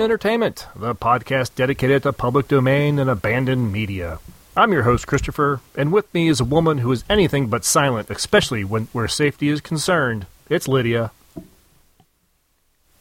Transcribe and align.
Entertainment, 0.00 0.66
the 0.74 0.94
podcast 0.94 1.54
dedicated 1.54 2.02
to 2.02 2.12
public 2.12 2.48
domain 2.48 2.98
and 2.98 3.08
abandoned 3.08 3.72
media. 3.72 4.18
I'm 4.56 4.72
your 4.72 4.82
host, 4.82 5.06
Christopher, 5.06 5.60
and 5.76 5.92
with 5.92 6.12
me 6.12 6.28
is 6.28 6.40
a 6.40 6.44
woman 6.44 6.78
who 6.78 6.90
is 6.90 7.04
anything 7.08 7.46
but 7.48 7.64
silent, 7.64 8.10
especially 8.10 8.64
when 8.64 8.84
where 8.92 9.06
safety 9.06 9.48
is 9.48 9.60
concerned. 9.60 10.26
It's 10.48 10.66
Lydia. 10.66 11.12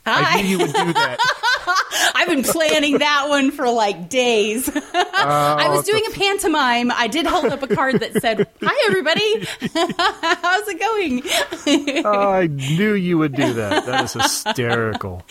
I 0.06 0.42
knew 0.42 0.48
you 0.48 0.58
would 0.60 0.74
do 0.74 0.94
that. 0.94 1.18
I've 2.16 2.28
been 2.28 2.44
planning 2.44 3.00
that 3.00 3.26
one 3.30 3.52
for 3.52 3.70
like 3.70 4.10
days. 4.10 4.70
I 4.94 5.68
was 5.70 5.86
doing 5.86 6.04
a 6.08 6.12
pantomime. 6.12 6.92
I 6.92 7.08
did 7.08 7.26
hold 7.26 7.46
up 7.46 7.64
a 7.64 7.68
card 7.68 8.00
that 8.00 8.22
said, 8.22 8.48
Hi, 8.62 8.88
everybody. 8.88 9.46
How's 10.42 10.68
it 10.68 10.80
going? 10.80 12.04
I 12.06 12.48
knew 12.48 12.94
you 12.94 13.18
would 13.18 13.34
do 13.34 13.54
that. 13.54 13.86
That 13.86 14.04
is 14.06 14.14
hysterical. 14.14 15.24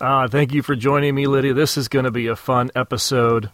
Uh, 0.00 0.28
thank 0.28 0.54
you 0.54 0.62
for 0.62 0.76
joining 0.76 1.12
me, 1.12 1.26
Lydia. 1.26 1.54
This 1.54 1.76
is 1.76 1.88
going 1.88 2.04
to 2.04 2.12
be 2.12 2.28
a 2.28 2.36
fun 2.36 2.70
episode. 2.76 3.50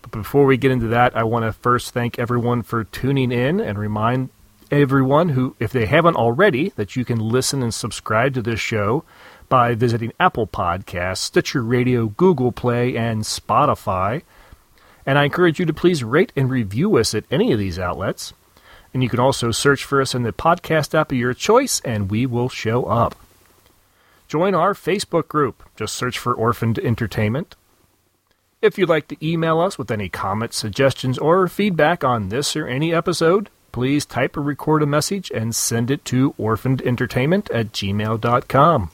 But 0.00 0.12
before 0.12 0.46
we 0.46 0.56
get 0.56 0.70
into 0.70 0.88
that, 0.88 1.16
I 1.16 1.24
want 1.24 1.44
to 1.44 1.52
first 1.52 1.92
thank 1.92 2.20
everyone 2.20 2.62
for 2.62 2.84
tuning 2.84 3.32
in 3.32 3.60
and 3.60 3.76
remind 3.76 4.30
everyone 4.70 5.30
who, 5.30 5.56
if 5.58 5.72
they 5.72 5.86
haven't 5.86 6.14
already, 6.14 6.68
that 6.76 6.94
you 6.94 7.04
can 7.04 7.18
listen 7.18 7.64
and 7.64 7.74
subscribe 7.74 8.34
to 8.34 8.42
this 8.42 8.60
show 8.60 9.02
by 9.48 9.74
visiting 9.74 10.12
Apple 10.20 10.46
Podcasts, 10.46 11.18
Stitcher 11.18 11.62
Radio, 11.62 12.06
Google 12.06 12.52
Play, 12.52 12.96
and 12.96 13.22
Spotify. 13.22 14.22
And 15.04 15.18
I 15.18 15.24
encourage 15.24 15.58
you 15.58 15.66
to 15.66 15.74
please 15.74 16.04
rate 16.04 16.32
and 16.36 16.48
review 16.48 16.96
us 16.96 17.12
at 17.12 17.24
any 17.28 17.50
of 17.50 17.58
these 17.58 17.78
outlets. 17.80 18.32
And 18.94 19.02
you 19.02 19.08
can 19.08 19.18
also 19.18 19.50
search 19.50 19.82
for 19.82 20.00
us 20.00 20.14
in 20.14 20.22
the 20.22 20.32
podcast 20.32 20.94
app 20.94 21.10
of 21.10 21.18
your 21.18 21.34
choice, 21.34 21.80
and 21.84 22.08
we 22.08 22.24
will 22.24 22.48
show 22.48 22.84
up. 22.84 23.16
Join 24.32 24.54
our 24.54 24.72
Facebook 24.72 25.28
group. 25.28 25.62
Just 25.76 25.94
search 25.94 26.18
for 26.18 26.32
Orphaned 26.32 26.78
Entertainment. 26.78 27.54
If 28.62 28.78
you'd 28.78 28.88
like 28.88 29.06
to 29.08 29.16
email 29.22 29.60
us 29.60 29.76
with 29.76 29.90
any 29.90 30.08
comments, 30.08 30.56
suggestions, 30.56 31.18
or 31.18 31.46
feedback 31.48 32.02
on 32.02 32.30
this 32.30 32.56
or 32.56 32.66
any 32.66 32.94
episode, 32.94 33.50
please 33.72 34.06
type 34.06 34.34
or 34.34 34.40
record 34.40 34.82
a 34.82 34.86
message 34.86 35.30
and 35.32 35.54
send 35.54 35.90
it 35.90 36.02
to 36.06 36.32
orphanedentertainment 36.38 37.54
at 37.54 37.72
gmail.com. 37.72 38.90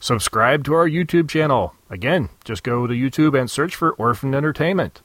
Subscribe 0.00 0.64
to 0.64 0.74
our 0.74 0.88
YouTube 0.88 1.28
channel. 1.28 1.76
Again, 1.88 2.28
just 2.44 2.64
go 2.64 2.88
to 2.88 2.94
YouTube 2.94 3.38
and 3.38 3.48
search 3.48 3.76
for 3.76 3.92
Orphaned 3.92 4.34
Entertainment. 4.34 5.02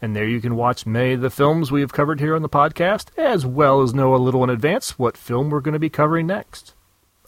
And 0.00 0.16
there 0.16 0.26
you 0.26 0.40
can 0.40 0.56
watch 0.56 0.86
many 0.86 1.12
of 1.12 1.20
the 1.20 1.28
films 1.28 1.70
we 1.70 1.82
have 1.82 1.92
covered 1.92 2.20
here 2.20 2.34
on 2.34 2.40
the 2.40 2.48
podcast, 2.48 3.08
as 3.18 3.44
well 3.44 3.82
as 3.82 3.92
know 3.92 4.14
a 4.14 4.16
little 4.16 4.42
in 4.44 4.48
advance 4.48 4.98
what 4.98 5.18
film 5.18 5.50
we're 5.50 5.60
going 5.60 5.74
to 5.74 5.78
be 5.78 5.90
covering 5.90 6.26
next. 6.26 6.72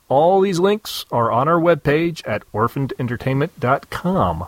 All 0.09 0.41
these 0.41 0.59
links 0.59 1.05
are 1.11 1.33
on 1.33 1.49
our 1.49 1.61
webpage 1.61 2.27
at 2.27 2.43
orphanedentertainment.com. 2.53 4.47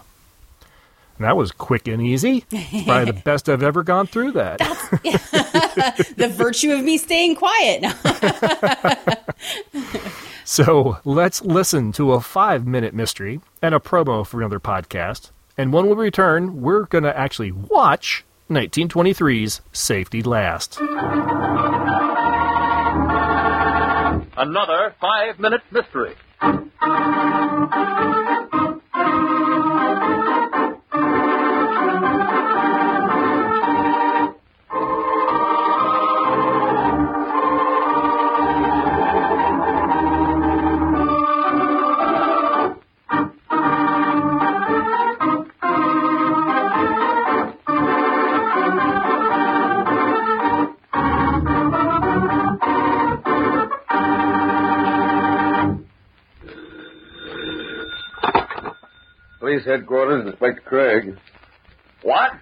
And 1.19 1.27
that 1.27 1.37
was 1.37 1.51
quick 1.51 1.89
and 1.89 2.01
easy. 2.01 2.45
It's 2.53 2.85
Probably 2.87 3.07
the 3.07 3.21
best 3.25 3.49
I've 3.49 3.63
ever 3.65 3.83
gone 3.83 4.07
through 4.07 4.33
that. 4.33 4.59
the 6.17 6.29
virtue 6.29 6.73
of 6.73 6.85
me 6.85 6.97
staying 6.97 7.35
quiet. 7.37 7.85
So 10.51 10.97
let's 11.05 11.43
listen 11.43 11.93
to 11.93 12.15
a 12.15 12.23
five 12.23 12.67
minute 12.67 12.95
mystery 12.95 13.43
and 13.61 13.75
a 13.75 13.79
promo 13.79 14.27
for 14.27 14.41
another 14.41 14.59
podcast. 14.59 15.31
And 15.59 15.75
when 15.75 15.89
we 15.89 15.93
return, 15.95 16.63
we're 16.63 16.85
going 16.85 17.05
to 17.05 17.15
actually 17.15 17.53
watch 17.53 18.25
1923's 18.49 19.61
Safety 19.75 20.23
Last. 20.23 20.81
Another 24.41 24.95
five 25.01 25.41
minute 25.41 25.63
mystery. 25.73 26.15
Police 59.49 59.65
headquarters, 59.65 60.27
Inspector 60.27 60.61
Craig. 60.67 61.17
What? 62.03 62.33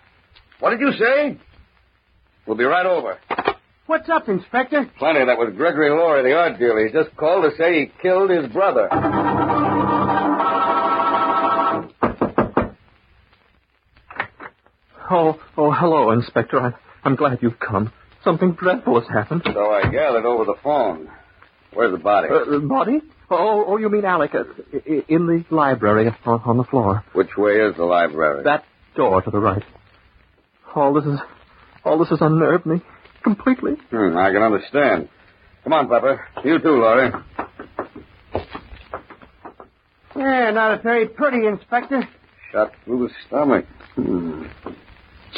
What 0.59 0.71
did 0.71 0.81
you 0.81 0.91
say? 0.99 1.39
We'll 2.49 2.57
be 2.57 2.65
right 2.65 2.85
over. 2.85 3.17
What's 3.87 4.09
up, 4.09 4.29
Inspector? 4.29 4.91
Plenty. 4.99 5.25
That 5.25 5.39
was 5.39 5.55
Gregory 5.57 5.91
Laurie, 5.91 6.29
the 6.29 6.37
art 6.37 6.59
dealer. 6.59 6.85
He 6.85 6.93
just 6.93 7.17
called 7.17 7.49
to 7.49 7.57
say 7.57 7.79
he 7.79 7.93
killed 8.03 8.31
his 8.31 8.49
brother. 8.53 8.89
Oh, 15.09 15.41
oh, 15.57 15.71
hello, 15.71 16.11
Inspector. 16.11 16.59
I, 16.61 16.73
I'm 17.05 17.15
glad 17.15 17.39
you've 17.41 17.61
come. 17.61 17.93
Something 18.25 18.55
dreadful 18.55 19.01
has 19.01 19.09
happened. 19.09 19.43
So 19.45 19.71
I 19.71 19.83
gathered 19.83 20.27
over 20.27 20.45
the 20.45 20.57
phone. 20.61 21.09
Where's 21.73 21.93
the 21.93 22.03
body? 22.03 22.27
Uh, 22.33 22.51
the 22.51 22.67
body? 22.67 23.01
Oh, 23.29 23.65
oh, 23.67 23.77
you 23.77 23.89
mean 23.89 24.05
Alec? 24.05 24.35
Uh, 24.35 24.45
in 25.09 25.27
the 25.27 25.45
library 25.51 26.09
on, 26.25 26.41
on 26.45 26.57
the 26.59 26.65
floor. 26.65 27.05
Which 27.13 27.37
way 27.37 27.55
is 27.55 27.77
the 27.77 27.85
library? 27.85 28.45
That 28.45 28.65
door 28.95 29.21
to 29.21 29.31
the 29.31 29.39
right. 29.39 29.65
All 30.75 30.95
this 30.95 31.05
is, 31.05 31.19
all 31.85 31.99
this 31.99 32.09
has 32.11 32.21
unnerved 32.21 32.67
me 32.67 32.83
completely. 33.25 33.73
Hmm, 33.91 34.17
I 34.17 34.31
can 34.31 34.43
understand. 34.43 35.09
Come 35.65 35.73
on, 35.73 35.89
Pepper. 35.89 36.25
You 36.45 36.61
too, 36.61 36.81
Laurie. 36.81 37.11
Yeah, 40.15 40.51
not 40.53 40.79
a 40.79 40.83
very 40.83 41.09
pretty, 41.09 41.47
Inspector. 41.47 42.09
Shot 42.53 42.73
through 42.85 43.09
the 43.09 43.15
stomach. 43.27 43.67
Hmm. 43.97 44.45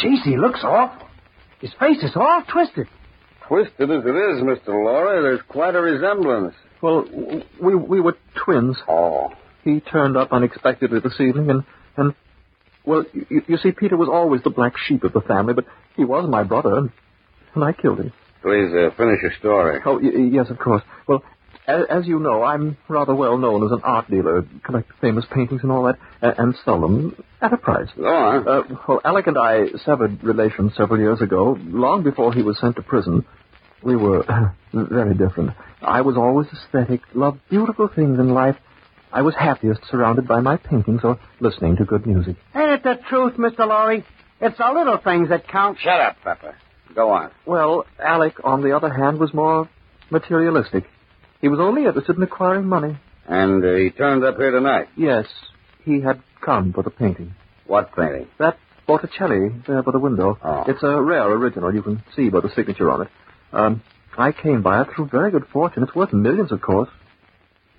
Jeez, 0.03 0.22
he 0.25 0.37
looks 0.37 0.60
awful. 0.62 1.09
His 1.60 1.72
face 1.81 2.03
is 2.03 2.12
all 2.15 2.43
twisted. 2.53 2.87
Twisted 3.48 3.91
as 3.91 4.04
it 4.04 4.09
is, 4.09 4.43
Mr. 4.43 4.69
Laurie, 4.69 5.22
there's 5.22 5.41
quite 5.48 5.75
a 5.75 5.81
resemblance. 5.81 6.54
Well, 6.83 7.05
we 7.61 7.75
we 7.75 8.00
were 8.00 8.16
twins. 8.44 8.77
Oh. 8.89 9.31
He 9.65 9.81
turned 9.81 10.16
up 10.16 10.33
unexpectedly 10.33 11.00
this 11.00 11.21
evening, 11.21 11.50
and 11.50 11.65
and 11.97 12.15
well, 12.84 13.05
you, 13.12 13.43
you 13.47 13.56
see, 13.59 13.72
Peter 13.72 13.97
was 13.97 14.09
always 14.11 14.43
the 14.43 14.50
black 14.50 14.75
sheep 14.87 15.05
of 15.05 15.12
the 15.12 15.21
family, 15.21 15.53
but 15.55 15.66
he 15.97 16.05
was 16.05 16.28
my 16.31 16.43
brother, 16.43 16.77
and, 16.78 16.91
and 17.55 17.65
I 17.65 17.72
killed 17.72 17.99
him. 18.00 18.12
Please 18.43 18.72
uh, 18.72 18.91
finish 18.97 19.21
your 19.21 19.33
story. 19.39 19.81
Oh, 19.84 19.99
y- 19.99 20.11
y- 20.15 20.31
yes, 20.33 20.47
of 20.49 20.59
course. 20.59 20.83
Well, 21.06 21.22
as, 21.66 21.83
as 21.91 22.06
you 22.06 22.19
know, 22.21 22.44
I'm 22.44 22.78
rather 22.89 23.15
well 23.15 23.37
known 23.37 23.65
as 23.66 23.72
an 23.72 23.81
art 23.83 24.09
dealer, 24.10 24.47
collect 24.65 24.91
famous 25.03 25.27
paintings 25.34 25.60
and 25.65 25.72
all 25.72 25.83
that, 25.84 25.98
and, 26.22 26.34
and 26.39 26.54
sell 26.65 26.80
them 26.80 27.22
at 27.42 27.53
a 27.53 27.57
price. 27.59 27.89
Go 27.97 28.07
on. 28.07 28.48
Uh, 28.48 28.63
well, 28.86 29.01
Alec 29.04 29.27
and 29.27 29.36
I 29.36 29.66
severed 29.84 30.22
relations 30.25 30.72
several 30.77 31.01
years 31.01 31.21
ago, 31.21 31.59
long 31.60 32.04
before 32.04 32.33
he 32.33 32.42
was 32.42 32.59
sent 32.59 32.77
to 32.77 32.83
prison. 32.83 33.27
We 33.83 33.97
were 33.97 34.25
very 34.72 35.15
different. 35.15 35.51
I 35.83 36.01
was 36.01 36.16
always 36.16 36.48
aesthetic, 36.53 37.01
loved 37.15 37.41
beautiful 37.48 37.89
things 37.89 38.19
in 38.19 38.28
life. 38.30 38.57
I 39.13 39.22
was 39.22 39.34
happiest 39.34 39.80
surrounded 39.91 40.28
by 40.28 40.41
my 40.41 40.57
paintings 40.57 41.01
or 41.03 41.19
listening 41.41 41.77
to 41.77 41.84
good 41.84 42.07
music. 42.07 42.36
Ain't 42.54 42.71
it 42.72 42.83
the 42.83 42.98
truth, 43.09 43.34
Mr. 43.34 43.66
Laurie? 43.66 44.04
It's 44.41 44.59
the 44.59 44.72
little 44.72 44.98
things 44.98 45.30
that 45.30 45.48
count. 45.48 45.78
Shut 45.80 46.01
up, 46.01 46.16
Pepper. 46.22 46.57
Go 46.95 47.10
on. 47.10 47.30
Well, 47.47 47.86
Alec, 47.98 48.34
on 48.45 48.63
the 48.63 48.77
other 48.77 48.92
hand, 48.92 49.19
was 49.19 49.33
more 49.33 49.69
materialistic. 50.10 50.84
He 51.41 51.48
was 51.48 51.60
only 51.60 51.84
interested 51.84 52.16
in 52.16 52.22
acquiring 52.22 52.66
money. 52.66 52.98
And 53.27 53.65
uh, 53.65 53.75
he 53.75 53.91
turned 53.91 54.25
up 54.25 54.36
here 54.36 54.51
tonight. 54.51 54.89
Yes, 54.97 55.27
he 55.84 56.01
had 56.01 56.22
come 56.45 56.72
for 56.72 56.83
the 56.83 56.91
painting. 56.91 57.34
What 57.66 57.95
painting? 57.95 58.28
That 58.39 58.59
Botticelli 58.86 59.51
there 59.66 59.83
by 59.83 59.92
the 59.92 59.98
window. 59.98 60.39
Oh. 60.42 60.65
It's 60.66 60.83
a 60.83 61.01
rare 61.01 61.30
original. 61.30 61.75
You 61.75 61.83
can 61.83 62.03
see 62.16 62.30
by 62.30 62.41
the 62.41 62.51
signature 62.54 62.91
on 62.91 63.03
it. 63.03 63.09
Um, 63.53 63.83
I 64.16 64.33
came 64.33 64.62
by 64.62 64.83
it 64.83 64.89
through 64.95 65.06
very 65.09 65.30
good 65.30 65.47
fortune. 65.53 65.83
It's 65.83 65.95
worth 65.95 66.12
millions, 66.12 66.53
of 66.53 66.60
course. 66.60 66.89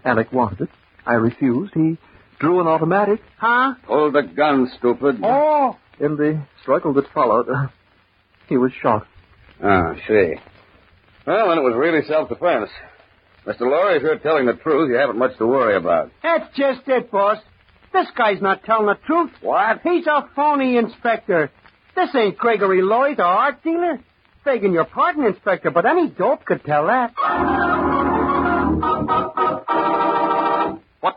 Alec 0.06 0.31
wanted 0.31 0.62
it. 0.62 0.69
I 1.06 1.13
refused. 1.16 1.74
He 1.74 1.98
drew 2.39 2.62
an 2.62 2.68
automatic. 2.68 3.21
Huh? 3.38 3.74
Hold 3.88 4.13
the 4.13 4.21
gun, 4.24 4.71
stupid. 4.77 5.19
Oh, 5.24 5.77
In 6.00 6.16
the 6.16 6.42
struggle 6.62 6.94
that 6.94 7.12
followed, 7.13 7.50
uh, 7.50 7.68
he 8.48 8.57
was 8.57 8.71
shot. 8.81 9.06
Ah, 9.62 9.94
see. 10.07 10.36
Well, 11.27 11.50
then 11.50 11.57
it 11.57 11.62
was 11.63 11.75
really 11.75 12.06
self-defense. 12.07 12.69
Mr. 13.45 13.62
Laurie, 13.62 13.98
if 13.98 14.04
you're 14.04 14.18
telling 14.19 14.45
the 14.45 14.54
truth, 14.54 14.89
you 14.89 14.95
haven't 14.95 15.18
much 15.18 15.38
to 15.38 15.45
worry 15.48 15.75
about. 15.75 16.12
that's 16.24 16.56
just 16.56 16.81
it, 16.88 17.12
boss. 17.12 17.38
This 17.92 18.07
guy's 18.15 18.42
not 18.42 18.63
telling 18.63 18.86
the 18.86 18.98
truth. 19.06 19.31
What? 19.42 19.81
He's 19.83 20.06
a 20.07 20.30
phony 20.36 20.77
inspector. 20.77 21.51
This 21.95 22.10
ain't 22.15 22.38
Gregory 22.38 22.81
Lloyd, 22.81 23.18
the 23.18 23.24
art 23.24 23.63
dealer. 23.63 24.00
Begging 24.44 24.74
your 24.74 24.86
pardon, 24.86 25.25
Inspector, 25.25 25.69
but 25.71 25.86
any 25.86 26.07
dope 26.09 26.45
could 26.45 26.63
tell 26.63 26.88
that. 26.88 27.13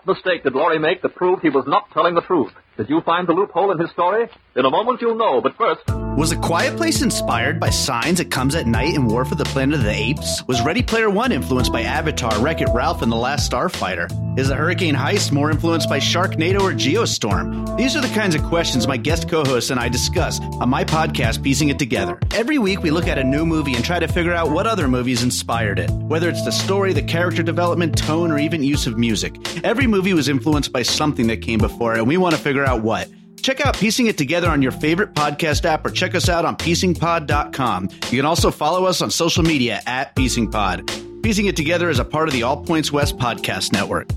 Mistake 0.07 0.43
did 0.43 0.55
Laurie 0.55 0.81
make 0.81 1.03
that 1.03 1.15
proved 1.15 1.43
he 1.43 1.49
was 1.49 1.65
not 1.67 1.91
telling 1.93 2.15
the 2.15 2.23
truth? 2.23 2.53
Did 2.77 2.89
you 2.89 3.01
find 3.03 3.29
the 3.29 3.33
loophole 3.33 3.71
in 3.71 3.79
his 3.79 3.91
story? 3.91 4.29
In 4.57 4.65
a 4.65 4.71
moment 4.71 5.01
you'll 5.01 5.15
know, 5.15 5.41
but 5.41 5.55
first. 5.57 5.83
Was 6.17 6.33
A 6.33 6.37
Quiet 6.37 6.77
Place 6.77 7.01
inspired 7.01 7.59
by 7.61 7.71
Signs 7.71 8.21
It 8.21 8.31
Comes 8.31 8.55
at 8.55 8.67
Night 8.67 8.95
and 8.95 9.09
War 9.09 9.25
for 9.25 9.35
the 9.35 9.45
Planet 9.45 9.79
of 9.79 9.85
the 9.85 9.93
Apes? 9.93 10.43
Was 10.47 10.63
Ready 10.63 10.83
Player 10.83 11.09
One 11.09 11.33
influenced 11.33 11.73
by 11.73 11.83
Avatar, 11.83 12.39
Wreck 12.41 12.61
It 12.61 12.69
Ralph, 12.75 13.01
and 13.03 13.11
The 13.11 13.17
Last 13.17 13.51
Starfighter? 13.51 14.11
Is 14.39 14.49
the 14.49 14.55
Hurricane 14.55 14.95
Heist 14.95 15.33
more 15.33 15.51
influenced 15.51 15.89
by 15.89 16.01
Sharknado 16.01 16.61
or 16.61 16.73
Geostorm? 16.73 17.77
These 17.79 17.97
are 17.97 18.01
the 18.01 18.15
kinds 18.15 18.35
of 18.35 18.43
questions 18.45 18.87
my 18.87 18.97
guest 18.97 19.29
co 19.29 19.45
hosts 19.45 19.71
and 19.71 19.81
I 19.81 19.89
discuss 19.89 20.41
on 20.41 20.69
my 20.69 20.85
podcast, 20.85 21.43
Piecing 21.43 21.69
It 21.71 21.79
Together. 21.79 22.19
Every 22.33 22.59
week 22.59 22.83
we 22.83 22.91
look 22.91 23.09
at 23.09 23.19
a 23.19 23.25
new 23.25 23.47
movie 23.47 23.75
and 23.75 23.85
try 23.85 23.99
to 23.99 24.09
figure 24.09 24.33
out 24.35 24.51
what 24.51 24.67
other 24.67 24.89
movies 24.89 25.23
inspired 25.23 25.79
it, 25.79 25.91
whether 25.91 26.29
it's 26.29 26.45
the 26.45 26.53
story, 26.53 26.93
the 26.93 27.03
character 27.03 27.43
development, 27.43 27.97
tone, 27.97 28.31
or 28.31 28.39
even 28.39 28.63
use 28.63 28.87
of 28.87 28.99
music. 28.99 29.37
Every 29.65 29.87
movie 29.93 30.15
was 30.15 30.29
influenced 30.29 30.73
by 30.73 30.83
something 30.83 31.29
that 31.29 31.43
came 31.43 31.61
before, 31.61 31.95
and 31.95 32.09
we 32.09 32.17
want 32.17 32.35
to 32.35 32.41
figure 32.41 32.65
out 32.65 32.83
what. 32.83 33.09
Check 33.43 33.65
out 33.65 33.77
Piecing 33.77 34.07
It 34.07 34.17
Together 34.17 34.49
on 34.49 34.63
your 34.63 34.73
favorite 34.73 35.15
podcast 35.15 35.65
app 35.65 35.85
or 35.85 35.91
check 35.91 36.15
us 36.15 36.29
out 36.29 36.45
on 36.45 36.57
piecingpod.com. 36.57 37.89
You 38.11 38.19
can 38.19 38.25
also 38.25 38.51
follow 38.51 38.85
us 38.87 39.03
on 39.03 39.11
social 39.11 39.43
media 39.43 39.81
at 39.87 40.17
piecingpod. 40.17 41.23
Piecing 41.23 41.47
It 41.47 41.57
Together 41.57 41.91
is 41.91 41.99
a 41.99 42.05
part 42.05 42.29
of 42.29 42.35
the 42.35 42.45
All 42.45 42.65
Points 42.65 42.91
West 42.91 43.19
podcast 43.19 43.73
network. 43.73 44.09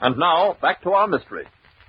And 0.00 0.18
now, 0.18 0.56
back 0.60 0.82
to 0.82 0.92
our 0.92 1.06
mystery. 1.08 1.46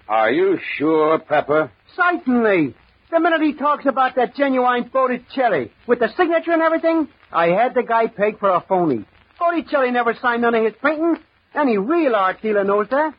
Are 0.07 0.31
you 0.31 0.59
sure, 0.77 1.19
Pepper? 1.19 1.71
Certainly. 1.95 2.75
The 3.11 3.19
minute 3.19 3.41
he 3.41 3.53
talks 3.53 3.85
about 3.85 4.15
that 4.15 4.35
genuine 4.35 4.89
Botticelli 4.91 5.71
with 5.87 5.99
the 5.99 6.09
signature 6.15 6.51
and 6.51 6.61
everything, 6.61 7.07
I 7.31 7.47
had 7.47 7.73
the 7.73 7.83
guy 7.83 8.07
pegged 8.07 8.39
for 8.39 8.49
a 8.49 8.61
phony. 8.61 9.05
Botticelli 9.39 9.91
never 9.91 10.13
signed 10.21 10.43
none 10.43 10.55
of 10.55 10.63
his 10.63 10.73
paintings. 10.81 11.19
Any 11.55 11.77
real 11.77 12.15
art 12.15 12.41
dealer 12.41 12.63
knows 12.63 12.87
that. 12.89 13.13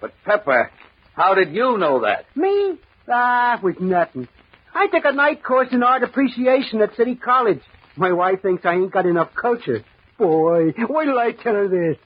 But, 0.00 0.12
Pepper, 0.24 0.70
how 1.14 1.34
did 1.34 1.52
you 1.52 1.76
know 1.78 2.00
that? 2.00 2.24
Me? 2.34 2.78
Ah, 3.08 3.56
it 3.58 3.62
was 3.62 3.74
nothing. 3.80 4.28
I 4.74 4.86
took 4.86 5.04
a 5.04 5.12
night 5.12 5.42
course 5.42 5.68
in 5.72 5.82
art 5.82 6.02
appreciation 6.02 6.80
at 6.80 6.96
City 6.96 7.16
College. 7.16 7.60
My 7.96 8.12
wife 8.12 8.42
thinks 8.42 8.64
I 8.64 8.74
ain't 8.74 8.92
got 8.92 9.06
enough 9.06 9.34
culture. 9.34 9.84
Boy, 10.16 10.72
wait 10.76 11.04
till 11.06 11.18
I 11.18 11.32
tell 11.32 11.54
her 11.54 11.68
this. 11.68 11.98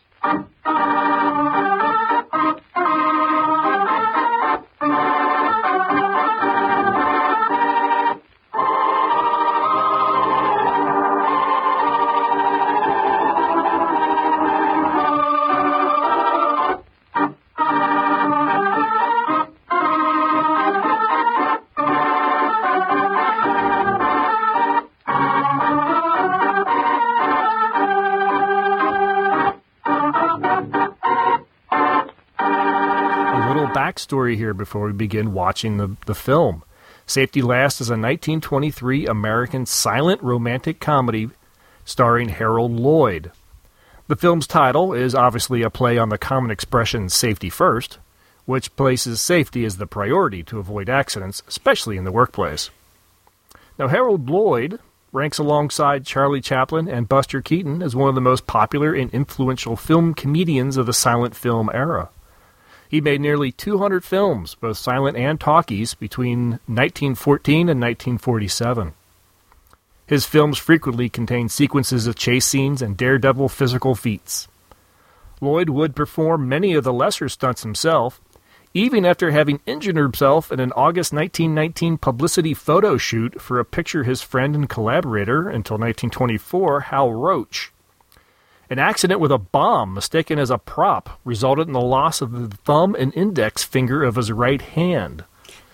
Backstory 34.04 34.36
here 34.36 34.54
before 34.54 34.86
we 34.86 34.92
begin 34.92 35.32
watching 35.32 35.76
the, 35.76 35.96
the 36.06 36.14
film. 36.14 36.62
Safety 37.06 37.42
Last 37.42 37.80
is 37.80 37.88
a 37.88 37.92
1923 37.92 39.06
American 39.06 39.66
silent 39.66 40.22
romantic 40.22 40.80
comedy 40.80 41.30
starring 41.84 42.30
Harold 42.30 42.72
Lloyd. 42.72 43.30
The 44.06 44.16
film's 44.16 44.46
title 44.46 44.92
is 44.92 45.14
obviously 45.14 45.62
a 45.62 45.70
play 45.70 45.98
on 45.98 46.08
the 46.08 46.18
common 46.18 46.50
expression 46.50 47.08
safety 47.08 47.50
first, 47.50 47.98
which 48.46 48.74
places 48.76 49.20
safety 49.20 49.64
as 49.64 49.76
the 49.76 49.86
priority 49.86 50.42
to 50.44 50.58
avoid 50.58 50.88
accidents, 50.88 51.42
especially 51.48 51.96
in 51.96 52.04
the 52.04 52.12
workplace. 52.12 52.70
Now, 53.78 53.88
Harold 53.88 54.28
Lloyd 54.28 54.78
ranks 55.12 55.38
alongside 55.38 56.06
Charlie 56.06 56.40
Chaplin 56.40 56.88
and 56.88 57.08
Buster 57.08 57.40
Keaton 57.40 57.82
as 57.82 57.96
one 57.96 58.08
of 58.08 58.14
the 58.14 58.20
most 58.20 58.46
popular 58.46 58.92
and 58.92 59.12
influential 59.12 59.76
film 59.76 60.14
comedians 60.14 60.76
of 60.76 60.86
the 60.86 60.92
silent 60.92 61.34
film 61.34 61.70
era. 61.72 62.10
He 62.94 63.00
made 63.00 63.20
nearly 63.20 63.50
200 63.50 64.04
films, 64.04 64.54
both 64.54 64.76
silent 64.76 65.16
and 65.16 65.40
talkies, 65.40 65.94
between 65.94 66.60
1914 66.70 67.68
and 67.68 67.80
1947. 67.80 68.94
His 70.06 70.26
films 70.26 70.58
frequently 70.58 71.08
contain 71.08 71.48
sequences 71.48 72.06
of 72.06 72.14
chase 72.14 72.46
scenes 72.46 72.80
and 72.80 72.96
daredevil 72.96 73.48
physical 73.48 73.96
feats. 73.96 74.46
Lloyd 75.40 75.70
would 75.70 75.96
perform 75.96 76.48
many 76.48 76.74
of 76.74 76.84
the 76.84 76.92
lesser 76.92 77.28
stunts 77.28 77.64
himself, 77.64 78.20
even 78.74 79.04
after 79.04 79.32
having 79.32 79.58
injured 79.66 79.96
himself 79.96 80.52
in 80.52 80.60
an 80.60 80.70
August 80.76 81.12
1919 81.12 81.98
publicity 81.98 82.54
photo 82.54 82.96
shoot 82.96 83.42
for 83.42 83.58
a 83.58 83.64
picture 83.64 84.04
his 84.04 84.22
friend 84.22 84.54
and 84.54 84.68
collaborator 84.68 85.48
until 85.48 85.78
1924, 85.78 86.80
Hal 86.82 87.12
Roach. 87.12 87.72
An 88.70 88.78
accident 88.78 89.20
with 89.20 89.30
a 89.30 89.38
bomb 89.38 89.94
mistaken 89.94 90.38
as 90.38 90.50
a 90.50 90.58
prop 90.58 91.20
resulted 91.24 91.66
in 91.66 91.72
the 91.74 91.80
loss 91.80 92.20
of 92.20 92.32
the 92.32 92.56
thumb 92.56 92.94
and 92.98 93.14
index 93.14 93.62
finger 93.62 94.02
of 94.02 94.16
his 94.16 94.32
right 94.32 94.60
hand. 94.62 95.24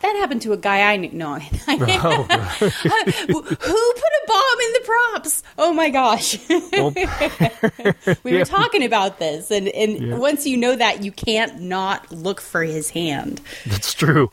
That 0.02 0.16
happened 0.16 0.40
to 0.42 0.52
a 0.54 0.56
guy 0.56 0.92
I 0.92 0.96
knew. 0.96 1.10
No, 1.12 1.34
Who 1.38 3.42
put 3.42 3.52
a 3.52 4.22
bomb 4.26 4.60
in 4.60 4.72
the 4.72 4.80
props? 4.84 5.42
Oh 5.58 5.72
my 5.74 5.90
gosh. 5.90 6.38
Well, 6.72 6.90
we 8.24 8.32
were 8.32 8.38
Yeah. 8.38 8.44
talking 8.44 8.82
about 8.84 9.18
this, 9.18 9.50
and, 9.50 9.68
and 9.68 9.98
Yeah. 9.98 10.16
once 10.16 10.46
you 10.46 10.56
know 10.56 10.74
that, 10.74 11.04
you 11.04 11.12
can't 11.12 11.60
not 11.60 12.10
look 12.10 12.40
for 12.40 12.62
his 12.62 12.90
hand. 12.90 13.40
That's 13.66 13.92
true. 13.92 14.30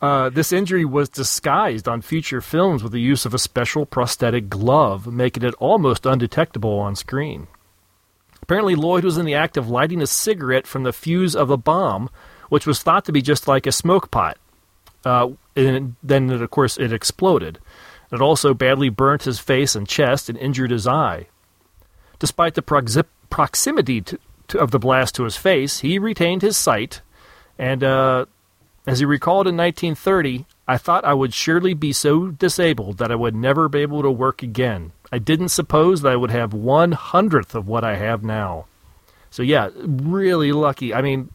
Uh, 0.00 0.30
this 0.30 0.52
injury 0.52 0.84
was 0.84 1.08
disguised 1.08 1.88
on 1.88 2.02
future 2.02 2.40
films 2.40 2.82
with 2.82 2.92
the 2.92 3.00
use 3.00 3.26
of 3.26 3.34
a 3.34 3.38
special 3.38 3.86
prosthetic 3.86 4.48
glove, 4.48 5.08
making 5.08 5.42
it 5.42 5.54
almost 5.58 6.06
undetectable 6.06 6.78
on 6.78 6.94
screen. 6.94 7.48
Apparently, 8.50 8.74
Lloyd 8.74 9.04
was 9.04 9.16
in 9.16 9.26
the 9.26 9.34
act 9.36 9.56
of 9.56 9.70
lighting 9.70 10.02
a 10.02 10.08
cigarette 10.08 10.66
from 10.66 10.82
the 10.82 10.92
fuse 10.92 11.36
of 11.36 11.50
a 11.50 11.56
bomb, 11.56 12.10
which 12.48 12.66
was 12.66 12.82
thought 12.82 13.04
to 13.04 13.12
be 13.12 13.22
just 13.22 13.46
like 13.46 13.64
a 13.64 13.70
smoke 13.70 14.10
pot. 14.10 14.38
Uh, 15.04 15.28
and 15.54 15.94
then, 16.02 16.28
it, 16.28 16.42
of 16.42 16.50
course, 16.50 16.76
it 16.76 16.92
exploded. 16.92 17.60
It 18.10 18.20
also 18.20 18.52
badly 18.52 18.88
burnt 18.88 19.22
his 19.22 19.38
face 19.38 19.76
and 19.76 19.86
chest 19.86 20.28
and 20.28 20.36
injured 20.36 20.72
his 20.72 20.88
eye. 20.88 21.28
Despite 22.18 22.54
the 22.54 22.60
proxi- 22.60 23.04
proximity 23.30 24.00
to, 24.00 24.18
to, 24.48 24.58
of 24.58 24.72
the 24.72 24.80
blast 24.80 25.14
to 25.14 25.22
his 25.22 25.36
face, 25.36 25.78
he 25.78 26.00
retained 26.00 26.42
his 26.42 26.56
sight, 26.56 27.02
and 27.56 27.84
uh, 27.84 28.26
as 28.84 28.98
he 28.98 29.04
recalled 29.04 29.46
in 29.46 29.56
1930, 29.56 30.44
I 30.66 30.76
thought 30.76 31.04
I 31.04 31.14
would 31.14 31.34
surely 31.34 31.72
be 31.72 31.92
so 31.92 32.32
disabled 32.32 32.98
that 32.98 33.12
I 33.12 33.14
would 33.14 33.36
never 33.36 33.68
be 33.68 33.78
able 33.78 34.02
to 34.02 34.10
work 34.10 34.42
again. 34.42 34.90
I 35.12 35.18
didn't 35.18 35.48
suppose 35.48 36.02
that 36.02 36.12
I 36.12 36.16
would 36.16 36.30
have 36.30 36.52
one 36.54 36.92
hundredth 36.92 37.54
of 37.54 37.66
what 37.66 37.84
I 37.84 37.96
have 37.96 38.22
now. 38.22 38.66
So, 39.30 39.42
yeah, 39.42 39.70
really 39.76 40.52
lucky. 40.52 40.92
I 40.94 41.02
mean, 41.02 41.30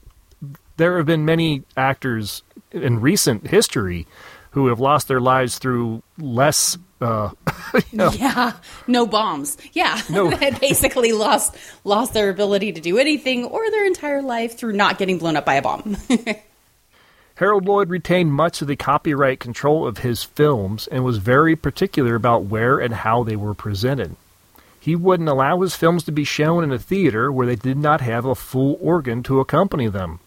there 0.77 0.98
have 0.98 1.05
been 1.05 1.25
many 1.25 1.63
actors 1.77 2.44
in 2.72 3.00
recent 3.00 3.48
history 3.48 4.05
who 4.51 4.67
have 4.67 4.79
lost 4.79 5.08
their 5.08 5.20
lives 5.22 5.60
through 5.60 6.01
less. 6.17 6.77
Uh, 7.01 7.32
you 7.91 7.98
know, 7.98 8.10
Yeah, 8.12 8.53
no 8.88 9.05
bombs. 9.05 9.58
Yeah, 9.74 10.01
No. 10.10 10.29
that 10.29 10.60
basically 10.62 11.12
lost 11.12 11.55
lost 11.84 12.13
their 12.13 12.29
ability 12.29 12.72
to 12.74 12.82
do 12.82 12.98
anything 12.98 13.44
or 13.46 13.70
their 13.72 13.86
entire 13.86 14.22
life 14.22 14.58
through 14.58 14.74
not 14.74 14.98
getting 14.98 15.17
blown 15.17 15.36
up 15.36 15.46
by 15.46 15.55
a 15.55 15.62
bomb. 15.62 15.98
Harold 17.36 17.65
Lloyd 17.65 17.89
retained 17.89 18.32
much 18.32 18.62
of 18.62 18.70
the 18.70 18.77
copyright 18.77 19.42
control 19.42 19.86
of 19.86 19.98
his 19.98 20.24
films 20.24 20.88
and 20.88 21.04
was 21.04 21.18
very 21.18 21.54
particular 21.54 22.15
about 22.15 22.46
where 22.46 22.80
and 22.80 22.94
how 22.94 23.24
they 23.24 23.36
were 23.36 23.54
presented. 23.54 24.15
He 24.80 24.96
wouldn't 24.96 25.27
allow 25.27 25.60
his 25.60 25.75
films 25.75 26.04
to 26.04 26.13
be 26.13 26.24
shown 26.24 26.63
in 26.63 26.72
a 26.72 26.80
theater 26.80 27.30
where 27.30 27.46
they 27.46 27.58
did 27.58 27.77
not 27.77 28.00
have 28.00 28.24
a 28.24 28.36
full 28.36 28.77
organ 28.80 29.22
to 29.24 29.42
accompany 29.42 29.88
them. 29.89 30.20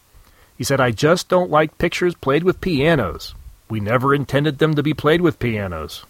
He 0.59 0.65
said, 0.65 0.81
I 0.81 0.91
just 0.91 1.31
don't 1.31 1.50
like 1.50 1.79
pictures 1.79 2.15
played 2.15 2.45
with 2.45 2.61
pianos. 2.61 3.35
We 3.71 3.81
never 3.81 4.15
intended 4.15 4.59
them 4.59 4.75
to 4.75 4.83
be 4.83 4.93
played 4.93 5.23
with 5.23 5.38
pianos. 5.38 6.05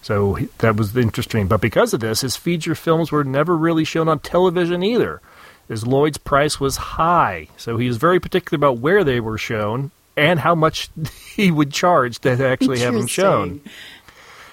So 0.00 0.38
that 0.58 0.76
was 0.76 0.96
interesting. 0.96 1.46
But 1.46 1.60
because 1.60 1.92
of 1.92 2.00
this, 2.00 2.22
his 2.22 2.36
feature 2.36 2.74
films 2.74 3.12
were 3.12 3.24
never 3.24 3.54
really 3.54 3.84
shown 3.84 4.08
on 4.08 4.20
television 4.20 4.82
either, 4.82 5.20
as 5.68 5.86
Lloyd's 5.86 6.18
price 6.18 6.58
was 6.58 6.76
high. 6.76 7.48
So 7.58 7.76
he 7.76 7.86
was 7.86 7.98
very 7.98 8.18
particular 8.18 8.56
about 8.56 8.78
where 8.78 9.04
they 9.04 9.20
were 9.20 9.38
shown 9.38 9.90
and 10.16 10.40
how 10.40 10.54
much 10.54 10.90
he 11.36 11.50
would 11.50 11.72
charge 11.72 12.18
to 12.20 12.30
actually 12.46 12.80
have 12.80 12.94
them 12.94 13.06
shown. 13.06 13.60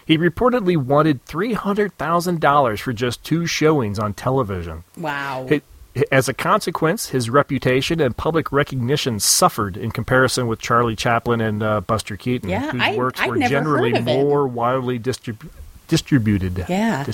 He 0.06 0.18
reportedly 0.18 0.76
wanted 0.76 1.24
$300,000 1.26 2.80
for 2.80 2.94
just 2.94 3.24
two 3.24 3.46
showings 3.46 4.00
on 4.00 4.14
television. 4.14 4.84
Wow. 4.98 5.48
It- 5.50 5.64
As 6.12 6.30
a 6.30 6.34
consequence, 6.34 7.10
his 7.10 7.30
reputation 7.30 8.00
and 8.00 8.16
public 8.16 8.52
recognition 8.52 9.20
suffered 9.20 9.76
in 9.76 9.92
comparison 9.92 10.48
with 10.48 10.60
Charlie 10.60 10.96
Chaplin 10.96 11.42
and 11.42 11.62
uh, 11.62 11.82
Buster 11.82 12.16
Keaton, 12.16 12.50
Yeah, 12.50 12.72
whose 12.72 12.82
I- 12.82 12.96
works 12.96 13.20
I'd 13.20 13.30
were 13.30 13.40
generally 13.40 13.92
heard 13.92 14.00
of 14.02 14.08
it. 14.08 14.18
more 14.24 14.48
widely 14.48 14.98
distrib- 15.00 15.48
distributed. 15.88 16.66
Yeah. 16.70 17.06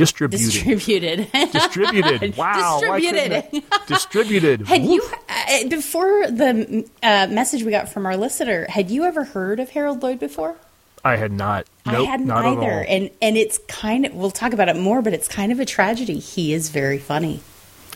Distributed. 0.00 0.46
Distributed. 0.46 1.32
Distributed. 1.52 2.34
Wow. 2.34 2.80
Distributed. 2.80 3.62
Distributed. 3.86 4.60
Had 4.66 4.86
you 4.86 5.02
uh, 5.28 5.68
before 5.68 6.26
the 6.26 6.88
uh, 7.02 7.26
message 7.26 7.64
we 7.64 7.70
got 7.70 7.90
from 7.90 8.06
our 8.06 8.16
listener? 8.16 8.64
Had 8.70 8.90
you 8.90 9.04
ever 9.04 9.24
heard 9.24 9.60
of 9.60 9.68
Harold 9.68 10.02
Lloyd 10.02 10.18
before? 10.18 10.56
I 11.04 11.16
had 11.16 11.32
not. 11.32 11.66
Nope, 11.84 11.96
I 11.96 12.02
hadn't 12.04 12.26
not 12.26 12.46
either, 12.46 12.82
and 12.84 13.10
and 13.20 13.36
it's 13.36 13.58
kind 13.68 14.06
of 14.06 14.14
we'll 14.14 14.30
talk 14.30 14.54
about 14.54 14.70
it 14.70 14.76
more, 14.76 15.02
but 15.02 15.12
it's 15.12 15.28
kind 15.28 15.52
of 15.52 15.60
a 15.60 15.66
tragedy. 15.66 16.18
He 16.18 16.54
is 16.54 16.70
very 16.70 16.98
funny. 16.98 17.40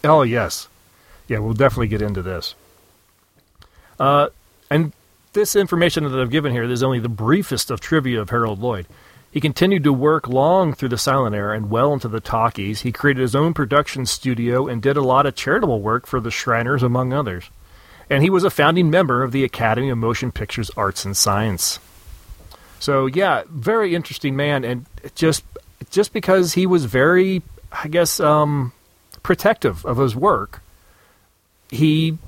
Oh 0.03 0.23
yes, 0.23 0.69
yeah. 1.27 1.39
We'll 1.39 1.55
definitely 1.55 1.89
get 1.89 2.03
into 2.03 2.21
this. 2.21 2.55
Uh, 3.99 4.29
and 4.71 4.93
this 5.33 5.57
information 5.57 6.05
that 6.05 6.19
I've 6.19 6.31
given 6.31 6.53
here 6.53 6.65
is 6.65 6.83
only 6.83 6.99
the 6.99 7.09
briefest 7.09 7.71
of 7.71 7.81
trivia 7.81 8.21
of 8.21 8.29
Harold 8.29 8.61
Lloyd. 8.61 8.87
He 9.35 9.41
continued 9.41 9.83
to 9.83 9.93
work 9.93 10.29
long 10.29 10.75
through 10.75 10.91
the 10.91 10.97
silent 10.97 11.35
era 11.35 11.57
and 11.57 11.69
well 11.69 11.93
into 11.93 12.07
the 12.07 12.21
talkies. 12.21 12.83
He 12.83 12.93
created 12.93 13.21
his 13.21 13.35
own 13.35 13.53
production 13.53 14.07
studio 14.07 14.69
and 14.69 14.81
did 14.81 14.97
a 14.97 15.03
lot 15.03 15.27
of 15.27 15.35
charitable 15.35 15.83
work 15.83 16.07
for 16.07 16.21
the 16.21 16.31
Shriners, 16.31 16.85
among 16.85 17.13
others. 17.13 17.51
And 18.09 18.23
he 18.23 18.31
was 18.31 18.45
a 18.45 18.49
founding 18.51 18.91
member 18.91 19.25
of 19.25 19.33
the 19.33 19.43
Academy 19.43 19.91
of 19.91 19.99
Motion 19.99 20.31
Pictures 20.31 20.71
Arts 20.77 21.05
and 21.05 21.17
Science. 21.17 21.81
So 22.79 23.07
yeah, 23.07 23.43
very 23.51 23.97
interesting 23.97 24.37
man, 24.37 24.65
and 24.65 24.87
just 25.17 25.43
just 25.91 26.13
because 26.13 26.53
he 26.53 26.65
was 26.65 26.85
very, 26.85 27.43
I 27.73 27.89
guess, 27.89 28.21
um, 28.21 28.73
protective 29.25 29.85
of 29.85 29.97
his 29.97 30.15
work, 30.15 30.63
he 31.71 32.19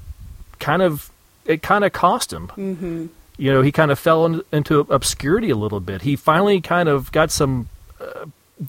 kind 0.59 0.83
of 0.83 1.13
it 1.45 1.63
kind 1.63 1.85
of 1.85 1.93
cost 1.93 2.33
him. 2.33 2.49
Mm-hmm. 2.49 3.07
You 3.37 3.52
know, 3.52 3.62
he 3.62 3.73
kind 3.73 3.90
of 3.90 3.99
fell 3.99 4.25
in, 4.26 4.43
into 4.52 4.81
obscurity 4.81 5.50
a 5.50 5.57
little 5.57 5.81
bit. 5.81 6.02
He 6.02 6.16
finally 6.16 6.61
kind 6.61 6.88
of 6.88 7.12
got 7.12 7.31
some 7.31 7.69
uh, 8.00 8.26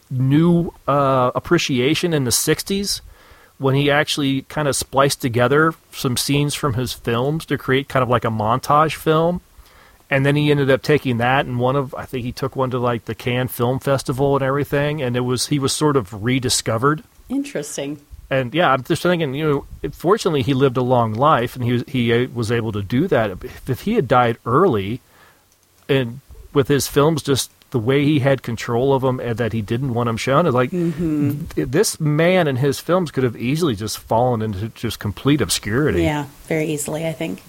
new 0.09 0.74
uh, 0.88 1.31
appreciation 1.36 2.13
in 2.13 2.25
the 2.25 2.31
'60s 2.31 3.01
when 3.57 3.75
he 3.75 3.89
actually 3.89 4.43
kind 4.43 4.67
of 4.67 4.75
spliced 4.75 5.21
together 5.21 5.74
some 5.91 6.15
scenes 6.17 6.53
from 6.53 6.75
his 6.75 6.93
films 6.93 7.45
to 7.45 7.57
create 7.57 7.88
kind 7.89 8.03
of 8.03 8.09
like 8.09 8.25
a 8.25 8.29
montage 8.29 8.95
film. 8.95 9.41
And 10.09 10.25
then 10.25 10.36
he 10.36 10.51
ended 10.51 10.69
up 10.69 10.83
taking 10.83 11.17
that 11.17 11.45
and 11.45 11.59
one 11.59 11.75
of 11.75 11.93
I 11.95 12.05
think 12.05 12.24
he 12.24 12.31
took 12.31 12.55
one 12.55 12.69
to 12.69 12.79
like 12.79 13.05
the 13.05 13.15
Cannes 13.15 13.50
Film 13.50 13.79
Festival 13.79 14.36
and 14.36 14.43
everything 14.43 15.01
and 15.01 15.17
it 15.17 15.21
was 15.21 15.47
he 15.47 15.59
was 15.59 15.74
sort 15.74 15.97
of 15.97 16.24
rediscovered 16.24 17.03
Interesting. 17.29 18.00
And 18.29 18.53
yeah, 18.53 18.72
I'm 18.72 18.84
just 18.84 19.01
thinking, 19.01 19.34
you 19.34 19.65
know, 19.81 19.89
fortunately 19.91 20.41
he 20.41 20.53
lived 20.53 20.77
a 20.77 20.81
long 20.81 21.13
life 21.13 21.55
and 21.55 21.63
he 21.63 21.72
was, 21.74 21.84
he 21.88 22.13
uh, 22.13 22.27
was 22.34 22.51
able 22.51 22.72
to 22.74 22.81
do 22.81 23.07
that. 23.07 23.38
If, 23.67 23.81
he 23.81 23.93
had 23.93 24.07
died 24.07 24.38
early, 24.46 25.00
and 25.88 26.19
with 26.53 26.67
his 26.67 26.88
films, 26.88 27.24
just 27.24 27.51
the 27.72 27.79
way 27.79 28.03
he 28.03 28.19
had 28.19 28.43
control 28.43 28.93
of 28.93 29.01
them 29.01 29.19
and 29.19 29.38
that 29.38 29.53
he 29.53 29.62
didn't 29.62 29.93
want 29.93 30.07
them 30.07 30.17
shown, 30.17 30.46
like 30.51 30.69
this 30.72 32.00
man 32.00 32.48
and 32.48 32.57
his 32.60 32.79
films 32.79 33.12
could 33.12 33.24
have 33.24 33.38
easily 33.38 33.75
just 33.75 33.98
fallen 33.98 34.41
into 34.41 34.69
just 34.69 35.00
complete 35.00 35.41
obscurity. 35.41 36.03
Yeah, 36.03 36.25
very 36.48 36.65
easily, 36.67 37.07
I 37.07 37.13
think. 37.13 37.41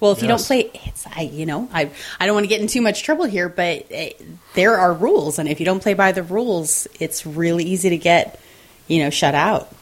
Well, 0.00 0.12
if 0.12 0.22
you 0.22 0.28
don't 0.28 0.40
play, 0.40 0.70
it's 0.84 1.08
I, 1.08 1.22
you 1.22 1.44
know, 1.44 1.68
I 1.72 1.90
I 2.20 2.26
don't 2.26 2.34
want 2.36 2.44
to 2.44 2.48
get 2.48 2.60
in 2.60 2.68
too 2.68 2.80
much 2.80 3.02
trouble 3.02 3.24
here, 3.24 3.48
but 3.48 3.90
uh 3.92 4.10
there 4.54 4.76
are 4.78 4.92
rules, 4.92 5.40
and 5.40 5.48
if 5.48 5.58
you 5.58 5.66
don't 5.66 5.82
play 5.82 5.94
by 5.94 6.12
the 6.12 6.22
rules, 6.22 6.86
it's 7.00 7.26
really 7.26 7.64
easy 7.64 7.90
to 7.90 7.98
get, 7.98 8.40
you 8.86 9.02
know, 9.02 9.10
shut 9.10 9.34
out. 9.34 9.72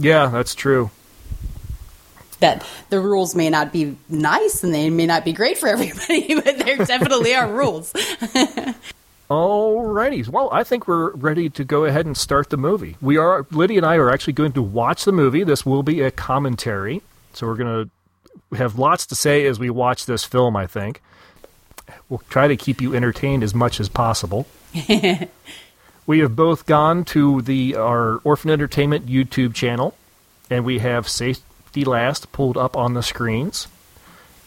Yeah, 0.00 0.26
that's 0.28 0.54
true. 0.54 0.90
That 2.40 2.66
the 2.88 3.00
rules 3.00 3.34
may 3.34 3.50
not 3.50 3.72
be 3.72 3.96
nice 4.08 4.64
and 4.64 4.72
they 4.72 4.88
may 4.88 5.06
not 5.06 5.24
be 5.24 5.32
great 5.32 5.58
for 5.58 5.68
everybody, 5.68 6.34
but 6.42 6.58
there 6.58 6.78
definitely 6.78 7.34
are 7.34 7.50
rules. 7.50 7.92
Alrighty. 9.30 10.26
Well, 10.26 10.48
I 10.50 10.64
think 10.64 10.88
we're 10.88 11.10
ready 11.12 11.48
to 11.50 11.64
go 11.64 11.84
ahead 11.84 12.06
and 12.06 12.16
start 12.16 12.50
the 12.50 12.56
movie. 12.56 12.96
We 13.00 13.16
are 13.16 13.46
Lydia 13.50 13.78
and 13.78 13.86
I 13.86 13.96
are 13.96 14.10
actually 14.10 14.32
going 14.32 14.52
to 14.52 14.62
watch 14.62 15.04
the 15.04 15.12
movie. 15.12 15.44
This 15.44 15.64
will 15.64 15.82
be 15.84 16.00
a 16.00 16.10
commentary, 16.10 17.02
so 17.34 17.46
we're 17.46 17.56
going 17.56 17.88
to 18.50 18.56
have 18.56 18.78
lots 18.78 19.06
to 19.06 19.14
say 19.14 19.46
as 19.46 19.58
we 19.58 19.70
watch 19.70 20.06
this 20.06 20.24
film. 20.24 20.56
I 20.56 20.66
think 20.66 21.00
we'll 22.08 22.22
try 22.28 22.48
to 22.48 22.56
keep 22.56 22.80
you 22.80 22.94
entertained 22.94 23.44
as 23.44 23.54
much 23.54 23.78
as 23.78 23.88
possible. 23.88 24.46
we 26.06 26.20
have 26.20 26.34
both 26.36 26.66
gone 26.66 27.04
to 27.06 27.42
the 27.42 27.76
our 27.76 28.16
Orphan 28.24 28.50
Entertainment 28.50 29.06
YouTube 29.06 29.54
channel, 29.54 29.94
and 30.48 30.64
we 30.64 30.78
have 30.80 31.08
Safety 31.08 31.84
Last 31.84 32.32
pulled 32.32 32.56
up 32.56 32.76
on 32.76 32.94
the 32.94 33.02
screens. 33.02 33.68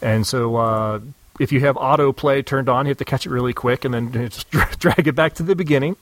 And 0.02 0.26
so, 0.26 0.56
uh, 0.56 1.00
if 1.40 1.50
you 1.52 1.60
have 1.60 1.76
autoplay 1.76 2.44
turned 2.44 2.68
on, 2.68 2.84
you 2.86 2.90
have 2.90 2.98
to 2.98 3.04
catch 3.04 3.26
it 3.26 3.30
really 3.30 3.52
quick 3.54 3.84
and 3.84 3.94
then 3.94 4.12
just 4.30 4.50
drag 4.78 5.06
it 5.08 5.14
back 5.14 5.34
to 5.34 5.42
the 5.42 5.56
beginning. 5.56 5.96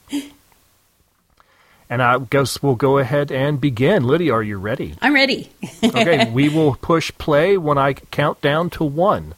And 1.89 2.01
I 2.01 2.17
guess 2.19 2.61
we'll 2.63 2.75
go 2.75 2.97
ahead 2.97 3.31
and 3.31 3.61
begin. 3.61 4.03
Lydia, 4.03 4.33
are 4.33 4.43
you 4.43 4.57
ready? 4.57 4.95
I'm 5.01 5.13
ready. 5.13 5.51
Okay, 5.83 6.29
we 6.31 6.49
will 6.49 6.75
push 6.75 7.11
play 7.17 7.57
when 7.57 7.77
I 7.77 7.93
count 7.93 8.41
down 8.41 8.69
to 8.71 8.83
one. 8.83 9.35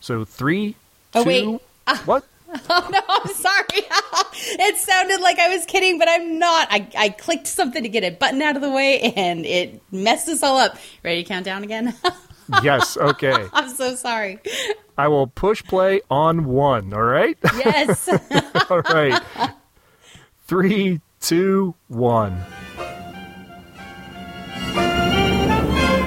So 0.00 0.24
three, 0.24 0.76
Oh, 1.14 1.22
two- 1.22 1.28
wait. 1.86 2.04
what? 2.06 2.24
Oh 2.70 2.88
no, 2.90 3.00
I'm 3.08 3.34
sorry. 3.34 3.66
it 4.58 4.76
sounded 4.78 5.20
like 5.20 5.38
I 5.38 5.48
was 5.48 5.66
kidding, 5.66 5.98
but 5.98 6.08
I'm 6.08 6.38
not. 6.38 6.68
I, 6.70 6.88
I 6.96 7.08
clicked 7.10 7.46
something 7.46 7.82
to 7.82 7.88
get 7.88 8.04
a 8.04 8.10
button 8.10 8.40
out 8.42 8.56
of 8.56 8.62
the 8.62 8.70
way 8.70 9.12
and 9.16 9.44
it 9.44 9.82
messed 9.92 10.28
us 10.28 10.42
all 10.42 10.56
up. 10.56 10.76
Ready 11.02 11.22
to 11.22 11.28
count 11.28 11.44
down 11.44 11.62
again? 11.62 11.94
Yes, 12.62 12.98
okay. 12.98 13.48
I'm 13.54 13.70
so 13.70 13.94
sorry. 13.94 14.38
I 14.98 15.08
will 15.08 15.26
push 15.26 15.64
play 15.64 16.02
on 16.10 16.44
one, 16.44 16.92
all 16.92 17.02
right? 17.02 17.38
Yes. 17.56 18.06
all 18.68 18.82
right. 18.82 19.18
Three, 20.46 21.00
two, 21.20 21.74
one. 21.88 22.44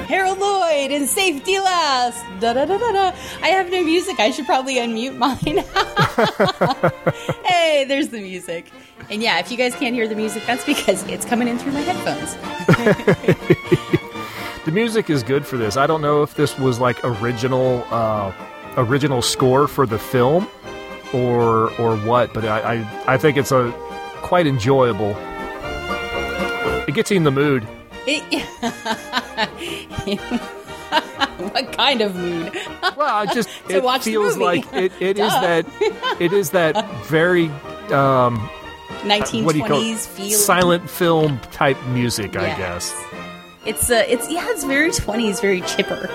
Harold 0.08 0.38
Lloyd 0.38 0.90
and 0.90 1.08
Safety 1.08 1.58
Last. 1.58 2.24
Da 2.40 2.54
da 2.54 2.64
da 2.64 2.78
da 2.78 2.92
da. 2.92 3.16
I 3.42 3.48
have 3.48 3.70
no 3.70 3.84
music. 3.84 4.18
I 4.18 4.30
should 4.30 4.46
probably 4.46 4.76
unmute 4.76 5.16
mine. 5.16 5.58
hey, 7.44 7.84
there's 7.86 8.08
the 8.08 8.20
music. 8.20 8.70
And 9.10 9.22
yeah, 9.22 9.38
if 9.38 9.50
you 9.50 9.56
guys 9.56 9.74
can't 9.74 9.94
hear 9.94 10.08
the 10.08 10.16
music, 10.16 10.44
that's 10.46 10.64
because 10.64 11.06
it's 11.08 11.24
coming 11.24 11.46
in 11.46 11.58
through 11.58 11.72
my 11.72 11.80
headphones. 11.80 12.36
The 14.68 14.72
music 14.74 15.08
is 15.08 15.22
good 15.22 15.46
for 15.46 15.56
this. 15.56 15.78
I 15.78 15.86
don't 15.86 16.02
know 16.02 16.22
if 16.22 16.34
this 16.34 16.58
was 16.58 16.78
like 16.78 17.02
original 17.02 17.86
uh, 17.90 18.30
original 18.76 19.22
score 19.22 19.66
for 19.66 19.86
the 19.86 19.98
film 19.98 20.46
or 21.14 21.72
or 21.80 21.96
what, 21.96 22.34
but 22.34 22.44
I, 22.44 22.74
I, 22.74 23.14
I 23.14 23.16
think 23.16 23.38
it's 23.38 23.50
a 23.50 23.72
quite 24.16 24.46
enjoyable. 24.46 25.16
It 26.86 26.94
gets 26.94 27.10
you 27.10 27.16
in 27.16 27.24
the 27.24 27.30
mood. 27.30 27.66
What 31.38 31.72
kind 31.72 32.00
of 32.00 32.16
mood? 32.16 32.52
Well, 32.96 33.14
I 33.14 33.32
just 33.32 33.48
it 33.68 34.02
feels 34.02 34.36
like 34.36 34.64
it, 34.72 34.92
it 35.00 35.18
is 35.18 35.32
that 35.32 35.66
it 36.18 36.32
is 36.32 36.50
that 36.50 36.84
very 37.04 37.48
um, 37.92 38.38
what 39.04 39.52
do 39.52 39.58
you 39.58 39.64
call 39.64 39.80
1920s 39.80 39.92
it? 39.92 39.98
feel. 39.98 40.38
silent 40.38 40.90
film 40.90 41.38
type 41.52 41.76
music, 41.88 42.36
I 42.36 42.56
guess. 42.56 42.94
It's 43.64 43.90
uh, 43.90 44.04
it's 44.08 44.30
yeah, 44.30 44.46
it's 44.48 44.64
very 44.64 44.90
20s, 44.90 45.40
very 45.40 45.60
chipper. 45.62 46.08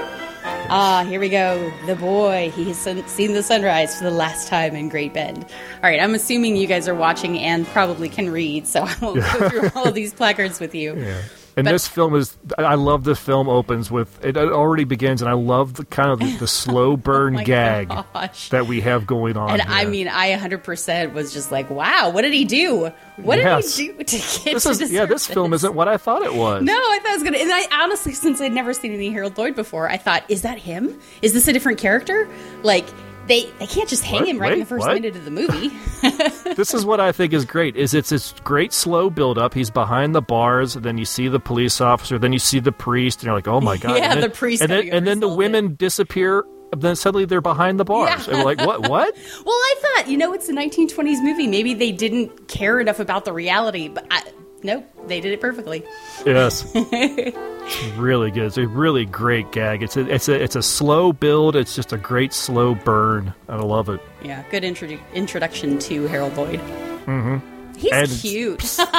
Ah, 0.69 1.05
here 1.07 1.19
we 1.19 1.29
go. 1.29 1.71
The 1.85 1.95
boy. 1.95 2.51
He 2.55 2.65
has 2.65 2.77
seen 2.77 3.33
the 3.33 3.43
sunrise 3.43 3.97
for 3.97 4.05
the 4.05 4.11
last 4.11 4.47
time 4.47 4.75
in 4.75 4.89
Great 4.89 5.13
Bend. 5.13 5.43
All 5.43 5.83
right, 5.83 6.01
I'm 6.01 6.15
assuming 6.15 6.55
you 6.55 6.67
guys 6.67 6.87
are 6.87 6.95
watching 6.95 7.37
and 7.39 7.65
probably 7.67 8.09
can 8.09 8.31
read, 8.31 8.67
so 8.67 8.83
I 8.83 8.95
won't 9.01 9.21
go 9.21 9.49
through 9.49 9.69
all 9.75 9.87
of 9.87 9.93
these 9.93 10.13
placards 10.13 10.59
with 10.59 10.73
you. 10.73 10.97
Yeah. 10.97 11.21
And 11.55 11.65
But- 11.65 11.71
this 11.73 11.87
film 11.87 12.15
is, 12.15 12.35
I 12.57 12.75
love 12.75 13.03
the 13.03 13.15
film 13.15 13.47
opens 13.47 13.91
with, 13.91 14.23
it 14.25 14.35
already 14.37 14.85
begins, 14.85 15.21
and 15.21 15.29
I 15.29 15.33
love 15.33 15.75
the 15.75 15.85
kind 15.85 16.09
of 16.11 16.19
the, 16.19 16.35
the 16.37 16.47
slow 16.63 16.93
oh 16.93 16.97
burn 16.97 17.37
Oh 17.39 17.43
gag 17.43 17.89
gosh. 17.89 18.49
that 18.49 18.65
we 18.65 18.81
have 18.81 19.05
going 19.05 19.37
on. 19.37 19.51
And 19.51 19.61
I 19.61 19.85
mean, 19.85 20.07
I 20.07 20.35
100% 20.35 21.13
was 21.13 21.31
just 21.31 21.51
like, 21.51 21.69
wow, 21.69 22.09
what 22.11 22.21
did 22.23 22.33
he 22.33 22.43
do? 22.45 22.91
What 23.17 23.37
Yes. 23.37 23.75
did 23.75 23.81
he 23.81 23.87
do 23.93 24.03
to 24.03 24.15
get 24.43 24.53
this 24.55 24.63
to 24.63 24.69
is, 24.71 24.81
yeah, 24.81 25.01
deserve 25.01 25.09
this 25.09 25.27
film 25.27 25.53
isn't 25.53 25.75
what 25.75 25.87
I 25.87 25.97
thought 25.97 26.23
it 26.23 26.33
was. 26.33 26.63
No, 26.63 26.73
I 26.73 26.99
thought 27.03 27.11
it 27.11 27.13
was 27.13 27.23
gonna. 27.23 27.37
And 27.37 27.51
I 27.53 27.83
honestly, 27.83 28.13
since 28.13 28.41
I'd 28.41 28.51
never 28.53 28.73
seen 28.73 28.91
any 28.91 29.11
Harold 29.11 29.37
Lloyd 29.37 29.55
before, 29.55 29.87
I 29.89 29.97
thought, 29.97 30.23
is 30.29 30.41
that 30.41 30.57
him? 30.57 30.99
Is 31.21 31.33
this 31.33 31.47
a 31.47 31.53
different 31.53 31.77
character? 31.77 32.27
Like 32.63 32.85
they 33.27 33.45
they 33.59 33.67
can't 33.67 33.87
just 33.89 34.03
hang 34.03 34.21
What? 34.21 34.27
him 34.29 34.37
right 34.39 34.53
in 34.53 34.59
the 34.59 34.65
first 34.65 34.85
what? 34.85 34.93
minute 34.95 35.15
of 35.15 35.25
the 35.25 35.31
movie. 35.31 35.71
This 36.55 36.73
is 36.75 36.85
what 36.85 36.99
I 36.99 37.11
think 37.11 37.33
is 37.33 37.45
great. 37.45 37.75
Is 37.75 37.93
it's 37.95 38.09
this 38.09 38.33
great 38.43 38.73
slow 38.73 39.09
build 39.09 39.39
up. 39.39 39.53
He's 39.55 39.71
behind 39.71 40.13
the 40.13 40.21
bars, 40.21 40.75
then 40.75 40.99
you 40.99 41.05
see 41.05 41.27
the 41.27 41.39
police 41.39 41.81
officer, 41.81 42.19
then 42.19 42.31
you 42.31 42.37
see 42.37 42.59
the 42.59 42.71
priest, 42.71 43.19
and 43.19 43.25
you're 43.25 43.33
like, 43.33 43.47
oh 43.47 43.59
my 43.59 43.77
god! 43.77 43.97
Yeah, 43.97 44.11
and 44.11 44.21
then, 44.21 44.29
the 44.29 44.35
priest 44.35 44.61
and 44.61 44.71
then, 44.71 44.89
and 44.89 45.07
then 45.07 45.19
the 45.19 45.27
women 45.29 45.75
disappear. 45.75 46.43
Then 46.77 46.95
suddenly 46.95 47.25
they're 47.25 47.41
behind 47.41 47.79
the 47.79 47.85
bars, 47.85 48.27
Yeah. 48.27 48.33
and 48.33 48.43
we're 48.43 48.45
like, 48.55 48.59
what? 48.59 48.81
What? 48.89 49.15
well, 49.45 49.55
I 49.55 49.75
thought, 49.81 50.09
you 50.09 50.17
know, 50.17 50.33
it's 50.33 50.49
a 50.49 50.53
1920s 50.53 51.23
movie. 51.23 51.47
Maybe 51.47 51.73
they 51.73 51.91
didn't 51.91 52.47
care 52.47 52.79
enough 52.79 52.99
about 52.99 53.25
the 53.25 53.33
reality, 53.33 53.87
but 53.89 54.05
I, 54.11 54.23
nope, 54.63 54.85
they 55.07 55.19
did 55.21 55.31
it 55.33 55.41
perfectly. 55.41 55.83
Yes, 56.25 56.69
it's 56.73 57.77
really 57.97 58.31
good. 58.31 58.43
It's 58.45 58.57
a 58.57 58.67
really 58.67 59.05
great 59.05 59.51
gag. 59.51 59.83
It's 59.83 59.95
a 59.97 60.01
it's 60.13 60.27
a 60.29 60.41
it's 60.41 60.55
a 60.55 60.63
slow 60.63 61.13
build. 61.13 61.55
It's 61.55 61.75
just 61.75 61.93
a 61.93 61.97
great 61.97 62.33
slow 62.33 62.75
burn. 62.75 63.33
I 63.49 63.57
love 63.57 63.89
it. 63.89 64.01
Yeah, 64.23 64.43
good 64.49 64.63
introdu- 64.63 64.99
introduction 65.13 65.77
to 65.79 66.07
Harold 66.07 66.35
Lloyd. 66.37 66.59
Mm-hmm. 67.05 67.75
He's 67.77 67.91
And- 67.91 68.09
cute. 68.09 68.63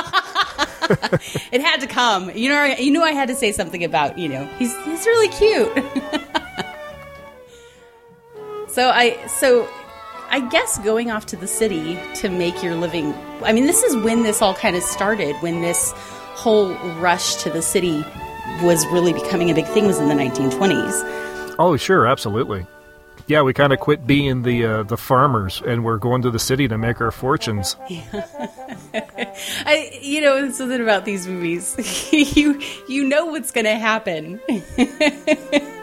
it 1.50 1.62
had 1.62 1.80
to 1.80 1.86
come. 1.86 2.30
You 2.36 2.50
know, 2.50 2.64
you 2.64 2.90
knew 2.90 3.02
I 3.02 3.12
had 3.12 3.28
to 3.28 3.34
say 3.34 3.52
something 3.52 3.82
about 3.84 4.18
you 4.18 4.28
know 4.28 4.44
he's 4.58 4.76
he's 4.84 5.06
really 5.06 5.28
cute. 5.28 5.72
so 8.68 8.90
I 8.90 9.26
so 9.26 9.68
I 10.30 10.40
guess 10.50 10.78
going 10.78 11.10
off 11.10 11.26
to 11.26 11.36
the 11.36 11.46
city 11.46 11.98
to 12.16 12.28
make 12.28 12.62
your 12.62 12.74
living. 12.74 13.14
I 13.42 13.52
mean, 13.52 13.66
this 13.66 13.82
is 13.82 13.96
when 13.96 14.22
this 14.22 14.42
all 14.42 14.54
kind 14.54 14.76
of 14.76 14.82
started. 14.82 15.34
When 15.36 15.60
this 15.60 15.92
whole 16.34 16.74
rush 16.98 17.36
to 17.36 17.50
the 17.50 17.62
city 17.62 18.04
was 18.62 18.86
really 18.88 19.12
becoming 19.12 19.50
a 19.50 19.54
big 19.54 19.66
thing 19.66 19.86
was 19.86 19.98
in 19.98 20.08
the 20.08 20.14
1920s. 20.14 21.56
Oh, 21.58 21.76
sure, 21.76 22.06
absolutely. 22.06 22.66
Yeah, 23.26 23.42
we 23.42 23.54
kind 23.54 23.72
of 23.72 23.80
quit 23.80 24.06
being 24.06 24.42
the 24.42 24.66
uh, 24.66 24.82
the 24.82 24.98
farmers, 24.98 25.62
and 25.66 25.82
we're 25.82 25.96
going 25.96 26.20
to 26.22 26.30
the 26.30 26.38
city 26.38 26.68
to 26.68 26.76
make 26.76 27.00
our 27.00 27.10
fortunes. 27.10 27.74
I, 29.66 29.98
you 30.02 30.20
know, 30.20 30.44
it's 30.44 30.58
something 30.58 30.82
about 30.82 31.06
these 31.06 31.26
movies. 31.26 31.74
you 32.36 32.60
you 32.86 33.04
know 33.04 33.26
what's 33.26 33.50
going 33.50 33.64
to 33.64 33.76
happen. 33.76 34.40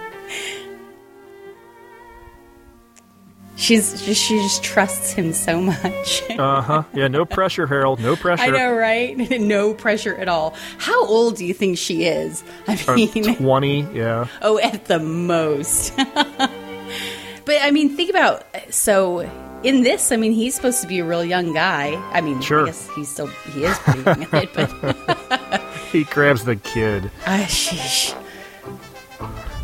She's 3.61 4.01
just, 4.03 4.19
she 4.19 4.37
just 4.39 4.63
trusts 4.63 5.11
him 5.11 5.33
so 5.33 5.61
much. 5.61 6.23
Uh 6.41 6.61
huh. 6.61 6.83
Yeah, 6.93 7.07
no 7.07 7.23
pressure, 7.25 7.67
Harold. 7.67 7.99
No 7.99 8.15
pressure. 8.15 8.41
I 8.43 8.47
know, 8.49 8.73
right? 8.73 9.15
no 9.39 9.73
pressure 9.75 10.15
at 10.15 10.27
all. 10.27 10.55
How 10.79 11.05
old 11.05 11.35
do 11.35 11.45
you 11.45 11.53
think 11.53 11.77
she 11.77 12.05
is? 12.05 12.43
I 12.67 12.79
Uh, 12.87 12.95
mean, 12.95 13.35
Twenty. 13.35 13.81
Yeah. 13.93 14.25
oh, 14.41 14.57
at 14.59 14.85
the 14.85 14.97
most. 14.99 15.95
but 15.95 17.57
I 17.61 17.69
mean, 17.71 17.95
think 17.95 18.09
about 18.09 18.43
so 18.71 19.19
in 19.63 19.83
this. 19.83 20.11
I 20.11 20.15
mean, 20.17 20.31
he's 20.31 20.55
supposed 20.55 20.81
to 20.81 20.87
be 20.87 20.97
a 20.99 21.05
real 21.05 21.23
young 21.23 21.53
guy. 21.53 21.93
I 22.11 22.21
mean, 22.21 22.41
Sure. 22.41 22.63
I 22.63 22.65
guess 22.67 22.89
he's 22.95 23.09
still 23.09 23.27
he 23.53 23.65
is 23.65 23.77
pretty 23.79 24.01
young 24.01 24.27
but 24.31 25.61
He 25.91 26.03
grabs 26.05 26.45
the 26.45 26.55
kid. 26.55 27.11
ah, 27.27 27.45
sheesh. 27.47 28.15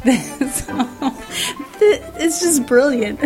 So, 0.51 1.13
it's 2.19 2.39
just 2.41 2.65
brilliant. 2.65 3.19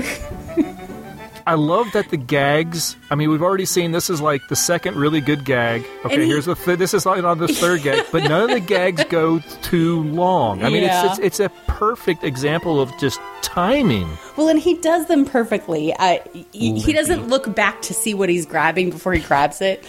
I 1.47 1.55
love 1.55 1.87
that 1.93 2.09
the 2.09 2.17
gags. 2.17 2.95
I 3.09 3.15
mean, 3.15 3.29
we've 3.31 3.41
already 3.41 3.65
seen 3.65 3.91
this 3.91 4.09
is 4.09 4.21
like 4.21 4.41
the 4.47 4.55
second 4.55 4.95
really 4.95 5.21
good 5.21 5.43
gag. 5.45 5.85
Okay, 6.05 6.21
he- 6.21 6.27
here's 6.27 6.45
the 6.45 6.55
th- 6.55 6.77
this 6.77 6.93
is 6.93 7.05
like 7.05 7.23
on 7.23 7.37
the 7.39 7.47
third 7.47 7.81
gag, 7.83 8.05
but 8.11 8.23
none 8.23 8.43
of 8.43 8.49
the 8.51 8.59
gags 8.59 9.03
go 9.05 9.39
too 9.61 10.03
long. 10.03 10.63
I 10.63 10.69
mean, 10.69 10.83
Yeah. 10.83 11.05
it's, 11.11 11.19
it's 11.19 11.39
it's 11.39 11.39
a 11.39 11.49
perfect 11.67 12.23
example 12.23 12.79
of 12.81 12.91
just 12.99 13.19
timing. 13.41 14.07
Well, 14.37 14.49
and 14.49 14.59
he 14.59 14.75
does 14.75 15.07
them 15.07 15.25
perfectly. 15.25 15.93
Uh, 15.93 16.19
he, 16.51 16.79
he 16.79 16.93
doesn't 16.93 17.27
look 17.27 17.53
back 17.55 17.81
to 17.83 17.93
see 17.93 18.13
what 18.13 18.29
he's 18.29 18.45
grabbing 18.45 18.89
before 18.91 19.13
he 19.13 19.19
grabs 19.21 19.61
it. 19.61 19.83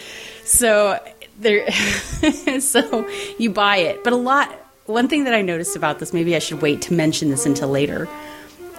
So 0.45 0.99
there, 1.39 1.71
so 2.61 3.09
you 3.39 3.51
buy 3.51 3.77
it. 3.79 4.03
But 4.05 4.13
a 4.15 4.17
lot. 4.17 4.59
One 4.87 5.09
thing 5.09 5.25
that 5.25 5.35
I 5.35 5.43
noticed 5.43 5.77
about 5.77 5.99
this, 6.01 6.13
maybe 6.13 6.35
I 6.35 6.39
should 6.41 6.61
wait 6.61 6.83
to 6.83 6.95
mention 6.95 7.31
this 7.31 7.47
until 7.47 7.69
later. 7.69 8.09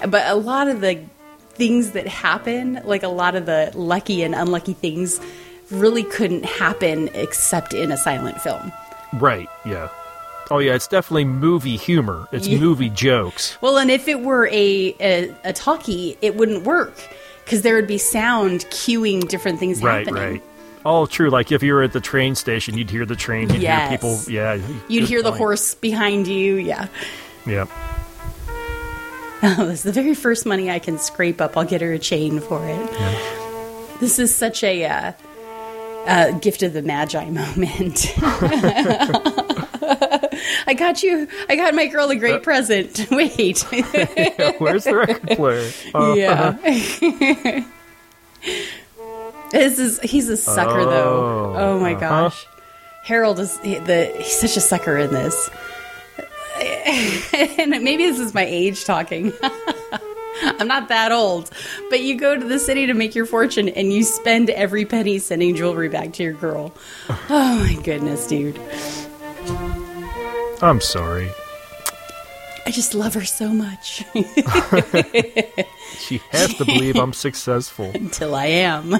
But 0.07 0.27
a 0.27 0.35
lot 0.35 0.67
of 0.67 0.81
the 0.81 0.99
things 1.51 1.91
that 1.91 2.07
happen, 2.07 2.81
like 2.83 3.03
a 3.03 3.07
lot 3.07 3.35
of 3.35 3.45
the 3.45 3.71
lucky 3.73 4.21
and 4.23 4.35
unlucky 4.35 4.73
things, 4.73 5.21
really 5.71 6.03
couldn't 6.03 6.43
happen 6.45 7.09
except 7.13 7.73
in 7.73 7.91
a 7.91 7.97
silent 7.97 8.41
film. 8.41 8.71
Right? 9.13 9.47
Yeah. 9.65 9.89
Oh 10.51 10.59
yeah, 10.59 10.73
it's 10.75 10.87
definitely 10.87 11.23
movie 11.25 11.77
humor. 11.77 12.27
It's 12.33 12.47
Yeah. 12.47 12.59
movie 12.59 12.89
jokes. 12.89 13.57
Well, 13.61 13.77
and 13.77 13.89
if 13.89 14.07
it 14.09 14.19
were 14.21 14.47
a 14.47 14.93
a, 14.99 15.33
a 15.45 15.53
talkie, 15.53 16.17
it 16.21 16.35
wouldn't 16.35 16.63
work 16.65 16.93
because 17.45 17.61
there 17.61 17.75
would 17.75 17.87
be 17.87 17.97
sound 17.97 18.65
cueing 18.65 19.25
different 19.29 19.59
things 19.59 19.81
Right, 19.81 20.05
happening. 20.05 20.31
right. 20.33 20.43
Oh, 20.85 21.05
true. 21.05 21.29
Like 21.29 21.51
if 21.51 21.63
you 21.63 21.73
were 21.73 21.83
at 21.83 21.93
the 21.93 22.01
train 22.01 22.35
station, 22.35 22.77
you'd 22.77 22.89
hear 22.89 23.05
the 23.05 23.15
train. 23.15 23.49
You'd 23.49 23.61
Yes. 23.61 23.89
hear 23.89 23.97
people. 23.97 24.19
Yeah. 24.31 24.59
You'd 24.87 25.07
hear 25.07 25.23
the 25.23 25.31
horse 25.31 25.75
behind 25.75 26.27
you. 26.27 26.55
Yeah. 26.55 26.87
Yeah. 27.45 27.65
Oh, 29.45 29.65
this 29.65 29.79
is 29.79 29.83
the 29.83 29.91
very 29.91 30.15
first 30.15 30.45
money 30.45 30.69
I 30.71 30.79
can 30.79 30.97
scrape 30.97 31.41
up. 31.41 31.57
I'll 31.57 31.65
get 31.65 31.81
her 31.81 31.91
a 31.93 31.99
chain 31.99 32.39
for 32.39 32.61
it. 32.67 33.99
This 33.99 34.17
is 34.19 34.33
such 34.33 34.63
a 34.63 34.85
uh, 34.85 35.11
uh, 36.05 36.31
gift 36.39 36.63
of 36.63 36.73
the 36.73 36.81
magi 36.81 37.29
moment. 37.29 38.13
I 40.65 40.73
got 40.77 41.03
you. 41.03 41.27
I 41.49 41.55
got 41.55 41.73
my 41.75 41.87
girl 41.87 42.09
a 42.09 42.15
great 42.15 42.35
Uh, 42.35 42.39
present. 42.39 43.07
Wait. 43.11 43.59
Where's 44.59 44.85
the 44.85 44.95
record 44.95 45.27
player? 45.37 45.71
Uh, 45.93 46.13
yeah. 46.17 47.63
This 49.53 49.79
is 49.79 49.99
he's 50.01 50.27
a 50.29 50.35
sucker 50.37 50.83
though. 50.85 51.53
Oh, 51.55 51.55
Oh 51.57 51.79
my 51.79 51.93
uh-huh. 51.93 51.99
gosh. 51.99 52.47
Harold 53.03 53.39
is 53.39 53.57
he- 53.59 53.79
the 53.79 54.05
he's 54.17 54.39
such 54.39 54.57
a 54.57 54.61
sucker 54.61 54.97
in 54.97 55.11
this. 55.13 55.49
and 57.57 57.71
maybe 57.83 58.05
this 58.05 58.19
is 58.19 58.33
my 58.33 58.45
age 58.45 58.85
talking. 58.85 59.33
I'm 60.43 60.67
not 60.67 60.87
that 60.89 61.11
old, 61.11 61.49
but 61.89 62.01
you 62.01 62.17
go 62.17 62.37
to 62.37 62.45
the 62.45 62.59
city 62.59 62.87
to 62.87 62.93
make 62.93 63.15
your 63.15 63.25
fortune 63.25 63.69
and 63.69 63.93
you 63.93 64.03
spend 64.03 64.49
every 64.49 64.83
penny 64.85 65.19
sending 65.19 65.55
jewelry 65.55 65.89
back 65.89 66.13
to 66.13 66.23
your 66.23 66.33
girl. 66.33 66.73
Oh 67.29 67.57
my 67.59 67.81
goodness, 67.83 68.27
dude. 68.27 68.59
I'm 70.61 70.79
sorry. 70.81 71.29
I 72.65 72.71
just 72.71 72.93
love 72.93 73.13
her 73.15 73.25
so 73.25 73.49
much 73.49 74.03
She 75.97 76.21
has 76.31 76.53
to 76.55 76.65
believe 76.65 76.95
I'm 76.95 77.13
successful. 77.13 77.91
until 77.93 78.35
I 78.35 78.45
am. 78.45 78.93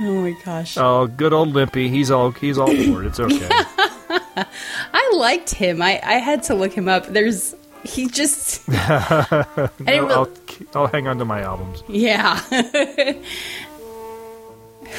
oh 0.00 0.22
my 0.22 0.36
gosh. 0.44 0.76
Oh, 0.78 1.06
good 1.06 1.32
old 1.32 1.50
Limpy. 1.50 1.88
He's 1.88 2.10
all 2.10 2.30
he's 2.32 2.58
all 2.58 2.66
bored. 2.66 3.06
It's 3.06 3.20
okay. 3.20 3.48
I 4.92 5.12
liked 5.14 5.54
him. 5.54 5.82
I, 5.82 6.00
I 6.02 6.14
had 6.14 6.42
to 6.44 6.54
look 6.54 6.72
him 6.72 6.88
up. 6.88 7.06
There's 7.06 7.54
he 7.84 8.08
just 8.08 8.62
I 8.68 9.68
didn't 9.78 10.10
I'll, 10.10 10.30
I'll 10.74 10.86
hang 10.86 11.06
on 11.06 11.18
to 11.18 11.24
my 11.24 11.42
albums. 11.42 11.82
yeah. 11.88 12.40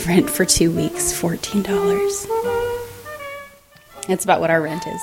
rent 0.07 0.29
for 0.29 0.45
two 0.45 0.71
weeks, 0.71 1.11
fourteen 1.11 1.63
dollars. 1.63 2.27
That's 4.07 4.23
about 4.23 4.39
what 4.39 4.51
our 4.51 4.61
rent 4.61 4.85
is. 4.87 5.01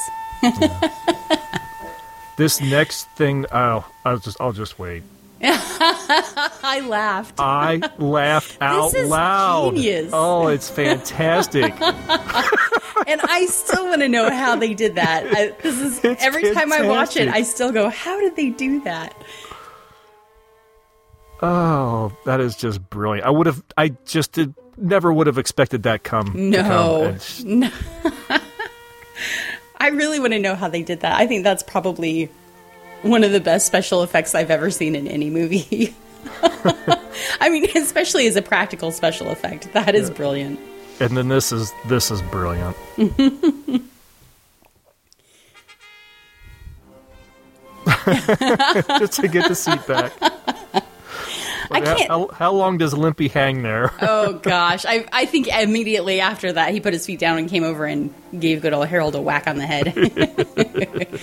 This 2.43 2.61
next 2.61 3.09
thing, 3.11 3.47
oh, 3.53 3.89
I'll 4.05 4.19
just 4.19 4.41
I'll 4.41 4.51
just 4.51 4.77
wait. 4.77 5.05
I 5.45 6.85
laughed. 6.89 7.37
I 7.39 7.81
laughed 7.99 8.59
out 8.61 8.93
is 8.93 9.09
loud. 9.09 9.77
genius. 9.77 10.11
Oh, 10.13 10.49
it's 10.49 10.69
fantastic. 10.69 11.73
and 11.81 13.21
I 13.23 13.47
still 13.49 13.85
want 13.85 14.01
to 14.01 14.09
know 14.09 14.29
how 14.29 14.57
they 14.57 14.75
did 14.75 14.97
that. 14.97 15.25
I, 15.25 15.55
this 15.63 15.81
is 15.81 16.05
It's 16.05 16.21
every 16.21 16.53
time 16.53 16.73
I 16.73 16.83
watch 16.89 17.17
it. 17.17 17.29
I 17.29 17.45
still 17.45 17.71
go, 17.71 17.89
"How 17.89 18.19
did 18.19 18.35
they 18.35 18.51
do 18.51 18.81
that?" 18.83 19.15
oh, 21.43 22.13
that 22.25 22.41
is 22.41 22.57
just 22.57 22.91
brilliant. 22.91 23.25
I 23.25 23.31
would 23.31 23.47
have, 23.47 23.63
I 23.77 23.91
just 24.05 24.33
did, 24.33 24.53
never 24.77 25.13
would 25.13 25.29
have 25.29 25.39
expected 25.39 25.85
that 25.85 26.03
come. 26.03 26.27
to 26.27 26.33
come. 26.33 26.51
No, 26.51 27.17
no. 27.45 27.71
I 29.83 29.89
really 29.89 30.21
want 30.21 30.33
to 30.33 30.39
know 30.39 30.55
how 30.55 30.69
they 30.69 30.85
did 30.85 31.01
that. 31.01 31.21
I 31.21 31.27
think 31.27 31.43
that's 31.43 31.65
probably 31.65 32.31
one 33.03 33.25
of 33.25 33.33
the 33.33 33.41
best 33.41 33.67
special 33.67 34.05
effects 34.05 34.33
I've 34.33 34.49
ever 34.49 34.71
seen 34.71 34.95
in 34.95 35.09
any 35.09 35.29
movie. 35.29 35.93
I 37.41 37.51
mean, 37.51 37.67
especially 37.77 38.29
as 38.29 38.37
a 38.37 38.43
practical 38.43 38.93
special 38.93 39.31
effect, 39.31 39.73
that 39.73 39.97
is 39.97 40.09
brilliant. 40.09 40.61
And 41.01 41.17
then 41.17 41.27
this 41.27 41.51
is 41.51 41.73
this 41.87 42.13
is 42.13 42.23
brilliant. 42.23 42.77
Just 49.01 49.21
to 49.21 49.27
get 49.27 49.49
the 49.49 49.57
seat 49.57 49.85
back. 49.89 50.13
I 51.73 51.81
How- 51.81 51.97
can't- 51.97 52.09
How, 52.11 52.29
how 52.29 52.53
long 52.53 52.79
does 52.79 52.93
Limpy 52.95 53.29
hang 53.31 53.63
there? 53.63 53.93
Oh 54.03 54.35
gosh, 54.35 54.85
I 54.87 55.05
I 55.13 55.27
think 55.27 55.49
immediately 55.49 56.21
after 56.21 56.53
that 56.53 56.73
he 56.73 56.81
put 56.81 56.93
his 56.93 57.05
feet 57.07 57.19
down 57.19 57.39
and 57.39 57.49
came 57.49 57.65
over 57.65 57.85
and 57.87 58.13
gave 58.39 58.63
good 58.63 58.73
old 58.73 58.87
Harold 58.89 59.15
a 59.15 59.21
whack 59.21 59.47
on 59.47 59.57
the 59.59 59.67
head. 59.67 59.93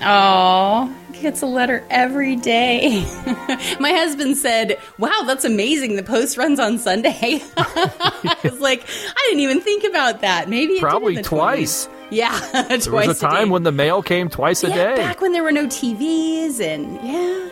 Oh, 0.00 0.94
gets 1.20 1.42
a 1.42 1.46
letter 1.46 1.84
every 1.90 2.36
day. 2.36 3.00
My 3.80 3.90
husband 3.92 4.36
said, 4.36 4.78
"Wow, 4.98 5.22
that's 5.26 5.44
amazing. 5.44 5.96
The 5.96 6.02
post 6.04 6.36
runs 6.36 6.60
on 6.60 6.78
Sunday." 6.78 7.40
I 7.56 8.36
was 8.44 8.60
like, 8.60 8.84
I 8.84 9.24
didn't 9.28 9.40
even 9.40 9.60
think 9.60 9.84
about 9.84 10.20
that. 10.20 10.48
Maybe 10.48 10.74
it 10.74 10.80
did 10.80 10.84
in 10.84 10.88
Probably 10.90 11.22
twice. 11.22 11.86
20s. 11.86 11.94
Yeah, 12.10 12.30
twice 12.68 12.84
There 12.86 12.92
was 12.94 13.22
a 13.22 13.26
time 13.28 13.44
day. 13.46 13.50
when 13.50 13.62
the 13.64 13.72
mail 13.72 14.02
came 14.02 14.28
twice 14.30 14.62
a 14.64 14.68
yeah, 14.68 14.74
day. 14.94 14.96
back 14.96 15.20
when 15.20 15.32
there 15.32 15.42
were 15.42 15.52
no 15.52 15.66
TVs 15.66 16.60
and 16.60 16.94
yeah, 17.04 17.48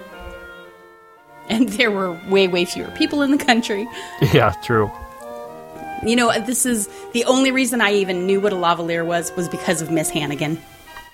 and 1.50 1.68
there 1.70 1.90
were 1.90 2.12
way 2.28 2.48
way 2.48 2.64
fewer 2.64 2.90
people 2.92 3.22
in 3.22 3.30
the 3.30 3.38
country. 3.44 3.88
Yeah, 4.32 4.52
true. 4.62 4.90
You 6.04 6.14
know, 6.16 6.30
this 6.40 6.66
is 6.66 6.88
the 7.12 7.24
only 7.24 7.50
reason 7.50 7.80
I 7.80 7.92
even 7.94 8.26
knew 8.26 8.40
what 8.40 8.52
a 8.52 8.56
lavalier 8.56 9.04
was 9.04 9.35
was 9.35 9.48
because 9.48 9.80
of 9.82 9.90
Miss 9.90 10.11
Hannigan. 10.11 10.61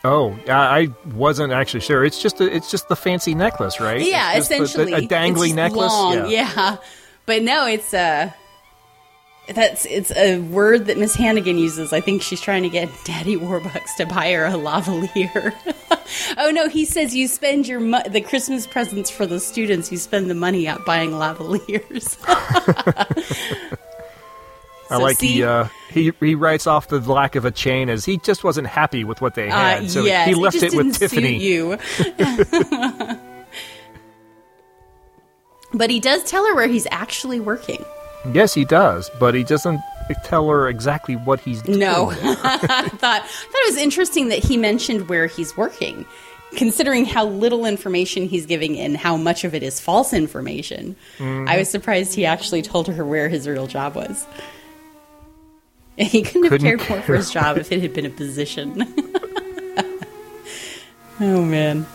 Oh, 0.04 0.36
I 0.48 0.88
wasn't 1.14 1.52
actually 1.52 1.80
sure. 1.80 2.04
It's 2.04 2.20
just 2.20 2.40
a, 2.40 2.52
it's 2.52 2.68
just 2.70 2.88
the 2.88 2.96
fancy 2.96 3.36
necklace, 3.36 3.78
right? 3.78 4.00
Yeah, 4.04 4.32
It's 4.34 4.48
just 4.48 4.50
the- 4.50 4.56
the- 4.56 4.64
essentially 4.64 4.92
a 5.04 5.08
dangly 5.08 5.46
it's 5.46 5.54
necklace. 5.54 5.92
long, 5.92 6.14
yeah. 6.14 6.50
yeah. 6.56 6.76
But 7.24 7.42
no, 7.42 7.66
it's 7.66 7.94
uh 7.94 8.32
That's 9.48 9.86
it's 9.86 10.10
a 10.16 10.40
word 10.40 10.86
that 10.86 10.98
Miss 10.98 11.14
Hannigan 11.14 11.56
uses. 11.58 11.92
I 11.92 12.00
think 12.00 12.22
she's 12.22 12.40
trying 12.40 12.64
to 12.64 12.68
get 12.68 12.88
Daddy 13.04 13.36
Warbucks 13.36 13.94
to 13.98 14.06
buy 14.06 14.32
her 14.32 14.44
a 14.46 14.52
lavalier. 14.52 15.54
oh 16.38 16.50
no, 16.50 16.68
he 16.68 16.84
says 16.84 17.14
you 17.14 17.28
spend 17.28 17.66
your 17.68 17.80
mo- 17.80 18.02
the 18.08 18.20
Christmas 18.20 18.66
presents 18.66 19.10
for 19.10 19.26
the 19.26 19.38
students. 19.40 19.90
You 19.92 19.98
spend 19.98 20.28
the 20.30 20.34
money 20.34 20.66
out 20.68 20.84
buying 20.84 21.10
lavaliers. 21.12 22.16
I 24.90 24.96
So 24.96 25.02
like 25.02 25.16
see- 25.18 25.28
he, 25.34 25.42
uh, 25.44 25.68
he 25.90 26.12
he 26.20 26.34
writes 26.34 26.66
off 26.66 26.88
the 26.88 27.00
lack 27.00 27.34
of 27.34 27.44
a 27.44 27.50
chain 27.50 27.88
as 27.88 28.04
he 28.04 28.18
just 28.18 28.44
wasn't 28.44 28.66
happy 28.66 29.04
with 29.04 29.20
what 29.22 29.34
they 29.34 29.48
Uh, 29.48 29.54
had, 29.56 29.90
so 29.90 30.04
yes, 30.04 30.28
he 30.28 30.34
left 30.34 30.58
just 30.60 30.74
it 30.74 30.76
with 30.76 30.94
Tiffany. 30.98 31.38
You. 31.42 31.78
but 35.74 35.88
he 35.90 36.00
does 36.00 36.24
tell 36.24 36.44
her 36.46 36.54
where 36.54 36.68
he's 36.68 36.86
actually 36.90 37.40
working. 37.40 37.84
Yes, 38.32 38.54
he 38.54 38.64
does, 38.64 39.10
but 39.18 39.34
he 39.34 39.42
doesn't 39.44 39.80
tell 40.24 40.48
her 40.48 40.68
exactly 40.68 41.16
what 41.16 41.40
he's 41.40 41.62
doing. 41.62 41.78
No, 41.78 42.10
I 42.22 42.56
thought 42.88 42.92
thought 42.98 43.24
it 43.24 43.72
was 43.72 43.76
interesting 43.76 44.28
that 44.28 44.38
he 44.38 44.56
mentioned 44.56 45.08
where 45.08 45.26
he's 45.26 45.56
working, 45.56 46.04
considering 46.56 47.04
how 47.04 47.26
little 47.26 47.64
information 47.66 48.28
he's 48.28 48.46
giving 48.46 48.78
and 48.78 48.96
how 48.96 49.16
much 49.16 49.44
of 49.44 49.54
it 49.54 49.62
is 49.62 49.80
false 49.80 50.12
information. 50.12 50.96
Mm-hmm. 51.18 51.48
I 51.48 51.58
was 51.58 51.70
surprised 51.70 52.14
he 52.14 52.26
actually 52.26 52.62
told 52.62 52.88
her 52.88 53.04
where 53.04 53.28
his 53.28 53.48
real 53.48 53.66
job 53.66 53.94
was. 53.94 54.26
And 55.98 56.08
he 56.08 56.22
couldn't 56.22 56.44
have 56.44 56.50
Couldn't 56.52 56.78
cared 56.78 56.88
more 56.88 57.02
for 57.02 57.14
his 57.14 57.30
job 57.30 57.58
if 57.58 57.70
it 57.70 57.82
had 57.82 57.92
been 57.92 58.06
a 58.06 58.10
position. 58.10 58.82
oh 61.20 61.44
man. 61.44 61.86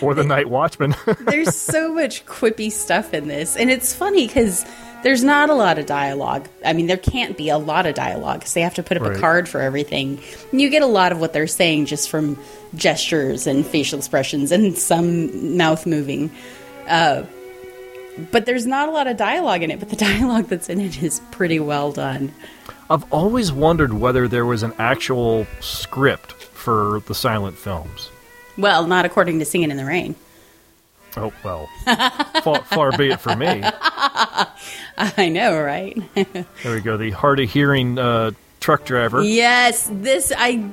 Or 0.00 0.14
the 0.14 0.24
Night 0.24 0.48
Watchman. 0.48 0.94
there's 1.20 1.54
so 1.56 1.92
much 1.94 2.24
quippy 2.26 2.70
stuff 2.70 3.12
in 3.14 3.28
this 3.28 3.56
and 3.56 3.70
it's 3.70 3.94
funny 3.94 4.26
because 4.26 4.64
there's 5.02 5.24
not 5.24 5.50
a 5.50 5.54
lot 5.54 5.78
of 5.78 5.86
dialogue 5.86 6.48
i 6.64 6.72
mean 6.72 6.86
there 6.86 6.96
can't 6.96 7.36
be 7.36 7.48
a 7.48 7.58
lot 7.58 7.86
of 7.86 7.94
dialogue 7.94 8.38
because 8.40 8.54
they 8.54 8.60
have 8.60 8.74
to 8.74 8.82
put 8.82 8.96
up 8.96 9.02
Right. 9.02 9.16
a 9.16 9.20
card 9.20 9.48
for 9.48 9.60
everything 9.60 10.20
and 10.52 10.60
you 10.60 10.70
get 10.70 10.82
a 10.82 10.86
lot 10.86 11.10
of 11.12 11.18
what 11.20 11.32
they're 11.32 11.46
saying 11.48 11.86
just 11.86 12.08
from 12.10 12.38
gestures 12.74 13.46
and 13.46 13.66
facial 13.66 13.98
expressions 13.98 14.52
and 14.52 14.78
some 14.78 15.56
mouth 15.56 15.86
moving 15.86 16.30
uh, 16.88 17.24
but 18.30 18.46
there's 18.46 18.66
not 18.66 18.88
a 18.88 18.92
lot 18.92 19.06
of 19.08 19.16
dialogue 19.16 19.62
in 19.62 19.70
it 19.70 19.80
but 19.80 19.88
the 19.88 19.96
dialogue 20.10 20.46
that's 20.46 20.68
in 20.68 20.80
it 20.80 21.02
is 21.02 21.20
pretty 21.32 21.58
well 21.58 21.90
done 21.92 22.32
I've 22.90 23.10
always 23.12 23.50
wondered 23.50 23.92
whether 23.94 24.28
there 24.28 24.44
was 24.44 24.62
an 24.62 24.74
actual 24.78 25.46
script 25.60 26.32
for 26.34 27.00
the 27.06 27.14
silent 27.14 27.56
films. 27.56 28.10
Well 28.56 28.86
not 28.86 29.04
according 29.04 29.38
to 29.38 29.44
singing 29.44 29.70
in 29.70 29.76
the 29.76 29.84
rain 29.84 30.14
Oh 31.14 31.32
well, 31.44 31.68
far, 32.42 32.62
far 32.64 32.96
be 32.96 33.10
it 33.10 33.20
from 33.20 33.40
me. 33.40 33.62
i 34.96 35.28
know 35.28 35.60
right 35.60 36.00
There 36.14 36.74
we 36.74 36.80
go. 36.80 36.96
The 36.96 37.10
hard 37.10 37.38
of 37.40 37.50
hearing 37.50 37.98
uh, 37.98 38.30
truck 38.60 38.84
driver. 38.84 39.22
Yes, 39.22 39.90
this 39.92 40.32
I 40.36 40.70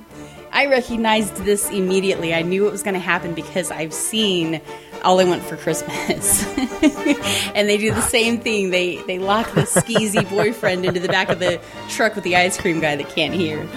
I 0.51 0.67
recognized 0.67 1.35
this 1.37 1.69
immediately. 1.69 2.33
I 2.33 2.41
knew 2.41 2.67
it 2.67 2.71
was 2.71 2.83
going 2.83 2.93
to 2.93 2.99
happen 2.99 3.33
because 3.33 3.69
I've 3.69 3.93
seen 3.93 4.61
All 5.03 5.19
I 5.19 5.25
Want 5.25 5.43
for 5.43 5.57
Christmas. 5.57 6.45
and 7.53 7.67
they 7.67 7.77
do 7.77 7.93
the 7.93 8.01
same 8.01 8.39
thing. 8.39 8.69
They 8.69 8.97
they 9.03 9.19
lock 9.19 9.51
the 9.53 9.61
skeezy 9.61 10.27
boyfriend 10.29 10.85
into 10.85 10.99
the 10.99 11.09
back 11.09 11.29
of 11.29 11.39
the 11.39 11.59
truck 11.89 12.15
with 12.15 12.23
the 12.23 12.35
ice 12.37 12.59
cream 12.59 12.79
guy 12.79 12.95
that 12.95 13.09
can't 13.09 13.33
hear. 13.33 13.67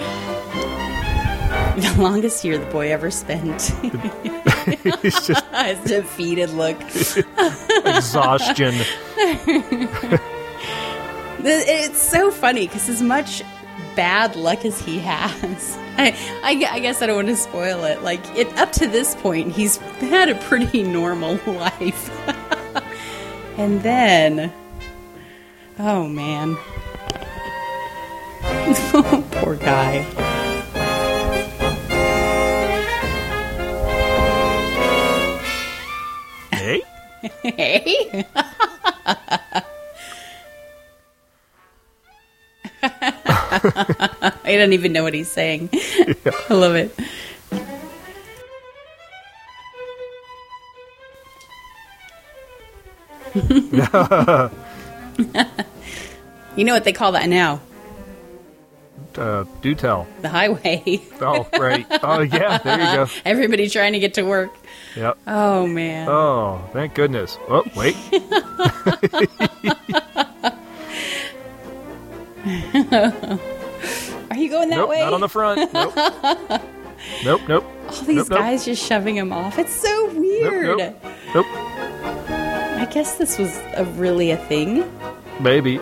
The 1.77 1.95
longest 1.97 2.43
year 2.45 2.57
the 2.59 2.65
boy 2.67 2.91
ever 2.91 3.09
spent. 3.09 3.61
He's 5.01 5.25
just 5.27 5.45
His 5.55 5.79
defeated 5.79 6.51
look. 6.51 6.79
exhaustion. 7.85 8.75
It's 11.45 12.01
so 12.01 12.29
funny 12.31 12.67
because 12.67 12.89
as 12.89 13.01
much 13.01 13.41
bad 13.95 14.35
luck 14.35 14.65
as 14.65 14.79
he 14.81 14.99
has, 14.99 15.77
I, 15.97 16.15
I, 16.43 16.51
I 16.75 16.79
guess 16.79 17.01
I 17.01 17.07
don't 17.07 17.15
want 17.15 17.27
to 17.29 17.35
spoil 17.35 17.83
it. 17.85 18.03
Like 18.03 18.21
it 18.37 18.55
up 18.57 18.71
to 18.73 18.87
this 18.87 19.15
point, 19.15 19.51
he's 19.51 19.77
had 19.77 20.29
a 20.29 20.35
pretty 20.35 20.83
normal 20.83 21.35
life, 21.47 22.09
and 23.57 23.81
then, 23.81 24.53
oh 25.79 26.07
man, 26.07 26.55
poor 29.31 29.55
guy. 29.55 30.05
Hey. 37.23 38.25
I 42.81 44.31
don't 44.45 44.73
even 44.73 44.91
know 44.91 45.03
what 45.03 45.13
he's 45.13 45.31
saying. 45.31 45.69
I 45.71 46.53
love 46.53 46.75
it. 46.75 46.93
you 56.57 56.65
know 56.65 56.73
what 56.73 56.83
they 56.83 56.91
call 56.91 57.13
that 57.13 57.29
now? 57.29 57.61
Uh, 59.17 59.45
do 59.61 59.75
tell. 59.75 60.07
The 60.21 60.29
highway. 60.29 61.01
Oh 61.21 61.47
right. 61.57 61.85
Oh 62.03 62.19
yeah. 62.21 62.57
There 62.57 62.79
you 62.79 62.85
go. 62.85 63.07
Everybody 63.25 63.69
trying 63.69 63.93
to 63.93 63.99
get 63.99 64.15
to 64.15 64.23
work. 64.23 64.53
Yep. 64.97 65.17
Oh 65.25 65.65
man. 65.67 66.09
Oh, 66.09 66.61
thank 66.73 66.93
goodness. 66.95 67.37
Oh 67.47 67.63
wait. 67.75 67.95
Are 72.83 74.37
you 74.37 74.49
going 74.49 74.69
that 74.69 74.77
nope. 74.77 74.89
way? 74.89 74.99
Not 74.99 75.13
on 75.13 75.21
the 75.21 75.29
front. 75.29 75.71
Nope. 75.73 75.95
nope. 77.23 77.41
Nope. 77.47 77.63
All 77.89 77.91
these 78.03 78.15
Nope, 78.17 78.29
nope. 78.29 78.39
guys 78.39 78.65
just 78.65 78.83
shoving 78.85 79.15
him 79.15 79.31
off. 79.31 79.57
It's 79.59 79.73
so 79.73 80.09
weird. 80.13 80.77
Nope. 80.77 80.95
Nope. 81.35 81.45
I 81.49 82.87
guess 82.91 83.15
this 83.17 83.37
was 83.37 83.55
a, 83.75 83.85
really 83.95 84.31
a 84.31 84.37
thing. 84.37 84.83
Maybe. 85.39 85.79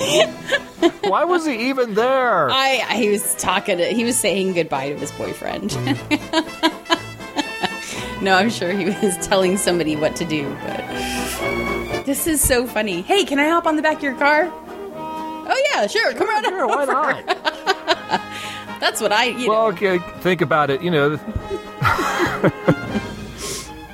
Why 1.04 1.24
was 1.24 1.44
he 1.44 1.68
even 1.68 1.94
there? 1.94 2.48
I, 2.50 2.82
I 2.88 2.96
he 2.96 3.10
was 3.10 3.34
talking 3.34 3.76
to, 3.78 3.84
he 3.86 4.04
was 4.04 4.18
saying 4.18 4.54
goodbye 4.54 4.90
to 4.90 4.96
his 4.96 5.12
boyfriend. 5.12 5.74
no, 8.22 8.34
I'm 8.34 8.48
sure 8.48 8.72
he 8.72 8.86
was 8.86 9.18
telling 9.18 9.58
somebody 9.58 9.96
what 9.96 10.16
to 10.16 10.24
do, 10.24 10.48
but 10.62 12.06
this 12.06 12.26
is 12.26 12.40
so 12.40 12.66
funny. 12.66 13.02
Hey, 13.02 13.24
can 13.24 13.38
I 13.38 13.48
hop 13.48 13.66
on 13.66 13.76
the 13.76 13.82
back 13.82 13.98
of 13.98 14.02
your 14.02 14.14
car? 14.14 14.50
Oh 14.50 15.64
yeah, 15.74 15.86
sure. 15.86 16.14
Come 16.14 16.28
on 16.28 16.44
Sure, 16.44 16.66
why 16.66 16.84
not? 16.86 17.26
That's 18.80 19.02
what 19.02 19.12
I 19.12 19.24
you 19.24 19.48
know. 19.48 19.52
Well, 19.52 19.66
okay, 19.68 19.98
think 20.20 20.40
about 20.40 20.70
it. 20.70 20.80
You 20.80 20.90
know, 20.90 21.16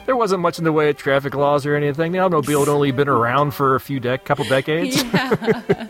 there 0.06 0.16
wasn't 0.16 0.40
much 0.40 0.58
in 0.58 0.64
the 0.64 0.72
way 0.72 0.88
of 0.88 0.96
traffic 0.96 1.34
laws 1.34 1.66
or 1.66 1.74
anything. 1.76 2.12
The 2.12 2.20
automobile 2.20 2.60
had 2.60 2.68
only 2.68 2.92
been 2.92 3.08
around 3.08 3.52
for 3.52 3.74
a 3.74 3.80
few 3.80 4.00
dec, 4.00 4.24
couple 4.24 4.44
decades. 4.46 5.02
Yeah. 5.12 5.86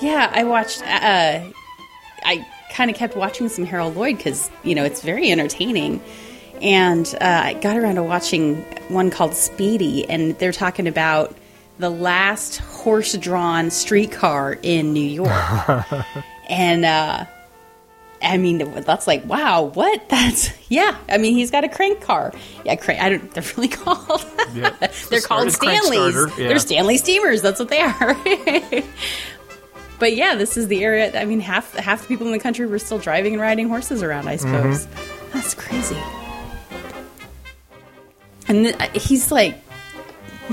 yeah, 0.00 0.32
I 0.34 0.44
watched. 0.44 0.82
Uh, 0.82 1.40
I 2.24 2.46
kind 2.72 2.90
of 2.90 2.96
kept 2.96 3.16
watching 3.16 3.48
some 3.48 3.64
Harold 3.64 3.96
Lloyd 3.96 4.16
because 4.16 4.50
you 4.64 4.74
know 4.74 4.84
it's 4.84 5.02
very 5.02 5.30
entertaining, 5.30 6.02
and 6.60 7.06
uh, 7.20 7.42
I 7.44 7.54
got 7.54 7.76
around 7.76 7.96
to 7.96 8.02
watching 8.02 8.56
one 8.88 9.10
called 9.10 9.34
Speedy, 9.34 10.08
and 10.08 10.36
they're 10.38 10.50
talking 10.52 10.88
about 10.88 11.36
the 11.78 11.90
last 11.90 12.58
horse-drawn 12.58 13.70
streetcar 13.70 14.58
in 14.62 14.92
New 14.92 15.00
York, 15.00 15.84
and. 16.48 16.84
uh 16.84 17.24
I 18.22 18.36
mean, 18.38 18.58
that's 18.82 19.06
like, 19.06 19.24
wow, 19.26 19.62
what? 19.74 20.08
That's, 20.08 20.50
yeah. 20.70 20.96
I 21.08 21.18
mean, 21.18 21.34
he's 21.34 21.50
got 21.50 21.64
a 21.64 21.68
crank 21.68 22.00
car. 22.00 22.32
Yeah, 22.64 22.76
crank. 22.76 23.00
I 23.02 23.08
don't, 23.10 23.30
they're 23.32 23.44
really 23.56 23.68
called. 23.76 24.24
Yeah. 24.54 24.70
they're 25.10 25.20
called 25.20 25.50
Stanleys. 25.52 26.14
yeah. 26.38 26.48
They're 26.48 26.58
Stanley 26.58 26.98
steamers. 26.98 27.42
That's 27.42 27.58
what 27.60 27.68
they 27.68 27.80
are. 27.80 28.14
but 29.98 30.14
yeah, 30.16 30.34
this 30.34 30.56
is 30.56 30.68
the 30.68 30.82
area. 30.84 31.18
I 31.20 31.24
mean, 31.24 31.40
half 31.40 31.74
half 31.74 32.02
the 32.02 32.08
people 32.08 32.26
in 32.26 32.32
the 32.32 32.38
country 32.38 32.66
were 32.66 32.78
still 32.78 32.98
driving 32.98 33.32
and 33.34 33.42
riding 33.42 33.68
horses 33.68 34.02
around. 34.02 34.28
I 34.28 34.36
suppose 34.36 34.86
Mm-hmm. 34.86 35.30
that's 35.38 35.54
crazy. 35.54 35.96
And 38.48 38.66
th- 38.66 39.02
he's 39.02 39.30
like 39.30 39.61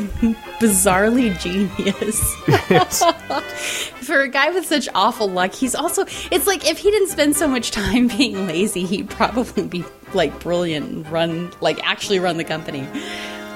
bizarrely 0.60 1.38
genius. 1.40 2.36
For 4.06 4.22
a 4.22 4.28
guy 4.28 4.50
with 4.52 4.66
such 4.66 4.88
awful 4.96 5.28
luck, 5.30 5.54
he's 5.54 5.76
also. 5.76 6.06
It's 6.32 6.48
like 6.48 6.68
if 6.70 6.78
he 6.78 6.92
didn't 6.92 7.10
spend 7.10 7.36
so 7.36 7.48
much 7.48 7.72
time 7.72 8.08
being 8.18 8.48
lazy, 8.48 8.86
he'd 8.86 9.10
probably 9.10 9.68
be 9.68 9.84
like 10.14 10.40
brilliant 10.40 10.90
and 10.90 11.12
run, 11.12 11.52
like 11.62 11.80
actually 11.88 12.20
run 12.20 12.38
the 12.38 12.44
company. 12.44 12.88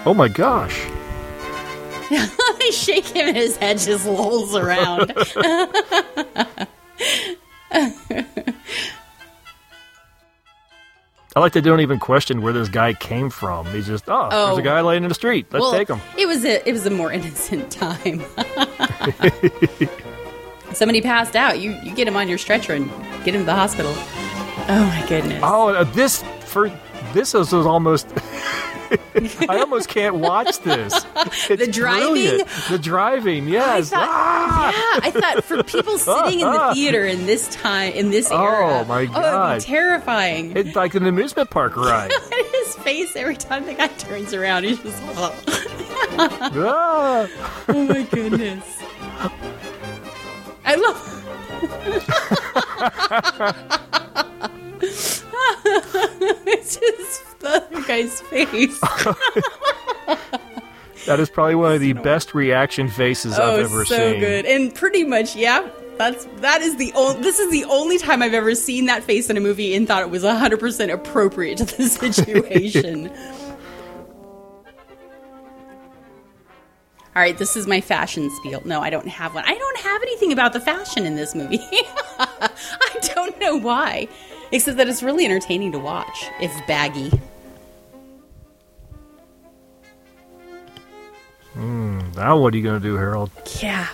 Oh 0.06 0.14
my 0.14 0.28
gosh. 0.28 0.86
they 2.60 2.72
shake 2.72 3.06
him 3.08 3.30
and 3.30 3.38
his 3.38 3.58
head 3.58 3.80
just 3.80 4.06
lolls 4.06 4.56
around. 4.56 5.14
I 11.36 11.40
like 11.40 11.54
that 11.54 11.64
they 11.64 11.70
don't 11.70 11.80
even 11.82 11.98
question 12.00 12.42
where 12.44 12.54
this 12.54 12.70
guy 12.70 12.94
came 12.94 13.30
from. 13.32 13.66
He's 13.68 13.88
just, 13.88 14.04
oh, 14.08 14.30
there's 14.30 14.56
Oh. 14.56 14.58
a 14.58 14.62
guy 14.62 14.82
laying 14.82 15.04
in 15.04 15.10
the 15.10 15.16
street. 15.16 15.48
Let's 15.52 15.64
well, 15.64 15.72
take 15.72 15.88
him. 15.88 16.00
It 16.18 16.28
was 16.28 16.46
a 16.46 16.68
it 16.68 16.72
was 16.72 16.86
a 16.86 16.92
more 16.92 17.12
innocent 17.18 17.72
time. 17.72 18.24
Somebody 20.74 21.02
passed 21.02 21.36
out. 21.36 21.60
You 21.60 21.72
you 21.84 21.94
get 21.96 22.08
him 22.08 22.16
on 22.16 22.28
your 22.30 22.38
stretcher 22.38 22.74
and 22.74 22.90
get 23.24 23.34
him 23.36 23.42
to 23.42 23.46
the 23.46 23.56
hospital. 23.56 23.94
Oh 23.96 24.86
my 24.96 25.06
goodness. 25.08 25.40
Oh, 25.44 25.70
uh, 25.70 25.84
this 25.86 26.24
for 26.46 26.70
this 27.14 27.34
is, 27.36 27.52
was 27.52 27.66
almost. 27.66 28.08
I 29.50 29.60
almost 29.60 29.90
can't 29.90 30.16
watch 30.16 30.60
this. 30.60 30.94
It's 31.16 31.48
The 31.48 31.68
driving? 31.72 32.14
brilliant. 32.14 32.48
The 32.70 32.80
driving, 32.80 33.48
yes. 33.48 33.90
thought- 33.90 34.08
Ah! 34.10 34.72
Yeah, 34.72 35.00
I 35.08 35.12
thought 35.12 35.44
for 35.44 35.64
people 35.64 35.98
sitting 36.00 36.40
in 36.42 36.52
the 36.52 36.72
theater 36.74 37.06
in 37.06 37.26
this 37.26 37.48
time, 37.50 37.94
in 37.94 38.10
this 38.12 38.30
Oh, 38.32 38.44
era, 38.44 38.86
my 38.86 39.04
oh, 39.04 39.08
God. 39.08 39.60
be 39.60 39.64
terrifying. 39.66 40.56
It's 40.56 40.76
like 40.76 40.96
an 40.96 41.06
amusement 41.06 41.50
park 41.50 41.76
ride. 41.76 42.12
His 42.54 42.76
face 42.78 43.16
every 43.16 43.36
time 43.38 43.66
the 43.66 43.74
guy 43.74 43.88
turns 43.88 44.34
around, 44.34 44.64
he's 44.66 44.80
just, 44.80 45.02
oh, 45.16 45.34
Ah! 46.18 47.28
oh 47.70 47.88
my 47.88 48.04
goodness. 48.04 48.80
I 50.66 50.76
love. 50.76 51.20
it's 56.48 56.78
just 56.78 57.40
the 57.40 57.84
guy's 57.88 58.22
face. 58.22 58.80
That 61.06 61.20
is 61.20 61.30
probably 61.30 61.56
one 61.56 61.74
of 61.74 61.82
the 61.82 61.94
best 61.94 62.34
reaction 62.34 62.88
faces 62.88 63.38
oh, 63.38 63.44
I've 63.44 63.66
ever 63.66 63.84
so 63.84 63.98
seen. 63.98 64.14
So 64.14 64.20
good, 64.20 64.46
and 64.46 64.74
pretty 64.74 65.04
much, 65.04 65.36
yeah. 65.36 65.68
That's 65.98 66.26
that 66.38 66.62
is 66.62 66.78
the 66.78 66.92
only. 66.94 67.22
This 67.22 67.40
is 67.40 67.52
the 67.52 67.66
only 67.66 67.98
time 67.98 68.24
I've 68.24 68.34
ever 68.34 68.56
seen 68.56 68.86
that 68.86 69.04
face 69.04 69.30
in 69.30 69.38
a 69.38 69.42
movie 69.42 69.76
and 69.76 69.88
thought 69.88 70.02
it 70.02 70.10
was 70.10 70.24
hundred 70.24 70.60
percent 70.60 70.92
appropriate 70.92 71.58
to 71.58 71.66
the 71.66 71.84
situation. 71.90 73.12
All 77.16 77.22
right, 77.22 77.38
this 77.38 77.56
is 77.56 77.68
my 77.68 77.80
fashion 77.80 78.32
spiel. 78.38 78.64
No, 78.66 78.82
I 78.82 78.90
don't 78.90 79.08
have 79.08 79.36
one. 79.36 79.44
I 79.46 79.54
don't 79.54 79.78
have 79.78 80.02
anything 80.02 80.32
about 80.32 80.54
the 80.54 80.60
fashion 80.60 81.06
in 81.06 81.16
this 81.16 81.36
movie. 81.36 81.60
I 82.18 82.50
don't 83.14 83.38
know 83.40 83.56
why, 83.56 84.08
except 84.54 84.78
that 84.78 84.88
it's 84.88 85.04
really 85.04 85.26
entertaining 85.26 85.74
to 85.74 85.80
watch. 85.80 86.26
If 86.40 86.52
baggy. 86.68 87.12
Now 92.24 92.38
what 92.38 92.54
are 92.54 92.58
you 92.58 92.64
going 92.64 92.80
to 92.82 92.88
do, 92.88 92.96
Harold? 92.96 93.32
Yeah. 93.62 93.88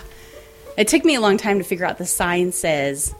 It 0.76 0.86
took 0.88 1.04
me 1.04 1.16
a 1.16 1.20
long 1.20 1.36
time 1.36 1.58
to 1.58 1.64
figure 1.64 1.84
out 1.84 1.98
the 1.98 2.06
sign 2.06 2.52
says 2.52 3.12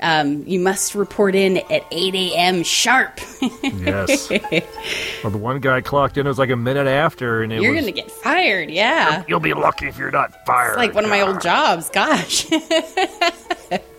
um, 0.00 0.44
you 0.46 0.60
must 0.60 0.94
report 0.94 1.34
in 1.34 1.56
at 1.56 1.84
8 1.90 2.14
a.m. 2.14 2.62
sharp. 2.62 3.20
Yes. 3.62 4.28
well, 4.30 5.30
the 5.30 5.38
one 5.38 5.60
guy 5.60 5.80
clocked 5.80 6.18
in. 6.18 6.26
It 6.26 6.28
was 6.28 6.38
like 6.38 6.50
a 6.50 6.56
minute 6.56 6.86
after, 6.86 7.42
and 7.42 7.52
it 7.52 7.62
You're 7.62 7.74
was. 7.74 7.86
to 7.86 7.92
get 7.92 8.10
fired. 8.10 8.70
Yeah. 8.70 9.24
You'll 9.26 9.40
be 9.40 9.54
lucky 9.54 9.86
if 9.86 9.96
you're 9.96 10.10
not 10.10 10.44
fired. 10.46 10.76
Like 10.76 10.94
one 10.94 11.04
of 11.04 11.10
my 11.10 11.22
old 11.22 11.40
jobs. 11.40 11.88
Gosh. 11.90 12.46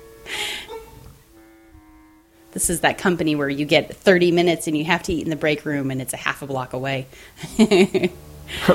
this 2.52 2.70
is 2.70 2.80
that 2.82 2.98
company 2.98 3.36
where 3.36 3.50
you 3.50 3.66
get 3.66 3.96
30 3.96 4.32
minutes 4.32 4.68
and 4.68 4.78
you 4.78 4.86
have 4.86 5.04
to 5.04 5.14
eat 5.14 5.24
in 5.24 5.30
the 5.30 5.36
break 5.36 5.66
room 5.66 5.92
and 5.92 6.02
it's 6.02 6.14
a 6.14 6.18
half 6.18 6.42
a 6.42 6.48
block 6.48 6.74
away. 6.74 7.08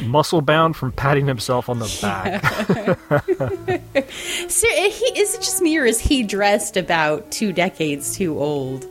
muscle 0.03 0.41
bound 0.41 0.77
from 0.77 0.93
patting 0.93 1.27
himself 1.27 1.69
on 1.69 1.79
the 1.81 1.99
back. 2.03 3.85
So, 4.49 4.69
eh, 4.71 4.91
he, 4.91 5.05
is 5.21 5.35
it 5.35 5.39
just 5.41 5.61
me 5.63 5.77
or 5.79 5.85
is 5.85 5.99
he 5.99 6.23
dressed 6.23 6.77
about 6.77 7.31
two 7.33 7.53
decades 7.53 8.17
too 8.17 8.39
old? 8.39 8.87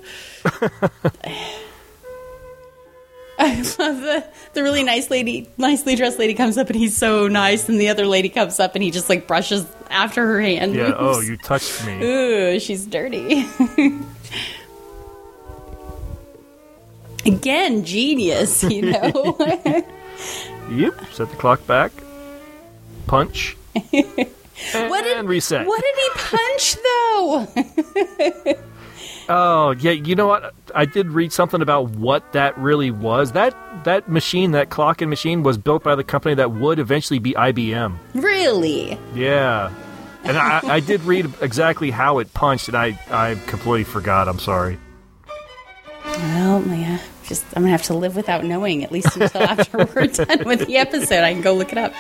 I 3.40 3.56
love 3.58 4.02
the 4.02 4.26
the 4.54 4.64
really 4.64 4.84
nice 4.84 5.10
lady, 5.10 5.50
nicely 5.58 5.96
dressed 5.96 6.20
lady 6.20 6.34
comes 6.34 6.58
up 6.58 6.68
and 6.68 6.76
he's 6.76 6.98
so 6.98 7.28
nice, 7.28 7.70
and 7.70 7.80
the 7.80 7.90
other 7.90 8.06
lady 8.06 8.30
comes 8.30 8.60
up 8.60 8.76
and 8.76 8.84
he 8.84 8.92
just 8.92 9.10
like 9.10 9.28
brushes 9.28 9.66
after 9.90 10.26
her 10.26 10.42
hand. 10.42 10.76
yeah. 10.76 10.94
Oh, 10.98 11.22
you 11.22 11.38
touched 11.38 11.86
me. 11.86 12.04
Ooh, 12.04 12.60
she's 12.60 12.86
dirty. 12.86 13.48
Again, 17.26 17.86
genius, 17.86 18.64
you 18.64 18.82
know. 18.92 19.38
Yep. 20.72 20.94
Set 21.12 21.30
the 21.30 21.36
clock 21.38 21.66
back. 21.68 21.92
Punch. 23.08 23.58
what 23.74 25.04
did 25.04 25.26
reset. 25.26 25.66
What 25.68 25.82
did 25.82 25.96
he 25.96 26.10
punch 26.16 26.76
though? 26.76 28.54
Oh, 29.30 29.72
yeah. 29.80 29.92
You 29.92 30.16
know 30.16 30.28
what? 30.28 30.54
I 30.76 30.84
did 30.84 31.08
read 31.08 31.32
something 31.32 31.62
about 31.62 31.92
what 31.92 32.34
that 32.34 32.58
really 32.58 32.92
was. 32.92 33.32
That 33.32 33.56
that 33.86 34.10
machine, 34.10 34.52
that 34.52 34.70
clock 34.70 35.02
and 35.02 35.10
machine, 35.10 35.44
was 35.44 35.58
built 35.58 35.82
by 35.82 35.96
the 35.96 36.04
company 36.04 36.36
that 36.36 36.52
would 36.52 36.78
eventually 36.78 37.20
be 37.20 37.32
IBM. 37.32 37.98
really? 38.16 39.00
Yeah. 39.16 39.72
And 40.26 40.38
I, 40.38 40.60
I 40.64 40.80
did 40.82 41.02
read 41.04 41.32
exactly 41.42 41.90
how 41.90 42.20
it 42.20 42.34
punched, 42.34 42.68
and 42.68 42.76
I, 42.76 43.00
I 43.10 43.36
completely 43.48 43.86
forgot. 43.86 44.28
I'm 44.28 44.40
sorry. 44.40 44.78
Oh, 46.06 46.64
well, 46.66 46.76
yeah. 46.78 47.00
Just 47.26 47.46
I'm 47.56 47.64
gonna 47.64 47.72
have 47.72 47.84
to 47.84 47.94
live 47.94 48.16
without 48.16 48.44
knowing 48.44 48.84
at 48.84 48.92
least 48.92 49.16
until 49.16 49.44
after 49.44 49.78
we're 49.96 50.08
done 50.08 50.44
with 50.46 50.66
the 50.68 50.78
episode. 50.78 51.24
I 51.24 51.34
can 51.34 51.42
go 51.42 51.54
look 51.54 51.72
it 51.72 51.78
up. 51.78 51.94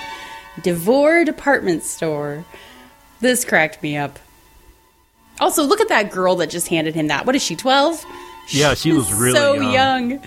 Devore 0.61 1.23
Department 1.25 1.83
Store. 1.83 2.45
This 3.21 3.45
cracked 3.45 3.81
me 3.81 3.97
up. 3.97 4.19
Also, 5.39 5.63
look 5.63 5.81
at 5.81 5.89
that 5.89 6.11
girl 6.11 6.35
that 6.37 6.49
just 6.49 6.67
handed 6.67 6.93
him 6.93 7.07
that. 7.07 7.25
What 7.25 7.35
is 7.35 7.43
she? 7.43 7.55
Twelve? 7.55 8.03
Yeah, 8.49 8.73
she 8.73 8.91
was 8.91 9.11
really 9.13 9.37
so 9.37 9.53
young. 9.53 10.11
young. 10.11 10.23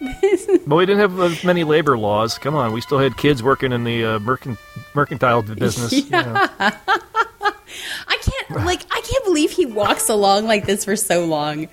But 0.66 0.76
we 0.76 0.86
didn't 0.86 1.00
have 1.00 1.20
as 1.20 1.44
many 1.44 1.62
labor 1.62 1.98
laws. 1.98 2.38
Come 2.38 2.54
on, 2.54 2.72
we 2.72 2.80
still 2.80 2.98
had 2.98 3.18
kids 3.18 3.42
working 3.42 3.70
in 3.72 3.84
the 3.84 4.04
uh, 4.04 4.18
mercant- 4.20 4.58
mercantile 4.94 5.42
business. 5.42 5.92
you 5.92 6.08
know. 6.08 6.48
I 6.58 8.16
can't 8.22 8.64
like 8.64 8.80
I 8.90 9.00
can't 9.02 9.24
believe 9.24 9.50
he 9.50 9.66
walks 9.66 10.08
along 10.08 10.46
like 10.46 10.64
this 10.64 10.86
for 10.86 10.96
so 10.96 11.26
long. 11.26 11.68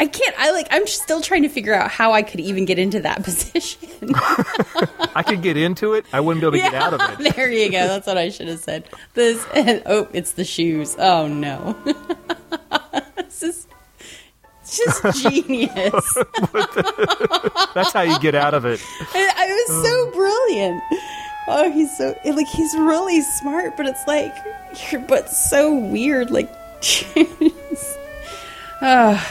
I 0.00 0.06
can't. 0.06 0.34
I 0.38 0.52
like. 0.52 0.68
I'm 0.70 0.86
still 0.86 1.20
trying 1.20 1.42
to 1.42 1.48
figure 1.48 1.74
out 1.74 1.90
how 1.90 2.12
I 2.12 2.22
could 2.22 2.38
even 2.40 2.64
get 2.64 2.78
into 2.78 3.00
that 3.00 3.24
position. 3.24 4.14
I 4.14 5.24
could 5.26 5.42
get 5.42 5.56
into 5.56 5.94
it. 5.94 6.06
I 6.12 6.20
wouldn't 6.20 6.40
be 6.40 6.46
able 6.46 6.56
to 6.56 6.70
get 6.70 6.74
out 6.74 6.94
of 6.94 7.20
it. 7.20 7.34
there 7.36 7.50
you 7.50 7.70
go. 7.70 7.86
That's 7.88 8.06
what 8.06 8.16
I 8.16 8.28
should 8.28 8.48
have 8.48 8.60
said. 8.60 8.88
This. 9.14 9.44
oh, 9.86 10.08
it's 10.12 10.32
the 10.32 10.44
shoes. 10.44 10.94
Oh 10.98 11.26
no. 11.26 11.76
this 13.16 13.42
is 13.42 13.66
it's 14.62 15.02
just 15.02 15.22
genius. 15.22 16.14
That's 17.74 17.92
how 17.92 18.02
you 18.02 18.18
get 18.20 18.34
out 18.34 18.54
of 18.54 18.66
it. 18.66 18.80
I, 19.14 19.32
I 19.36 19.46
was 19.46 19.84
so 19.84 20.10
brilliant. 20.12 20.82
Oh, 21.48 21.72
he's 21.72 21.96
so 21.96 22.14
like 22.24 22.46
he's 22.48 22.74
really 22.74 23.22
smart, 23.22 23.76
but 23.76 23.86
it's 23.86 24.06
like, 24.06 24.34
you're, 24.92 25.00
but 25.00 25.30
so 25.30 25.74
weird. 25.74 26.30
Like, 26.30 26.52
jeez. 26.80 27.96
Ah. 28.80 29.26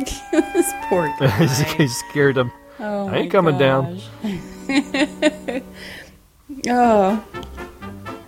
this 0.32 0.72
poor 0.88 1.12
guy. 1.20 1.46
he 1.78 1.88
scared 1.88 2.36
him. 2.36 2.50
Oh, 2.80 3.08
I 3.08 3.18
ain't 3.18 3.30
coming 3.32 3.56
down. 3.56 4.00
oh, 6.68 7.24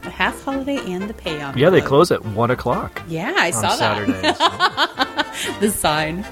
the 0.02 0.10
half 0.10 0.42
holiday 0.44 0.78
and 0.92 1.08
the 1.08 1.14
payoff. 1.14 1.56
Yeah, 1.56 1.70
they 1.70 1.80
close 1.80 2.10
at 2.10 2.24
one 2.24 2.50
o'clock 2.50 3.02
Yeah, 3.08 3.34
I 3.36 3.50
saw 3.50 3.74
that. 3.76 4.06
Saturdays. 4.06 5.60
the 5.60 5.70
sign. 5.70 6.24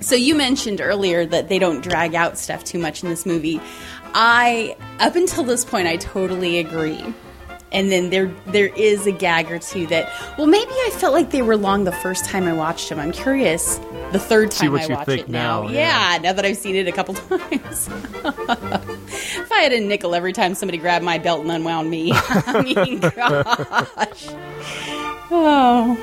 So 0.00 0.14
you 0.14 0.34
mentioned 0.36 0.80
earlier 0.80 1.26
that 1.26 1.48
they 1.48 1.58
don't 1.58 1.82
drag 1.82 2.14
out 2.14 2.38
stuff 2.38 2.62
too 2.64 2.78
much 2.78 3.02
in 3.02 3.08
this 3.08 3.26
movie. 3.26 3.60
I 4.14 4.76
up 5.00 5.16
until 5.16 5.42
this 5.42 5.64
point 5.64 5.88
I 5.88 5.96
totally 5.96 6.58
agree. 6.58 7.02
And 7.72 7.90
then 7.90 8.10
there 8.10 8.32
there 8.46 8.68
is 8.68 9.06
a 9.06 9.12
gag 9.12 9.50
or 9.50 9.58
two 9.58 9.86
that 9.88 10.08
well 10.38 10.46
maybe 10.46 10.70
I 10.70 10.90
felt 10.94 11.12
like 11.12 11.30
they 11.32 11.42
were 11.42 11.56
long 11.56 11.82
the 11.84 11.92
first 11.92 12.24
time 12.24 12.44
I 12.46 12.52
watched 12.52 12.88
them. 12.88 13.00
I'm 13.00 13.10
curious 13.12 13.78
the 14.12 14.18
third 14.18 14.52
See 14.52 14.66
time 14.66 14.72
what 14.72 14.82
I 14.82 14.86
you 14.86 14.94
watch 14.94 15.06
think 15.06 15.20
it 15.22 15.28
now. 15.28 15.62
now, 15.64 15.68
Yeah. 15.70 16.12
yeah. 16.14 16.18
now 16.18 16.32
that 16.32 16.44
I've 16.44 16.56
seen 16.56 16.76
it 16.76 16.88
a 16.88 16.92
couple 16.92 17.14
times. 17.14 17.88
if 17.88 19.52
I 19.52 19.60
had 19.62 19.72
a 19.72 19.80
nickel 19.80 20.14
every 20.14 20.32
time 20.32 20.54
somebody 20.54 20.78
grabbed 20.78 21.04
my 21.04 21.18
belt 21.18 21.42
and 21.42 21.50
unwound 21.50 21.90
me, 21.90 22.12
I 22.14 22.62
mean 22.62 23.00
gosh. 23.16 24.28
Oh. 25.30 25.98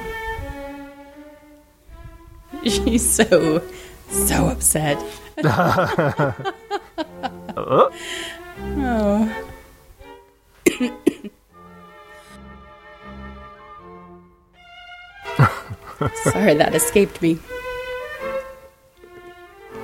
She's 2.63 3.09
so, 3.09 3.61
so 4.09 4.47
upset. 4.47 4.97
Oh. 7.55 7.91
Sorry, 16.23 16.53
that 16.55 16.73
escaped 16.75 17.21
me. 17.21 17.39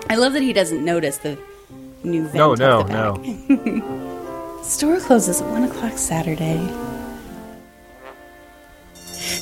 I 0.09 0.15
love 0.15 0.33
that 0.33 0.41
he 0.41 0.53
doesn't 0.53 0.83
notice 0.83 1.17
the 1.17 1.37
new 2.03 2.23
vent. 2.23 2.35
no, 2.35 2.55
no, 2.55 3.13
no. 3.13 4.59
Store 4.63 4.99
closes 4.99 5.41
at 5.41 5.47
one 5.47 5.63
o'clock 5.63 5.97
Saturday. 5.97 6.57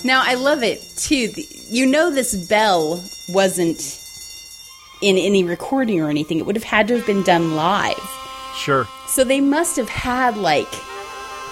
Now 0.03 0.21
I 0.23 0.35
love 0.35 0.63
it 0.63 0.79
too. 0.97 1.31
You 1.69 1.85
know, 1.85 2.11
this 2.11 2.47
bell 2.47 3.03
wasn't 3.29 3.99
in 5.01 5.17
any 5.17 5.43
recording 5.43 6.01
or 6.01 6.09
anything. 6.09 6.39
It 6.39 6.45
would 6.45 6.55
have 6.55 6.63
had 6.63 6.87
to 6.89 6.97
have 6.97 7.05
been 7.05 7.23
done 7.23 7.55
live. 7.55 7.95
Sure. 8.55 8.87
So 9.07 9.23
they 9.23 9.41
must 9.41 9.75
have 9.77 9.89
had 9.89 10.37
like 10.37 10.71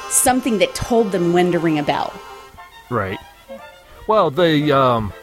something 0.09 0.57
that 0.59 0.73
told 0.75 1.11
them 1.11 1.33
when 1.33 1.51
to 1.51 1.59
ring 1.59 1.79
a 1.79 1.83
bell. 1.83 2.13
Right. 2.89 3.19
Well, 4.07 4.29
the 4.29 4.71
um, 4.71 5.13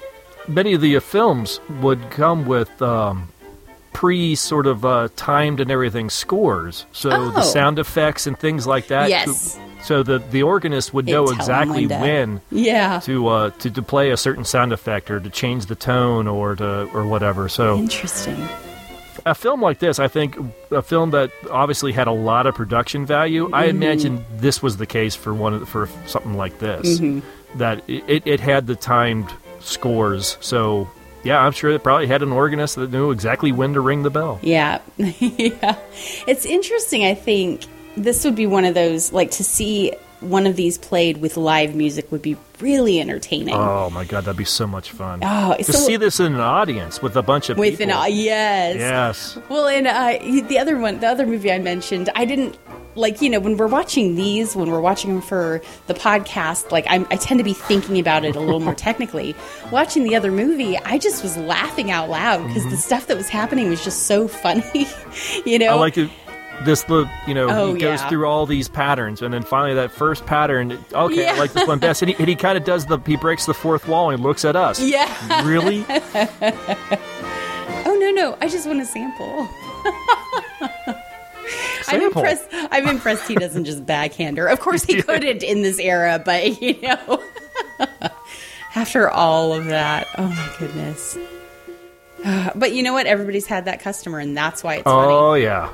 many 0.48 0.74
of 0.74 0.80
the 0.80 0.96
uh, 0.96 1.00
films 1.00 1.60
would 1.80 2.10
come 2.10 2.46
with 2.46 2.82
um, 2.82 3.31
pre 3.92 4.34
sort 4.34 4.66
of 4.66 4.84
uh, 4.84 5.08
timed 5.16 5.60
and 5.60 5.70
everything 5.70 6.10
scores, 6.10 6.86
so 6.92 7.10
Oh. 7.10 7.30
the 7.30 7.42
sound 7.42 7.78
effects 7.78 8.26
and 8.26 8.38
things 8.38 8.66
like 8.66 8.88
that. 8.88 9.10
Yes. 9.10 9.58
So 9.84 10.02
the 10.02 10.18
the 10.18 10.42
organist 10.44 10.94
would 10.94 11.06
know 11.06 11.24
exactly 11.26 11.86
when 11.86 12.36
to- 12.36 12.42
Yeah. 12.50 13.00
to 13.00 13.28
uh, 13.28 13.50
to 13.58 13.70
to 13.70 13.82
play 13.82 14.10
a 14.10 14.16
certain 14.16 14.44
sound 14.44 14.72
effect 14.72 15.10
or 15.10 15.18
to 15.20 15.28
change 15.30 15.66
the 15.66 15.74
tone 15.74 16.26
or 16.28 16.54
to 16.56 16.88
or 16.94 17.04
whatever. 17.04 17.48
So 17.48 17.76
Interesting. 17.78 18.36
a 19.26 19.34
film 19.34 19.60
like 19.60 19.78
this, 19.80 19.98
I 19.98 20.08
think, 20.08 20.36
a 20.70 20.82
film 20.82 21.10
that 21.10 21.30
obviously 21.50 21.92
had 21.92 22.06
a 22.06 22.12
lot 22.12 22.46
of 22.46 22.54
production 22.54 23.04
value. 23.06 23.50
I 23.52 23.66
Mm-hmm. 23.68 23.82
imagine 23.82 24.24
this 24.36 24.62
was 24.62 24.76
the 24.76 24.86
case 24.86 25.14
for 25.16 25.34
one 25.34 25.54
of- 25.54 25.68
for 25.68 25.88
something 26.06 26.34
like 26.34 26.58
this. 26.60 27.00
Mm-hmm. 27.00 27.20
That 27.58 27.82
it, 27.88 28.22
it 28.24 28.40
had 28.40 28.66
the 28.68 28.76
timed 28.76 29.30
scores. 29.60 30.36
So 30.40 30.88
yeah, 31.24 31.40
I'm 31.40 31.52
sure 31.52 31.70
it 31.70 31.82
probably 31.82 32.06
had 32.06 32.22
an 32.22 32.32
organist 32.32 32.76
that 32.76 32.90
knew 32.90 33.10
exactly 33.10 33.52
when 33.52 33.74
to 33.74 33.80
ring 33.80 34.02
the 34.02 34.10
bell. 34.10 34.38
Yeah. 34.42 34.80
yeah. 34.96 35.78
It's 36.26 36.44
interesting. 36.44 37.04
I 37.04 37.14
think 37.14 37.64
this 37.96 38.24
would 38.24 38.34
be 38.36 38.46
one 38.46 38.64
of 38.64 38.74
those, 38.74 39.12
like, 39.12 39.30
to 39.32 39.44
see 39.44 39.92
one 40.22 40.46
of 40.46 40.56
these 40.56 40.78
played 40.78 41.18
with 41.18 41.36
live 41.36 41.74
music 41.74 42.10
would 42.12 42.22
be 42.22 42.36
really 42.60 43.00
entertaining. 43.00 43.54
Oh 43.54 43.90
my 43.90 44.04
god, 44.04 44.24
that'd 44.24 44.36
be 44.38 44.44
so 44.44 44.66
much 44.66 44.90
fun. 44.90 45.20
Oh, 45.22 45.56
to 45.56 45.64
so- 45.64 45.72
see 45.72 45.96
this 45.96 46.20
in 46.20 46.34
an 46.34 46.40
audience 46.40 47.02
with 47.02 47.16
a 47.16 47.22
bunch 47.22 47.50
of 47.50 47.58
with 47.58 47.80
an, 47.80 47.88
people. 47.88 48.00
uh, 48.02 48.06
yes. 48.06 48.76
yes. 48.76 49.38
Well, 49.48 49.66
and 49.68 49.86
uh, 49.86 50.18
the 50.48 50.58
other 50.58 50.78
one, 50.78 51.00
the 51.00 51.08
other 51.08 51.26
movie 51.26 51.50
I 51.52 51.58
mentioned, 51.58 52.08
I 52.14 52.24
didn't 52.24 52.56
like. 52.94 53.20
You 53.20 53.30
know, 53.30 53.40
when 53.40 53.56
we're 53.56 53.66
watching 53.66 54.14
these, 54.14 54.54
when 54.54 54.70
we're 54.70 54.80
watching 54.80 55.12
them 55.12 55.22
for 55.22 55.60
the 55.88 55.94
podcast, 55.94 56.70
like 56.70 56.84
I'm, 56.88 57.06
I 57.10 57.16
tend 57.16 57.38
to 57.38 57.44
be 57.44 57.52
thinking 57.54 57.98
about 57.98 58.24
it 58.24 58.36
a 58.36 58.40
little 58.40 58.60
more 58.60 58.74
technically. 58.76 59.34
Watching 59.72 60.04
the 60.04 60.14
other 60.14 60.30
movie, 60.30 60.78
I 60.78 60.98
just 60.98 61.22
was 61.24 61.36
laughing 61.36 61.90
out 61.90 62.08
loud 62.10 62.46
because 62.46 62.64
the 62.70 62.76
stuff 62.76 63.08
that 63.08 63.16
was 63.16 63.28
happening 63.28 63.68
was 63.70 63.82
just 63.82 64.06
so 64.06 64.28
funny. 64.42 64.86
you 65.44 65.58
know, 65.58 65.66
Mm-hmm. 65.72 65.74
I 65.74 65.80
like 65.80 65.98
it. 65.98 66.10
This 66.64 66.82
the 66.84 67.10
you 67.26 67.34
know 67.34 67.48
Oh, 67.48 67.74
he 67.74 67.80
goes 67.80 68.00
yeah. 68.00 68.08
through 68.08 68.26
all 68.26 68.46
these 68.46 68.68
patterns 68.68 69.20
and 69.22 69.34
then 69.34 69.42
finally 69.42 69.74
that 69.74 69.90
first 69.90 70.26
pattern. 70.26 70.78
Okay, 70.92 71.26
I 71.28 71.36
like 71.38 71.52
this 71.52 71.66
one 71.66 71.78
best. 71.80 72.02
And 72.02 72.10
he, 72.10 72.16
and 72.18 72.28
he 72.28 72.36
kind 72.36 72.56
of 72.56 72.64
does 72.64 72.86
the 72.86 72.98
he 73.06 73.16
breaks 73.16 73.46
the 73.46 73.54
fourth 73.54 73.88
wall 73.88 74.10
and 74.10 74.18
he 74.20 74.22
looks 74.24 74.44
at 74.44 74.54
us. 74.54 74.80
Yeah. 74.80 75.44
really? 75.44 75.84
Oh 77.84 77.96
no, 77.96 78.10
no! 78.12 78.38
I 78.40 78.48
just 78.48 78.66
want 78.66 78.80
a 78.80 78.84
sample. 78.86 79.48
I'm 81.88 82.00
impressed. 82.00 82.46
I'm 82.52 82.86
impressed 82.88 83.26
he 83.28 83.34
doesn't 83.34 83.64
just 83.64 83.84
backhand 83.84 84.38
her. 84.38 84.46
Of 84.46 84.60
course, 84.60 84.84
he 84.84 85.02
couldn't 85.02 85.42
in 85.42 85.62
this 85.62 85.78
era, 85.78 86.22
but 86.24 86.62
you 86.62 86.80
know, 86.80 87.22
after 88.76 89.10
all 89.10 89.52
of 89.52 89.66
that, 89.66 90.06
oh 90.16 90.28
my 90.28 90.50
goodness. 90.58 91.18
But 92.54 92.72
you 92.72 92.84
know 92.84 92.92
what? 92.92 93.06
Everybody's 93.06 93.46
had 93.46 93.64
that 93.64 93.80
customer, 93.80 94.20
and 94.20 94.36
that's 94.36 94.62
why 94.62 94.74
it's 94.76 94.82
Oh 94.86 95.34
yeah. 95.34 95.72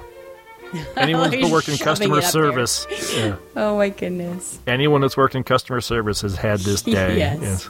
Anyone 0.96 1.32
He's 1.32 1.40
that's 1.42 1.52
worked 1.52 1.68
in 1.68 1.78
customer 1.78 2.18
it 2.18 2.24
up 2.24 2.32
there. 2.32 2.42
service, 2.42 2.86
yeah. 3.16 3.36
Oh 3.56 3.76
my 3.78 3.88
goodness. 3.88 4.58
anyone 4.66 5.00
that's 5.00 5.16
worked 5.16 5.34
in 5.34 5.42
customer 5.44 5.80
service 5.80 6.20
has 6.22 6.36
had 6.36 6.60
this 6.60 6.82
day. 6.82 7.18
Yes. 7.18 7.68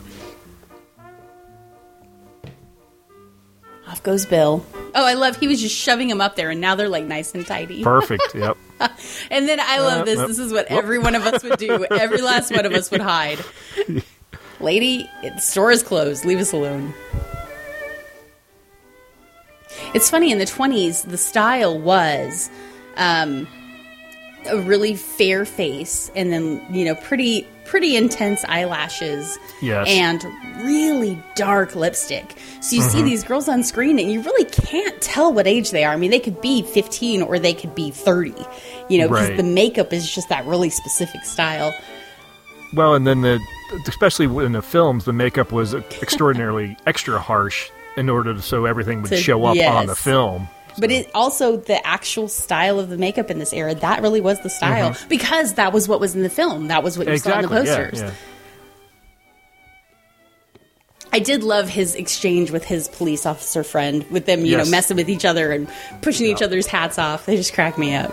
Off 3.86 4.02
goes 4.02 4.26
Bill. 4.26 4.64
Oh, 4.94 5.04
I 5.06 5.14
love. 5.14 5.36
He 5.36 5.48
was 5.48 5.60
just 5.62 5.74
shoving 5.74 6.10
him 6.10 6.20
up 6.20 6.36
there, 6.36 6.50
and 6.50 6.60
now 6.60 6.74
they're 6.74 6.88
like 6.90 7.04
nice 7.04 7.34
and 7.34 7.46
tidy. 7.46 7.82
Perfect. 7.82 8.34
Yep. 8.34 8.56
And 9.30 9.48
then 9.48 9.60
I 9.60 9.78
love 9.80 10.02
Uh, 10.02 10.04
this. 10.04 10.18
nope. 10.18 10.28
This 10.28 10.38
is 10.38 10.52
what 10.52 10.66
every 10.66 10.98
one 10.98 11.14
of 11.14 11.24
us 11.26 11.42
would 11.42 11.58
do. 11.58 11.86
Every 11.90 12.20
last 12.20 12.50
one 12.50 12.66
of 12.66 12.72
us 12.72 12.90
would 12.90 13.00
hide. 13.00 13.38
Lady, 14.60 15.08
the 15.22 15.38
store 15.38 15.70
is 15.70 15.82
closed. 15.82 16.24
Leave 16.24 16.38
us 16.38 16.52
alone. 16.52 16.92
It's 19.94 20.10
funny 20.10 20.32
in 20.32 20.38
the 20.38 20.44
20s, 20.44 21.08
the 21.08 21.16
style 21.16 21.78
was 21.78 22.50
um, 22.98 23.48
a 24.46 24.58
really 24.60 24.94
fair 24.94 25.44
face 25.44 26.10
and 26.14 26.32
then, 26.32 26.64
you 26.70 26.84
know, 26.84 26.94
pretty 26.94 27.46
pretty 27.64 27.96
intense 27.96 28.44
eyelashes 28.46 29.38
Yes. 29.60 29.86
and 29.90 30.24
really 30.64 31.22
dark 31.34 31.74
lipstick. 31.76 32.34
So 32.62 32.76
you 32.76 32.82
Mm-hmm. 32.82 32.90
see 32.90 33.02
these 33.02 33.22
girls 33.24 33.46
on 33.46 33.62
screen 33.62 33.98
and 33.98 34.10
you 34.10 34.22
really 34.22 34.46
can't 34.46 34.98
tell 35.02 35.34
what 35.34 35.46
age 35.46 35.70
they 35.70 35.84
are. 35.84 35.92
I 35.92 35.96
mean, 35.96 36.10
they 36.10 36.18
could 36.20 36.40
be 36.40 36.62
15 36.62 37.20
or 37.20 37.38
they 37.38 37.52
could 37.52 37.74
be 37.74 37.90
30. 37.90 38.32
You 38.88 38.98
know, 38.98 39.08
because 39.08 39.28
Right. 39.28 39.36
the 39.36 39.42
makeup 39.42 39.92
is 39.92 40.10
just 40.10 40.30
that 40.30 40.46
really 40.46 40.70
specific 40.70 41.24
style. 41.24 41.74
Well, 42.74 42.94
and 42.94 43.06
then 43.06 43.20
the 43.20 43.38
especially 43.86 44.26
in 44.46 44.52
the 44.52 44.62
films, 44.62 45.04
the 45.04 45.12
makeup 45.12 45.52
was 45.52 45.74
extraordinarily 45.74 46.74
extra 46.86 47.18
harsh 47.20 47.68
in 47.98 48.08
order 48.08 48.32
to, 48.32 48.40
so 48.40 48.64
everything 48.64 49.02
would 49.02 49.14
show 49.18 49.44
up 49.44 49.58
on 49.58 49.86
the 49.86 49.94
film. 49.96 50.48
But 50.80 50.90
it 50.92 51.10
also 51.14 51.56
the 51.56 51.84
actual 51.86 52.28
style 52.28 52.78
of 52.78 52.88
the 52.88 52.96
makeup 52.98 53.30
in 53.30 53.38
this 53.38 53.52
era 53.52 53.74
that 53.74 54.00
really 54.02 54.20
was 54.20 54.40
the 54.42 54.50
style 54.50 54.96
because 55.08 55.54
that 55.54 55.72
was 55.72 55.88
what 55.88 55.98
was 56.00 56.14
in 56.14 56.22
the 56.22 56.30
film. 56.30 56.68
That 56.68 56.82
was 56.82 56.96
what 56.96 57.06
you 57.06 57.14
Mm-hmm. 57.14 57.28
Exactly. 57.28 57.48
saw 57.48 57.56
in 57.58 57.64
the 57.64 57.72
posters. 57.88 58.00
yeah. 58.00 58.10
I 61.12 61.20
did 61.20 61.42
love 61.42 61.68
his 61.70 61.94
exchange 61.94 62.50
with 62.50 62.64
his 62.64 62.86
police 62.88 63.24
officer 63.24 63.64
friend, 63.64 64.04
with 64.10 64.26
them, 64.26 64.40
you 64.44 64.52
Yes. 64.56 64.66
know, 64.66 64.70
messing 64.70 64.96
with 64.98 65.08
each 65.08 65.24
other 65.24 65.52
and 65.52 65.66
pushing 66.02 66.26
each 66.26 66.42
other's 66.42 66.66
hats 66.66 66.98
off. 66.98 67.24
They 67.26 67.36
just 67.36 67.54
cracked 67.54 67.78
me 67.78 67.94
up. 67.94 68.12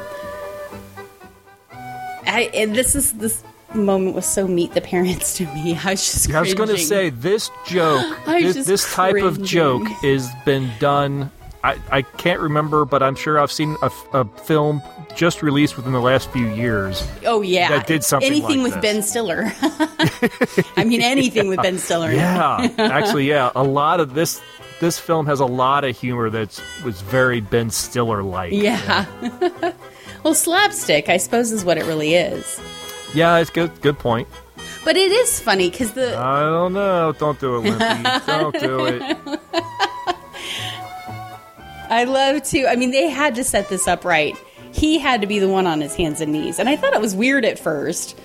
I, 2.25 2.49
and 2.53 2.73
this 2.75 2.95
is 2.95 3.13
this 3.13 3.43
moment 3.73 4.15
was 4.15 4.25
so 4.25 4.47
meet 4.47 4.73
the 4.73 4.81
parents 4.81 5.35
to 5.37 5.45
me. 5.53 5.77
I 5.83 5.91
was 5.91 6.05
just. 6.05 6.31
I 6.33 6.39
was 6.41 6.53
going 6.53 6.69
to 6.69 6.77
say 6.77 7.09
this 7.09 7.51
joke, 7.67 8.17
this, 8.25 8.65
this 8.65 8.93
type 8.93 9.21
of 9.21 9.43
joke 9.43 9.85
has 10.01 10.31
been 10.45 10.71
done. 10.79 11.31
I, 11.65 11.79
I 11.91 12.01
can't 12.03 12.39
remember, 12.39 12.85
but 12.85 13.01
I'm 13.01 13.15
sure 13.15 13.39
I've 13.39 13.51
seen 13.51 13.75
a, 13.81 13.91
a 14.13 14.25
film 14.43 14.83
just 15.15 15.41
released 15.41 15.77
within 15.77 15.93
the 15.93 15.99
last 15.99 16.29
few 16.29 16.47
years. 16.49 17.07
Oh 17.25 17.41
yeah, 17.41 17.69
that 17.69 17.87
did 17.87 18.03
something 18.03 18.29
Anything 18.29 18.61
like 18.61 18.73
with 18.75 18.81
this. 18.81 18.93
Ben 18.93 19.01
Stiller. 19.01 19.51
I 20.77 20.83
mean, 20.83 21.01
anything 21.01 21.47
with 21.47 21.61
Ben 21.63 21.79
Stiller. 21.79 22.11
Yeah, 22.15 22.69
actually, 22.77 23.27
yeah, 23.27 23.51
a 23.55 23.63
lot 23.63 23.99
of 23.99 24.13
this 24.13 24.39
this 24.79 24.99
film 24.99 25.25
has 25.25 25.39
a 25.39 25.45
lot 25.45 25.83
of 25.83 25.97
humor 25.97 26.29
that's 26.29 26.61
was 26.83 27.01
very 27.01 27.41
Ben 27.41 27.71
Stiller 27.71 28.21
like. 28.21 28.53
Yeah. 28.53 29.05
well, 30.23 30.35
slapstick, 30.35 31.09
I 31.09 31.17
suppose, 31.17 31.51
is 31.51 31.65
what 31.65 31.79
it 31.79 31.85
really 31.85 32.13
is. 32.13 32.61
yeah, 33.15 33.37
it's 33.37 33.49
good. 33.49 33.81
Good 33.81 33.97
point. 33.97 34.27
But 34.83 34.97
it 34.97 35.11
is 35.11 35.39
funny 35.39 35.71
because 35.71 35.93
the 35.93 36.15
I 36.15 36.41
don't 36.41 36.73
know. 36.73 37.11
Don't 37.13 37.39
do 37.39 37.57
it, 37.57 37.63
Wimpy. 37.63 38.25
don't 38.27 38.59
do 38.59 38.85
it. 38.85 39.39
I 41.89 42.03
love 42.05 42.43
to. 42.43 42.67
I 42.67 42.75
mean, 42.75 42.91
they 42.91 43.09
had 43.09 43.35
to 43.35 43.43
set 43.43 43.69
this 43.69 43.87
up 43.87 44.05
right. 44.05 44.35
He 44.71 44.99
had 44.99 45.21
to 45.21 45.27
be 45.27 45.39
the 45.39 45.47
one 45.47 45.67
on 45.67 45.79
his 45.81 45.95
hands 45.95 46.21
and 46.21 46.31
knees, 46.31 46.59
and 46.59 46.67
I 46.67 46.75
thought 46.75 46.93
it 46.93 47.01
was 47.01 47.15
weird 47.15 47.45
at 47.45 47.57
first. 47.59 48.19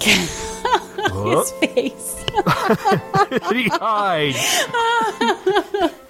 his 0.00 1.50
face. 1.60 2.24
he 3.50 3.68
hides. 3.68 4.64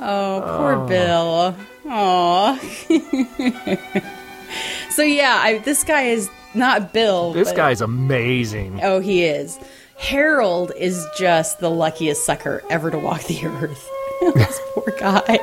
Oh, 0.00 0.40
poor 0.58 0.74
oh. 0.74 0.86
Bill. 0.86 1.56
Aw. 1.88 2.56
so 4.90 5.02
yeah, 5.02 5.40
I, 5.42 5.58
this 5.64 5.82
guy 5.82 6.02
is 6.02 6.30
not 6.54 6.92
Bill. 6.92 7.32
This 7.32 7.48
but- 7.48 7.56
guy's 7.56 7.80
amazing. 7.80 8.80
Oh, 8.82 9.00
he 9.00 9.24
is. 9.24 9.58
Harold 9.96 10.70
is 10.78 11.04
just 11.18 11.58
the 11.58 11.68
luckiest 11.70 12.24
sucker 12.24 12.62
ever 12.70 12.92
to 12.92 12.98
walk 12.98 13.24
the 13.24 13.44
earth. 13.44 13.90
this 14.34 14.60
poor 14.74 14.94
guy. 14.98 15.38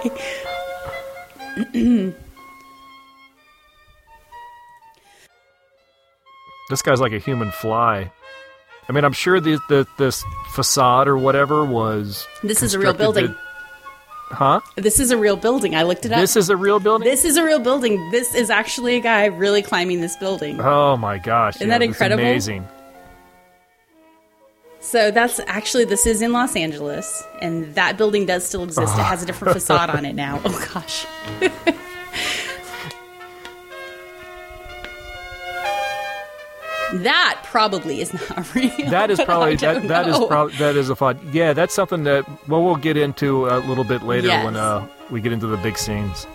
This 6.69 6.81
guy's 6.81 6.99
like 6.99 7.13
a 7.13 7.19
human 7.19 7.51
fly. 7.51 8.11
I 8.89 8.91
mean, 8.91 9.03
I'm 9.03 9.13
sure 9.13 9.39
the, 9.39 9.59
the 9.69 9.87
this 9.97 10.23
facade 10.53 11.07
or 11.07 11.17
whatever 11.17 11.65
was. 11.65 12.27
This 12.43 12.63
is 12.63 12.73
a 12.73 12.79
real 12.79 12.93
building. 12.93 13.27
to- 13.27 13.37
huh? 14.31 14.61
This 14.75 14.99
is 14.99 15.11
a 15.11 15.17
real 15.17 15.35
building. 15.35 15.75
I 15.75 15.83
looked 15.83 16.05
it 16.05 16.11
up. 16.11 16.19
This 16.19 16.35
is 16.35 16.49
a 16.49 16.57
real 16.57 16.79
building. 16.79 17.07
This 17.07 17.25
is 17.25 17.37
a 17.37 17.43
real 17.43 17.59
building. 17.59 18.09
This 18.11 18.33
is 18.33 18.49
actually 18.49 18.95
a 18.95 18.99
guy 18.99 19.25
really 19.25 19.61
climbing 19.61 20.01
this 20.01 20.15
building. 20.17 20.59
oh 20.59 20.97
my 20.97 21.17
gosh! 21.17 21.57
Isn't 21.57 21.67
yeah, 21.67 21.77
that 21.77 21.83
incredible? 21.83 22.23
Amazing. 22.23 22.67
So 24.85 25.09
that's 25.09 25.39
actually 25.47 25.85
this 25.85 26.05
is 26.05 26.21
in 26.21 26.31
Los 26.31 26.55
Angeles, 26.55 27.23
and 27.41 27.73
that 27.73 27.97
building 27.97 28.27
does 28.27 28.45
still 28.45 28.63
exist. 28.63 28.93
It 28.93 29.01
has 29.01 29.23
a 29.23 29.25
different 29.25 29.53
facade 29.55 29.89
on 29.89 30.05
it 30.05 30.13
now. 30.13 30.39
Oh 30.45 30.69
gosh. 30.73 31.07
That 36.93 37.41
probably 37.43 37.99
is 38.01 38.13
not 38.13 38.53
real. 38.55 38.69
That 38.89 39.09
is 39.09 39.19
probably 39.25 39.55
that 39.57 39.87
that 39.87 40.07
is 40.07 40.17
probably 40.27 40.55
that 40.57 40.75
is 40.75 40.89
a 40.89 40.95
fun. 40.95 41.19
Yeah, 41.33 41.53
that's 41.53 41.73
something 41.73 42.03
that 42.03 42.25
well 42.47 42.63
we'll 42.63 42.75
get 42.75 42.95
into 42.95 43.47
a 43.47 43.57
little 43.59 43.83
bit 43.83 44.03
later 44.03 44.27
Yes. 44.27 44.45
when 44.45 44.55
uh, 44.55 44.87
we 45.09 45.19
get 45.19 45.33
into 45.33 45.47
the 45.47 45.57
big 45.57 45.77
scenes. 45.77 46.27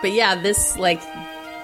But 0.00 0.12
yeah, 0.12 0.40
this 0.40 0.78
like 0.78 1.02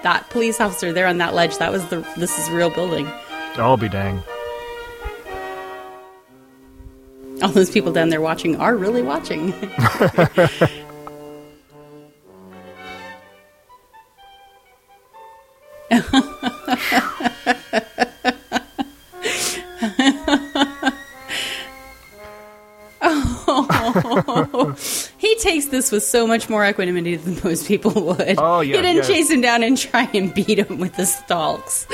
that 0.03 0.29
police 0.29 0.61
officer 0.61 0.93
there 0.93 1.07
on 1.07 1.17
that 1.17 1.33
ledge. 1.33 1.57
That 1.57 1.71
was 1.71 1.85
the 1.87 2.07
this 2.15 2.37
is 2.37 2.49
real 2.51 2.69
building. 2.69 3.07
I'll 3.55 3.77
be 3.77 3.89
dang. 3.89 4.21
All 7.43 7.49
those 7.49 7.69
people 7.69 7.91
down 7.91 8.07
there 8.07 8.21
watching 8.21 8.55
are 8.55 8.73
really 8.73 9.01
watching. 9.01 9.51
he 25.17 25.35
takes 25.35 25.65
this 25.65 25.91
with 25.91 26.03
so 26.03 26.25
much 26.25 26.49
more 26.49 26.65
equanimity 26.65 27.17
than 27.17 27.37
most 27.43 27.67
people 27.67 27.91
would. 27.91 28.35
Oh, 28.37 28.61
yeah, 28.61 28.77
he 28.77 28.81
didn't 28.81 28.95
yeah. 28.95 29.01
chase 29.01 29.29
him 29.29 29.41
down 29.41 29.63
and 29.63 29.77
try 29.77 30.09
and 30.13 30.33
beat 30.33 30.59
him 30.59 30.77
with 30.77 30.95
the 30.95 31.05
stalks. 31.05 31.87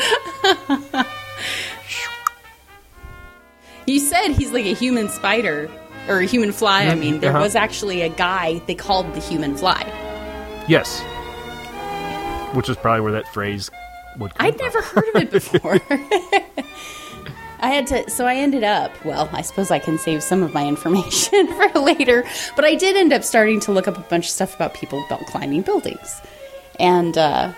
you 3.90 4.00
said 4.00 4.30
he's 4.30 4.52
like 4.52 4.66
a 4.66 4.74
human 4.74 5.10
spider 5.10 5.70
or 6.08 6.20
a 6.20 6.26
human 6.26 6.52
fly. 6.52 6.84
I 6.84 6.96
mean, 6.96 7.20
there 7.20 7.32
uh-huh. 7.32 7.42
was 7.42 7.56
actually 7.56 8.02
a 8.02 8.10
guy 8.10 8.60
they 8.68 8.76
called 8.76 9.14
the 9.14 9.20
human 9.20 9.56
fly. 9.56 9.84
Yes, 10.68 11.02
which 12.56 12.70
is 12.70 12.78
probably 12.78 13.02
where 13.02 13.12
that 13.14 13.28
phrase 13.34 13.70
would. 14.18 14.34
Come 14.36 14.48
I'd 14.48 14.56
from. 14.56 14.66
never 14.66 14.82
heard 14.82 15.16
of 15.16 15.22
it 15.24 15.32
before. 15.32 15.80
I 17.62 17.70
had 17.70 17.88
to, 17.88 18.10
so 18.10 18.26
I 18.26 18.36
ended 18.36 18.64
up, 18.64 19.04
well, 19.04 19.30
I 19.34 19.42
suppose 19.42 19.70
I 19.70 19.80
can 19.80 19.98
save 19.98 20.24
some 20.24 20.44
of 20.44 20.54
my 20.54 20.66
information 20.66 21.48
for 21.72 21.80
later, 21.80 22.24
but 22.56 22.64
I 22.64 22.76
did 22.76 22.96
end 22.96 23.12
up 23.12 23.24
starting 23.24 23.60
to 23.62 23.74
look 23.74 23.88
up 23.88 23.98
a 23.98 24.02
bunch 24.02 24.26
of 24.26 24.32
stuff 24.32 24.56
about 24.56 24.74
people 24.74 25.04
about 25.06 25.26
climbing 25.26 25.64
buildings. 25.64 26.22
And 26.80 27.18
uh, 27.18 27.52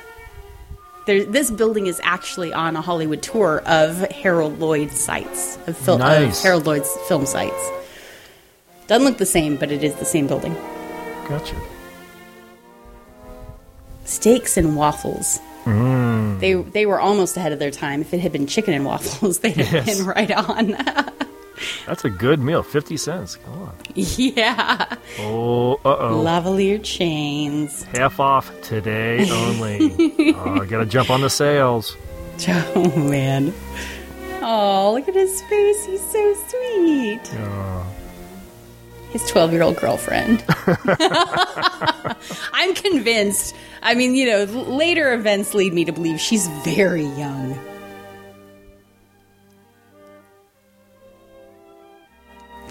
there, 1.05 1.23
this 1.25 1.49
building 1.51 1.87
is 1.87 1.99
actually 2.03 2.53
on 2.53 2.75
a 2.75 2.81
Hollywood 2.81 3.21
tour 3.21 3.61
of 3.65 3.97
Harold 4.11 4.59
Lloyd's 4.59 4.99
sites, 4.99 5.57
of, 5.67 5.75
fil- 5.77 5.97
Nice. 5.97 6.37
of 6.39 6.43
Harold 6.43 6.65
Lloyd's 6.65 6.89
film 7.07 7.25
sites. 7.25 7.69
Doesn't 8.87 9.05
look 9.07 9.17
the 9.17 9.25
same, 9.25 9.55
but 9.57 9.71
it 9.71 9.83
is 9.83 9.95
the 9.95 10.05
same 10.05 10.27
building. 10.27 10.53
Gotcha. 11.27 11.55
Steaks 14.05 14.57
and 14.57 14.75
waffles. 14.75 15.39
Mm. 15.65 16.39
They 16.39 16.53
they 16.53 16.85
were 16.85 16.99
almost 16.99 17.37
ahead 17.37 17.51
of 17.51 17.59
their 17.59 17.71
time. 17.71 18.01
If 18.01 18.13
it 18.13 18.19
had 18.19 18.31
been 18.31 18.47
chicken 18.47 18.73
and 18.73 18.83
waffles, 18.85 19.39
they'd 19.41 19.55
have 19.57 19.87
Yes. 19.87 19.97
been 19.97 20.07
right 20.07 20.31
on. 20.31 20.75
That's 21.85 22.05
a 22.05 22.09
good 22.09 22.39
meal. 22.39 22.63
Fifty 22.63 22.97
cents. 22.97 23.35
Come 23.37 23.61
on. 23.63 23.75
yeah. 23.95 24.95
Oh, 25.19 25.73
uh 25.85 25.97
oh. 25.99 26.23
Lavalier 26.23 26.83
chains. 26.83 27.83
Half 27.83 28.19
off 28.19 28.51
today 28.61 29.29
only. 29.29 30.33
oh, 30.35 30.65
gotta 30.65 30.85
jump 30.85 31.09
on 31.09 31.21
the 31.21 31.29
sales. 31.29 31.95
Oh 32.47 32.95
man. 32.97 33.53
Oh, 34.41 34.93
look 34.93 35.07
at 35.07 35.13
his 35.13 35.41
face. 35.43 35.85
He's 35.85 36.01
so 36.01 36.33
sweet. 36.47 37.21
Oh. 37.35 37.85
His 39.11 39.29
12 39.29 39.51
year 39.51 39.61
old 39.61 39.75
girlfriend. 39.77 40.43
I'm 42.53 42.73
convinced. 42.73 43.55
I 43.83 43.93
mean, 43.93 44.15
you 44.15 44.25
know, 44.25 44.43
later 44.45 45.13
events 45.13 45.53
lead 45.53 45.73
me 45.73 45.85
to 45.85 45.91
believe 45.91 46.19
she's 46.19 46.47
very 46.63 47.05
young. 47.05 47.59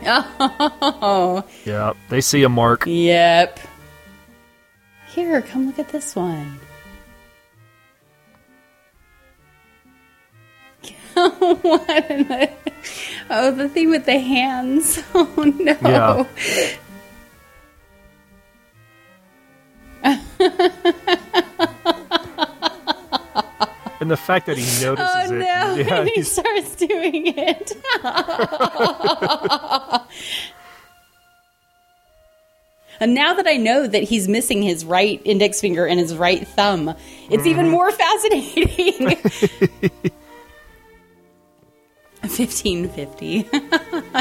Oh, 0.02 1.44
Yeah, 1.64 1.92
they 2.08 2.20
see 2.20 2.42
a 2.42 2.48
mark. 2.48 2.84
yep. 2.86 3.58
Here, 5.08 5.42
come 5.42 5.66
look 5.66 5.78
at 5.78 5.88
this 5.90 6.14
one. 6.16 6.58
what 11.14 12.10
in 12.10 12.28
the, 12.28 12.50
oh, 13.30 13.50
the 13.50 13.68
thing 13.68 13.90
with 13.90 14.06
the 14.06 14.18
hands. 14.18 15.02
Oh 15.14 15.34
no. 15.58 15.76
Yeah. 15.82 16.76
And 24.00 24.10
the 24.10 24.16
fact 24.16 24.46
that 24.46 24.56
he 24.56 24.64
notices 24.84 25.30
Oh 25.30 25.34
it. 25.34 25.42
Yeah, 25.42 25.98
and 25.98 26.08
he 26.08 26.14
he's- 26.14 26.32
starts 26.32 26.74
doing 26.76 27.26
it. 27.36 27.72
and 33.00 33.14
now 33.14 33.34
that 33.34 33.46
I 33.46 33.56
know 33.56 33.86
that 33.86 34.02
he's 34.02 34.26
missing 34.28 34.62
his 34.62 34.84
right 34.84 35.20
index 35.24 35.60
finger 35.60 35.86
and 35.86 35.98
his 36.00 36.14
right 36.16 36.46
thumb, 36.46 36.94
it's 37.30 37.46
even 37.46 37.66
Mm-hmm. 37.66 37.70
more 37.72 37.90
fascinating. 37.92 39.16
Fifteen 42.22 42.88
fifty. 42.90 43.48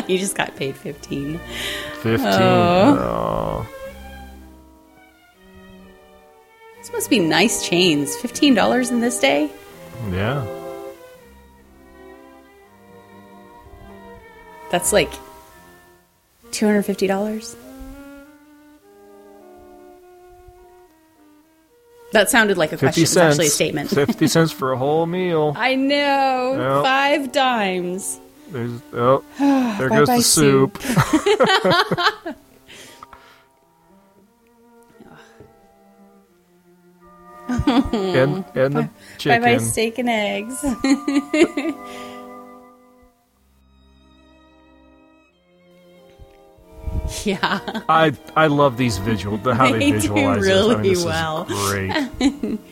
you 0.07 0.17
just 0.17 0.35
got 0.35 0.55
paid 0.55 0.75
fifteen. 0.77 1.39
15. 2.01 2.25
Oh. 2.29 3.67
This 6.77 6.91
must 6.93 7.09
be 7.09 7.19
nice 7.19 7.67
chains. 7.67 8.15
Fifteen 8.15 8.53
dollars 8.55 8.89
in 8.89 9.01
this 9.01 9.19
day. 9.19 9.51
Yeah. 10.11 10.45
That's 14.71 14.93
like 14.93 15.11
two 16.51 16.65
hundred 16.65 16.83
fifty 16.83 17.07
dollars. 17.07 17.55
That 22.11 22.29
sounded 22.29 22.57
like 22.57 22.71
a 22.71 22.77
50 22.77 22.85
question. 22.85 23.03
It's 23.03 23.17
actually 23.17 23.47
a 23.47 23.51
statement. 23.51 23.89
50 23.91 24.27
cents 24.27 24.51
for 24.51 24.71
a 24.71 24.77
whole 24.77 25.05
meal. 25.05 25.53
I 25.55 25.75
know. 25.75 26.55
Yep. 26.57 26.83
Five 26.83 27.31
dimes. 27.31 28.19
There's, 28.49 28.81
oh, 28.93 29.23
there 29.39 29.89
goes 29.89 30.07
the 30.07 30.21
soup. 30.23 30.79
and 37.93 38.45
and 38.55 38.75
the 38.75 38.89
Bye 39.25 39.39
chicken. 39.39 39.41
bye 39.41 39.57
steak 39.57 39.97
and 39.97 40.09
eggs. 40.09 40.63
yeah. 47.25 47.59
I 47.89 48.13
I 48.35 48.47
love 48.47 48.77
these 48.77 48.97
visual 48.97 49.37
the 49.37 49.55
how 49.55 49.71
they, 49.71 49.79
They 49.79 49.91
do 49.91 49.99
visualize 49.99 50.43
this. 50.43 50.51
I 50.51 50.53
mean, 50.61 50.67
really 50.67 50.89
this 50.89 50.99
is 50.99 51.05
well. 51.05 51.45
great. 51.45 52.59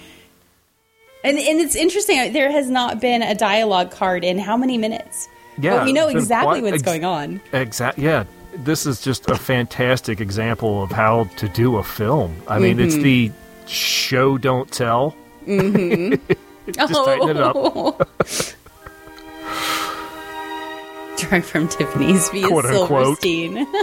And 1.23 1.37
and 1.37 1.59
it's 1.59 1.75
interesting. 1.75 2.19
Uh, 2.19 2.29
there 2.31 2.51
has 2.51 2.69
not 2.69 3.01
been 3.01 3.21
a 3.21 3.35
dialogue 3.35 3.91
card 3.91 4.23
in 4.23 4.37
how 4.37 4.55
many 4.55 4.77
minutes? 4.77 5.27
Yeah, 5.57 5.77
but 5.77 5.85
we 5.85 5.91
know 5.91 6.07
exactly 6.07 6.61
quite- 6.61 6.63
what's 6.63 6.75
ex- 6.75 6.83
going 6.83 7.03
on. 7.03 7.41
Exactly. 7.51 8.05
Yeah, 8.05 8.25
this 8.55 8.85
is 8.85 9.01
just 9.01 9.29
a 9.29 9.35
fantastic 9.35 10.21
example 10.21 10.83
of 10.83 10.91
how 10.91 11.25
to 11.37 11.49
do 11.49 11.77
a 11.77 11.83
film. 11.83 12.35
I 12.47 12.59
mean, 12.59 12.79
it's 12.79 12.93
mm-hmm. 12.93 13.03
the 13.03 13.31
show 13.65 14.37
don't 14.37 14.71
tell. 14.71 15.15
Mm-hmm. 15.47 16.31
just 16.71 16.93
tighten 16.93 17.29
it 17.29 17.37
up. 17.37 17.55
Direct 21.17 21.45
from 21.47 21.67
Tiffany's 21.67 22.29
via 22.29 22.47
Quote, 22.47 22.65
unquote. 22.65 23.19
Silverstein. 23.21 23.65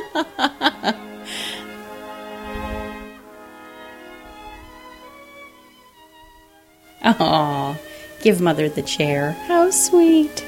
Aw, 7.03 7.77
give 8.23 8.41
mother 8.41 8.69
the 8.69 8.83
chair. 8.83 9.33
How 9.47 9.71
sweet. 9.71 10.45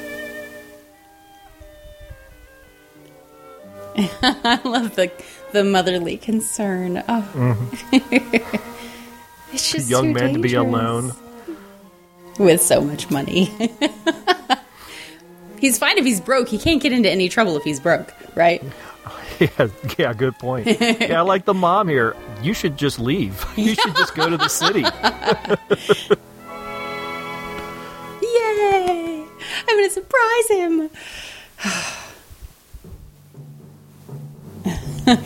I 3.97 4.59
love 4.63 4.95
the 4.95 5.11
the 5.51 5.63
motherly 5.63 6.17
concern. 6.17 7.03
Oh. 7.07 7.71
It's 9.53 9.71
just. 9.71 9.89
Young 9.89 10.13
too 10.13 10.19
man 10.19 10.33
to 10.33 10.39
be 10.39 10.53
alone. 10.55 11.13
with 12.39 12.61
so 12.61 12.81
much 12.81 13.09
money. 13.09 13.45
he's 15.59 15.77
fine 15.77 15.97
if 15.97 16.05
he's 16.05 16.21
broke. 16.21 16.49
He 16.49 16.57
can't 16.57 16.81
get 16.81 16.91
into 16.91 17.09
any 17.09 17.29
trouble 17.29 17.55
if 17.57 17.63
he's 17.63 17.79
broke, 17.79 18.13
right? 18.35 18.63
Yeah, 19.39 19.67
yeah, 19.99 20.13
good 20.13 20.35
point. 20.39 20.65
yeah, 20.81 21.21
like 21.21 21.45
the 21.45 21.53
mom 21.53 21.87
here. 21.87 22.15
You 22.41 22.55
should 22.55 22.75
just 22.75 22.99
leave. 22.99 23.45
You 23.55 23.75
should 23.75 23.95
just 23.95 24.15
go 24.15 24.27
to 24.27 24.35
the 24.35 24.47
city. 24.47 24.81
Yay! 28.21 29.25
I'm 29.67 29.77
gonna 29.77 29.89
surprise 29.91 30.47
him. 30.49 30.89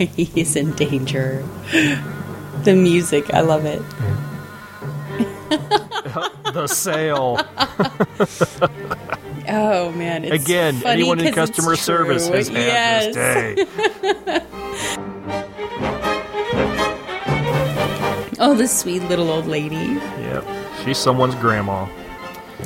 He's 0.14 0.56
in 0.56 0.72
danger. 0.72 1.42
The 2.64 2.74
music, 2.74 3.32
I 3.34 3.40
love 3.40 3.64
it. 3.64 3.82
the 6.52 6.66
sale. 6.66 7.40
Oh 9.48 9.90
man! 9.92 10.24
It's 10.24 10.44
Again, 10.44 10.80
anyone 10.86 11.18
in 11.18 11.34
customer 11.34 11.74
service 11.74 12.28
has 12.28 12.46
had 12.46 12.56
yes. 12.56 13.14
this 13.56 13.68
day. 13.68 14.46
Oh, 18.44 18.54
the 18.56 18.66
sweet 18.66 19.02
little 19.04 19.30
old 19.30 19.46
lady. 19.46 19.76
Yep. 19.76 20.44
She's 20.84 20.98
someone's 20.98 21.36
grandma. 21.36 21.86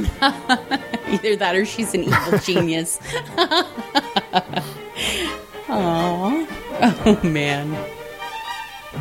Either 0.00 1.36
that 1.36 1.54
or 1.54 1.66
she's 1.66 1.92
an 1.92 2.04
evil 2.04 2.38
genius. 2.38 2.98
Aww. 5.66 6.46
Oh 6.80 7.20
man. 7.22 7.76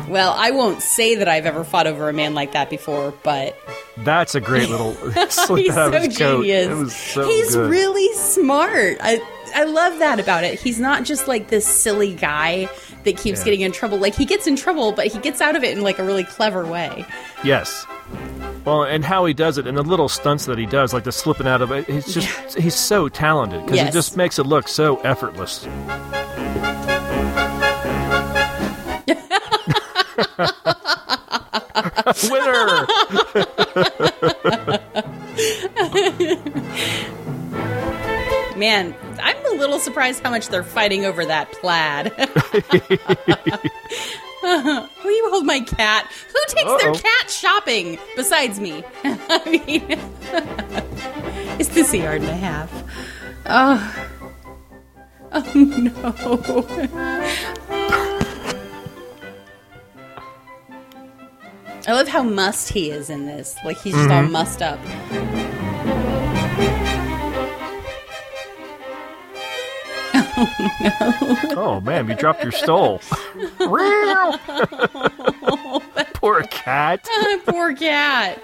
Well, 0.08 0.34
I 0.36 0.50
won't 0.52 0.82
say 0.82 1.16
that 1.16 1.28
I've 1.28 1.46
ever 1.46 1.64
fought 1.64 1.86
over 1.86 2.08
a 2.08 2.12
man 2.12 2.34
like 2.34 2.52
that 2.52 2.70
before, 2.70 3.12
but 3.22 3.58
That's 3.98 4.34
a 4.34 4.40
great 4.40 4.68
little 4.68 4.94
slip 5.30 5.58
he's 5.64 5.76
out 5.76 5.90
so 5.92 5.96
of 5.96 6.02
his 6.04 6.16
coat. 6.18 6.42
genius. 6.42 6.66
It 6.68 6.74
was 6.74 6.94
so 6.96 7.28
he's 7.28 7.54
good. 7.54 7.70
really 7.70 8.12
smart. 8.14 8.98
I 9.00 9.20
I 9.54 9.64
love 9.64 9.98
that 10.00 10.20
about 10.20 10.44
it. 10.44 10.60
He's 10.60 10.78
not 10.78 11.04
just 11.04 11.28
like 11.28 11.48
this 11.48 11.66
silly 11.66 12.14
guy 12.14 12.68
that 13.04 13.16
keeps 13.16 13.38
Yeah. 13.40 13.44
getting 13.46 13.60
in 13.62 13.72
trouble. 13.72 13.98
Like 13.98 14.14
he 14.14 14.24
gets 14.24 14.46
in 14.46 14.54
trouble, 14.56 14.92
but 14.92 15.06
he 15.06 15.18
gets 15.18 15.40
out 15.40 15.56
of 15.56 15.64
it 15.64 15.76
in 15.76 15.82
like 15.82 15.98
a 15.98 16.04
really 16.04 16.24
clever 16.24 16.66
way. 16.66 17.04
Yes. 17.44 17.86
Well, 18.64 18.82
and 18.82 19.04
how 19.04 19.24
he 19.24 19.34
does 19.34 19.58
it, 19.58 19.66
and 19.66 19.76
the 19.78 19.82
little 19.82 20.08
stunts 20.08 20.46
that 20.46 20.58
he 20.58 20.66
does, 20.66 20.92
like 20.92 21.04
the 21.04 21.12
slipping 21.12 21.46
out 21.46 21.62
of 21.62 21.70
it, 21.72 21.86
he's 21.86 22.12
just, 22.12 22.56
he's 22.58 22.74
so 22.74 23.08
talented 23.08 23.62
because 23.64 23.76
Yes. 23.76 23.88
it 23.88 23.92
just 23.92 24.16
makes 24.16 24.38
it 24.38 24.44
look 24.46 24.68
so 24.68 24.96
effortless. 24.98 25.66
Winner! 32.30 32.86
Man, 38.56 38.94
I'm 39.22 39.36
a 39.46 39.50
little 39.58 39.78
surprised 39.78 40.22
how 40.22 40.30
much 40.30 40.48
they're 40.48 40.62
fighting 40.62 41.04
over 41.04 41.24
that 41.26 41.52
plaid. 41.52 42.12
Will 44.42 45.10
you 45.10 45.28
hold 45.30 45.44
my 45.44 45.60
cat? 45.60 46.10
Who 46.28 46.38
takes 46.48 46.82
their 46.82 46.92
Uh-oh. 46.92 46.98
cat 46.98 47.30
shopping 47.30 47.98
besides 48.14 48.58
me? 48.60 48.82
I 49.04 49.42
mean, 49.50 49.84
it's 51.58 51.68
this 51.70 51.92
a 51.92 51.98
yard 51.98 52.22
and 52.22 52.30
a 52.30 52.36
half. 52.36 52.72
Oh, 53.44 53.94
oh 55.32 55.52
no. 55.54 56.12
I 61.86 61.92
love 61.92 62.08
how 62.08 62.24
mussed 62.24 62.70
he 62.70 62.90
is 62.90 63.10
in 63.10 63.26
this. 63.26 63.56
Like 63.64 63.78
he's 63.78 63.94
just 63.94 64.10
all 64.10 64.22
mm-hmm. 64.22 64.32
mussed 64.32 64.62
up. 64.62 64.80
Oh 71.58 71.80
man, 71.80 72.06
you 72.08 72.14
dropped 72.14 72.42
your 72.42 72.52
stole. 72.52 72.98
Poor 76.14 76.42
cat. 76.50 77.08
Poor 77.46 77.74
cat. 77.74 78.42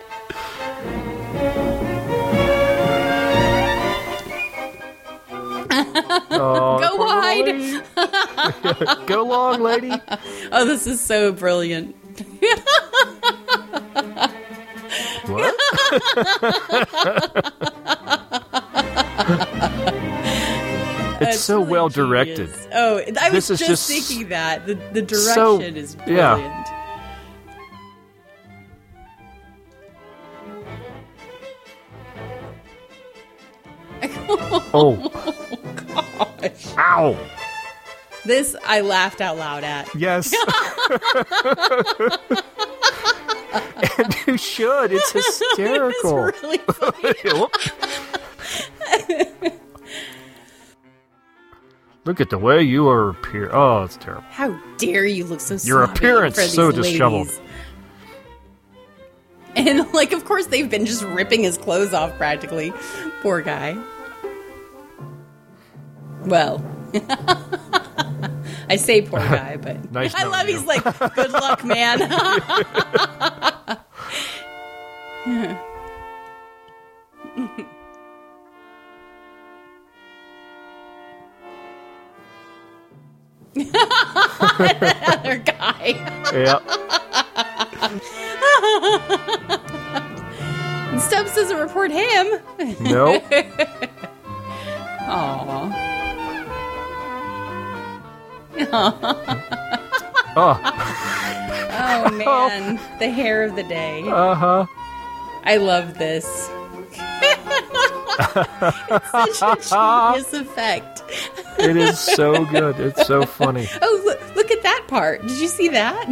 Oh, 6.30 6.78
Go 6.80 6.96
wide. 6.96 7.82
Go 9.06 9.24
long, 9.24 9.62
lady. 9.62 9.92
Oh, 10.50 10.64
this 10.64 10.86
is 10.86 10.98
so 11.00 11.32
brilliant. 11.32 11.94
What? 15.26 15.54
it's 21.20 21.20
That's 21.20 21.40
so 21.40 21.58
really 21.58 21.70
well 21.70 21.88
genius. 21.88 22.08
directed. 22.08 22.50
Oh, 22.72 22.98
I 23.20 23.30
was 23.30 23.32
This 23.32 23.50
is 23.50 23.58
just, 23.60 23.88
just 23.88 24.08
thinking 24.08 24.28
that 24.30 24.66
the 24.66 24.74
the 24.74 25.02
direction 25.02 25.34
so- 25.34 25.60
is 25.60 25.96
yeah. 26.06 26.34
brilliant. 26.34 26.66
Oh. 34.02 34.72
oh 34.74 36.32
gosh. 36.40 36.74
Ow. 36.78 37.16
This 38.24 38.54
I 38.64 38.80
laughed 38.82 39.20
out 39.20 39.36
loud 39.36 39.64
at. 39.64 39.92
Yes. 39.94 40.32
and 43.98 44.16
you 44.26 44.36
should. 44.38 44.92
It's 44.92 45.12
hysterical. 45.12 46.28
It's 46.28 46.42
really 46.42 46.58
funny. 46.58 47.14
Look 52.04 52.20
at 52.20 52.30
the 52.30 52.38
way 52.38 52.62
you 52.62 52.88
are 52.88 53.10
appear. 53.10 53.48
Oh, 53.54 53.84
it's 53.84 53.96
terrible. 53.96 54.24
How 54.30 54.58
dare 54.76 55.04
you 55.04 55.24
look 55.24 55.38
so 55.38 55.56
Your 55.64 55.84
appearance 55.84 56.34
so 56.36 56.72
disheveled. 56.72 57.28
ladies. 57.28 57.40
And 59.54 59.92
like, 59.92 60.12
of 60.12 60.24
course, 60.24 60.46
they've 60.46 60.68
been 60.68 60.84
just 60.84 61.04
ripping 61.04 61.44
his 61.44 61.56
clothes 61.56 61.94
off 61.94 62.16
practically. 62.16 62.72
Poor 63.20 63.40
guy. 63.40 63.76
Well, 66.24 66.58
I 68.72 68.76
say 68.76 69.02
poor 69.02 69.18
guy, 69.38 69.58
but 69.58 69.92
Nice 69.92 70.14
I 70.16 70.24
love. 70.24 70.48
you. 70.48 70.56
He's 70.56 70.66
like, 70.66 70.82
good 71.14 71.30
luck, 71.32 71.62
man. 71.62 72.00
Other 84.02 85.38
guy. 85.38 85.94
Yeah. 86.32 86.58
Stubbs 90.98 91.34
doesn't 91.34 91.58
report 91.58 91.90
him. 91.90 92.26
No. 92.80 93.18
Aww. 95.00 95.91
Oh. 100.34 100.34
Oh 101.74 102.10
man, 102.10 102.78
the 102.98 103.08
hair 103.10 103.44
of 103.44 103.56
the 103.56 103.62
day. 103.62 104.02
Uh 104.06 104.34
huh. 104.34 104.66
I 105.44 105.56
love 105.56 105.96
this. 105.98 106.50
it's 106.92 106.98
such 109.38 109.72
a 109.72 110.12
genius 110.14 110.32
effect. 110.34 111.02
It 111.58 111.76
is 111.76 111.98
so 111.98 112.44
good. 112.46 112.78
It's 112.78 113.06
so 113.06 113.24
funny. 113.24 113.66
Oh, 113.82 114.02
look, 114.04 114.36
look 114.36 114.50
at 114.50 114.62
that 114.62 114.84
part. 114.88 115.22
Did 115.22 115.40
you 115.40 115.48
see 115.48 115.68
that? 115.68 116.04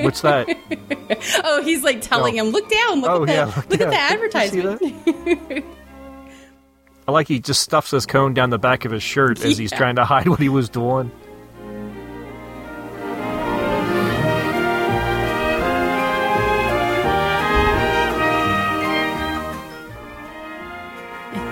What's 0.00 0.20
that? 0.20 0.46
Oh, 1.44 1.62
he's 1.62 1.82
like 1.82 2.02
telling 2.02 2.36
No. 2.36 2.44
him, 2.44 2.50
"Look 2.52 2.68
down. 2.70 3.00
Look 3.00 3.10
Oh, 3.10 3.22
at 3.24 3.26
the 3.26 3.32
yeah, 3.32 3.44
look 3.46 3.56
look 3.56 3.64
at 3.64 3.70
the 3.70 3.76
Did 3.76 3.80
you 3.80 3.90
see 3.90 3.96
advertisement." 3.96 4.82
I 7.08 7.12
like 7.12 7.26
he 7.28 7.40
just 7.40 7.62
stuffs 7.62 7.90
his 7.90 8.06
cone 8.06 8.34
down 8.34 8.50
the 8.50 8.58
back 8.58 8.84
of 8.84 8.92
his 8.92 9.02
shirt 9.02 9.42
as 9.44 9.58
he's 9.58 9.72
trying 9.72 9.96
to 9.96 10.04
hide 10.04 10.28
what 10.28 10.38
he 10.40 10.48
was 10.48 10.68
doing. 10.68 11.10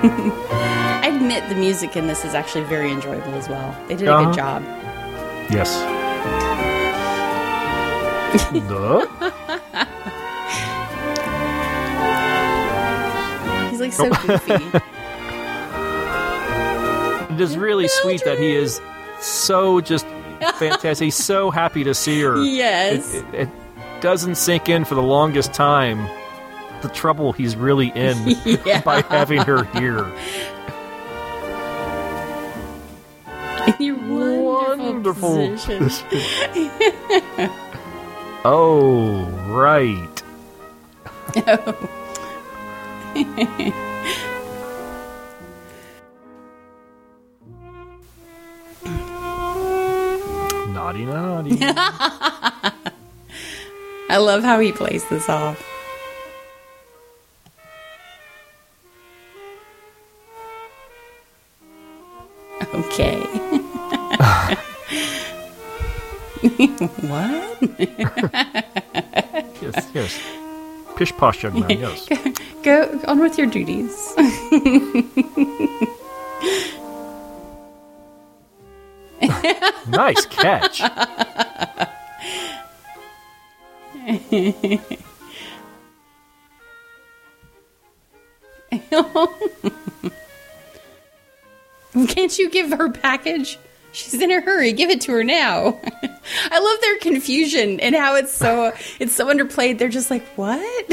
I 1.03 1.11
admit 1.13 1.49
the 1.49 1.55
music 1.55 1.97
in 1.97 2.07
this 2.07 2.25
is 2.25 2.35
actually 2.35 2.65
very 2.65 2.91
enjoyable 2.93 3.35
as 3.35 3.49
well. 3.49 3.75
They 3.89 3.97
did 3.97 4.09
a 4.09 4.15
Uh-huh. 4.15 4.27
good 4.31 4.37
job. 4.37 4.63
Yes. 5.51 5.75
Duh. 8.69 9.07
He's 13.71 13.81
like 13.81 13.93
so 13.93 14.11
goofy. 14.11 14.79
It 17.31 17.43
is 17.43 17.57
really 17.57 17.87
sweet 17.87 18.25
that 18.25 18.39
he 18.41 18.57
is 18.57 18.81
so 19.21 19.81
just 19.81 20.05
fantastic. 20.57 21.05
He's 21.05 21.15
so 21.15 21.51
happy 21.53 21.85
to 21.85 21.95
see 21.95 22.21
her. 22.23 22.43
yes. 22.43 23.15
It, 23.15 23.25
it 23.33 23.49
doesn't 24.01 24.35
sink 24.35 24.69
in 24.69 24.85
for 24.85 24.97
the 24.97 25.03
longest 25.03 25.53
time 25.55 25.99
the 26.83 26.89
trouble 26.89 27.33
he's 27.33 27.57
really 27.57 27.89
in 27.95 28.17
Yeah. 28.65 28.81
by 28.83 29.03
having 29.03 29.41
her 29.43 29.65
here. 29.65 30.07
In 33.79 33.85
your 33.85 33.97
wonderful, 33.99 35.37
Wonderful. 35.37 35.81
position. 35.81 36.11
oh, 38.45 39.25
right. 39.49 40.23
naughty, 50.73 51.05
naughty. 51.05 51.59
I 54.11 54.17
love 54.17 54.43
how 54.43 54.59
he 54.61 54.73
plays 54.73 55.07
this 55.09 55.29
off. 55.29 55.63
Okay. 62.79 63.19
what? 67.09 67.59
Yes, 69.61 69.91
yes. 69.93 70.21
Pish 70.97 71.13
posh 71.13 71.43
young 71.43 71.59
man, 71.61 71.71
yes. 71.71 72.09
Go 72.63 73.01
on 73.07 73.19
with 73.19 73.37
your 73.39 73.49
duties. 73.49 74.15
nice 79.89 80.25
catch. 80.27 80.81
Can't 92.09 92.39
you 92.39 92.51
give 92.51 92.71
her 92.71 92.91
package? 92.91 93.59
She's 93.93 94.21
in 94.21 94.31
a 94.31 94.41
hurry. 94.41 94.73
Give 94.73 94.91
it 94.91 95.01
to 95.03 95.13
her 95.13 95.25
now. 95.25 95.81
I 96.51 96.59
love 96.59 96.81
their 96.81 96.99
confusion 96.99 97.81
and 97.81 97.95
how 97.95 98.17
it's 98.17 98.33
so 98.33 98.73
it's 99.01 99.15
so 99.15 99.27
underplayed. 99.27 99.79
They're 99.79 99.89
just 99.89 100.11
like, 100.11 100.27
"What?" 100.37 100.93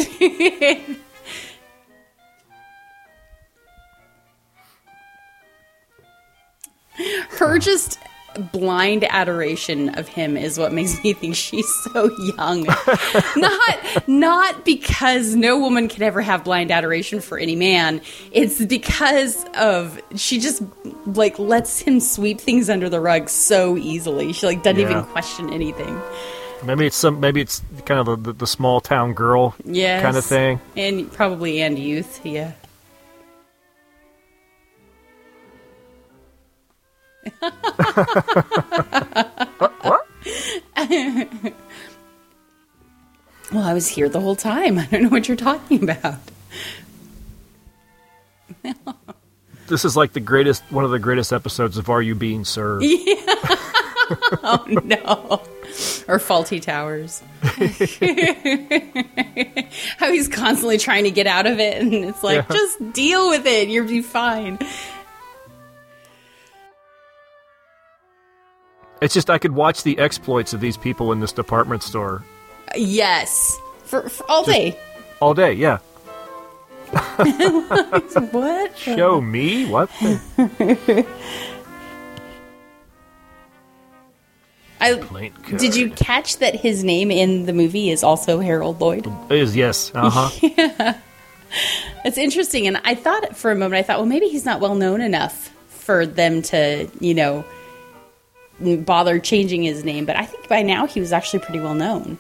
her 7.38 7.60
just 7.60 8.00
blind 8.52 9.04
adoration 9.10 9.90
of 9.98 10.08
him 10.08 10.36
is 10.38 10.58
what 10.58 10.74
makes 10.74 11.02
me 11.04 11.14
think 11.14 11.36
she's 11.36 11.68
so 11.94 12.10
young. 12.38 12.64
not 13.36 14.08
not 14.08 14.66
because 14.66 15.36
no 15.36 15.60
woman 15.60 15.88
could 15.88 16.02
ever 16.02 16.22
have 16.22 16.44
blind 16.44 16.72
adoration 16.72 17.22
for 17.22 17.38
any 17.38 17.56
man. 17.56 18.02
It's 18.32 18.64
because 18.64 19.46
of 19.56 20.00
she 20.16 20.40
just 20.40 20.62
like 21.06 21.38
lets 21.40 21.80
him 21.80 22.00
sweep 22.00 22.40
things 22.40 22.70
under 22.70 22.90
the 22.90 23.00
rug 23.00 23.30
so 23.30 23.78
easily. 23.78 24.34
She 24.34 24.46
like 24.46 24.64
doesn't 24.64 24.80
Yeah. 24.80 24.90
even 24.92 25.04
question 25.06 25.52
anything. 25.54 26.02
Maybe 26.64 26.88
it's 26.88 26.96
some. 26.96 27.20
Maybe 27.20 27.42
it's 27.42 27.62
kind 27.86 28.00
of 28.08 28.24
the, 28.24 28.34
the, 28.34 28.48
small 28.48 28.82
town 28.82 29.14
girl 29.14 29.54
Yes. 29.66 30.02
kind 30.02 30.18
of 30.18 30.26
thing. 30.26 30.60
And 30.76 31.12
probably 31.12 31.62
and 31.62 31.78
youth, 31.78 32.26
yeah. 32.26 32.54
What? 39.60 40.08
Well, 43.54 43.64
I 43.64 43.74
was 43.76 43.88
here 43.88 44.10
the 44.10 44.20
whole 44.20 44.36
time. 44.36 44.80
I 44.80 44.86
don't 44.88 45.04
know 45.04 45.10
what 45.10 45.28
you're 45.28 45.38
talking 45.38 45.84
about. 45.84 46.16
This 49.68 49.84
is 49.84 49.98
like 49.98 50.14
the 50.14 50.20
greatest, 50.20 50.62
one 50.72 50.84
of 50.86 50.92
the 50.92 51.00
greatest 51.00 51.34
episodes 51.34 51.80
of 51.80 51.90
Are 51.90 52.00
You 52.00 52.14
Being 52.14 52.46
Served? 52.46 52.86
Oh 54.44 54.64
no. 54.84 55.42
Or 56.08 56.20
Fawlty 56.20 56.62
Towers. 56.62 57.24
How 59.98 60.12
he's 60.12 60.28
constantly 60.28 60.78
trying 60.78 61.06
to 61.06 61.12
get 61.12 61.26
out 61.26 61.48
of 61.48 61.60
it, 61.60 61.82
and 61.82 61.92
it's 61.96 62.22
like, 62.24 62.46
Yeah. 62.48 62.56
just 62.56 62.94
deal 62.94 63.30
with 63.30 63.48
it. 63.48 63.68
You'll 63.70 63.88
be 63.88 64.04
fine. 64.04 64.60
It's 69.02 69.14
just 69.14 69.30
I 69.30 69.38
could 69.38 69.52
watch 69.54 69.84
the 69.84 69.98
exploits 70.00 70.54
of 70.54 70.62
these 70.62 70.78
people 70.78 71.12
in 71.12 71.20
this 71.20 71.32
department 71.32 71.84
store 71.84 72.24
Yes. 72.76 73.58
For, 73.84 74.10
for 74.10 74.30
all 74.30 74.44
day. 74.44 74.78
all 75.22 75.34
day. 75.34 75.54
Yeah, 75.54 75.78
What? 78.32 78.78
show 78.78 79.22
me 79.22 79.66
what. 79.70 79.90
the- 80.02 81.06
I, 84.82 85.32
did 85.58 85.76
you 85.76 85.90
catch 85.92 86.38
that 86.38 86.56
his 86.56 86.84
name 86.84 87.10
in 87.10 87.46
the 87.46 87.54
movie 87.54 87.90
is 87.90 88.04
also 88.04 88.40
Harold 88.40 88.82
Lloyd? 88.82 89.08
Is 89.32 89.56
yes. 89.56 89.92
Uh 89.96 90.10
huh. 90.10 90.30
yeah. 90.58 91.00
It's 92.04 92.18
interesting, 92.18 92.68
and 92.68 92.78
I 92.84 92.96
thought 92.96 93.36
for 93.38 93.52
a 93.52 93.56
moment, 93.56 93.80
I 93.80 93.84
thought, 93.84 93.98
well, 93.98 94.06
maybe 94.06 94.28
he's 94.28 94.46
not 94.46 94.60
well 94.60 94.76
known 94.76 95.00
enough 95.02 95.50
for 95.70 96.06
them 96.06 96.42
to, 96.44 96.88
you 97.00 97.14
know, 97.14 97.46
bother 98.60 99.20
changing 99.20 99.64
his 99.64 99.84
name. 99.84 100.06
But 100.06 100.16
I 100.18 100.26
think 100.26 100.48
by 100.48 100.62
now 100.62 100.86
he 100.88 101.00
was 101.00 101.12
actually 101.14 101.40
pretty 101.40 101.60
well 101.60 101.76
known. 101.76 102.18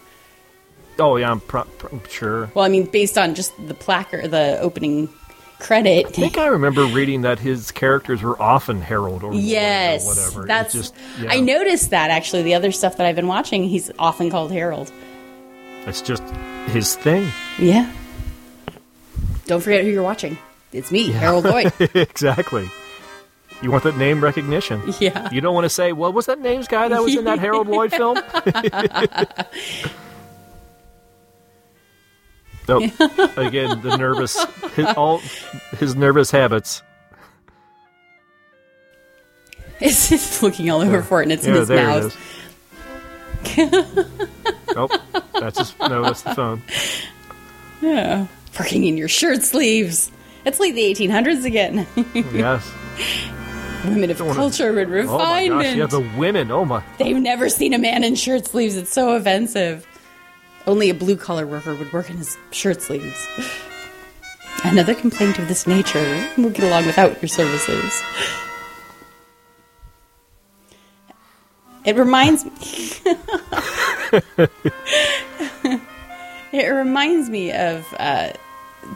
oh 0.99 1.17
yeah, 1.17 1.31
I'm 1.31 1.39
pro- 1.39 1.63
pro- 1.63 1.99
sure. 2.09 2.49
Well, 2.53 2.65
I 2.65 2.69
mean, 2.69 2.85
based 2.85 3.17
on 3.17 3.35
just 3.35 3.53
the 3.67 3.73
placard, 3.73 4.31
the 4.31 4.59
opening 4.59 5.09
credit. 5.59 6.05
I 6.07 6.09
think 6.11 6.37
I 6.37 6.47
remember 6.47 6.85
reading 6.85 7.21
that 7.21 7.39
his 7.39 7.71
characters 7.71 8.21
were 8.21 8.39
often 8.41 8.81
Harold 8.81 9.23
or 9.23 9.33
Yes, 9.33 10.05
or 10.05 10.09
whatever. 10.09 10.47
That's. 10.47 10.73
just 10.73 10.93
yeah, 11.19 11.31
I 11.31 11.39
noticed 11.39 11.91
that 11.91 12.11
actually. 12.11 12.43
The 12.43 12.53
other 12.55 12.71
stuff 12.71 12.97
that 12.97 13.05
I've 13.07 13.15
been 13.15 13.27
watching, 13.27 13.63
he's 13.63 13.89
often 13.97 14.29
called 14.29 14.51
Harold. 14.51 14.91
It's 15.87 16.01
just 16.01 16.23
his 16.67 16.95
thing. 16.95 17.31
Yeah. 17.59 17.91
Don't 19.45 19.61
forget 19.61 19.83
who 19.83 19.91
you're 19.91 20.01
watching. 20.03 20.37
It's 20.73 20.91
me, 20.91 21.11
Harold 21.11 21.45
Lloyd. 21.45 21.71
exactly. 21.79 22.67
You 23.61 23.71
want 23.71 23.83
that 23.83 23.97
name 23.97 24.21
recognition. 24.23 24.81
Yeah. 24.99 25.29
You 25.31 25.41
don't 25.41 25.53
want 25.55 25.65
to 25.65 25.69
say, 25.69 25.91
"Well, 25.93 26.11
was 26.13 26.25
that 26.27 26.39
name's 26.39 26.67
guy 26.67 26.87
that 26.87 27.01
was 27.01 27.15
in 27.15 27.25
that 27.25 27.39
Harold 27.39 27.67
Lloyd 27.67 27.91
film?" 27.93 28.17
Nope. 32.67 32.91
Again, 33.37 33.81
the 33.83 33.95
nervous, 33.95 34.43
his, 34.73 34.85
all 34.97 35.19
his 35.77 35.95
nervous 35.95 36.31
habits. 36.31 36.81
It's 39.79 40.09
just 40.09 40.41
looking 40.41 40.69
all 40.71 40.81
over 40.81 41.03
for 41.03 41.21
it, 41.21 41.25
and 41.25 41.31
it's 41.31 41.45
in 41.45 41.53
his 41.53 41.69
mouth. 41.69 42.17
nope, 44.75 44.91
that's 45.33 45.57
just 45.59 45.79
no. 45.79 46.01
That's 46.03 46.23
the 46.23 46.33
phone. 46.33 46.63
Yeah. 47.81 48.25
Working 48.59 48.85
in 48.85 48.97
your 48.97 49.09
shirt 49.09 49.43
sleeves. 49.43 50.11
It's 50.45 50.59
like 50.59 50.73
the 50.73 50.91
1800s 50.93 51.45
again. 51.45 51.85
Yes. 52.33 52.71
Women 53.89 54.11
of 54.11 54.17
culture 54.17 54.77
and 54.79 54.91
refinement. 54.91 55.51
Oh 55.51 55.55
my 55.55 55.63
gosh! 55.63 55.75
Yeah, 55.75 55.85
the 55.85 56.07
women. 56.17 56.51
Oh 56.51 56.65
my. 56.65 56.83
They've 56.97 57.17
never 57.17 57.49
seen 57.49 57.73
a 57.73 57.77
man 57.77 58.03
in 58.03 58.15
shirt 58.15 58.47
sleeves. 58.47 58.75
It's 58.75 58.91
so 58.91 59.15
offensive. 59.15 59.87
Only 60.67 60.89
a 60.89 60.93
blue 60.93 61.15
collar 61.15 61.45
worker 61.45 61.75
would 61.75 61.93
work 61.93 62.09
in 62.09 62.17
his 62.17 62.37
shirt 62.51 62.81
sleeves. 62.81 63.27
Another 64.63 64.95
complaint 64.95 65.37
of 65.37 65.47
this 65.47 65.67
nature. 65.67 66.27
We'll 66.37 66.49
get 66.49 66.63
along 66.63 66.87
without 66.87 67.21
your 67.21 67.29
services. 67.29 68.01
It 71.85 71.95
reminds 71.95 72.45
me. 72.45 72.51
it 76.51 76.69
reminds 76.69 77.29
me 77.29 77.51
of 77.51 77.85
uh, 77.99 78.31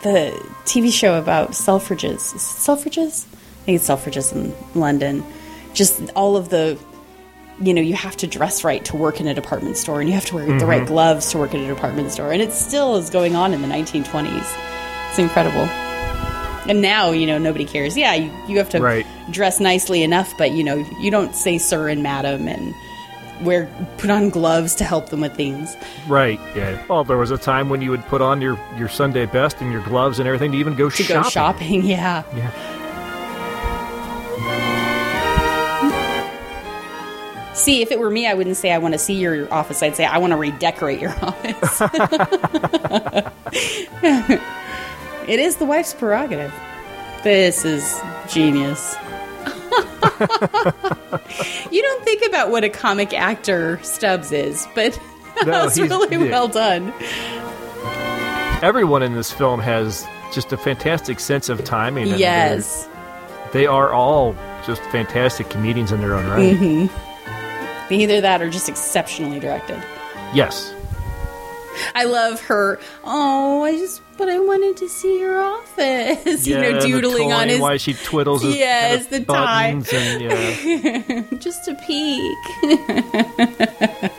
the 0.02 0.32
TV 0.66 0.92
show 0.92 1.20
about 1.20 1.52
Selfridges. 1.52 2.16
Is 2.16 2.34
it 2.34 2.38
Selfridges? 2.40 3.28
Think 3.70 3.82
it's 3.82 3.88
Selfridges 3.88 4.34
in 4.34 4.52
London. 4.74 5.24
Just 5.76 6.02
all 6.16 6.36
of 6.36 6.50
the 6.50 6.80
you 7.62 7.72
know, 7.72 7.82
you 7.82 7.94
have 7.94 8.18
to 8.18 8.26
dress 8.26 8.64
right 8.64 8.84
to 8.86 8.96
work 8.96 9.20
in 9.20 9.28
a 9.28 9.34
department 9.36 9.78
store, 9.78 10.00
and 10.00 10.10
you 10.10 10.16
have 10.16 10.26
to 10.26 10.36
wear 10.36 10.46
the 10.58 10.66
right 10.66 10.82
mm-hmm. 10.82 10.88
gloves 10.88 11.30
to 11.32 11.38
work 11.38 11.54
in 11.54 11.60
a 11.60 11.68
department 11.68 12.12
store, 12.12 12.32
and 12.32 12.42
it 12.42 12.52
still 12.52 12.96
is 12.96 13.12
going 13.12 13.36
on 13.36 13.54
in 13.54 13.62
the 13.62 13.68
1920s. 13.68 14.58
It's 15.10 15.20
incredible. 15.20 15.66
And 16.68 16.82
now, 16.82 17.12
you 17.12 17.28
know, 17.28 17.38
nobody 17.38 17.66
cares. 17.66 17.96
Yeah, 17.98 18.16
you, 18.16 18.32
you 18.48 18.58
have 18.58 18.70
to 18.70 18.80
Right. 18.80 19.06
dress 19.30 19.60
nicely 19.60 20.02
enough, 20.02 20.34
but 20.38 20.52
you 20.52 20.64
know, 20.64 20.78
you 21.00 21.12
don't 21.12 21.36
say 21.36 21.60
sir 21.60 21.90
and 21.90 22.02
madam 22.02 22.48
and 22.48 22.74
wear 23.42 23.70
put 23.98 24.10
on 24.10 24.30
gloves 24.30 24.74
to 24.76 24.84
help 24.84 25.10
them 25.10 25.22
with 25.22 25.36
things. 25.36 25.76
Right. 26.08 26.40
Yeah. 26.56 26.84
Well, 26.88 27.04
there 27.04 27.18
was 27.18 27.30
a 27.30 27.38
time 27.38 27.70
when 27.70 27.82
you 27.82 27.92
would 27.92 28.06
put 28.06 28.22
on 28.22 28.42
your 28.42 28.58
your 28.78 28.88
Sunday 28.88 29.26
best 29.28 29.62
and 29.62 29.72
your 29.72 29.84
gloves 29.84 30.18
and 30.18 30.28
everything 30.28 30.54
to 30.54 30.58
even 30.58 30.76
go 30.76 30.90
To 30.90 31.04
shopping. 31.04 31.22
go 31.22 31.30
shopping, 31.30 31.84
yeah. 31.84 32.24
Yeah. 32.36 32.80
See, 37.60 37.82
if 37.82 37.92
it 37.92 38.00
were 38.00 38.10
me, 38.10 38.26
I 38.26 38.36
wouldn't 38.36 38.56
say 38.56 38.72
I 38.72 38.78
want 38.78 38.94
to 38.94 38.98
see 38.98 39.16
your 39.16 39.54
office. 39.54 39.84
I'd 39.84 39.94
say 39.94 40.06
I 40.06 40.18
want 40.18 40.32
to 40.32 40.38
redecorate 40.38 41.02
your 41.02 41.12
office. 41.22 41.82
it 45.28 45.40
is 45.40 45.58
the 45.58 45.66
wife's 45.66 45.94
prerogative. 45.94 46.54
This 47.24 47.66
is 47.66 48.00
genius. 48.30 48.96
you 51.70 51.82
don't 51.82 52.06
think 52.06 52.26
about 52.26 52.50
what 52.50 52.64
a 52.64 52.70
comic 52.70 53.14
actor 53.14 53.78
Stubbs 53.84 54.32
is, 54.32 54.66
but 54.74 54.98
No, 55.44 55.52
that 55.52 55.66
was 55.66 55.78
really 55.78 56.16
yeah. 56.16 56.32
well 56.32 56.48
done. 56.48 56.94
Everyone 58.64 59.04
in 59.04 59.16
this 59.16 59.34
film 59.34 59.60
has 59.60 60.08
just 60.34 60.54
a 60.54 60.58
fantastic 60.58 61.20
sense 61.20 61.50
of 61.50 61.66
timing. 61.66 62.08
Yes. 62.08 62.88
They 63.52 63.68
are 63.68 63.92
all 63.92 64.34
just 64.66 64.82
fantastic 64.84 65.50
comedians 65.50 65.92
in 65.92 66.00
their 66.00 66.16
own 66.16 66.26
right. 66.28 66.56
Mm-hmm. 66.56 67.09
Either 67.90 68.22
that 68.22 68.42
or 68.42 68.50
just 68.50 68.70
exceptionally 68.70 69.40
directed. 69.40 69.82
Yes. 70.34 70.74
I 71.96 72.04
love 72.06 72.42
her. 72.42 72.80
Oh, 73.04 73.64
I 73.64 73.78
just 73.78 74.02
but 74.18 74.28
I 74.28 74.38
wanted 74.40 74.76
to 74.78 74.90
see 74.90 75.22
her 75.22 75.40
office. 75.40 76.46
you 76.46 76.56
Yeah, 76.56 76.62
know, 76.62 76.70
and 76.72 76.82
the 76.82 76.88
doodling 77.02 77.32
on 77.32 77.48
his 77.48 77.62
Why 77.62 77.78
she 77.78 77.94
twiddles 77.94 78.42
his 78.44 78.58
Yes, 78.58 79.04
kind 79.08 79.22
of 79.22 79.28
the 79.28 79.34
tie. 79.34 79.68
and 79.68 79.88
yeah. 80.22 81.30
just 81.40 81.70
a 81.70 81.76
peek. 81.76 82.38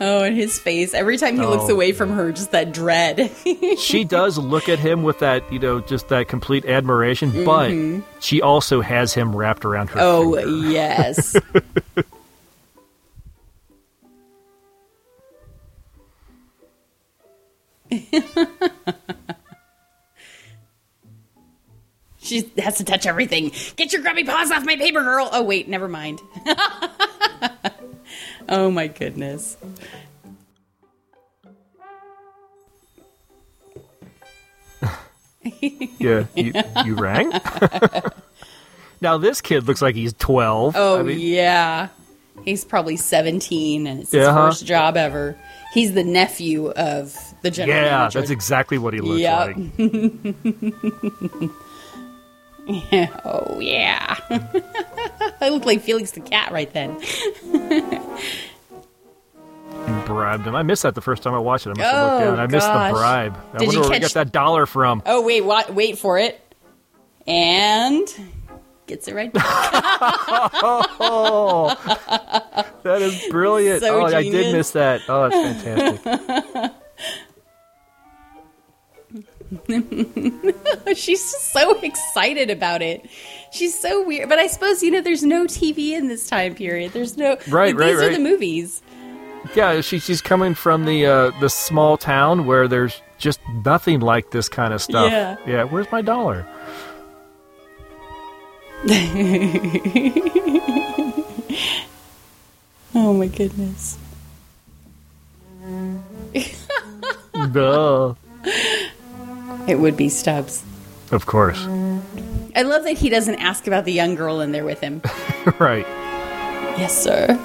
oh, 0.00 0.22
and 0.22 0.34
his 0.34 0.58
face. 0.58 0.94
Every 0.94 1.18
time 1.18 1.36
he 1.36 1.44
looks 1.44 1.64
Oh. 1.68 1.74
away 1.74 1.92
from 1.92 2.10
her, 2.12 2.32
just 2.32 2.52
that 2.52 2.72
dread. 2.72 3.30
she 3.78 4.04
does 4.04 4.38
look 4.38 4.70
at 4.70 4.78
him 4.78 5.02
with 5.02 5.18
that, 5.18 5.42
you 5.52 5.58
know, 5.58 5.80
just 5.80 6.08
that 6.08 6.28
complete 6.28 6.64
admiration, 6.64 7.44
but 7.44 7.70
mm-hmm. 7.70 8.00
she 8.20 8.40
also 8.40 8.80
has 8.80 9.12
him 9.12 9.36
wrapped 9.36 9.66
around 9.66 9.90
her. 9.90 10.00
oh, 10.00 10.36
finger. 10.36 10.68
yes. 10.70 11.36
She 22.20 22.52
has 22.58 22.76
to 22.76 22.84
touch 22.84 23.06
everything. 23.06 23.52
Get 23.76 23.92
your 23.92 24.02
grubby 24.02 24.24
paws 24.24 24.50
off 24.50 24.62
my 24.64 24.76
paper, 24.76 25.02
girl. 25.02 25.30
Oh, 25.32 25.42
wait, 25.42 25.66
never 25.66 25.88
mind. 25.88 26.20
oh, 28.50 28.70
my 28.70 28.88
goodness. 28.88 29.56
Yeah, 35.98 36.26
you, 36.34 36.52
you 36.84 36.94
rang? 36.94 37.32
now, 39.00 39.18
this 39.18 39.40
kid 39.40 39.66
looks 39.66 39.80
like 39.80 39.94
he's 39.94 40.12
12. 40.14 40.74
Oh 40.76 40.98
I 40.98 41.02
mean, 41.02 41.18
yeah, 41.18 41.88
he's 42.44 42.64
probably 42.64 42.96
seventeen, 42.96 43.86
and 43.86 44.00
it's 44.02 44.12
his 44.12 44.24
Yeah, 44.26 44.32
huh? 44.32 44.48
first 44.50 44.66
job 44.66 44.96
ever. 44.96 45.36
He's 45.72 45.94
the 45.94 46.04
nephew 46.04 46.68
of 46.70 47.16
the 47.42 47.50
general 47.50 47.76
Yeah, 47.78 47.90
manager. 47.98 48.20
that's 48.20 48.30
exactly 48.30 48.78
what 48.78 48.94
he 48.94 49.00
looks 49.00 49.20
Yep. 49.20 49.46
like. 49.46 49.56
oh 53.24 53.58
yeah, 53.60 54.16
I 55.40 55.48
look 55.48 55.64
like 55.64 55.80
Felix 55.82 56.10
the 56.12 56.20
cat 56.20 56.52
right 56.52 56.70
then. 56.72 57.00
You 57.44 58.02
bribed 60.06 60.46
him. 60.46 60.54
I 60.54 60.62
missed 60.62 60.82
that 60.82 60.94
the 60.94 61.00
first 61.00 61.22
time 61.22 61.34
I 61.34 61.38
watched 61.38 61.66
it. 61.66 61.70
I 61.70 61.74
must 61.74 61.80
have 61.82 61.94
Oh, 61.94 62.14
looked 62.14 62.24
down. 62.26 62.38
Oh, 62.38 62.42
I 62.42 62.46
missed 62.46 62.66
gosh. 62.66 62.90
the 62.90 62.94
bribe. 62.94 63.36
I 63.54 63.58
Did 63.58 63.66
wonder 63.68 63.72
you 63.72 63.80
where 63.80 63.90
we 63.90 63.94
catch- 64.00 64.14
got 64.14 64.26
that 64.26 64.32
dollar 64.32 64.66
from. 64.66 65.02
Oh 65.06 65.22
wait, 65.22 65.42
what? 65.44 65.74
Wait 65.74 65.98
for 65.98 66.18
it, 66.18 66.40
and 67.26 68.06
gets 68.86 69.08
it 69.08 69.14
right. 69.14 69.32
back. 69.32 69.44
Oh, 71.00 71.74
that 72.82 73.02
is 73.02 73.24
brilliant. 73.30 73.82
So 73.82 74.02
oh, 74.02 74.06
I 74.06 74.22
did 74.22 74.54
miss 74.54 74.70
that. 74.72 75.00
Oh, 75.08 75.28
that's 75.28 75.62
fantastic. 75.64 76.72
She's 80.94 81.24
so 81.24 81.78
excited 81.80 82.50
about 82.50 82.82
it. 82.82 83.08
She's 83.52 83.78
so 83.78 84.06
weird, 84.06 84.28
but 84.28 84.38
I 84.38 84.46
suppose 84.46 84.82
you 84.82 84.90
know 84.90 85.00
there's 85.00 85.22
no 85.22 85.44
TV 85.46 85.92
in 85.92 86.08
this 86.08 86.26
time 86.28 86.54
period. 86.54 86.92
There's 86.92 87.16
no 87.16 87.36
Right, 87.48 87.74
like, 87.74 87.76
right, 87.76 87.86
These 87.96 88.00
are 88.02 88.12
the 88.12 88.18
movies. 88.18 88.82
yeah, 89.54 89.80
she, 89.80 89.98
she's 89.98 90.20
coming 90.20 90.54
from 90.54 90.84
the 90.84 91.06
uh, 91.06 91.30
the 91.40 91.48
small 91.48 91.96
town 91.96 92.44
where 92.46 92.68
there's 92.68 93.00
just 93.18 93.40
nothing 93.64 94.00
like 94.00 94.30
this 94.32 94.48
kind 94.48 94.74
of 94.74 94.82
stuff. 94.82 95.10
Yeah. 95.10 95.36
Yeah. 95.46 95.64
Where's 95.64 95.90
my 95.90 96.02
dollar? 96.02 96.46
Oh 102.94 103.12
my 103.12 103.26
goodness. 103.28 103.98
Duh. 107.52 108.14
It 109.68 109.78
would 109.78 109.96
be 109.96 110.08
Stubbs. 110.08 110.64
Of 111.10 111.26
course. 111.26 111.62
I 112.56 112.62
love 112.62 112.84
that 112.84 112.96
he 112.96 113.10
doesn't 113.10 113.36
ask 113.36 113.66
about 113.66 113.84
the 113.84 113.92
young 113.92 114.14
girl 114.14 114.40
in 114.40 114.52
there 114.52 114.64
with 114.64 114.80
him. 114.80 115.02
right. 115.58 115.86
yes, 116.78 116.96
sir. 116.96 117.38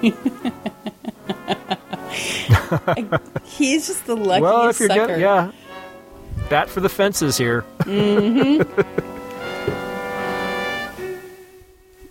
He's 3.44 3.86
just 3.86 4.06
the 4.06 4.16
luckiest 4.16 4.42
well, 4.42 4.68
if 4.68 4.80
you're 4.80 4.88
sucker. 4.88 5.06
getting 5.06 5.20
yeah, 5.20 5.52
bat 6.50 6.68
for 6.68 6.80
the 6.80 6.88
fences 6.88 7.38
here. 7.38 7.64
mm-hmm. 7.80 8.62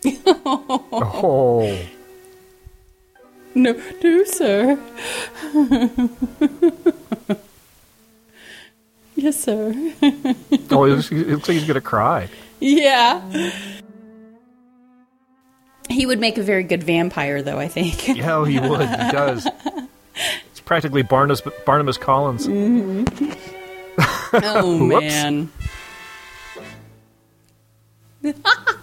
oh. 0.94 1.80
No, 3.56 3.74
no, 4.04 4.24
sir. 4.24 4.80
Yes, 9.18 9.38
sir. 9.38 9.74
Oh, 10.70 10.84
it 10.86 10.90
looks, 10.96 11.12
it 11.12 11.28
looks 11.28 11.48
like 11.50 11.58
he's 11.58 11.66
gonna 11.68 11.82
cry. 11.82 12.30
yeah. 12.60 13.52
He 15.90 16.06
would 16.06 16.20
make 16.20 16.38
a 16.38 16.44
very 16.44 16.64
good 16.64 16.84
vampire, 16.84 17.42
though. 17.42 17.60
I 17.60 17.68
think. 17.68 18.08
Yeah, 18.18 18.46
he 18.46 18.60
would. 18.60 18.82
He 18.82 19.12
does. 19.12 19.48
It's 20.52 20.60
practically 20.62 21.02
Barnabas 21.04 21.42
Barnabas 21.66 21.98
Collins. 21.98 22.48
Mm-hmm. 22.48 23.32
Oh 24.34 24.78
man. 24.78 25.50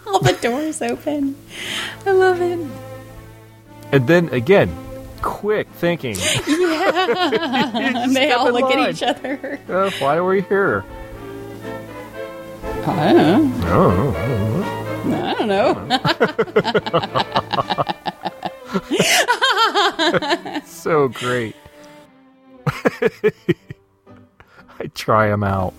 All 0.07 0.21
the 0.21 0.37
doors 0.41 0.81
open. 0.81 1.37
I 2.07 2.13
love 2.13 2.41
it. 2.41 2.59
And 3.93 4.07
then 4.09 4.29
again, 4.31 4.75
quick 5.25 5.69
thinking. 5.71 6.17
And 6.47 8.15
they 8.17 8.31
all 8.33 8.53
look 8.53 8.63
line. 8.63 8.79
at 8.79 8.91
each 8.91 9.03
other. 9.03 9.59
Uh, 9.69 9.91
why 9.99 10.17
are 10.17 10.25
we 10.25 10.43
here? 10.43 10.85
I 12.87 13.13
don't 13.13 13.61
know. 13.61 14.15
Oh, 14.17 15.03
I 15.07 15.35
don't 15.35 15.49
know. 15.49 15.89
so 20.67 21.09
great. 21.09 21.57
I 24.79 24.87
try 24.95 25.29
them 25.29 25.43
out. 25.43 25.75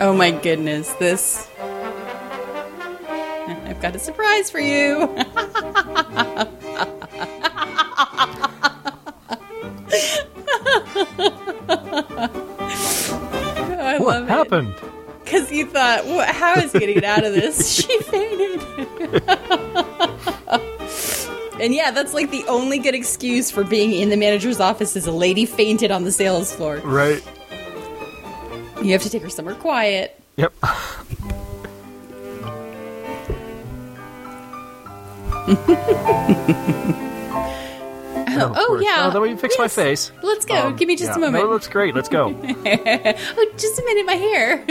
Oh 0.00 0.12
my 0.12 0.32
goodness, 0.32 0.92
this. 0.94 1.48
I've 3.78 3.82
got 3.82 3.94
a 3.94 4.00
surprise 4.00 4.50
for 4.50 4.58
you. 4.58 4.96
Oh, 5.00 6.48
I 13.78 13.98
What 14.00 14.22
love 14.22 14.28
happened? 14.28 14.74
Because 15.22 15.52
you 15.52 15.64
thought, 15.64 16.04
what, 16.06 16.26
how 16.26 16.54
is 16.54 16.72
he 16.72 16.80
going 16.80 16.92
to 16.92 17.00
get 17.00 17.04
out 17.04 17.22
of 17.24 17.32
this? 17.32 17.72
she 17.76 18.00
fainted. 18.00 18.60
and 21.60 21.72
yeah, 21.72 21.92
that's 21.92 22.14
like 22.14 22.32
the 22.32 22.44
only 22.48 22.80
good 22.80 22.96
excuse 22.96 23.48
for 23.48 23.62
being 23.62 23.92
in 23.92 24.08
the 24.10 24.16
manager's 24.16 24.58
office 24.58 24.96
is 24.96 25.06
a 25.06 25.12
lady 25.12 25.46
fainted 25.46 25.92
on 25.92 26.02
the 26.02 26.10
sales 26.10 26.52
floor. 26.52 26.78
Right. 26.78 27.22
You 28.82 28.90
have 28.90 29.02
to 29.02 29.10
take 29.10 29.22
her 29.22 29.30
somewhere 29.30 29.54
quiet. 29.54 30.20
Yep. 30.34 30.52
Oh, 38.40 38.52
oh, 38.54 38.80
yeah. 38.80 39.10
Oh, 39.12 39.18
let 39.18 39.28
me 39.28 39.36
fix 39.36 39.56
my 39.58 39.68
face. 39.68 40.12
Let's 40.22 40.44
go. 40.44 40.68
Um, 40.68 40.76
Give 40.76 40.86
me 40.86 40.96
just 40.96 41.10
yeah. 41.10 41.16
a 41.16 41.18
moment. 41.18 41.42
No, 41.42 41.50
it 41.50 41.52
looks 41.52 41.66
great. 41.66 41.94
Let's 41.94 42.08
go. 42.08 42.28
oh, 42.44 43.52
just 43.56 43.78
a 43.78 43.84
minute, 43.84 44.06
my 44.06 44.14
hair. 44.14 44.64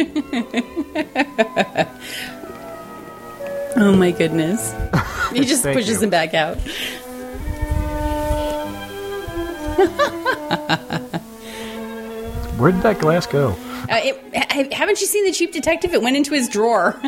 oh 3.76 3.96
my 3.96 4.12
goodness. 4.12 4.74
He 5.34 5.44
just 5.44 5.64
pushes 5.64 5.98
you. 5.98 6.04
him 6.04 6.10
back 6.10 6.34
out. 6.34 6.58
Where 12.58 12.72
did 12.72 12.82
that 12.84 13.00
glass 13.00 13.28
go? 13.28 13.50
Uh, 13.90 14.00
it, 14.04 14.74
haven't 14.74 15.02
you 15.02 15.08
seen 15.08 15.26
the 15.26 15.32
cheap 15.32 15.52
detective? 15.52 15.94
It 15.94 16.02
went 16.02 16.16
into 16.16 16.34
his 16.34 16.48
drawer. 16.48 17.02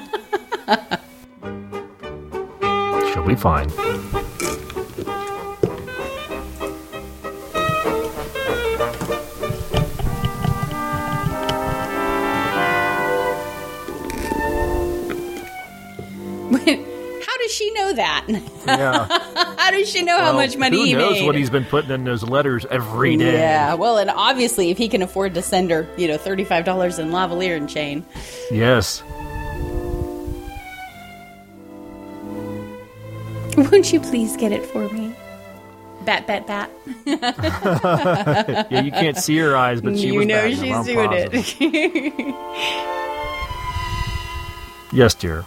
She'll 3.19 3.27
be 3.27 3.35
fine. 3.35 3.69
How 16.49 17.37
does 17.37 17.51
she 17.51 17.71
know 17.73 17.93
that? 17.93 18.25
Yeah. 18.65 19.07
How 19.57 19.71
does 19.71 19.89
she 19.89 20.01
know 20.01 20.17
how 20.19 20.33
much 20.33 20.57
money 20.57 20.77
who 20.77 20.83
he 20.85 20.93
knows 20.93 21.13
made? 21.13 21.25
what 21.25 21.35
he's 21.35 21.49
been 21.49 21.65
putting 21.65 21.91
in 21.91 22.03
those 22.03 22.23
letters 22.23 22.65
every 22.71 23.17
day? 23.17 23.33
Yeah, 23.33 23.75
well, 23.75 23.97
and 23.97 24.09
obviously, 24.09 24.71
if 24.71 24.77
he 24.77 24.87
can 24.89 25.01
afford 25.03 25.35
to 25.35 25.41
send 25.41 25.69
her, 25.69 25.87
you 25.97 26.07
know, 26.07 26.17
thirty-five 26.17 26.65
dollars 26.65 26.97
in 26.97 27.09
lavalier 27.11 27.55
and 27.55 27.69
chain, 27.69 28.03
Yes. 28.51 29.03
won't 33.71 33.91
you 33.93 33.99
please 33.99 34.35
get 34.37 34.51
it 34.51 34.65
for 34.65 34.87
me? 34.89 35.15
bat, 36.05 36.25
bat, 36.25 36.47
bat. 36.47 36.71
Yeah, 38.71 38.81
you 38.81 38.91
can't 38.91 39.17
see 39.17 39.37
her 39.37 39.55
eyes, 39.55 39.81
but 39.81 39.97
she 39.97 40.07
you 40.07 40.15
was 40.15 40.27
know 40.27 40.35
batting 40.35 40.57
she's 40.57 40.75
I'm 40.75 40.85
doing 40.85 41.09
positive. 41.09 41.55
it. 41.59 42.35
Yes, 44.91 45.13
dear. 45.13 45.45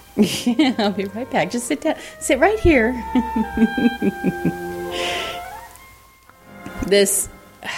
I'll 0.79 0.93
be 0.93 1.07
right 1.07 1.29
back. 1.29 1.51
Just 1.51 1.67
sit 1.67 1.81
down. 1.81 1.97
Sit 2.21 2.39
right 2.39 2.61
here. 2.61 2.93
this. 6.87 7.29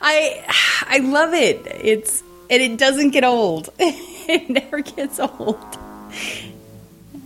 I 0.00 0.44
I 0.88 0.98
love 1.02 1.34
it. 1.34 1.66
It's 1.66 2.22
and 2.48 2.62
it 2.62 2.78
doesn't 2.78 3.10
get 3.10 3.22
old. 3.22 3.68
it 3.78 4.48
never 4.48 4.80
gets 4.80 5.20
old. 5.20 5.58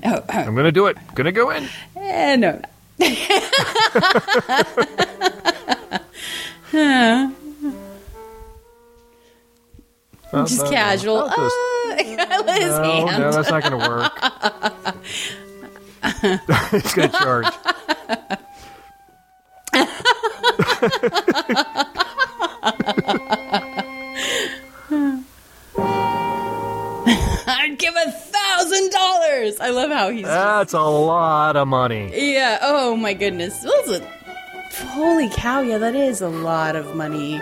Oh, 0.04 0.24
I'm 0.28 0.54
gonna 0.54 0.72
do 0.72 0.86
it. 0.86 0.96
Gonna 1.14 1.32
go 1.32 1.50
in. 1.50 1.68
eh, 1.96 2.36
no. 2.36 2.60
Oh, 10.32 10.46
Just 10.46 10.64
casual. 10.66 11.16
no. 11.16 11.26
I'll 11.26 11.50
Oh, 11.50 11.94
his 11.96 12.78
no, 12.78 13.06
hand. 13.08 13.22
no, 13.22 13.32
that's 13.32 13.50
not 13.50 13.62
gonna 13.64 13.78
work. 13.78 14.12
it's 16.72 16.94
gonna 16.94 17.08
charge. 17.08 17.46
Thousand 28.70 28.90
dollars. 28.90 29.60
I 29.60 29.70
love 29.70 29.90
how 29.90 30.10
he's. 30.10 30.24
That's 30.24 30.72
a 30.72 30.82
lot 30.82 31.56
of 31.56 31.68
money. 31.68 32.10
yeah. 32.14 32.58
Oh 32.62 32.96
my 32.96 33.14
goodness. 33.14 33.64
Are- 33.64 34.00
holy 34.88 35.28
cow! 35.30 35.60
Yeah, 35.60 35.78
that 35.78 35.94
is 35.94 36.20
a 36.20 36.28
lot 36.28 36.76
of 36.76 36.94
money. 36.94 37.40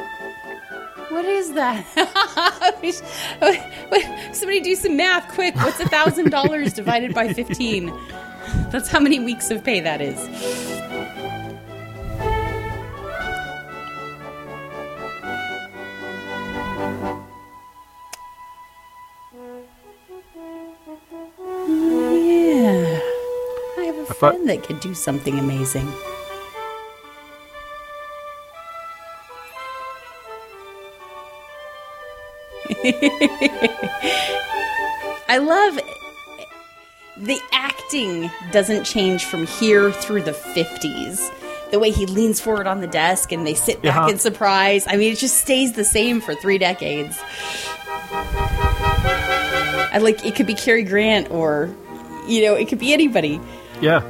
What 1.10 1.24
is 1.24 1.52
that? 1.54 1.84
Somebody 4.32 4.60
do 4.60 4.74
some 4.74 4.96
math, 4.96 5.28
quick! 5.32 5.54
What's 5.56 5.80
a 5.80 5.88
thousand 5.88 6.30
dollars 6.30 6.72
divided 6.74 7.14
by 7.14 7.32
fifteen? 7.32 7.92
That's 8.70 8.88
how 8.88 9.00
many 9.00 9.18
weeks 9.20 9.50
of 9.50 9.64
pay 9.64 9.80
that 9.80 10.00
is. 10.00 10.18
Friend 24.18 24.48
that 24.48 24.64
could 24.64 24.80
do 24.80 24.94
something 24.94 25.38
amazing. 25.38 25.88
I 35.30 35.38
love 35.38 35.78
the 37.16 37.38
acting 37.52 38.30
doesn't 38.52 38.84
change 38.84 39.24
from 39.24 39.46
here 39.46 39.90
through 39.92 40.22
the 40.22 40.32
50s. 40.32 41.30
The 41.70 41.78
way 41.78 41.90
he 41.90 42.06
leans 42.06 42.40
forward 42.40 42.66
on 42.66 42.80
the 42.80 42.86
desk 42.86 43.32
and 43.32 43.46
they 43.46 43.54
sit 43.54 43.82
back 43.82 43.96
Uh-huh. 43.96 44.08
in 44.08 44.18
surprise. 44.18 44.86
I 44.88 44.96
mean, 44.96 45.12
it 45.12 45.18
just 45.18 45.38
stays 45.38 45.72
the 45.74 45.84
same 45.84 46.20
for 46.20 46.34
three 46.34 46.58
decades. 46.58 47.18
I 49.90 49.98
like 50.00 50.24
it 50.24 50.34
could 50.34 50.46
be 50.46 50.54
Cary 50.54 50.84
Grant 50.84 51.30
or 51.30 51.74
you 52.26 52.42
know, 52.44 52.54
it 52.54 52.68
could 52.68 52.78
be 52.78 52.92
anybody. 52.92 53.40
Yeah. 53.80 54.02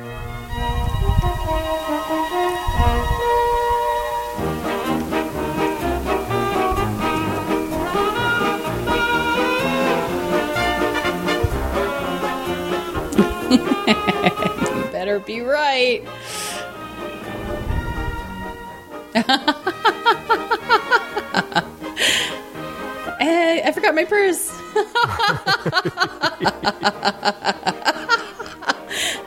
You 13.51 13.59
better 14.93 15.21
be 15.21 15.41
right. 15.43 16.03
Eh, 23.21 23.63
I 23.65 23.73
forgot 23.73 23.97
my 23.97 24.05
purse. 24.05 24.49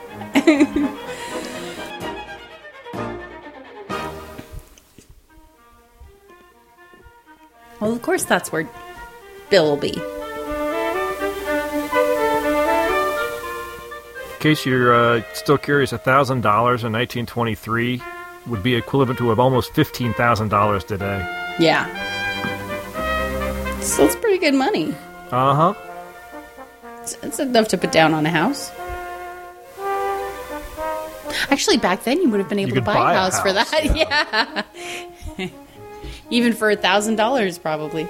well, 7.80 7.94
of 7.94 8.02
course, 8.02 8.24
that's 8.24 8.52
where 8.52 8.68
Bill 9.50 9.66
will 9.66 9.78
be. 9.78 9.94
In 14.34 14.40
case 14.40 14.66
you're 14.66 14.96
uh, 14.96 15.22
still 15.34 15.60
curious, 15.60 15.92
thousand 15.92 16.42
dollars 16.42 16.84
in 16.84 16.92
1923 16.92 18.02
would 18.48 18.64
be 18.64 18.74
equivalent 18.74 19.20
to 19.20 19.32
almost 19.40 19.72
fifteen 19.74 20.14
thousand 20.16 20.50
dollars 20.50 20.84
today. 20.84 21.20
Yeah. 21.60 21.86
So 23.82 24.06
it's 24.06 24.16
pretty 24.16 24.40
good 24.40 24.56
money. 24.56 24.96
Uh 25.32 25.54
huh. 25.54 25.74
It's, 27.02 27.14
it's 27.22 27.40
enough 27.40 27.68
to 27.70 27.78
put 27.78 27.92
down 27.92 28.16
on 28.16 28.26
a 28.26 28.30
house. 28.30 28.72
Actually, 31.50 31.78
back 31.78 32.04
then 32.04 32.22
you 32.22 32.30
would 32.30 32.40
have 32.40 32.50
been 32.50 32.60
able 32.60 32.76
to 32.76 32.82
buy, 32.82 32.94
buy 32.94 33.14
a 33.14 33.18
house, 33.18 33.42
for 33.42 33.54
that. 33.54 33.70
Yeah. 35.38 35.50
Even 36.30 36.54
for 36.54 36.70
a 36.70 36.76
thousand 36.76 37.18
dollars, 37.18 37.58
probably. 37.58 38.08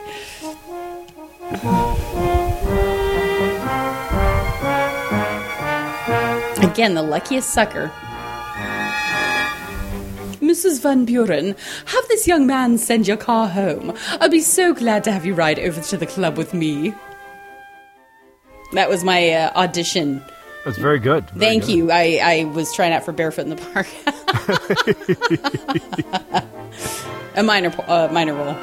Again, 6.64 6.94
the 6.94 7.04
luckiest 7.04 7.50
sucker. 7.50 7.92
Mrs. 10.40 10.82
Van 10.82 11.06
Buren, 11.06 11.56
have 11.86 12.08
this 12.08 12.28
young 12.28 12.46
man 12.46 12.78
send 12.78 13.08
your 13.08 13.18
car 13.18 13.48
home. 13.48 13.94
I'll 14.20 14.30
be 14.30 14.40
so 14.40 14.74
glad 14.74 15.04
to 15.06 15.12
have 15.12 15.26
you 15.26 15.34
ride 15.34 15.60
over 15.60 15.82
to 15.82 15.98
the 15.98 16.06
club 16.06 16.38
with 16.38 16.54
me. 16.54 16.94
That 18.74 18.90
was 18.90 19.04
my 19.04 19.30
uh, 19.30 19.52
audition. 19.56 20.24
That's 20.66 20.78
very 20.78 21.00
good. 21.00 21.30
Very 21.32 21.54
Thank 21.54 21.66
good. 21.66 21.76
you. 21.76 21.92
I, 21.92 22.20
I 22.24 22.44
was 22.46 22.74
trying 22.74 22.94
out 22.94 23.04
for 23.04 23.12
Barefoot 23.12 23.42
in 23.42 23.50
the 23.50 23.56
Park. 23.56 23.88
A 27.36 27.44
minor 27.44 27.74
uh, 27.88 28.10
minor 28.12 28.34
role. 28.34 28.56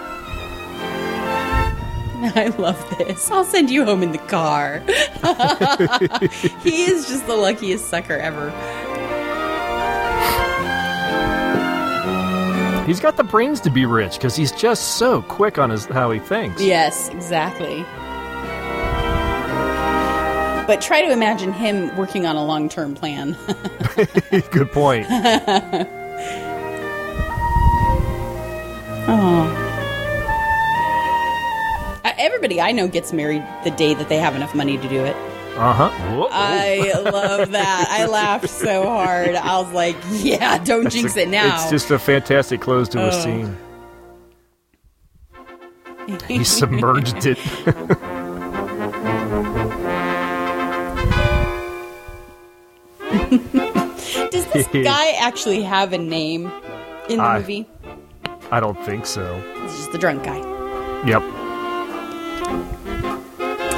I 2.20 2.52
love 2.58 2.98
this. 2.98 3.30
I'll 3.30 3.44
send 3.44 3.70
you 3.70 3.84
home 3.84 4.02
in 4.02 4.12
the 4.12 4.18
car. 4.18 4.80
he 6.62 6.84
is 6.84 7.08
just 7.08 7.26
the 7.26 7.36
luckiest 7.36 7.88
sucker 7.88 8.14
ever. 8.14 8.50
He's 12.86 13.00
got 13.00 13.16
the 13.16 13.24
brains 13.24 13.60
to 13.60 13.70
be 13.70 13.84
rich 13.84 14.14
because 14.14 14.34
he's 14.34 14.50
just 14.52 14.96
so 14.96 15.22
quick 15.22 15.58
on 15.58 15.70
his 15.70 15.84
how 15.84 16.10
he 16.10 16.18
thinks. 16.18 16.60
Yes, 16.60 17.08
exactly. 17.10 17.84
But 20.68 20.80
try 20.82 21.00
to 21.02 21.10
imagine 21.10 21.52
him 21.52 21.96
working 21.96 22.26
on 22.26 22.36
a 22.36 22.44
long 22.44 22.68
term 22.68 22.94
plan. 22.94 23.36
good 24.52 24.70
point. 24.70 25.06
Uh, 32.04 32.12
Everybody 32.18 32.60
I 32.60 32.72
know 32.72 32.88
gets 32.88 33.12
married 33.12 33.42
the 33.64 33.70
day 33.70 33.94
that 33.94 34.08
they 34.08 34.18
have 34.18 34.34
enough 34.36 34.54
money 34.54 34.76
to 34.76 34.88
do 34.88 35.04
it. 35.04 35.16
Uh 35.56 35.72
huh. 35.72 36.28
I 36.30 36.92
love 37.04 37.50
that. 37.52 37.86
I 37.90 38.06
laughed 38.10 38.48
so 38.48 38.84
hard. 38.84 39.34
I 39.34 39.58
was 39.60 39.72
like, 39.72 39.96
yeah, 40.10 40.58
don't 40.62 40.88
jinx 40.90 41.16
it 41.16 41.28
now. 41.28 41.54
It's 41.56 41.70
just 41.70 41.90
a 41.90 41.98
fantastic 41.98 42.60
close 42.60 42.88
to 42.90 42.98
a 43.00 43.06
Oh. 43.08 43.10
scene. 43.10 43.56
He 46.26 46.42
submerged 46.44 47.26
it. 47.26 47.38
Does 53.30 54.46
this 54.52 54.66
guy 54.72 55.12
actually 55.18 55.62
have 55.62 55.92
a 55.92 55.98
name 55.98 56.50
in 57.08 57.18
the 57.18 57.24
I- 57.24 57.38
movie? 57.38 57.66
I 58.50 58.60
don't 58.60 58.82
think 58.84 59.04
so. 59.04 59.38
He's 59.62 59.76
just 59.76 59.92
the 59.92 59.98
drunk 59.98 60.24
guy. 60.24 60.38
Yep. 61.06 61.22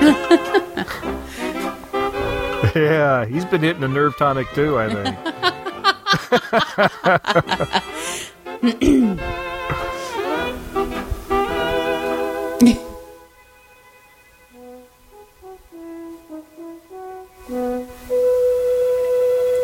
yeah, 2.74 3.24
he's 3.26 3.44
been 3.44 3.60
hitting 3.62 3.82
a 3.82 3.88
nerve 3.88 4.16
tonic 4.16 4.46
too, 4.54 4.78
I 4.78 4.88
think. 8.62 9.20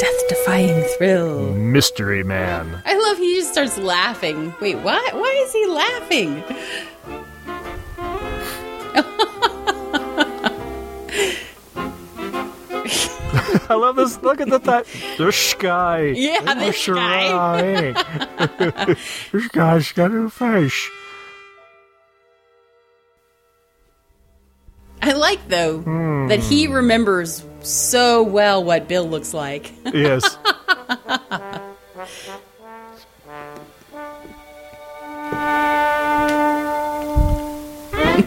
Death 0.07 0.29
defying 0.29 0.85
thrill. 0.97 1.53
mystery 1.53 2.23
man. 2.23 2.81
I 2.87 2.97
love 2.97 3.19
he 3.19 3.35
just 3.35 3.51
starts 3.51 3.77
laughing. 3.77 4.55
Wait, 4.61 4.77
what? 4.77 5.15
Why 5.15 5.43
is 5.45 5.53
he 5.53 5.67
laughing? 5.67 6.45
I 13.69 13.75
love 13.75 13.97
this. 13.97 14.23
Look 14.23 14.41
at 14.41 14.49
the 14.49 14.61
that 14.61 14.87
the 15.19 15.33
sky. 15.33 16.13
Yeah, 16.15 16.55
the 16.55 16.71
sky. 16.71 17.93
the 19.33 19.41
sky's 19.41 19.91
got 19.91 20.13
a 20.13 20.31
fish. 20.31 20.89
I 25.03 25.15
like 25.15 25.49
though 25.49 25.81
that 26.29 26.39
he 26.39 26.67
hmm. 26.67 26.75
remembers 26.75 27.45
so 27.67 28.23
well 28.23 28.62
what 28.62 28.89
Bill 28.89 29.09
looks 29.09 29.35
like. 29.35 29.73
Yes. 29.93 30.37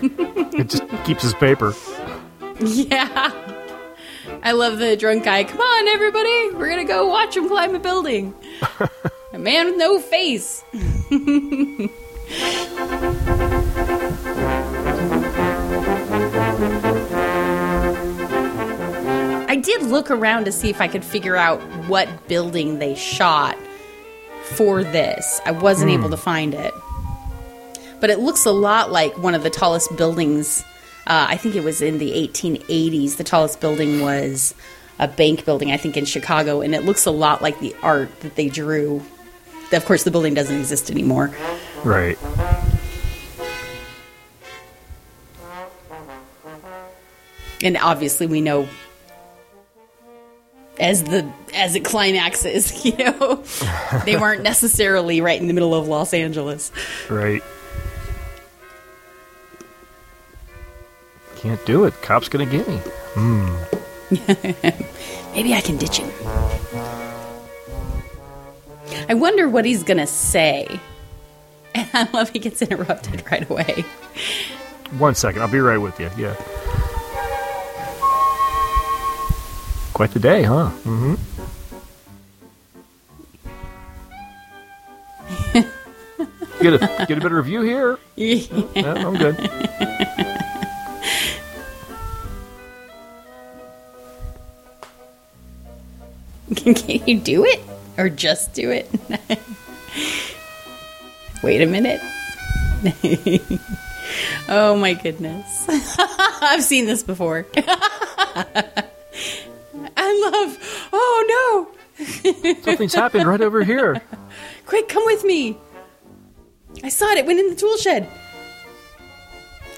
it 0.01 0.69
just 0.69 0.83
keeps 1.05 1.23
his 1.23 1.33
paper. 1.35 1.73
yeah. 2.59 3.31
I 4.41 4.51
love 4.53 4.77
the 4.79 4.95
drunk 4.95 5.25
guy. 5.25 5.43
Come 5.43 5.59
on, 5.59 5.87
everybody. 5.87 6.51
We're 6.51 6.69
going 6.69 6.85
to 6.85 6.91
go 6.91 7.07
watch 7.07 7.35
him 7.35 7.47
climb 7.47 7.75
a 7.75 7.79
building. 7.79 8.33
a 9.33 9.39
man 9.39 9.67
with 9.67 9.77
no 9.77 9.99
face. 9.99 10.63
did 19.59 19.83
look 19.83 20.11
around 20.11 20.45
to 20.45 20.51
see 20.51 20.69
if 20.69 20.81
I 20.81 20.87
could 20.87 21.03
figure 21.03 21.35
out 21.35 21.61
what 21.87 22.27
building 22.27 22.79
they 22.79 22.95
shot 22.95 23.57
for 24.55 24.83
this. 24.83 25.39
I 25.45 25.51
wasn't 25.51 25.91
able 25.91 26.09
to 26.09 26.17
find 26.17 26.53
it. 26.53 26.73
But 27.99 28.09
it 28.09 28.19
looks 28.19 28.45
a 28.45 28.51
lot 28.51 28.91
like 28.91 29.17
one 29.17 29.35
of 29.35 29.43
the 29.43 29.49
tallest 29.49 29.95
buildings. 29.97 30.63
Uh, 31.05 31.27
I 31.29 31.37
think 31.37 31.55
it 31.55 31.63
was 31.63 31.81
in 31.81 31.97
the 31.97 32.11
1880s. 32.11 33.17
The 33.17 33.23
tallest 33.23 33.59
building 33.59 34.01
was 34.01 34.55
a 34.99 35.07
bank 35.07 35.45
building, 35.45 35.71
I 35.71 35.77
think, 35.77 35.97
in 35.97 36.05
Chicago, 36.05 36.61
and 36.61 36.73
it 36.73 36.83
looks 36.83 37.05
a 37.05 37.11
lot 37.11 37.41
like 37.41 37.59
the 37.59 37.75
art 37.81 38.19
that 38.21 38.35
they 38.35 38.49
drew. 38.49 39.03
Of 39.71 39.85
course, 39.85 40.03
the 40.03 40.11
building 40.11 40.33
doesn't 40.33 40.57
exist 40.57 40.89
anymore. 40.89 41.35
Right. 41.83 42.17
and 47.63 47.77
obviously 47.77 48.25
we 48.25 48.41
know 48.41 48.67
as 50.79 51.03
the 51.03 51.29
as 51.53 51.75
it 51.75 51.83
climaxes 51.85 52.85
you 52.85 52.95
know 52.97 53.43
they 54.05 54.15
weren't 54.15 54.43
necessarily 54.43 55.19
right 55.21 55.41
in 55.41 55.47
the 55.47 55.53
middle 55.53 55.73
of 55.75 55.87
los 55.87 56.13
angeles 56.13 56.71
Right. 57.09 57.41
Can't 61.37 61.65
do 61.65 61.85
it. 61.85 61.93
Cop's 62.01 62.27
gonna 62.27 62.45
get 62.45 62.67
me. 62.67 62.77
Hmm. 63.15 63.55
maybe 65.35 65.53
i 65.53 65.61
can 65.61 65.77
ditch 65.77 65.97
him 65.97 66.09
i 69.07 69.13
wonder 69.13 69.47
what 69.47 69.65
he's 69.65 69.83
gonna 69.83 70.07
say 70.07 70.79
and 71.75 71.87
i 71.93 72.09
love 72.11 72.29
he 72.31 72.39
gets 72.39 72.59
interrupted 72.63 73.23
right 73.31 73.47
away 73.49 73.85
One 74.97 75.13
second. 75.13 75.43
I'll 75.43 75.47
be 75.51 75.59
right 75.59 75.77
with 75.77 75.99
you. 75.99 76.09
Yeah. 76.17 76.33
Quite 79.99 80.11
the 80.11 80.19
day, 80.21 80.43
huh? 80.43 80.71
Mm-hmm. 80.85 81.15
get 86.63 86.73
a 86.73 87.05
get 87.05 87.17
a 87.17 87.19
better 87.19 87.41
view 87.41 87.63
here. 87.63 87.99
Yeah, 88.15 88.93
I'm 88.93 89.17
good. 89.17 89.35
can, 96.55 96.73
can 96.75 97.05
you 97.05 97.19
do 97.19 97.43
it 97.43 97.59
or 97.97 98.07
just 98.07 98.53
do 98.53 98.71
it 98.71 98.89
wait 101.43 101.61
a 101.61 101.65
minute 101.65 101.99
oh 104.47 104.77
my 104.77 104.93
goodness 104.93 105.65
i've 106.41 106.63
seen 106.63 106.85
this 106.85 107.03
before 107.03 107.45
i 110.09 110.31
love 110.31 110.89
oh 110.93 111.67
no 111.69 112.05
Something's 112.63 112.93
happened 112.93 113.27
right 113.27 113.41
over 113.41 113.63
here. 113.63 114.01
quick 114.65 114.87
come 114.87 115.03
with 115.05 115.23
me 115.23 115.57
i 116.83 116.89
saw 116.89 117.09
it 117.11 117.17
it 117.17 117.25
went 117.25 117.39
in 117.39 117.49
the 117.49 117.55
tool 117.55 117.77
shed 117.77 118.09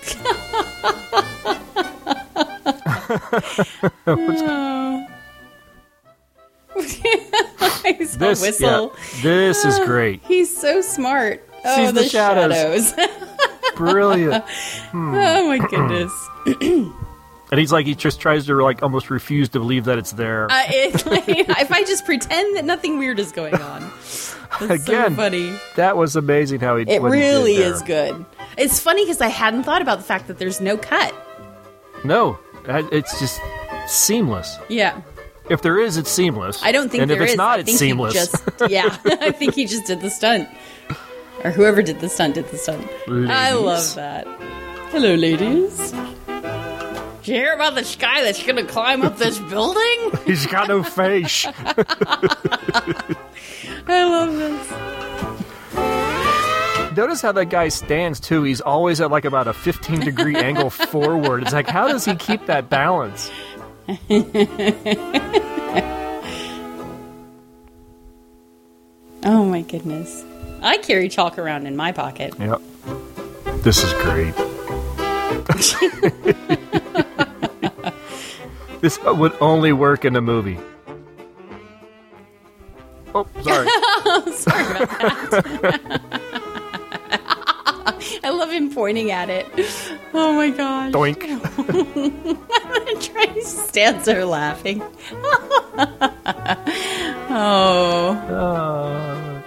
Oh. 4.08 5.08
This, 6.76 8.16
a 8.16 8.46
whistle. 8.46 8.96
yeah, 9.18 9.22
this 9.22 9.66
is 9.66 9.80
great. 9.80 10.22
He's 10.28 10.56
so 10.56 10.82
smart. 10.82 11.48
Oh, 11.66 11.76
Sees 11.76 11.94
the 11.94 12.02
the, 12.02 12.08
shadows. 12.08 12.92
shadows. 12.92 13.76
Brilliant. 13.76 14.44
oh 14.94 15.48
my 15.48 15.58
hmm. 15.58 15.66
goodness. 15.68 16.94
And 17.52 17.60
he's 17.60 17.72
like, 17.72 17.86
he 17.86 17.96
just 17.96 18.22
tries 18.22 18.46
to 18.46 18.56
like 18.64 18.82
almost 18.82 19.10
refuse 19.10 19.50
to 19.50 19.60
believe 19.60 19.86
that 19.86 19.98
it's 19.98 20.14
there. 20.14 20.50
Uh, 20.50 20.64
it, 20.70 21.06
like, 21.06 21.26
if 21.28 21.72
I 21.72 21.84
just 21.84 22.06
pretend 22.06 22.56
that 22.56 22.64
nothing 22.64 22.98
weird 22.98 23.20
is 23.20 23.32
going 23.34 23.56
on, 23.56 23.82
that's 24.60 24.84
Again, 24.86 25.12
so 25.12 25.16
funny. 25.16 25.54
that 25.76 25.98
was 25.98 26.16
amazing 26.16 26.62
how 26.62 26.78
he. 26.78 26.84
It 26.84 26.90
he 26.90 26.98
really 27.00 27.58
there. 27.58 27.74
is 27.74 27.82
good. 27.82 28.26
It's 28.58 28.80
funny 28.80 29.04
because 29.04 29.20
I 29.22 29.28
hadn't 29.28 29.64
thought 29.64 29.82
about 29.82 29.98
the 29.98 30.04
fact 30.06 30.28
that 30.28 30.38
there's 30.38 30.62
no 30.62 30.78
cut. 30.78 31.14
No, 32.06 32.40
it's 32.66 33.20
just 33.20 33.40
seamless. 33.88 34.58
Yeah, 34.70 35.02
If 35.50 35.62
there 35.62 35.78
is, 35.80 35.98
it's 35.98 36.10
seamless. 36.10 36.64
I 36.64 36.72
don't 36.72 36.90
think 36.90 37.02
And 37.02 37.12
there 37.12 37.18
if 37.18 37.24
it's 37.24 37.32
is. 37.34 37.38
not, 37.38 37.60
I 37.60 37.62
it's 37.62 37.78
seamless. 37.78 38.14
Just, 38.14 38.44
yeah, 38.70 38.98
I 39.06 39.32
think 39.32 39.56
he 39.56 39.66
just 39.66 39.86
did 39.88 40.00
the 40.02 40.10
stunt, 40.10 40.48
or 41.44 41.52
whoever 41.52 41.82
did 41.82 42.00
the 42.00 42.08
stunt 42.10 42.36
did 42.36 42.48
the 42.48 42.58
stunt. 42.58 42.88
I 43.10 43.52
love 43.54 43.94
that. 43.96 44.26
Hello, 44.92 45.16
ladies. 45.16 45.94
You 47.32 47.38
hear 47.38 47.54
about 47.54 47.76
this 47.76 47.96
guy 47.96 48.24
that's 48.24 48.46
gonna 48.46 48.66
climb 48.66 49.04
up 49.04 49.18
this 49.18 49.40
building? 49.40 50.12
He's 50.26 50.46
got 50.48 50.68
no 50.68 50.84
face. 50.84 51.46
I 51.48 53.06
love 53.88 54.36
this. 54.36 54.72
Notice 56.98 57.22
how 57.22 57.32
that 57.32 57.46
guy 57.46 57.70
stands 57.70 58.20
too. 58.20 58.44
He's 58.44 58.60
always 58.60 59.00
at 59.00 59.12
like 59.12 59.24
about 59.24 59.48
a 59.48 59.54
15 59.54 60.02
degree 60.02 60.36
angle 60.36 60.70
forward. 60.70 61.44
It's 61.44 61.54
like, 61.54 61.70
how 61.70 61.88
does 61.88 62.04
he 62.04 62.16
keep 62.16 62.48
that 62.48 62.70
balance? 62.70 63.32
Oh 69.24 69.46
my 69.46 69.62
goodness. 69.62 70.26
I 70.62 70.80
carry 70.80 71.08
chalk 71.08 71.40
around 71.40 71.66
in 71.66 71.78
my 71.78 71.94
pocket. 71.94 72.34
Yep. 72.38 72.62
This 73.64 73.86
is 73.86 73.94
great. 74.04 74.34
This 78.82 79.00
would 79.04 79.34
only 79.40 79.74
work 79.74 80.06
in 80.06 80.16
a 80.16 80.22
movie. 80.22 80.58
Oh, 83.14 83.28
sorry. 83.42 83.68
Sorry 84.34 84.84
about 84.84 85.32
that. 85.32 86.02
I 88.24 88.30
love 88.30 88.52
him 88.52 88.74
pointing 88.74 89.12
at 89.12 89.30
it. 89.30 89.46
Oh 90.14 90.34
my 90.34 90.50
gosh. 90.50 90.94
Doink. 90.94 92.38
He 93.34 93.42
stands 93.42 94.06
there 94.06 94.26
laughing. 94.26 94.82
oh. 97.30 98.18
Uh, 98.30 99.42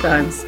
times. 0.00 0.44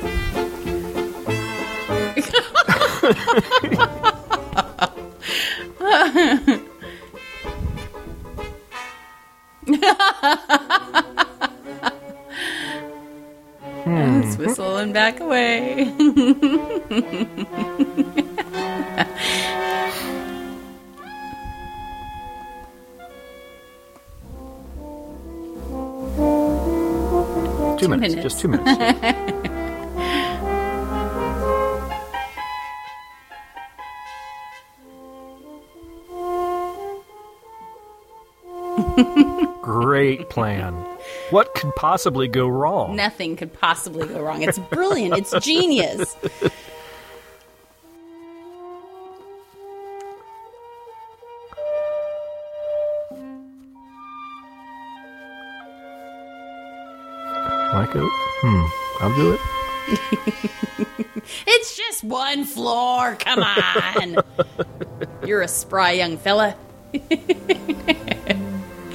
Hmm. 13.85 14.21
Let's 14.21 14.37
whistle 14.37 14.77
and 14.77 14.95
back 14.95 15.21
away. 15.21 15.93
two, 27.81 27.89
minutes. 27.89 28.15
Just 28.15 28.41
two 28.41 28.49
minutes. 28.49 28.80
Plan. 40.31 40.73
What 41.31 41.55
could 41.55 41.75
possibly 41.77 42.29
go 42.29 42.49
wrong? 42.49 42.97
Nothing 42.97 43.37
could 43.37 43.53
possibly 43.53 44.07
go 44.07 44.21
wrong. 44.23 44.43
It's 44.43 44.59
brilliant. 44.59 45.15
It's 45.19 45.33
genius. 45.45 46.17
Like 57.73 57.95
it? 57.95 58.03
Hmm. 58.43 58.67
I'll 59.01 59.17
do 59.17 59.33
it. 59.35 59.41
It's 61.47 61.77
just 61.77 62.05
one 62.05 62.45
floor. 62.45 63.15
Come 63.17 63.43
on. 63.43 64.17
You're 65.27 65.43
a 65.43 65.49
spry 65.49 65.93
young 65.93 66.17
fella. 66.17 66.57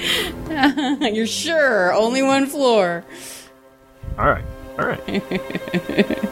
You're 1.13 1.27
sure 1.27 1.93
only 1.93 2.21
one 2.21 2.45
floor. 2.45 3.03
All 4.17 4.25
right. 4.25 4.45
All 4.77 4.85
right. 4.85 5.01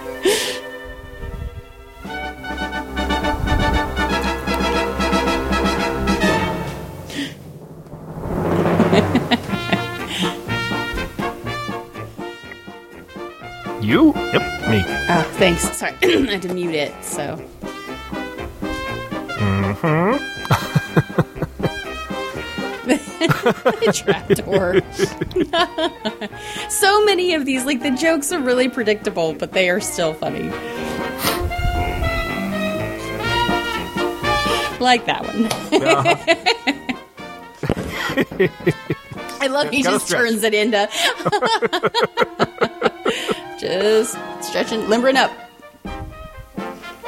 you? 13.82 14.14
Yep, 14.14 14.70
me. 14.70 14.84
Oh, 15.10 15.24
thanks. 15.38 15.78
Sorry, 15.78 15.94
I 16.04 16.32
had 16.32 16.42
to 16.44 16.54
mute 16.54 16.76
it. 16.76 16.94
So. 17.04 17.38
Mm-hmm. 19.40 21.30
Trapdoor. 23.94 24.82
so 26.70 27.06
many 27.06 27.34
of 27.34 27.46
these, 27.46 27.66
like 27.66 27.82
the 27.82 27.92
jokes 27.92 28.32
are 28.32 28.40
really 28.40 28.68
predictable, 28.70 29.34
but 29.34 29.54
they 29.54 29.70
are 29.70 29.80
still 29.80 30.14
funny. 30.14 30.50
Like 34.80 35.06
that 35.06 35.24
one. 35.26 35.46
Uh-huh. 35.82 36.16
I 39.42 39.48
love 39.48 39.70
he 39.70 39.82
just 39.84 40.06
stretch. 40.06 40.22
turns 40.22 40.44
it 40.44 40.54
into 40.54 40.90
just 43.60 44.18
stretching, 44.42 44.88
limbering 44.90 45.18
up. 45.18 45.32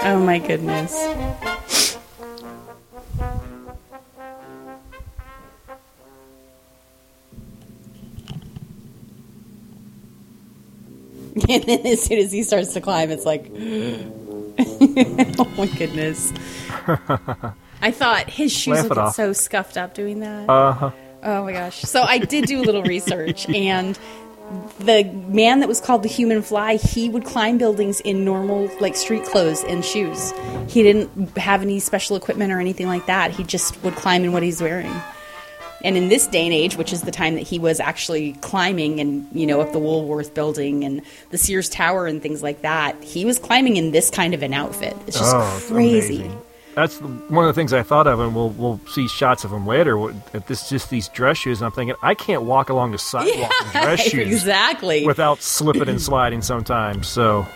Oh 0.04 0.20
my 0.24 0.40
goodness. 0.40 0.94
And 11.50 11.64
then 11.66 11.86
as 11.86 12.02
soon 12.02 12.20
as 12.20 12.32
he 12.32 12.44
starts 12.44 12.74
to 12.74 12.82
climb, 12.82 13.12
it's 13.12 13.26
like, 13.26 13.52
oh 13.58 15.52
my 15.58 15.66
goodness. 15.78 16.32
I 17.82 17.92
thought 17.92 18.30
his 18.30 18.54
shoes 18.54 18.76
Laugh 18.76 18.90
would 18.90 18.96
get 18.96 19.10
so 19.16 19.34
scuffed 19.34 19.76
up 19.76 19.94
doing 19.94 20.22
that. 20.22 20.50
Uh 20.50 20.72
huh. 20.72 20.92
Oh 21.24 21.44
my 21.44 21.52
gosh. 21.52 21.82
So 21.82 22.04
I 22.04 22.20
did 22.20 22.46
do 22.46 22.62
a 22.62 22.64
little 22.64 22.84
research 22.96 23.50
and 23.50 24.00
the 24.80 25.04
man 25.28 25.60
that 25.60 25.68
was 25.68 25.82
called 25.82 26.04
the 26.04 26.10
human 26.10 26.42
fly, 26.42 26.76
he 26.76 27.10
would 27.10 27.26
climb 27.26 27.58
buildings 27.58 28.00
in 28.02 28.24
normal 28.24 28.70
like 28.80 28.96
street 28.96 29.24
clothes 29.24 29.64
and 29.64 29.84
shoes. 29.84 30.34
He 30.68 30.84
didn't 30.84 31.38
have 31.38 31.62
any 31.62 31.80
special 31.80 32.16
equipment 32.16 32.54
or 32.54 32.60
anything 32.60 32.88
like 32.88 33.08
that. 33.08 33.32
He 33.32 33.44
just 33.44 33.82
would 33.84 33.96
climb 33.96 34.24
in 34.24 34.32
what 34.32 34.44
he's 34.44 34.62
wearing. 34.62 34.94
And 35.86 35.96
in 35.96 36.10
this 36.10 36.26
day 36.28 36.44
and 36.44 36.54
age, 36.54 36.76
which 36.78 36.92
is 36.92 37.04
the 37.04 37.12
time 37.12 37.36
that 37.36 37.42
he 37.48 37.60
was 37.60 37.80
actually 37.80 38.34
climbing 38.42 39.00
and, 39.00 39.28
you 39.32 39.46
know, 39.46 39.62
up 39.62 39.72
the 39.72 39.80
Woolworth 39.80 40.34
building 40.34 40.84
and 40.84 41.02
the 41.30 41.38
Sears 41.38 41.70
Tower 41.70 42.08
and 42.08 42.22
things 42.22 42.42
like 42.44 42.64
that, 42.64 43.02
he 43.04 43.24
was 43.24 43.38
climbing 43.40 43.78
in 43.78 43.92
this 43.92 44.10
kind 44.10 44.34
of 44.34 44.42
an 44.44 44.54
outfit. 44.54 44.98
It's 45.06 45.18
just 45.20 45.34
Oh, 45.36 45.60
crazy. 45.68 46.16
amazing. 46.24 46.42
That's 46.74 47.00
one 47.00 47.46
of 47.46 47.48
the 47.48 47.54
things 47.54 47.72
I 47.72 47.84
thought 47.84 48.06
of, 48.06 48.20
and 48.20 48.36
we'll 48.36 48.50
we'll 48.50 48.82
see 48.88 49.08
shots 49.08 49.46
of 49.46 49.52
him 49.54 49.66
later. 49.66 50.10
If 50.34 50.46
this 50.48 50.68
just 50.68 50.90
these 50.90 51.08
dress 51.08 51.38
shoes, 51.38 51.62
and 51.62 51.68
I'm 51.68 51.72
thinking 51.72 51.96
I 52.02 52.16
can't 52.16 52.42
walk 52.42 52.68
along 52.70 52.92
the 52.92 52.98
sidewalk 52.98 53.50
in 53.64 53.70
dress 53.82 54.02
shoes 54.02 54.28
exactly. 54.28 55.06
without 55.06 55.42
slipping 55.42 55.88
and 55.88 56.02
sliding 56.10 56.42
sometimes. 56.42 57.08
So, 57.08 57.48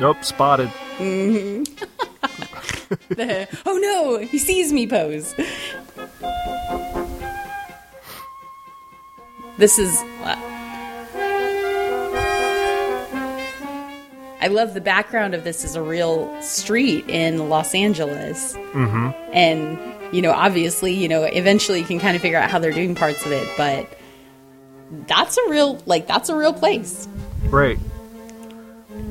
nope, 0.00 0.24
spotted. 0.24 0.68
Mm-hmm. 0.98 1.84
the 3.08 3.48
oh 3.66 3.78
no, 3.78 4.18
he 4.18 4.38
sees 4.38 4.72
me 4.72 4.86
pose. 4.86 5.34
This 9.56 9.78
is. 9.78 9.96
uh, 10.22 10.54
I 14.44 14.48
love 14.48 14.74
the 14.74 14.80
background 14.82 15.34
of 15.34 15.42
this 15.42 15.64
is 15.64 15.74
a 15.74 15.80
real 15.80 16.30
street 16.42 17.08
in 17.08 17.48
Los 17.48 17.74
Angeles. 17.74 18.52
Mm-hmm. 18.52 19.32
And, 19.32 19.78
you 20.14 20.20
know, 20.20 20.32
obviously, 20.32 20.92
you 20.92 21.08
know, 21.08 21.22
eventually 21.22 21.78
you 21.78 21.86
can 21.86 21.98
kind 21.98 22.14
of 22.14 22.20
figure 22.20 22.36
out 22.36 22.50
how 22.50 22.58
they're 22.58 22.70
doing 22.70 22.94
parts 22.94 23.24
of 23.24 23.32
it, 23.32 23.48
but 23.56 23.88
that's 25.06 25.38
a 25.38 25.48
real, 25.48 25.80
like, 25.86 26.06
that's 26.06 26.28
a 26.28 26.36
real 26.36 26.52
place. 26.52 27.08
Great. 27.48 27.78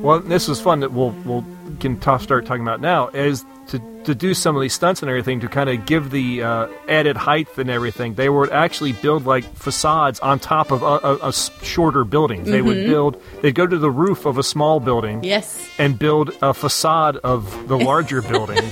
Well, 0.01 0.19
this 0.19 0.47
was 0.47 0.61
fun 0.61 0.81
that 0.81 0.91
we'll 0.91 1.15
we'll 1.25 1.43
can 1.83 1.99
ta 1.99 2.17
start 2.17 2.45
talking 2.45 2.63
about 2.63 2.79
now 2.79 3.09
is 3.09 3.45
to 3.67 3.77
to 4.05 4.15
do 4.15 4.33
some 4.33 4.55
of 4.55 4.61
these 4.61 4.73
stunts 4.73 5.01
and 5.01 5.09
everything 5.09 5.41
to 5.41 5.47
kind 5.47 5.69
of 5.69 5.85
give 5.85 6.11
the 6.11 6.41
uh, 6.41 6.67
added 6.87 7.15
height 7.17 7.47
and 7.57 7.69
everything. 7.69 8.15
They 8.15 8.29
would 8.29 8.51
actually 8.51 8.93
build 8.93 9.25
like 9.25 9.43
facades 9.55 10.19
on 10.21 10.39
top 10.39 10.71
of 10.71 10.81
uh, 10.83 10.95
uh, 10.95 11.17
a 11.21 11.33
shorter 11.63 12.03
buildings. 12.05 12.49
They 12.49 12.61
would 12.61 12.77
mm-hmm. 12.77 12.89
build. 12.89 13.21
They'd 13.41 13.55
go 13.55 13.67
to 13.67 13.77
the 13.77 13.91
roof 13.91 14.25
of 14.25 14.37
a 14.37 14.43
small 14.43 14.79
building. 14.79 15.23
Yes. 15.23 15.69
And 15.77 15.99
build 15.99 16.31
a 16.41 16.53
facade 16.53 17.17
of 17.17 17.67
the 17.67 17.77
larger 17.77 18.21
building. 18.21 18.63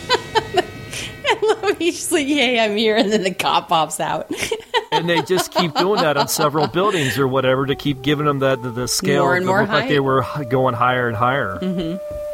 And 1.63 1.77
he's 1.77 1.95
just 1.95 2.11
like, 2.11 2.27
hey, 2.27 2.59
I'm 2.59 2.75
here. 2.75 2.97
And 2.97 3.11
then 3.11 3.23
the 3.23 3.33
cop 3.33 3.69
pops 3.69 3.99
out. 3.99 4.31
and 4.91 5.07
they 5.07 5.21
just 5.21 5.53
keep 5.53 5.73
doing 5.75 6.01
that 6.01 6.17
on 6.17 6.27
several 6.27 6.67
buildings 6.67 7.17
or 7.17 7.27
whatever 7.27 7.65
to 7.65 7.75
keep 7.75 8.01
giving 8.01 8.25
them 8.25 8.39
that 8.39 8.61
the, 8.61 8.71
the 8.71 8.87
scale 8.87 9.23
More 9.23 9.35
and 9.35 9.45
more 9.45 9.65
like 9.65 9.87
they 9.87 9.99
were 9.99 10.25
going 10.49 10.73
higher 10.73 11.07
and 11.07 11.15
higher. 11.15 11.59
Mm-hmm. 11.61 12.30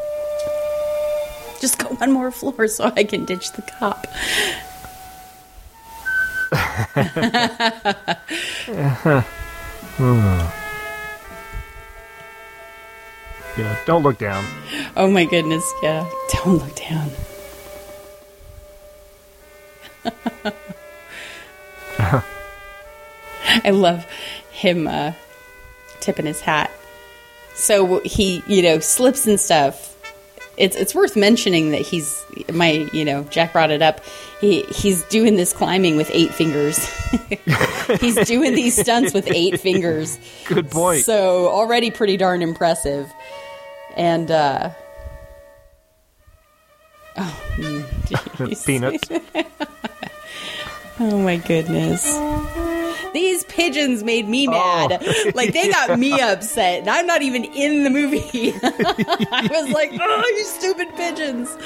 Just 1.60 1.80
go 1.80 1.90
one 1.90 2.12
more 2.12 2.32
floor 2.32 2.68
so 2.68 2.92
I 2.96 3.04
can 3.04 3.26
ditch 3.26 3.52
the 3.54 3.62
cop. 3.62 4.08
Yeah, 13.58 13.76
don't 13.88 14.04
look 14.04 14.20
down. 14.20 14.46
Oh 14.96 15.10
my 15.10 15.26
goodness, 15.26 15.66
yeah. 15.82 16.08
Don't 16.32 16.60
look 16.60 16.76
down. 16.76 17.10
I 23.64 23.72
love 23.72 24.06
him 24.52 24.88
uh, 24.88 25.14
tipping 26.00 26.28
his 26.28 26.42
hat. 26.42 26.70
So 27.56 28.00
he, 28.06 28.44
you 28.46 28.62
know, 28.62 28.78
slips 28.78 29.26
and 29.26 29.40
stuff. 29.40 29.97
It's 30.58 30.76
it's 30.76 30.96
worth 30.96 31.16
mentioning 31.16 31.72
that 31.72 31.82
he's 31.82 32.26
my, 32.52 32.90
you 32.92 33.06
know, 33.06 33.24
Jack 33.26 33.54
brought 33.54 33.72
it 33.72 33.82
up. 33.82 34.02
He 34.42 34.64
he's 34.64 35.04
doing 35.04 35.36
this 35.36 35.54
climbing 35.54 35.98
with 35.98 36.10
eight 36.14 36.34
fingers. 36.34 36.78
he's 38.02 38.16
doing 38.26 38.56
these 38.56 38.80
stunts 38.80 39.14
with 39.14 39.28
eight 39.32 39.60
fingers. 39.60 40.18
Good 40.48 40.72
point. 40.72 41.04
So 41.04 41.50
already 41.50 41.92
pretty 41.92 42.18
darn 42.18 42.42
impressive. 42.42 43.12
And 43.96 44.32
uh 44.32 44.72
Oh, 47.20 47.44
mm. 47.56 48.66
Peanuts. 48.66 49.10
Oh 50.99 51.19
my 51.19 51.38
goodness. 51.38 52.06
These 53.14 53.45
pigeons 53.45 54.03
made 54.03 54.28
me 54.28 54.48
oh. 54.48 54.52
mad. 54.52 55.36
Like 55.36 55.53
they 55.53 55.69
got 55.69 55.98
me 55.98 56.19
upset, 56.22 56.82
and 56.82 56.90
I'm 56.90 57.06
not 57.06 57.22
even 57.22 57.45
in 57.45 57.84
the 57.84 57.90
movie. 57.90 58.53
I 58.64 59.48
was 59.52 59.69
like, 59.72 59.91
"Oh, 59.99 60.34
you 60.38 60.44
stupid 60.44 60.88
pigeons!" 60.95 61.57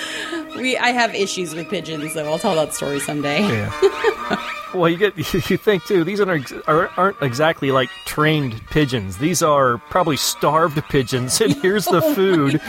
We, 0.55 0.77
I 0.77 0.89
have 0.89 1.13
issues 1.15 1.55
with 1.55 1.69
pigeons, 1.69 2.13
so 2.13 2.25
I'll 2.25 2.39
tell 2.39 2.55
that 2.55 2.73
story 2.73 2.99
someday. 2.99 3.41
Yeah. 3.41 4.51
well, 4.73 4.89
you 4.89 4.97
get 4.97 5.17
you 5.17 5.57
think 5.57 5.83
too. 5.85 6.03
These 6.03 6.21
aren't 6.21 6.51
are- 6.67 6.91
aren't 6.97 7.21
exactly 7.21 7.71
like 7.71 7.89
trained 8.05 8.61
pigeons. 8.67 9.17
These 9.17 9.41
are 9.41 9.77
probably 9.89 10.17
starved 10.17 10.81
pigeons, 10.89 11.41
and 11.41 11.53
here's 11.61 11.85
the 11.85 12.01
oh 12.03 12.13
food. 12.13 12.61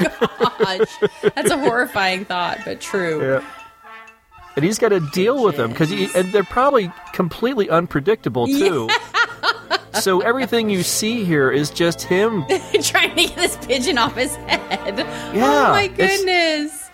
Gosh, 0.59 1.11
that's 1.35 1.51
a 1.51 1.59
horrifying 1.59 2.25
thought, 2.25 2.59
but 2.65 2.81
true. 2.81 3.21
Yeah. 3.21 3.62
And 4.55 4.65
he's 4.65 4.79
got 4.79 4.91
to 4.91 5.01
deal 5.01 5.43
with 5.43 5.57
them 5.57 5.71
because 5.71 5.91
and 6.15 6.33
they're 6.33 6.45
probably 6.45 6.93
completely 7.13 7.71
unpredictable 7.71 8.47
too. 8.47 8.89
so 9.95 10.21
everything 10.21 10.69
you 10.69 10.83
see 10.83 11.25
here 11.25 11.51
is 11.51 11.71
just 11.71 12.03
him. 12.03 12.45
Trying 12.83 13.17
to 13.17 13.23
get 13.27 13.37
this 13.37 13.57
pigeon 13.67 13.99
off 13.99 14.15
his 14.17 14.37
head. 14.37 14.99
Yeah, 15.35 15.69
oh 15.69 15.71
my 15.71 15.87
goodness. 15.89 16.91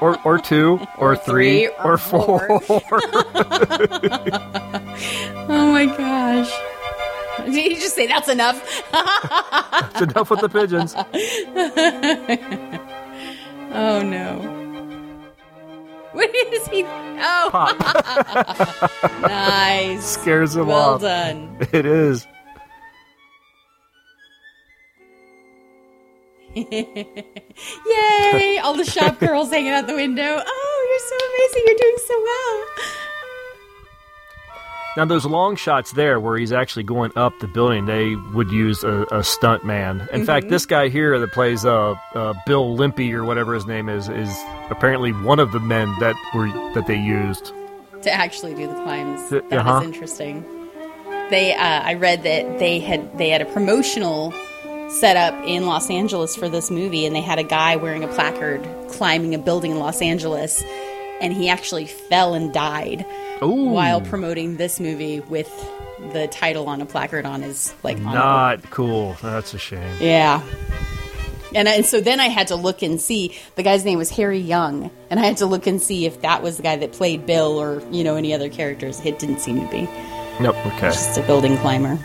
or 0.00 0.18
or 0.24 0.38
two, 0.38 0.80
or, 0.98 1.12
Or 1.12 1.16
three, 1.16 1.66
three, 1.66 1.68
or 1.78 1.92
or 1.92 1.98
four. 1.98 2.46
Oh 5.46 5.72
my 5.72 5.86
gosh. 5.86 6.50
Did 7.38 7.54
you 7.70 7.74
just 7.76 7.94
say 7.94 8.06
that's 8.06 8.28
enough? 8.28 8.62
That's 8.92 10.02
enough 10.02 10.30
with 10.30 10.40
the 10.40 10.48
pigeons. 10.48 10.94
Oh 13.76 14.02
no. 14.02 14.52
What 16.14 16.30
is 16.32 16.68
he? 16.68 16.84
Oh, 16.86 17.50
nice. 19.22 20.04
Scares 20.04 20.54
them 20.54 20.70
all. 20.70 20.76
Well 20.76 20.94
off. 20.94 21.00
done. 21.00 21.56
It 21.72 21.84
is. 21.84 22.24
Yay! 26.54 28.60
All 28.62 28.74
the 28.76 28.84
shop 28.84 29.18
girls 29.18 29.50
hanging 29.50 29.72
out 29.72 29.88
the 29.88 29.94
window. 29.94 30.40
Oh, 30.46 30.86
you're 30.88 31.08
so 31.08 31.16
amazing. 31.26 31.62
You're 31.66 31.78
doing 31.78 31.98
so 32.06 32.22
well. 32.22 32.64
Now, 34.96 35.04
those 35.04 35.24
long 35.24 35.56
shots 35.56 35.92
there 35.92 36.20
where 36.20 36.36
he's 36.38 36.52
actually 36.52 36.84
going 36.84 37.10
up 37.16 37.32
the 37.40 37.48
building, 37.48 37.86
they 37.86 38.14
would 38.32 38.50
use 38.52 38.84
a, 38.84 39.04
a 39.10 39.24
stunt 39.24 39.64
man. 39.64 40.00
In 40.00 40.06
Mm-hmm. 40.06 40.24
fact, 40.24 40.48
this 40.50 40.66
guy 40.66 40.88
here 40.88 41.18
that 41.18 41.32
plays 41.32 41.64
uh, 41.64 41.94
uh, 42.14 42.34
Bill 42.46 42.76
Limpy 42.76 43.12
or 43.12 43.24
whatever 43.24 43.54
his 43.54 43.66
name 43.66 43.88
is, 43.88 44.08
is 44.08 44.32
apparently 44.70 45.10
one 45.12 45.40
of 45.40 45.50
the 45.50 45.58
men 45.60 45.92
that 45.98 46.14
were 46.34 46.46
that 46.74 46.86
they 46.86 46.98
used. 46.98 47.52
To 48.02 48.12
actually 48.12 48.54
do 48.54 48.68
the 48.68 48.74
climbs. 48.74 49.28
Th- 49.30 49.42
That 49.50 49.52
is 49.52 49.60
uh-huh. 49.60 49.82
interesting. 49.84 50.44
They, 51.30 51.54
uh, 51.54 51.58
I 51.82 51.94
read 51.94 52.22
that 52.22 52.58
they 52.60 52.78
had 52.78 53.16
they 53.18 53.30
had 53.30 53.40
a 53.42 53.46
promotional 53.46 54.32
set 54.90 55.16
up 55.16 55.34
in 55.46 55.66
Los 55.66 55.90
Angeles 55.90 56.36
for 56.36 56.48
this 56.48 56.70
movie, 56.70 57.04
and 57.06 57.16
they 57.16 57.22
had 57.22 57.38
a 57.38 57.42
guy 57.42 57.74
wearing 57.76 58.04
a 58.04 58.08
placard 58.08 58.62
climbing 58.90 59.34
a 59.34 59.38
building 59.38 59.72
in 59.72 59.78
Los 59.78 60.00
Angeles, 60.02 60.62
and 61.24 61.32
he 61.32 61.48
actually 61.48 61.86
fell 61.86 62.34
and 62.34 62.52
died 62.52 63.04
Ooh, 63.42 63.70
while 63.70 64.00
promoting 64.02 64.56
this 64.58 64.78
movie 64.78 65.20
with 65.20 65.50
the 66.12 66.28
title 66.28 66.68
on 66.68 66.82
a 66.82 66.86
placard 66.86 67.24
on 67.24 67.40
his 67.40 67.74
like 67.82 67.96
on 67.96 68.02
a- 68.08 68.14
not 68.14 68.70
cool. 68.70 69.16
That's 69.22 69.54
a 69.54 69.58
shame. 69.58 69.96
Yeah. 70.00 70.42
And, 71.54 71.68
I, 71.68 71.74
and 71.76 71.86
so 71.86 72.00
then 72.00 72.20
I 72.20 72.26
had 72.26 72.48
to 72.48 72.56
look 72.56 72.82
and 72.82 73.00
see 73.00 73.36
the 73.54 73.62
guy's 73.62 73.84
name 73.84 73.96
was 73.96 74.10
Harry 74.10 74.40
Young, 74.40 74.90
and 75.08 75.20
I 75.20 75.24
had 75.24 75.36
to 75.38 75.46
look 75.46 75.66
and 75.68 75.80
see 75.80 76.04
if 76.04 76.20
that 76.22 76.42
was 76.42 76.56
the 76.56 76.64
guy 76.64 76.76
that 76.76 76.92
played 76.92 77.26
Bill 77.26 77.58
or 77.58 77.80
you 77.90 78.04
know 78.04 78.16
any 78.16 78.34
other 78.34 78.48
characters. 78.50 79.00
It 79.04 79.18
didn't 79.18 79.38
seem 79.40 79.60
to 79.60 79.70
be 79.70 79.88
Nope. 80.40 80.56
Okay. 80.66 80.80
just 80.80 81.16
a 81.16 81.22
building 81.22 81.56
climber. 81.58 81.98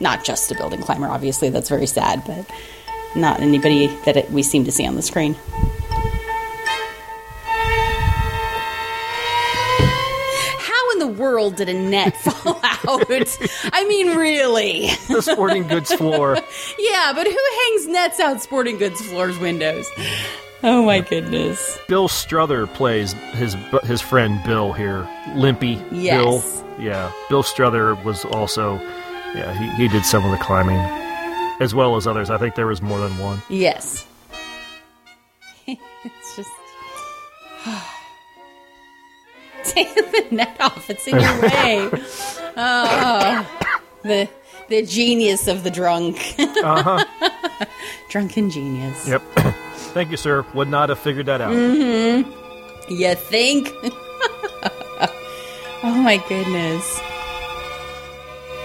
Not 0.00 0.24
just 0.24 0.50
a 0.50 0.54
building 0.54 0.80
climber, 0.80 1.08
obviously. 1.08 1.50
That's 1.50 1.68
very 1.68 1.86
sad, 1.86 2.22
but 2.26 2.50
not 3.14 3.40
anybody 3.40 3.88
that 4.06 4.16
it, 4.16 4.30
we 4.30 4.42
seem 4.42 4.64
to 4.64 4.72
see 4.72 4.86
on 4.86 4.94
the 4.96 5.02
screen. 5.02 5.36
World 11.18 11.56
did 11.56 11.68
a 11.68 11.74
net 11.74 12.16
fall 12.22 12.58
out? 12.62 13.10
I 13.72 13.84
mean, 13.88 14.16
really? 14.16 14.88
the 15.08 15.20
sporting 15.22 15.66
goods 15.66 15.92
floor. 15.92 16.38
Yeah, 16.78 17.12
but 17.14 17.26
who 17.26 17.36
hangs 17.70 17.86
nets 17.88 18.20
out 18.20 18.40
sporting 18.42 18.78
goods 18.78 19.00
floors 19.00 19.38
windows? 19.38 19.90
Oh 20.62 20.84
my 20.84 21.00
goodness. 21.00 21.78
Bill 21.88 22.08
Strother 22.08 22.66
plays 22.66 23.12
his 23.32 23.54
his 23.84 24.00
friend 24.00 24.40
Bill 24.44 24.72
here. 24.72 25.08
Limpy 25.34 25.82
Yes. 25.92 26.22
Bill. 26.22 26.42
Yeah. 26.80 27.12
Bill 27.28 27.42
Strother 27.42 27.94
was 27.96 28.24
also. 28.24 28.76
Yeah, 29.34 29.52
he, 29.52 29.82
he 29.82 29.88
did 29.88 30.04
some 30.04 30.24
of 30.24 30.30
the 30.30 30.38
climbing, 30.38 30.78
as 31.60 31.74
well 31.74 31.96
as 31.96 32.06
others. 32.06 32.30
I 32.30 32.38
think 32.38 32.54
there 32.54 32.66
was 32.66 32.80
more 32.80 32.98
than 32.98 33.16
one. 33.18 33.42
Yes. 33.50 34.06
it's 35.66 36.36
just 36.36 36.50
take 39.72 39.94
the 39.94 40.26
net 40.30 40.56
off. 40.60 40.88
It's 40.90 41.06
in 41.06 41.18
your 41.18 41.40
way. 41.42 41.88
Oh, 42.56 43.46
the 44.02 44.28
the 44.68 44.82
genius 44.84 45.48
of 45.48 45.62
the 45.64 45.70
drunk. 45.70 46.34
Uh-huh. 46.38 47.04
Drunken 48.08 48.50
genius. 48.50 49.08
Yep. 49.08 49.22
Thank 49.94 50.10
you, 50.10 50.16
sir. 50.16 50.44
Would 50.54 50.68
not 50.68 50.88
have 50.90 50.98
figured 50.98 51.26
that 51.26 51.40
out. 51.40 51.52
Hmm. 51.52 52.22
You 52.92 53.14
think? 53.14 53.70
oh 55.82 55.94
my 56.02 56.18
goodness. 56.28 57.00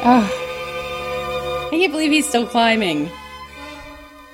Oh. 0.06 0.30
I 1.72 1.72
can't 1.72 1.92
believe 1.92 2.12
he's 2.12 2.28
still 2.28 2.46
climbing. 2.46 3.10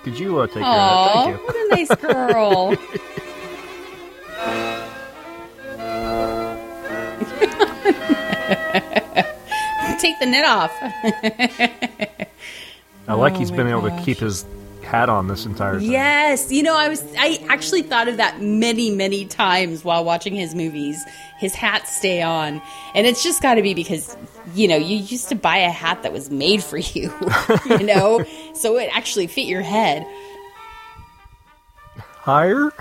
Could 0.04 0.18
you 0.18 0.40
uh, 0.40 0.48
take 0.48 0.56
care 0.56 0.64
of 0.64 0.68
that? 0.68 1.14
Thank 1.24 1.38
you. 1.38 1.44
what 1.46 1.56
a 1.56 1.68
nice 1.76 1.94
girl. 1.96 2.76
Take 9.99 10.19
the 10.19 10.26
net 10.26 10.45
off. 10.45 10.71
I 13.07 13.13
like 13.13 13.35
he's 13.35 13.51
oh 13.51 13.55
been 13.55 13.67
my 13.67 13.77
able 13.77 13.89
to 13.89 14.03
keep 14.03 14.19
his 14.19 14.45
hat 14.84 15.09
on 15.09 15.27
this 15.27 15.45
entire 15.45 15.80
thing. 15.80 15.91
Yes, 15.91 16.51
you 16.51 16.63
know, 16.63 16.76
I 16.76 16.89
was 16.89 17.03
I 17.17 17.43
actually 17.49 17.81
thought 17.81 18.07
of 18.07 18.17
that 18.17 18.41
many, 18.41 18.91
many 18.91 19.26
times 19.26 19.84
while 19.84 20.03
watching 20.03 20.35
his 20.35 20.55
movies. 20.55 20.97
His 21.38 21.53
hats 21.53 21.95
stay 21.95 22.21
on. 22.21 22.61
And 22.95 23.05
it's 23.05 23.23
just 23.23 23.41
got 23.41 23.55
to 23.55 23.61
be 23.61 23.73
because 23.73 24.15
you 24.55 24.67
know, 24.67 24.77
you 24.77 24.97
used 24.97 25.30
to 25.30 25.35
buy 25.35 25.57
a 25.57 25.69
hat 25.69 26.03
that 26.03 26.13
was 26.13 26.30
made 26.30 26.63
for 26.63 26.77
you, 26.77 27.13
you 27.65 27.80
know, 27.80 28.26
so 28.53 28.77
it 28.77 28.89
actually 28.95 29.27
fit 29.27 29.47
your 29.47 29.61
head. 29.61 30.05
Higher? 31.97 32.71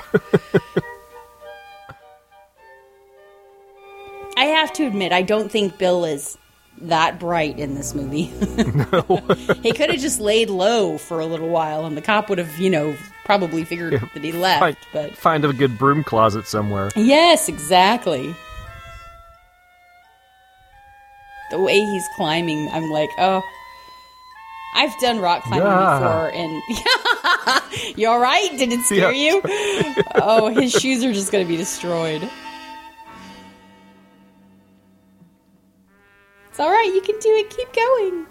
I 4.36 4.44
have 4.44 4.72
to 4.74 4.86
admit, 4.86 5.12
I 5.12 5.22
don't 5.22 5.50
think 5.50 5.78
Bill 5.78 6.04
is 6.04 6.38
that 6.82 7.18
bright 7.18 7.58
in 7.58 7.74
this 7.74 7.94
movie. 7.94 8.30
no. 8.92 9.02
he 9.62 9.72
could 9.72 9.90
have 9.90 10.00
just 10.00 10.20
laid 10.20 10.50
low 10.50 10.98
for 10.98 11.20
a 11.20 11.26
little 11.26 11.48
while, 11.48 11.86
and 11.86 11.96
the 11.96 12.02
cop 12.02 12.28
would 12.28 12.38
have, 12.38 12.58
you 12.58 12.70
know, 12.70 12.96
probably 13.24 13.64
figured 13.64 14.00
that 14.14 14.24
he 14.24 14.32
left. 14.32 14.60
Find, 14.60 14.76
But 14.92 15.16
find 15.16 15.44
a 15.44 15.52
good 15.52 15.78
broom 15.78 16.04
closet 16.04 16.46
somewhere. 16.46 16.90
yes, 16.96 17.48
exactly. 17.48 18.34
The 21.50 21.58
way 21.60 21.80
he's 21.80 22.04
climbing, 22.16 22.68
I'm 22.72 22.90
like, 22.90 23.10
oh. 23.18 23.42
I've 24.74 24.96
done 25.00 25.18
rock 25.18 25.42
climbing 25.44 25.66
Yeah. 25.66 25.98
before, 25.98 26.30
and 26.34 26.62
you're 27.98 28.10
all 28.12 28.18
right? 28.20 28.50
Did 28.58 28.70
it 28.72 28.80
scare 28.84 29.10
Yeah. 29.12 29.32
you? 29.32 29.42
oh, 30.16 30.48
his 30.48 30.72
shoes 30.72 31.02
are 31.04 31.12
just 31.12 31.32
going 31.32 31.44
to 31.44 31.48
be 31.48 31.56
destroyed. 31.56 32.28
It's 36.58 36.64
all 36.64 36.72
right. 36.72 36.90
You 36.92 37.00
can 37.02 37.16
do 37.20 37.28
it. 37.36 37.50
Keep 37.50 37.72
going. 37.72 38.26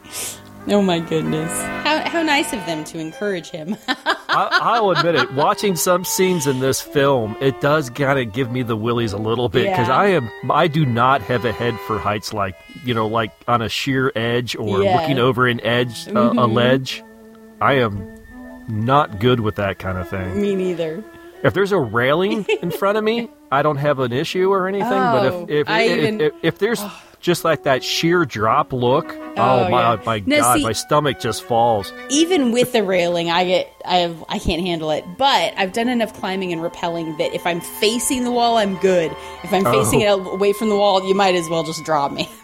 Oh 0.70 0.82
my 0.82 1.00
goodness! 1.00 1.50
How 1.86 2.10
how 2.10 2.22
nice 2.24 2.52
of 2.52 2.60
them 2.66 2.84
to 2.84 3.00
encourage 3.00 3.50
him. 3.52 3.78
I, 3.88 4.50
I'll 4.62 4.90
admit 4.90 5.16
it. 5.16 5.32
Watching 5.34 5.78
some 5.78 6.04
scenes 6.04 6.46
in 6.46 6.60
this 6.60 6.82
film, 6.82 7.38
it 7.40 7.62
does 7.62 7.90
kind 7.90 8.20
of 8.20 8.34
give 8.34 8.52
me 8.52 8.64
the 8.64 8.76
willies 8.76 9.14
a 9.14 9.18
little 9.18 9.48
bit 9.48 9.64
because 9.70 9.88
Yeah. 9.88 9.96
I 9.98 10.08
am 10.08 10.30
I 10.52 10.68
do 10.68 10.86
not 10.86 11.22
have 11.22 11.46
a 11.46 11.54
head 11.54 11.80
for 11.88 11.98
heights 12.00 12.34
like 12.34 12.58
you 12.84 12.94
know 12.94 13.08
like 13.08 13.32
on 13.48 13.62
a 13.62 13.70
sheer 13.70 14.12
edge 14.14 14.58
or 14.58 14.84
Yeah. 14.84 15.00
looking 15.00 15.20
over 15.20 15.48
an 15.48 15.62
edge 15.62 16.10
uh, 16.10 16.34
a 16.38 16.46
ledge. 16.48 17.02
I 17.62 17.76
am 17.76 18.14
not 18.68 19.22
good 19.22 19.40
with 19.40 19.56
that 19.56 19.80
kind 19.80 19.98
of 19.98 20.10
thing. 20.10 20.42
Me 20.42 20.54
neither. 20.54 21.02
If 21.46 21.54
there's 21.54 21.72
a 21.72 21.80
railing 21.80 22.44
in 22.62 22.72
front 22.72 22.98
of 22.98 23.06
me, 23.06 23.30
I 23.54 23.62
don't 23.62 23.78
have 23.78 24.00
an 24.00 24.12
issue 24.12 24.52
or 24.52 24.68
anything. 24.68 24.92
Oh, 24.92 25.46
but 25.46 25.50
if 25.50 25.62
if, 25.62 25.70
I 25.70 25.82
if, 25.84 25.98
even- 25.98 26.20
if, 26.20 26.34
if 26.44 26.60
there's 26.60 26.84
just 27.20 27.44
like 27.44 27.64
that 27.64 27.84
sheer 27.84 28.26
drop 28.26 28.72
look, 28.74 29.06
oh, 29.10 29.34
Oh, 29.38 29.70
my 29.70 29.94
yeah. 29.94 30.02
my 30.06 30.24
No, 30.26 30.38
god, 30.38 30.58
see- 30.58 30.64
my 30.64 30.72
stomach 30.74 31.20
just 31.20 31.44
falls. 31.44 31.92
Even 32.10 32.52
with 32.52 32.74
the 32.74 32.84
railing, 32.84 33.30
I 33.30 33.46
get 33.46 33.74
I 33.86 33.98
have 33.98 34.24
I 34.30 34.40
can't 34.40 34.62
handle 34.62 34.92
it. 34.92 35.04
But 35.18 35.54
I've 35.58 35.74
done 35.74 35.90
enough 35.90 36.14
climbing 36.14 36.54
and 36.54 36.62
rappelling 36.62 37.18
that 37.18 37.34
if 37.34 37.46
I'm 37.46 37.62
facing 37.62 38.24
the 38.24 38.32
wall, 38.32 38.58
I'm 38.58 38.76
good. 38.78 39.12
If 39.44 39.54
I'm 39.54 39.64
facing 39.64 40.04
oh. 40.04 40.28
it 40.28 40.34
away 40.34 40.54
from 40.54 40.70
the 40.70 40.76
wall, 40.76 41.08
you 41.08 41.16
might 41.16 41.36
as 41.36 41.50
well 41.50 41.64
just 41.64 41.84
drop 41.84 42.12
me. 42.12 42.30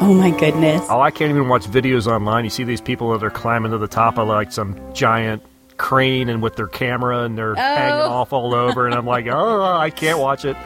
oh 0.00 0.14
my 0.14 0.30
goodness! 0.30 0.86
Oh, 0.88 1.00
I 1.00 1.10
can't 1.10 1.30
even 1.30 1.48
watch 1.48 1.64
videos 1.66 2.06
online. 2.06 2.44
You 2.44 2.50
see 2.50 2.64
these 2.64 2.80
people 2.80 3.10
that 3.12 3.24
are 3.24 3.30
climbing 3.30 3.72
to 3.72 3.78
the 3.78 3.88
top 3.88 4.18
of 4.18 4.28
like 4.28 4.52
some 4.52 4.78
giant 4.94 5.42
crane 5.76 6.28
and 6.28 6.42
with 6.42 6.56
their 6.56 6.66
camera 6.68 7.24
and 7.24 7.36
they're 7.36 7.54
hanging 7.54 8.00
Oh. 8.00 8.10
off 8.10 8.32
all 8.32 8.54
over, 8.54 8.86
and 8.86 8.94
I'm 8.94 9.06
like, 9.06 9.26
oh, 9.26 9.62
I 9.62 9.90
can't 9.90 10.18
watch 10.18 10.44
it. 10.44 10.56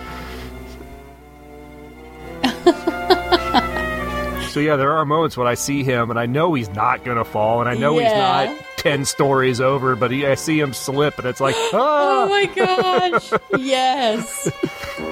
so 4.50 4.60
yeah, 4.60 4.76
there 4.76 4.92
are 4.92 5.04
moments 5.04 5.36
when 5.36 5.46
I 5.46 5.54
see 5.54 5.82
him 5.84 6.10
and 6.10 6.18
I 6.18 6.26
know 6.26 6.54
he's 6.54 6.68
not 6.70 7.04
gonna 7.04 7.24
fall, 7.24 7.60
and 7.60 7.68
I 7.68 7.74
know 7.74 7.98
he's 7.98 8.12
not 8.12 8.54
ten 8.76 9.04
stories 9.04 9.60
over, 9.60 9.96
but 9.96 10.10
he, 10.10 10.26
I 10.26 10.34
see 10.34 10.58
him 10.60 10.72
slip, 10.72 11.18
and 11.18 11.26
it's 11.26 11.40
like, 11.40 11.54
Oh 11.72 11.74
ah, 11.74 12.26
my 12.28 12.46
gosh! 12.46 13.32
yes. 13.58 14.50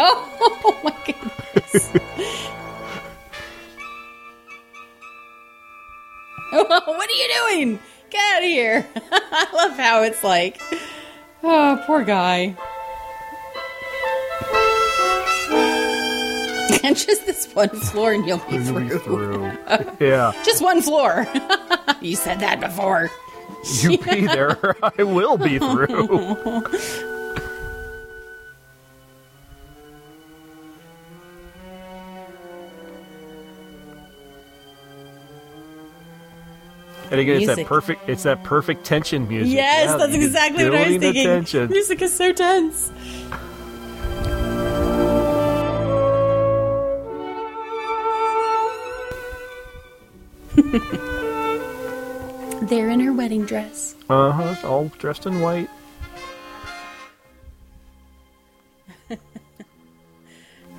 Oh, 0.00 0.80
my 0.84 0.94
goodness! 1.04 1.90
what 6.52 7.10
are 7.10 7.14
you 7.14 7.28
doing? 7.48 7.78
Get 8.10 8.36
out 8.36 8.42
of 8.42 8.48
here. 8.48 8.86
I 9.12 9.46
love 9.54 9.76
how 9.76 10.02
it's 10.02 10.24
like, 10.24 10.60
oh, 11.42 11.82
poor 11.86 12.04
guy. 12.04 12.56
And 16.84 16.96
just 16.96 17.26
this 17.26 17.52
one 17.54 17.68
floor 17.70 18.12
and 18.12 18.24
you'll 18.26 18.38
be 18.38 18.58
through. 18.58 18.98
through. 19.00 19.44
yeah. 20.00 20.32
Just 20.44 20.62
one 20.62 20.80
floor. 20.80 21.26
you 22.00 22.14
said 22.14 22.40
that 22.40 22.60
before. 22.60 23.10
You 23.80 23.98
be 23.98 24.26
there. 24.26 24.76
I 24.82 25.02
will 25.02 25.36
be 25.36 25.58
through. 25.58 26.62
And 37.10 37.20
again, 37.20 37.36
it's 37.42 37.46
that 37.46 37.66
perfect. 37.66 38.08
It's 38.08 38.22
that 38.24 38.44
perfect 38.44 38.84
tension 38.84 39.28
music. 39.28 39.54
Yes, 39.54 39.88
Yeah, 39.90 39.96
that's 39.96 40.14
exactly 40.14 40.64
what 40.64 40.74
I 40.74 40.88
was 40.88 40.98
thinking. 40.98 41.24
tension. 41.24 41.70
Music 41.70 42.02
is 42.02 42.14
so 42.14 42.32
tense. 42.32 42.90
They're 52.68 52.90
in 52.90 53.00
her 53.00 53.12
wedding 53.12 53.44
dress. 53.46 53.94
Uh 54.10 54.30
huh. 54.32 54.66
All 54.68 54.88
dressed 54.98 55.26
in 55.26 55.40
white. 55.40 55.70
I, 59.10 59.14
guess 59.14 59.18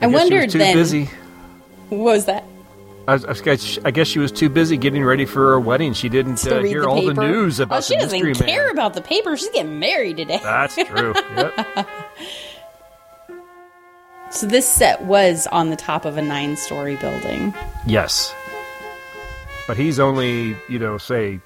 she 0.01 0.05
was 0.07 0.13
wondered 0.13 0.49
too 0.49 0.57
then. 0.59 0.75
busy. 0.75 1.09
What 1.89 1.99
was 1.99 2.25
that? 2.25 2.43
I, 3.09 3.13
was- 3.13 3.25
I 3.25 3.33
guess- 3.33 3.79
I 3.85 3.91
guess 3.91 4.07
she 4.07 4.19
was 4.19 4.31
too 4.31 4.49
busy 4.49 4.77
getting 4.77 5.03
ready 5.03 5.25
for 5.25 5.49
her 5.51 5.59
wedding. 5.59 5.93
She 5.93 6.09
didn't 6.09 6.45
uh, 6.47 6.61
hear 6.61 6.81
the 6.81 6.87
all 6.87 7.01
the 7.05 7.13
news 7.13 7.59
about 7.59 7.79
Oh, 7.79 7.81
she 7.81 7.95
doesn't 7.95 8.23
mystery 8.23 8.47
care 8.47 8.65
man. 8.65 8.71
about 8.73 8.93
the 8.93 9.01
paper. 9.01 9.35
She's 9.37 9.49
getting 9.49 9.79
married 9.79 10.17
today. 10.17 10.39
That's 10.43 10.75
true. 10.75 11.13
yep. 11.35 11.87
So 14.31 14.45
this 14.45 14.67
set 14.71 15.01
was 15.05 15.47
on 15.47 15.71
the 15.71 15.75
top 15.75 16.05
of 16.05 16.15
a 16.17 16.21
nine-story 16.21 16.97
building. 16.97 17.51
Yes. 17.87 18.31
But 19.67 19.75
he's 19.75 19.99
only, 19.99 20.55
you 20.69 20.77
know, 20.77 20.99
say 20.99 21.39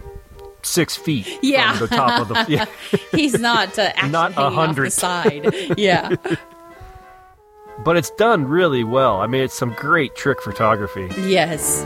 six 0.64 0.98
feet 0.98 1.26
Yeah. 1.42 1.78
from 1.78 1.88
the 1.88 1.96
top 1.96 2.22
of 2.22 2.28
the. 2.28 2.46
Yeah. 2.50 2.66
He's 3.14 3.40
not 3.40 3.80
uh, 3.80 3.84
actually 3.96 4.10
Not 4.12 4.32
a 4.32 4.36
hanging 4.36 4.46
off 4.48 4.52
the 4.54 4.66
hundred. 4.68 4.92
side. 4.94 5.78
Yeah. 5.80 6.10
But 7.80 7.98
it's 7.98 8.12
done 8.12 8.46
really 8.46 8.84
well. 8.84 9.22
I 9.22 9.28
mean, 9.28 9.42
it's 9.42 9.54
some 9.54 9.74
great 9.74 10.16
trick 10.16 10.42
photography. 10.42 11.10
yes. 11.22 11.84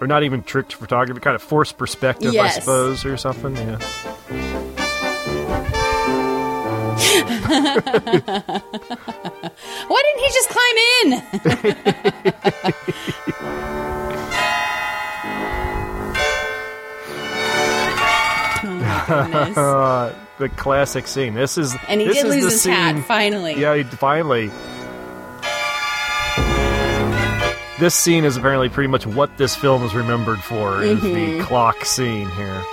Or 0.00 0.06
not 0.06 0.22
even 0.22 0.42
trick 0.42 0.70
photography, 0.70 1.20
kind 1.20 1.34
of 1.34 1.42
forced 1.42 1.78
perspective, 1.78 2.34
I 2.36 2.50
suppose, 2.50 3.04
or 3.04 3.16
something. 3.16 3.56
Yeah. 3.56 3.78
Why 9.88 10.02
didn't 10.02 10.20
he 10.20 10.28
just 10.32 10.48
climb 10.50 10.76
in? 11.02 11.22
oh 19.56 20.25
the 20.38 20.48
classic 20.50 21.06
scene. 21.06 21.34
This 21.34 21.56
is. 21.58 21.74
And 21.88 22.00
he 22.00 22.06
this 22.08 22.16
did 22.22 22.26
is 22.26 22.34
lose 22.34 22.44
the 22.44 22.50
his 22.50 22.62
scene, 22.62 22.72
hat 22.72 23.04
finally. 23.06 23.58
Yeah, 23.60 23.74
he 23.76 23.82
finally. 23.84 24.50
This 27.78 27.94
scene 27.94 28.24
is 28.24 28.38
apparently 28.38 28.70
pretty 28.70 28.88
much 28.88 29.06
what 29.06 29.36
this 29.36 29.54
film 29.54 29.82
is 29.84 29.94
remembered 29.94 30.38
for. 30.40 30.82
Is 30.82 30.98
Mm-hmm. 31.00 31.38
the 31.38 31.44
clock 31.44 31.84
scene 31.84 32.28
here. 32.30 32.64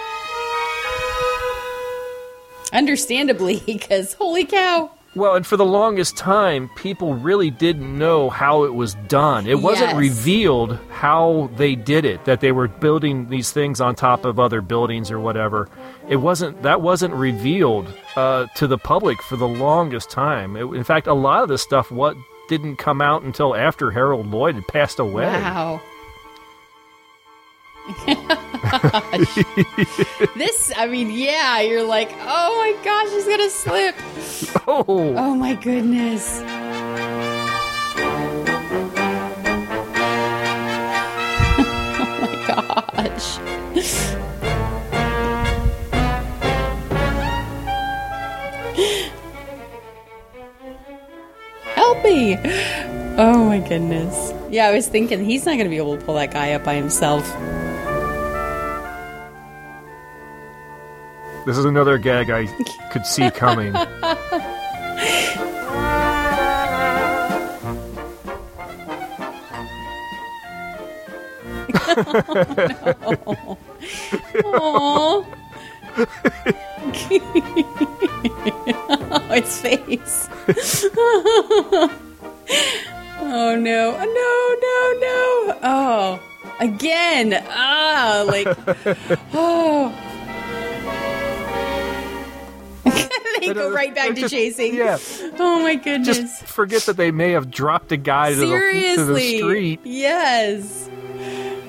Understandably, 2.72 3.62
because 3.66 4.14
holy 4.14 4.46
cow. 4.46 4.92
Well, 5.16 5.36
and 5.36 5.46
for 5.46 5.58
the 5.58 5.66
longest 5.66 6.18
time, 6.18 6.72
people 6.76 7.14
really 7.14 7.52
didn't 7.52 7.96
know 8.00 8.32
how 8.32 8.64
it 8.64 8.74
was 8.74 8.96
done. 9.08 9.46
It 9.46 9.60
wasn't 9.62 9.92
Yes. 9.92 9.98
revealed 10.00 10.80
how 10.90 11.52
they 11.56 11.76
did 11.76 12.04
it, 12.04 12.26
that 12.26 12.40
they 12.40 12.52
were 12.52 12.68
building 12.68 13.30
these 13.30 13.52
things 13.52 13.80
on 13.80 13.94
top 13.94 14.26
of 14.26 14.40
other 14.40 14.60
buildings 14.62 15.12
or 15.12 15.20
whatever. 15.20 15.70
It 16.10 16.18
wasn't 16.18 16.62
that 16.64 16.82
wasn't 16.82 17.14
revealed 17.14 17.88
uh, 18.16 18.48
to 18.56 18.68
the 18.68 18.78
public 18.78 19.22
for 19.24 19.38
the 19.38 19.48
longest 19.48 20.10
time. 20.10 20.58
It, 20.58 20.66
in 20.66 20.84
fact, 20.84 21.08
a 21.08 21.14
lot 21.14 21.44
of 21.44 21.50
this 21.50 21.62
stuff 21.62 21.92
what 21.92 22.18
didn't 22.50 22.76
come 22.76 23.02
out 23.02 23.24
until 23.24 23.56
after 23.56 23.90
Harold 23.92 24.28
Lloyd 24.30 24.56
had 24.56 24.68
passed 24.68 25.00
away. 25.00 25.26
Wow. 25.26 25.82
this, 30.36 30.72
I 30.78 30.88
mean, 30.90 31.12
yeah, 31.12 31.60
you're 31.62 31.84
like, 31.84 32.10
oh 32.22 32.58
my 32.58 32.74
gosh, 32.84 33.10
he's 33.12 33.26
gonna 33.26 33.50
slip. 33.50 33.96
Oh, 34.66 34.84
Oh 34.88 35.36
my 35.36 35.56
goodness. 35.56 36.42
oh 42.00 42.18
my 42.22 42.36
gosh. 43.76 44.24
Help 51.94 52.06
me. 52.06 52.38
Oh 53.20 53.46
my 53.46 53.60
goodness. 53.60 54.34
Yeah, 54.50 54.66
I 54.66 54.74
was 54.74 54.88
thinking 54.88 55.24
he's 55.24 55.46
not 55.46 55.52
going 55.52 55.66
to 55.66 55.70
be 55.70 55.78
able 55.78 55.96
to 55.96 56.04
pull 56.04 56.16
that 56.16 56.32
guy 56.32 56.54
up 56.54 56.64
by 56.64 56.74
himself. 56.74 57.24
this 61.46 61.56
is 61.58 61.66
another 61.66 62.00
gag 62.00 62.32
I 62.32 62.48
could 62.92 63.06
see 63.06 63.30
coming. 63.30 63.74
Aww. 74.44 75.28
oh, 79.12 79.20
his 79.32 79.62
face. 79.62 80.30
oh 83.20 83.56
no. 83.60 83.92
No, 83.92 84.56
no, 84.62 84.78
no. 85.00 85.60
Oh. 85.64 86.20
Again. 86.60 87.44
Ah, 87.50 88.24
like 88.28 88.48
oh. 89.34 89.92
they 93.40 93.54
go 93.54 93.72
right 93.72 93.94
back 93.94 94.16
to 94.16 94.30
chasing. 94.30 94.76
Yeah, 94.76 94.98
Oh 95.40 95.62
my 95.62 95.76
goodness. 95.76 96.18
just 96.18 96.44
forget 96.46 96.84
that 96.84 96.98
they 96.98 97.12
may 97.12 97.32
have 97.32 97.50
dropped 97.52 97.92
a 97.92 97.98
guy 97.98 98.30
to 98.30 98.36
the, 98.36 98.94
to 98.96 99.06
the 99.06 99.38
street. 99.38 99.80
Yes. 99.84 100.90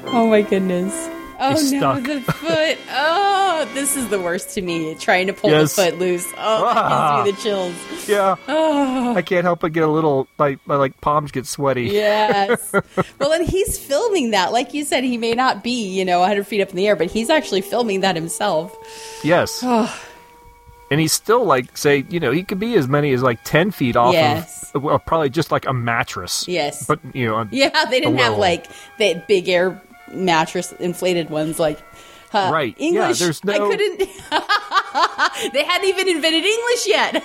Oh 0.07 0.29
my 0.29 0.43
goodness. 0.43 0.93
Oh 1.41 1.51
no, 1.51 1.57
stuck. 1.57 2.03
the 2.05 2.21
foot. 2.21 2.79
Oh, 2.91 3.69
this 3.75 3.97
is 3.97 4.09
the 4.09 4.21
worst 4.21 4.51
to 4.55 4.63
me. 4.63 4.95
Trying 4.95 5.27
to 5.29 5.33
pull 5.33 5.51
Yes. 5.51 5.75
the 5.77 5.83
foot 5.91 5.99
loose. 5.99 6.27
Oh, 6.37 6.65
that 6.65 6.77
Ah. 6.77 7.23
gives 7.25 7.27
me 7.27 7.33
the 7.33 7.43
chills. 7.43 8.09
Yeah, 8.09 8.37
Oh, 8.49 9.15
I 9.17 9.23
can't 9.23 9.45
help 9.45 9.61
but 9.61 9.73
get 9.73 9.83
a 9.83 9.89
little 9.89 10.29
like 10.39 10.59
my 10.67 10.77
like 10.77 11.01
palms 11.01 11.31
get 11.33 11.47
sweaty. 11.47 11.85
yes. 11.85 12.73
well, 13.19 13.33
and 13.33 13.47
he's 13.49 13.79
filming 13.79 14.31
that. 14.31 14.53
Like 14.53 14.75
you 14.75 14.85
said, 14.85 15.05
he 15.05 15.17
may 15.19 15.33
not 15.35 15.63
be, 15.65 15.87
you 15.89 16.05
know, 16.05 16.21
100 16.21 16.47
feet 16.47 16.61
up 16.61 16.71
in 16.71 16.77
the 16.77 16.87
air, 16.87 16.97
but 16.97 17.09
he's 17.11 17.31
actually 17.31 17.61
filming 17.63 18.01
that 18.01 18.15
himself. 18.17 18.77
Yes. 19.25 19.63
and 20.91 21.01
he's 21.01 21.13
still 21.13 21.45
like 21.45 21.77
say 21.77 22.05
you 22.11 22.21
know 22.21 22.31
he 22.31 22.43
could 22.45 22.59
be 22.61 22.75
as 22.77 22.87
many 22.87 23.13
as 23.15 23.23
like 23.23 23.43
10 23.45 23.71
feet 23.71 23.97
off 23.97 24.13
Yes. 24.13 24.71
of 24.75 24.83
well, 24.83 24.99
probably 24.99 25.31
just 25.31 25.51
like 25.51 25.67
a 25.67 25.73
mattress 25.73 26.47
Yes. 26.47 26.85
but 26.87 27.01
you 27.15 27.27
know 27.27 27.49
Yeah, 27.51 27.87
they 27.87 28.01
didn't 28.01 28.19
have 28.19 28.37
like 28.37 28.67
the 28.99 29.21
big 29.27 29.49
air 29.49 29.81
mattress 30.15 30.73
inflated 30.73 31.31
ones 31.31 31.59
like 31.59 31.79
uh, 32.33 32.51
Right. 32.53 32.75
Yeah, 32.79 32.87
English. 32.89 33.19
there's 33.21 33.41
I 33.47 33.59
no- 33.59 33.69
couldn't. 33.71 33.99
they 35.53 35.65
hadn't 35.65 35.89
even 35.89 36.09
invented 36.09 36.45
English 36.45 36.87
yet. 36.87 37.23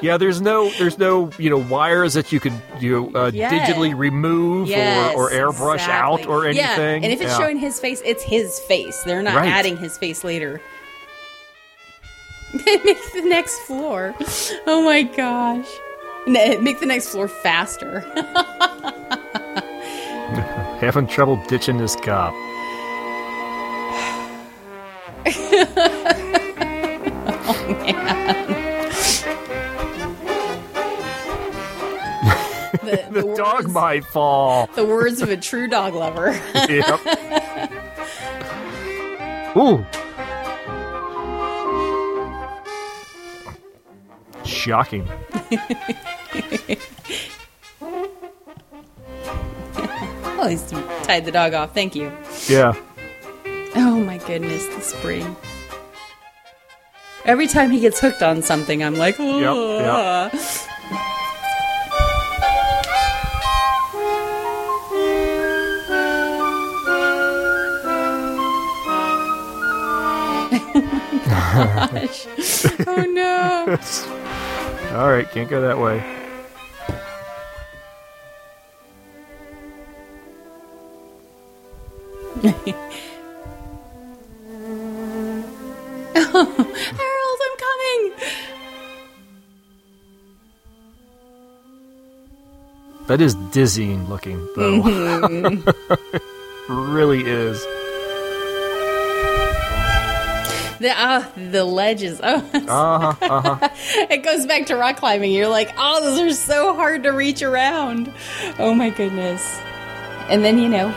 yeah 0.02 0.16
there's 0.16 0.40
no 0.40 0.70
there's 0.78 0.96
no 0.98 1.30
you 1.38 1.50
know 1.50 1.58
wires 1.58 2.14
that 2.14 2.32
you 2.32 2.40
could 2.40 2.52
you 2.80 3.10
uh, 3.14 3.30
Yeah. 3.32 3.50
digitally 3.50 3.96
remove 3.96 4.68
Yes, 4.68 5.14
or, 5.14 5.30
or 5.30 5.30
airbrush 5.30 5.86
out 5.88 6.26
or 6.26 6.44
anything 6.46 6.58
Yeah, 6.64 6.80
and 6.80 7.04
if 7.06 7.20
it's 7.20 7.32
Yeah. 7.32 7.38
showing 7.38 7.58
his 7.58 7.78
face, 7.80 8.00
it's 8.04 8.22
his 8.22 8.58
face. 8.60 9.02
They're 9.04 9.22
not 9.22 9.36
Right. 9.36 9.48
adding 9.48 9.76
his 9.76 9.96
face 9.98 10.22
later. 10.24 10.60
make 12.52 13.12
the 13.12 13.22
next 13.26 13.58
floor. 13.60 14.14
Oh 14.66 14.82
my 14.82 15.02
gosh. 15.02 15.66
Make 16.26 16.80
the 16.80 16.86
next 16.86 17.08
floor 17.10 17.28
faster. 17.28 18.04
Having 20.80 21.06
trouble 21.06 21.36
ditching 21.46 21.76
this 21.76 21.94
cop 21.96 22.32
oh, 22.34 22.46
the, 32.82 33.04
the 33.10 33.22
the 33.22 33.34
dog 33.34 33.64
words, 33.64 33.74
might 33.74 34.04
fall. 34.04 34.68
the 34.74 34.84
words 34.84 35.22
of 35.22 35.28
a 35.28 35.36
true 35.36 35.68
dog 35.68 35.94
lover. 35.94 36.32
yep. 36.68 37.00
Ooh. 39.56 39.84
Shocking. 44.44 45.08
Oh, 50.40 50.48
he's 50.48 50.70
tied 51.04 51.24
the 51.24 51.32
dog 51.32 51.54
off. 51.54 51.74
Thank 51.74 51.94
you. 51.94 52.12
Yeah. 52.48 52.74
Oh 53.76 54.00
my 54.00 54.18
goodness, 54.18 54.66
the 54.68 54.80
spring. 54.80 55.36
Every 57.24 57.46
time 57.46 57.70
he 57.70 57.80
gets 57.80 58.00
hooked 58.00 58.22
on 58.22 58.42
something, 58.42 58.82
I'm 58.82 58.96
like, 58.96 59.16
oh. 59.18 59.38
yep. 59.38 60.32
Gosh. 60.32 60.66
oh 72.86 73.06
no. 73.08 73.78
All 74.98 75.10
right, 75.10 75.30
can't 75.30 75.48
go 75.48 75.60
that 75.60 75.78
way. 75.78 76.19
Harold, 86.14 87.38
I'm 87.42 87.56
coming. 87.58 88.12
That 93.06 93.20
is 93.20 93.34
dizzying 93.52 94.08
looking, 94.08 94.38
though. 94.56 94.80
really 96.68 97.22
is. 97.26 97.60
The 100.78 100.94
uh, 100.96 101.24
the 101.50 101.64
ledges. 101.64 102.20
Oh, 102.22 102.36
Uh 102.54 103.12
huh. 103.12 103.14
Uh 103.20 103.40
huh. 103.56 103.68
it 104.10 104.22
goes 104.22 104.46
back 104.46 104.66
to 104.66 104.76
rock 104.76 104.96
climbing. 104.96 105.32
You're 105.32 105.48
like, 105.48 105.70
oh, 105.76 106.00
those 106.02 106.20
are 106.20 106.32
so 106.34 106.74
hard 106.74 107.02
to 107.02 107.10
reach 107.10 107.42
around. 107.42 108.10
Oh 108.58 108.72
my 108.74 108.88
goodness. 108.90 109.42
And 110.30 110.42
then 110.44 110.58
you 110.58 110.68
know, 110.68 110.88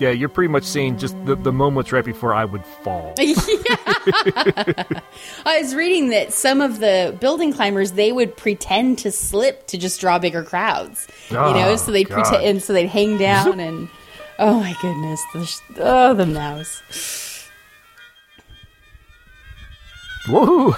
Yeah, 0.00 0.10
you're 0.10 0.28
pretty 0.30 0.48
much 0.50 0.64
seeing 0.64 0.98
just 0.98 1.14
the, 1.26 1.36
the 1.36 1.52
moments 1.52 1.92
right 1.92 2.04
before 2.04 2.34
I 2.34 2.44
would 2.46 2.64
fall. 2.82 3.14
I 3.18 4.94
was 5.60 5.74
reading 5.74 6.08
that 6.08 6.32
some 6.32 6.60
of 6.62 6.80
the 6.80 7.14
building 7.20 7.52
climbers 7.52 7.92
they 7.92 8.10
would 8.10 8.34
pretend 8.36 8.98
to 9.00 9.12
slip 9.12 9.66
to 9.68 9.76
just 9.78 10.00
draw 10.00 10.18
bigger 10.18 10.42
crowds. 10.42 11.06
you 11.28 11.36
know, 11.36 11.68
Oh, 11.70 11.76
so 11.76 11.92
they'd 11.92 12.08
God. 12.08 12.24
pretend, 12.24 12.44
and 12.44 12.62
so 12.62 12.72
they'd 12.72 12.88
hang 12.88 13.18
down 13.18 13.60
and. 13.60 13.88
Oh 14.42 14.58
my 14.58 14.74
goodness! 14.80 15.22
The 15.34 15.44
sh- 15.44 15.58
oh, 15.76 16.14
the 16.14 16.24
mouse. 16.24 16.82
Whoa! 20.30 20.74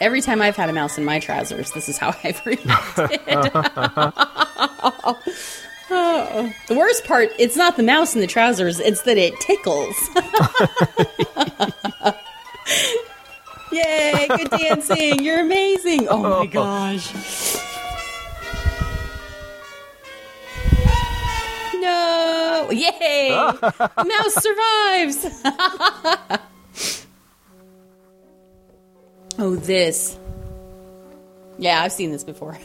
Every 0.00 0.20
time 0.20 0.42
I've 0.42 0.56
had 0.56 0.68
a 0.68 0.72
mouse 0.72 0.98
in 0.98 1.04
my 1.04 1.20
trousers, 1.20 1.70
this 1.70 1.88
is 1.88 1.96
how 1.96 2.12
I've 2.24 2.44
reacted. 2.44 3.20
Oh. 5.90 6.52
The 6.66 6.74
worst 6.74 7.04
part, 7.06 7.30
it's 7.38 7.56
not 7.56 7.76
the 7.76 7.82
mouse 7.82 8.14
in 8.14 8.20
the 8.20 8.26
trousers, 8.26 8.78
it's 8.80 9.02
that 9.02 9.16
it 9.16 9.38
tickles. 9.40 9.94
Yay, 13.72 14.26
good 14.28 14.50
dancing. 14.50 15.22
You're 15.22 15.40
amazing. 15.40 16.08
Oh 16.08 16.40
my 16.40 16.46
gosh. 16.46 17.12
No. 21.74 22.68
Yay. 22.70 23.28
the 23.30 24.04
mouse 24.04 24.34
survives. 24.42 25.26
oh, 29.38 29.56
this. 29.56 30.18
Yeah, 31.58 31.82
I've 31.82 31.92
seen 31.92 32.12
this 32.12 32.24
before. 32.24 32.58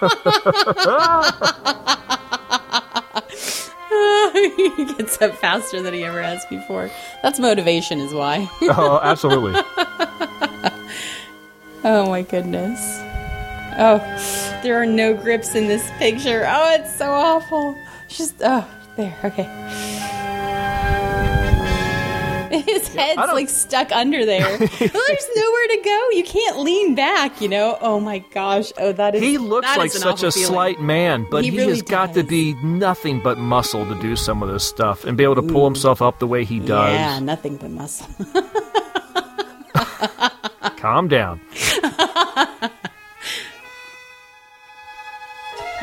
he 4.30 4.94
gets 4.94 5.20
up 5.20 5.34
faster 5.36 5.82
than 5.82 5.92
he 5.92 6.04
ever 6.04 6.22
has 6.22 6.44
before. 6.46 6.90
That's 7.22 7.38
motivation, 7.38 8.00
is 8.00 8.14
why. 8.14 8.48
oh, 8.62 8.98
absolutely. 9.02 9.52
oh 11.84 12.08
my 12.08 12.22
goodness. 12.22 12.80
Oh, 13.78 13.98
there 14.62 14.80
are 14.80 14.86
no 14.86 15.14
grips 15.14 15.54
in 15.54 15.68
this 15.68 15.88
picture. 15.98 16.46
Oh, 16.48 16.74
it's 16.74 16.96
so 16.96 17.10
awful. 17.10 17.76
Just 18.08 18.36
oh, 18.40 18.66
there. 18.96 19.16
Okay. 19.24 19.44
His 22.66 22.88
head's 22.88 23.16
like 23.16 23.48
stuck 23.48 23.92
under 23.92 24.26
there. 24.26 24.40
well, 24.58 24.58
there's 24.58 25.28
nowhere 25.36 25.66
to 25.68 25.80
go. 25.84 26.08
You 26.10 26.24
can't 26.24 26.58
lean 26.58 26.96
back. 26.96 27.40
You 27.40 27.48
know. 27.48 27.78
Oh 27.80 28.00
my 28.00 28.18
gosh. 28.18 28.72
Oh, 28.76 28.90
that 28.92 29.14
is. 29.14 29.22
He 29.22 29.38
looks 29.38 29.68
like 29.76 29.92
such 29.92 30.24
a 30.24 30.32
feeling. 30.32 30.48
slight 30.48 30.80
man, 30.80 31.28
but 31.30 31.44
He 31.44 31.50
he, 31.50 31.56
really 31.56 31.74
has 31.74 31.82
got 31.82 32.12
to 32.14 32.24
be 32.24 32.54
nothing 32.64 33.20
but 33.20 33.38
muscle 33.38 33.86
to 33.86 33.94
do 34.00 34.16
some 34.16 34.42
of 34.42 34.48
this 34.48 34.64
stuff 34.64 35.04
and 35.04 35.16
be 35.16 35.22
able 35.22 35.36
to 35.36 35.42
pull 35.42 35.64
himself 35.64 36.02
up 36.02 36.18
the 36.18 36.26
way 36.26 36.44
he 36.44 36.58
does. 36.58 36.92
Yeah, 36.92 37.20
nothing 37.20 37.56
but 37.56 37.70
muscle. 37.70 38.08
Calm 40.76 41.06
down. 41.06 41.40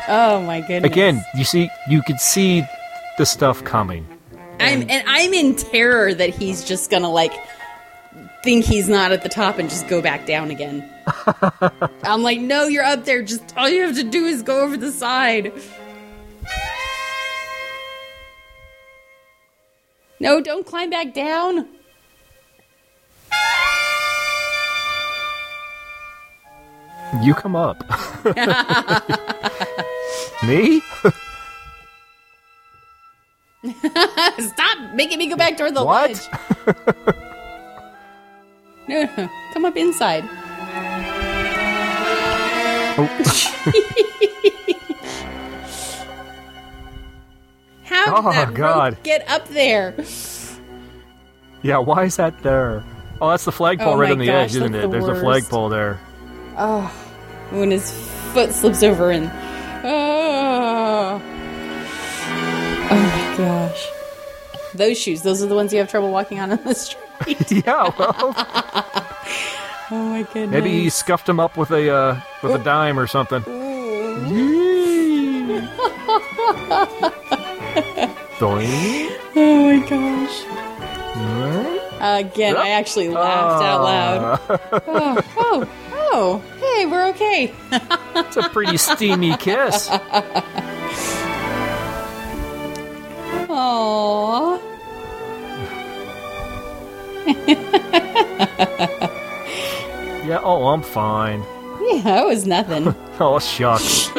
oh 0.08 0.42
my 0.46 0.60
goodness. 0.60 0.90
Again, 0.90 1.24
you 1.34 1.44
see, 1.44 1.70
you 1.88 2.02
could 2.02 2.20
see 2.20 2.62
the 3.16 3.24
stuff 3.24 3.64
coming. 3.64 4.06
I'm 4.60 4.82
and 4.88 5.04
I'm 5.06 5.32
in 5.34 5.54
terror 5.56 6.12
that 6.14 6.30
he's 6.30 6.64
just 6.64 6.90
gonna 6.90 7.10
like 7.10 7.32
think 8.42 8.64
he's 8.64 8.88
not 8.88 9.12
at 9.12 9.22
the 9.22 9.28
top 9.28 9.58
and 9.58 9.68
just 9.68 9.88
go 9.88 10.00
back 10.00 10.26
down 10.26 10.50
again. 10.50 10.88
I'm 12.02 12.22
like, 12.22 12.40
no, 12.40 12.66
you're 12.66 12.84
up 12.84 13.04
there. 13.04 13.22
Just 13.22 13.56
all 13.56 13.68
you 13.68 13.82
have 13.86 13.96
to 13.96 14.04
do 14.04 14.24
is 14.24 14.42
go 14.42 14.62
over 14.62 14.76
the 14.76 14.92
side. 14.92 15.52
No, 20.20 20.40
don't 20.40 20.66
climb 20.66 20.90
back 20.90 21.14
down. 21.14 21.68
You 27.22 27.34
come 27.34 27.56
up. 27.56 27.84
Me? 30.46 30.82
Stop 34.38 34.94
making 34.94 35.18
me 35.18 35.28
go 35.28 35.36
back 35.36 35.56
toward 35.56 35.74
the 35.74 35.84
What? 35.84 36.10
ledge. 36.10 36.28
No, 38.88 39.02
no, 39.16 39.28
come 39.52 39.64
up 39.64 39.76
inside. 39.76 40.24
How 47.84 48.16
did 48.16 48.24
Oh, 48.26 48.32
that 48.32 48.54
God. 48.54 48.98
get 49.02 49.28
up 49.28 49.48
there? 49.48 49.94
Yeah, 51.62 51.78
why 51.78 52.04
is 52.04 52.16
that 52.16 52.40
there? 52.42 52.84
Oh, 53.20 53.30
that's 53.30 53.44
the 53.44 53.52
flagpole 53.52 53.94
Oh 53.94 53.98
right 53.98 54.12
on 54.12 54.18
the 54.18 54.26
gosh, 54.26 54.50
edge, 54.50 54.56
isn't 54.56 54.74
it? 54.74 54.82
the 54.82 54.88
There's 54.88 55.08
a 55.08 55.14
flagpole 55.14 55.68
there. 55.68 55.98
Oh, 56.56 56.82
when 57.50 57.70
his 57.70 57.90
foot 58.32 58.52
slips 58.52 58.82
over 58.82 59.10
and 59.10 59.30
oh, 59.84 61.20
oh 62.90 63.27
gosh, 63.38 63.86
those 64.74 64.98
shoes. 64.98 65.22
Those 65.22 65.42
are 65.42 65.46
the 65.46 65.54
ones 65.54 65.72
you 65.72 65.78
have 65.78 65.88
trouble 65.90 66.10
walking 66.10 66.38
on 66.40 66.50
in 66.50 66.62
the 66.64 66.74
street. 66.84 67.50
yeah, 67.66 67.90
well, 67.98 68.34
Oh 69.90 70.10
my 70.10 70.22
goodness. 70.24 70.50
maybe 70.50 70.70
he 70.82 70.90
scuffed 70.90 71.24
them 71.26 71.40
up 71.40 71.56
with 71.56 71.70
a 71.70 71.90
uh, 71.90 72.20
with 72.42 72.54
a 72.54 72.58
dime 72.62 72.98
or 72.98 73.06
something. 73.06 73.42
Oh 78.40 79.70
my 79.70 79.86
gosh. 79.88 80.44
Again, 82.00 82.56
I 82.56 82.68
actually 82.70 83.08
laughed 83.08 83.64
out 83.64 83.82
loud. 83.82 84.40
Oh, 84.86 85.22
oh, 85.36 85.68
oh, 86.12 86.42
hey, 86.60 86.86
we're 86.86 87.06
okay. 87.08 87.52
It's 88.14 88.36
a 88.36 88.48
pretty 88.50 88.76
steamy 88.76 89.36
kiss. 89.36 89.88
Yeah, 100.28 100.40
oh, 100.42 100.66
I'm 100.68 100.82
fine. 100.82 101.40
Yeah, 101.80 102.02
that 102.02 102.26
was 102.26 102.46
nothing. 102.46 102.94
Oh, 103.20 103.38
shucks. 103.40 104.10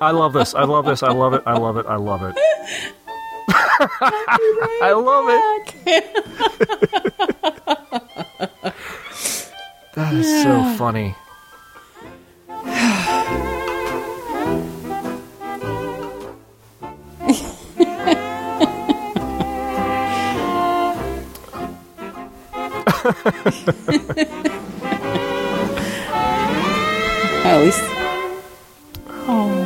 I 0.00 0.10
love 0.10 0.32
this. 0.32 0.54
I 0.54 0.64
love 0.64 0.86
this. 0.86 1.02
I 1.02 1.12
love 1.12 1.34
it. 1.34 1.42
I 1.46 1.52
love 1.56 1.76
it. 1.76 1.86
I 1.86 1.96
love 1.96 2.22
it. 2.22 2.34
I 4.82 4.92
love 4.92 5.26
it. 5.28 6.04
That 9.94 10.14
is 10.14 10.42
so 10.42 10.74
funny. 10.78 11.14
at 27.44 27.60
least. 27.62 27.80
Oh. 29.28 29.62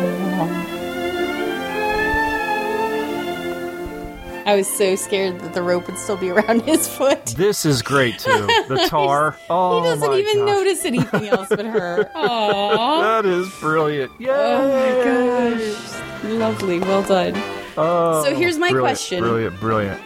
I 4.46 4.56
was 4.56 4.66
so 4.66 4.96
scared 4.96 5.38
that 5.40 5.54
the 5.54 5.62
rope 5.62 5.86
would 5.86 5.98
still 5.98 6.16
be 6.16 6.30
around 6.30 6.62
his 6.62 6.88
foot. 6.88 7.24
This 7.26 7.64
is 7.64 7.82
great 7.82 8.18
too. 8.18 8.46
The 8.68 8.86
tar. 8.88 9.36
Oh 9.48 9.80
he 9.82 9.88
doesn't 9.88 10.10
my 10.10 10.18
even 10.18 10.38
gosh. 10.38 10.46
notice 10.48 10.84
anything 10.84 11.28
else 11.28 11.48
but 11.48 11.64
her. 11.64 12.10
Aww. 12.14 13.00
That 13.22 13.26
is 13.26 13.48
brilliant. 13.60 14.12
Yay! 14.20 14.28
Oh 14.30 14.68
my 14.68 15.58
gosh. 15.58 16.24
Lovely. 16.24 16.78
Well 16.80 17.02
done. 17.02 17.34
Oh, 17.76 18.24
So 18.24 18.34
here's 18.34 18.58
my 18.58 18.70
brilliant, 18.70 18.82
question. 18.96 19.20
Brilliant, 19.20 19.60
brilliant. 19.60 20.00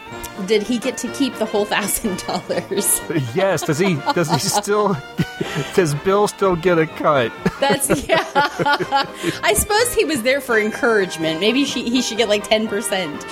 Did 0.47 0.63
he 0.63 0.77
get 0.79 0.97
to 0.97 1.07
keep 1.13 1.33
the 1.35 1.45
whole 1.45 1.65
thousand 1.65 2.17
dollars? 2.25 2.99
Yes. 3.35 3.61
Does 3.63 3.79
he? 3.79 3.95
Does 4.13 4.29
he 4.29 4.39
still? 4.39 4.97
Does 5.75 5.93
Bill 5.95 6.27
still 6.27 6.55
get 6.55 6.77
a 6.77 6.87
cut? 6.87 7.31
That's 7.59 8.07
yeah. 8.07 8.23
I 9.43 9.53
suppose 9.57 9.93
he 9.93 10.03
was 10.05 10.23
there 10.23 10.41
for 10.41 10.59
encouragement. 10.59 11.39
Maybe 11.39 11.63
she, 11.65 11.89
he 11.89 12.01
should 12.01 12.17
get 12.17 12.27
like 12.29 12.43
ten 12.43 12.67
percent. 12.67 13.25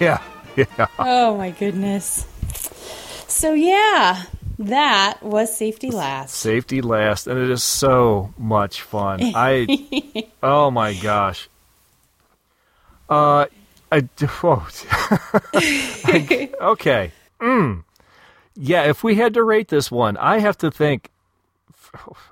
yeah. 0.00 0.22
Yeah. 0.56 0.86
Oh 0.98 1.36
my 1.36 1.50
goodness. 1.50 2.26
So 3.28 3.52
yeah, 3.52 4.22
that 4.60 5.22
was 5.22 5.54
safety 5.56 5.90
last. 5.90 6.34
Safety 6.36 6.80
last, 6.80 7.26
and 7.26 7.38
it 7.38 7.50
is 7.50 7.62
so 7.64 8.32
much 8.38 8.80
fun. 8.82 9.20
I. 9.34 9.66
oh 10.42 10.70
my 10.70 10.94
gosh. 10.94 11.48
Uh, 13.08 13.46
I. 13.92 14.00
Whoa. 14.40 14.62
I- 15.54 16.50
okay. 16.60 17.12
Mm. 17.40 17.84
Yeah, 18.56 18.84
if 18.84 19.04
we 19.04 19.16
had 19.16 19.34
to 19.34 19.42
rate 19.42 19.68
this 19.68 19.90
one, 19.90 20.16
I 20.16 20.38
have 20.38 20.58
to 20.58 20.70
think. 20.70 21.10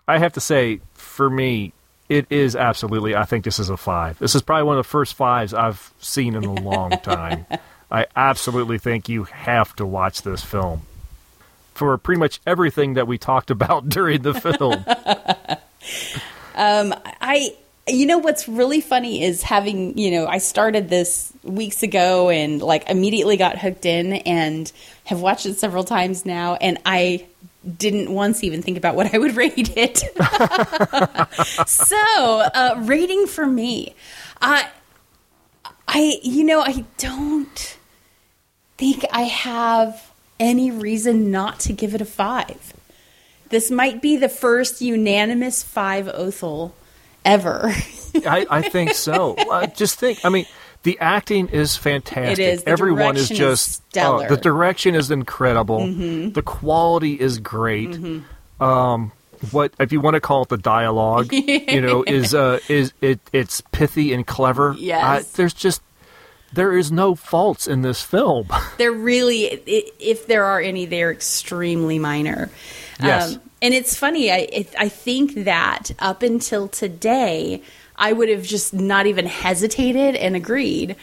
I 0.08 0.18
have 0.18 0.32
to 0.34 0.40
say, 0.40 0.80
for 0.94 1.30
me, 1.30 1.72
it 2.08 2.26
is 2.30 2.54
absolutely. 2.56 3.14
I 3.14 3.24
think 3.24 3.44
this 3.44 3.58
is 3.58 3.70
a 3.70 3.76
five. 3.76 4.18
This 4.18 4.34
is 4.34 4.42
probably 4.42 4.64
one 4.64 4.78
of 4.78 4.84
the 4.84 4.88
first 4.88 5.14
fives 5.14 5.54
I've 5.54 5.92
seen 6.00 6.34
in 6.34 6.44
a 6.44 6.52
long 6.54 6.90
time. 7.02 7.46
I 7.90 8.06
absolutely 8.16 8.78
think 8.78 9.08
you 9.08 9.24
have 9.24 9.76
to 9.76 9.86
watch 9.86 10.22
this 10.22 10.42
film 10.42 10.82
for 11.74 11.96
pretty 11.98 12.18
much 12.18 12.40
everything 12.46 12.94
that 12.94 13.06
we 13.06 13.18
talked 13.18 13.50
about 13.50 13.88
during 13.88 14.22
the 14.22 14.34
film. 14.34 14.84
Um, 16.56 16.94
I 17.20 17.54
you 17.86 18.06
know 18.06 18.18
what's 18.18 18.48
really 18.48 18.80
funny 18.80 19.22
is 19.22 19.42
having, 19.42 19.98
you 19.98 20.10
know, 20.10 20.26
I 20.26 20.38
started 20.38 20.88
this 20.88 21.32
weeks 21.42 21.82
ago 21.82 22.30
and 22.30 22.62
like 22.62 22.88
immediately 22.88 23.36
got 23.36 23.58
hooked 23.58 23.84
in 23.84 24.14
and 24.14 24.70
have 25.04 25.20
watched 25.20 25.44
it 25.44 25.58
several 25.58 25.84
times 25.84 26.24
now 26.24 26.54
and 26.56 26.78
I 26.86 27.26
didn't 27.78 28.10
once 28.10 28.44
even 28.44 28.62
think 28.62 28.78
about 28.78 28.94
what 28.94 29.14
I 29.14 29.18
would 29.18 29.36
rate 29.36 29.76
it. 29.76 29.98
so, 31.68 32.40
uh, 32.54 32.80
rating 32.84 33.26
for 33.26 33.46
me. 33.46 33.94
I 34.40 34.68
I 35.86 36.18
you 36.22 36.44
know, 36.44 36.60
I 36.60 36.84
don't 36.98 37.76
think 38.78 39.04
I 39.12 39.22
have 39.22 40.10
any 40.40 40.70
reason 40.70 41.30
not 41.30 41.60
to 41.60 41.72
give 41.72 41.94
it 41.94 42.00
a 42.00 42.06
5. 42.06 42.74
This 43.50 43.70
might 43.70 44.02
be 44.02 44.16
the 44.16 44.28
first 44.28 44.80
unanimous 44.80 45.62
5 45.62 46.06
Othel 46.06 46.72
ever. 47.24 47.72
I, 48.26 48.46
I 48.48 48.62
think 48.62 48.94
so. 48.94 49.34
Uh, 49.34 49.66
just 49.66 49.98
think. 49.98 50.24
I 50.24 50.28
mean, 50.28 50.46
the 50.82 50.98
acting 51.00 51.48
is 51.48 51.76
fantastic. 51.76 52.38
It 52.38 52.52
is. 52.52 52.64
The 52.64 52.70
Everyone 52.70 53.16
is 53.16 53.30
is 53.30 53.38
just 53.38 53.72
stellar. 53.90 54.26
oh, 54.26 54.28
the 54.28 54.40
direction 54.40 54.94
is 54.94 55.10
incredible. 55.10 55.86
The 55.86 56.42
quality 56.44 57.14
is 57.20 57.38
great. 57.38 57.98
Um, 58.60 59.12
what 59.50 59.74
if 59.80 59.92
you 59.92 60.00
want 60.00 60.14
to 60.14 60.20
call 60.20 60.42
it 60.42 60.48
the 60.48 60.56
dialogue? 60.58 61.32
you 61.32 61.80
know, 61.80 62.02
is 62.06 62.34
uh, 62.34 62.60
is 62.68 62.92
it? 63.00 63.20
It's 63.32 63.60
pithy 63.72 64.12
and 64.12 64.26
clever. 64.26 64.74
Yes. 64.78 65.02
Uh, 65.04 65.36
there's 65.36 65.54
just 65.54 65.82
there 66.52 66.76
is 66.76 66.92
no 66.92 67.14
faults 67.14 67.66
in 67.66 67.82
this 67.82 68.00
film. 68.02 68.48
They're 68.78 68.92
really, 68.92 69.44
if 69.46 70.26
there 70.26 70.44
are 70.44 70.60
any, 70.60 70.86
they're 70.86 71.10
extremely 71.10 71.98
minor. 71.98 72.44
Um, 73.00 73.06
Yes. 73.06 73.38
And 73.64 73.72
it's 73.72 73.96
funny. 73.96 74.30
I 74.30 74.66
I 74.78 74.90
think 74.90 75.44
that 75.44 75.90
up 75.98 76.22
until 76.22 76.68
today, 76.68 77.62
I 77.96 78.12
would 78.12 78.28
have 78.28 78.42
just 78.42 78.74
not 78.74 79.06
even 79.06 79.24
hesitated 79.24 80.14
and 80.16 80.36
agreed. 80.36 80.96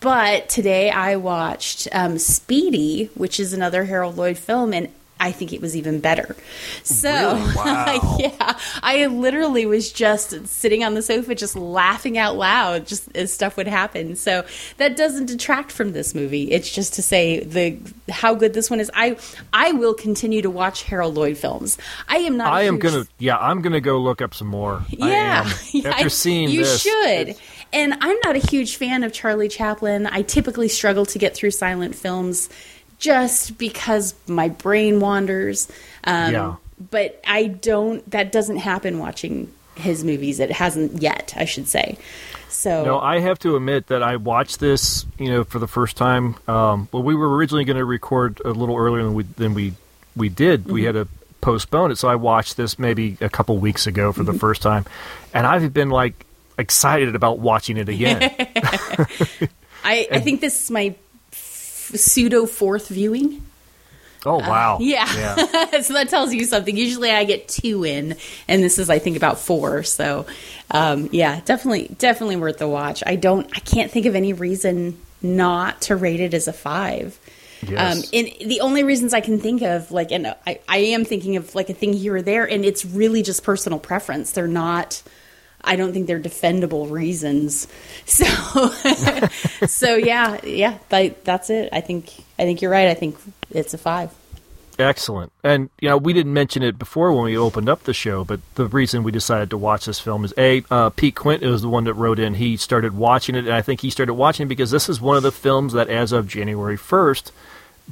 But 0.00 0.50
today 0.50 0.90
I 0.90 1.16
watched 1.16 1.88
um, 1.90 2.18
Speedy, 2.18 3.08
which 3.14 3.40
is 3.40 3.54
another 3.54 3.84
Harold 3.86 4.18
Lloyd 4.18 4.36
film, 4.36 4.74
and 4.74 4.90
I 5.22 5.30
think 5.32 5.52
it 5.52 5.60
was 5.60 5.76
even 5.76 6.00
better. 6.00 6.34
So, 6.82 7.08
Really? 7.36 7.52
Wow. 7.62 8.16
yeah, 8.18 8.58
I 8.82 9.06
literally 9.06 9.66
was 9.66 9.92
just 9.92 10.46
sitting 10.48 10.82
on 10.82 10.94
the 10.94 11.02
sofa, 11.02 11.34
just 11.34 11.54
laughing 11.54 12.18
out 12.18 12.36
loud, 12.36 12.86
just 12.86 13.08
as 13.16 13.32
stuff 13.32 13.56
would 13.56 13.68
happen. 13.68 14.16
So 14.16 14.44
that 14.78 14.96
doesn't 14.96 15.26
detract 15.26 15.70
from 15.70 15.92
this 15.92 16.14
movie. 16.14 16.50
It's 16.50 16.70
just 16.70 16.94
to 16.94 17.02
say 17.02 17.40
the 17.44 17.78
how 18.10 18.34
good 18.34 18.52
this 18.52 18.68
one 18.68 18.80
is. 18.80 18.90
I 18.94 19.16
I 19.52 19.72
will 19.72 19.94
continue 19.94 20.42
to 20.42 20.50
watch 20.50 20.82
Harold 20.82 21.14
Lloyd 21.14 21.38
films. 21.38 21.78
I 22.08 22.16
am 22.18 22.36
not. 22.36 22.52
I 22.52 22.62
am 22.62 22.74
huge- 22.74 22.82
gonna. 22.82 23.04
Yeah, 23.18 23.36
I'm 23.38 23.62
gonna 23.62 23.80
go 23.80 23.98
look 23.98 24.20
up 24.20 24.34
some 24.34 24.48
more. 24.48 24.82
Yeah, 24.90 25.44
After 25.46 25.88
I- 25.88 26.08
seeing 26.08 26.50
you 26.50 26.64
this, 26.64 26.82
should. 26.82 27.36
And 27.72 27.94
I'm 28.00 28.16
not 28.24 28.34
a 28.36 28.38
huge 28.40 28.76
fan 28.76 29.02
of 29.04 29.12
Charlie 29.12 29.48
Chaplin. 29.48 30.06
I 30.06 30.22
typically 30.22 30.68
struggle 30.68 31.06
to 31.06 31.18
get 31.18 31.34
through 31.34 31.52
silent 31.52 31.94
films 31.94 32.48
just 33.02 33.58
because 33.58 34.14
my 34.28 34.48
brain 34.48 35.00
wanders. 35.00 35.70
Um, 36.04 36.32
Yeah. 36.32 36.56
But 36.90 37.20
I 37.26 37.46
don't. 37.46 38.08
That 38.10 38.32
doesn't 38.32 38.56
happen 38.56 38.98
watching 38.98 39.52
his 39.76 40.02
movies. 40.02 40.40
It 40.40 40.50
hasn't 40.50 41.00
yet, 41.02 41.34
I 41.36 41.44
should 41.44 41.68
say. 41.68 41.96
So 42.48 42.84
No, 42.84 42.98
I 42.98 43.20
have 43.20 43.38
to 43.40 43.56
admit 43.56 43.86
that 43.88 44.02
I 44.02 44.16
watched 44.16 44.60
this, 44.60 45.06
you 45.18 45.30
know, 45.30 45.44
for 45.44 45.58
the 45.58 45.68
first 45.68 45.96
time. 45.96 46.36
Um, 46.48 46.88
well, 46.92 47.02
we 47.02 47.14
were 47.14 47.34
originally 47.36 47.64
going 47.64 47.76
to 47.76 47.84
record 47.84 48.40
a 48.44 48.50
little 48.50 48.76
earlier 48.76 49.02
than 49.04 49.14
we 49.14 49.22
than 49.22 49.54
we 49.54 49.74
we 50.16 50.28
did. 50.28 50.70
We 50.70 50.84
had 50.84 50.94
to 50.94 51.06
postpone 51.40 51.92
it, 51.92 51.98
so 51.98 52.08
I 52.08 52.16
watched 52.16 52.56
this 52.56 52.78
maybe 52.78 53.16
a 53.20 53.28
couple 53.28 53.56
weeks 53.58 53.86
ago 53.86 54.12
for 54.12 54.22
the 54.24 54.32
first 54.32 54.62
time, 54.62 54.84
and 55.32 55.46
I've 55.46 55.72
been 55.72 55.90
like 55.90 56.26
excited 56.58 57.14
about 57.14 57.38
watching 57.38 57.76
it 57.76 57.88
again. 57.88 58.22
I, 59.84 60.08
I 60.10 60.20
think 60.20 60.40
this 60.40 60.64
is 60.64 60.70
my 60.70 60.94
pseudo 61.98 62.46
fourth 62.46 62.88
viewing. 62.88 63.42
oh 64.24 64.38
wow! 64.38 64.78
Yeah. 64.80 65.08
yeah. 65.14 65.80
so 65.80 65.94
that 65.94 66.08
tells 66.08 66.32
you 66.32 66.44
something. 66.44 66.76
Usually 66.76 67.10
I 67.10 67.24
get 67.24 67.48
two 67.48 67.84
in, 67.84 68.16
and 68.48 68.62
this 68.62 68.78
is 68.78 68.90
I 68.90 68.98
think 68.98 69.16
about 69.16 69.38
four. 69.38 69.82
So 69.82 70.26
um, 70.72 71.10
yeah, 71.12 71.40
definitely, 71.44 71.94
definitely 71.98 72.36
worth 72.36 72.58
the 72.58 72.66
watch. 72.66 73.02
I 73.06 73.16
don't, 73.16 73.46
I 73.54 73.60
can't 73.60 73.90
think 73.90 74.06
of 74.06 74.16
any 74.16 74.32
reason 74.32 74.98
not 75.20 75.82
to 75.82 75.96
rate 75.96 76.20
it 76.20 76.34
as 76.34 76.48
a 76.48 76.52
five. 76.52 77.18
Yes. 77.62 77.96
Um, 77.96 78.10
and 78.12 78.48
the 78.50 78.60
only 78.62 78.82
reasons 78.82 79.14
I 79.14 79.20
can 79.20 79.38
think 79.38 79.62
of, 79.62 79.92
like, 79.92 80.10
and 80.10 80.34
I, 80.46 80.60
I 80.66 80.78
am 80.78 81.04
thinking 81.04 81.36
of 81.36 81.54
like 81.54 81.70
a 81.70 81.74
thing 81.74 81.92
here 81.92 82.16
or 82.16 82.22
there, 82.22 82.48
and 82.48 82.64
it's 82.64 82.84
really 82.84 83.22
just 83.22 83.44
personal 83.44 83.78
preference. 83.78 84.32
They're 84.32 84.48
not. 84.48 85.02
I 85.64 85.76
don't 85.76 85.92
think 85.92 86.06
they're 86.06 86.20
defendable 86.20 86.90
reasons. 86.90 87.68
So, 88.04 88.26
so 89.66 89.94
yeah, 89.94 90.40
yeah, 90.44 90.78
that, 90.88 91.24
that's 91.24 91.50
it. 91.50 91.68
I 91.72 91.80
think 91.80 92.12
I 92.38 92.42
think 92.42 92.60
you're 92.60 92.70
right. 92.70 92.88
I 92.88 92.94
think 92.94 93.16
it's 93.50 93.72
a 93.72 93.78
five. 93.78 94.12
Excellent. 94.78 95.32
And 95.44 95.70
you 95.80 95.88
know, 95.88 95.96
we 95.96 96.12
didn't 96.12 96.32
mention 96.32 96.62
it 96.62 96.78
before 96.78 97.12
when 97.12 97.24
we 97.24 97.36
opened 97.36 97.68
up 97.68 97.84
the 97.84 97.94
show, 97.94 98.24
but 98.24 98.40
the 98.54 98.66
reason 98.66 99.02
we 99.02 99.12
decided 99.12 99.50
to 99.50 99.58
watch 99.58 99.86
this 99.86 100.00
film 100.00 100.24
is 100.24 100.34
a 100.36 100.64
uh, 100.70 100.90
Pete 100.90 101.14
Quint 101.14 101.42
is 101.42 101.62
the 101.62 101.68
one 101.68 101.84
that 101.84 101.94
wrote 101.94 102.18
in. 102.18 102.34
He 102.34 102.56
started 102.56 102.96
watching 102.96 103.34
it, 103.34 103.44
and 103.44 103.54
I 103.54 103.62
think 103.62 103.80
he 103.80 103.90
started 103.90 104.14
watching 104.14 104.46
it 104.46 104.48
because 104.48 104.70
this 104.70 104.88
is 104.88 105.00
one 105.00 105.16
of 105.16 105.22
the 105.22 105.32
films 105.32 105.72
that, 105.74 105.88
as 105.88 106.12
of 106.12 106.26
January 106.26 106.76
first, 106.76 107.32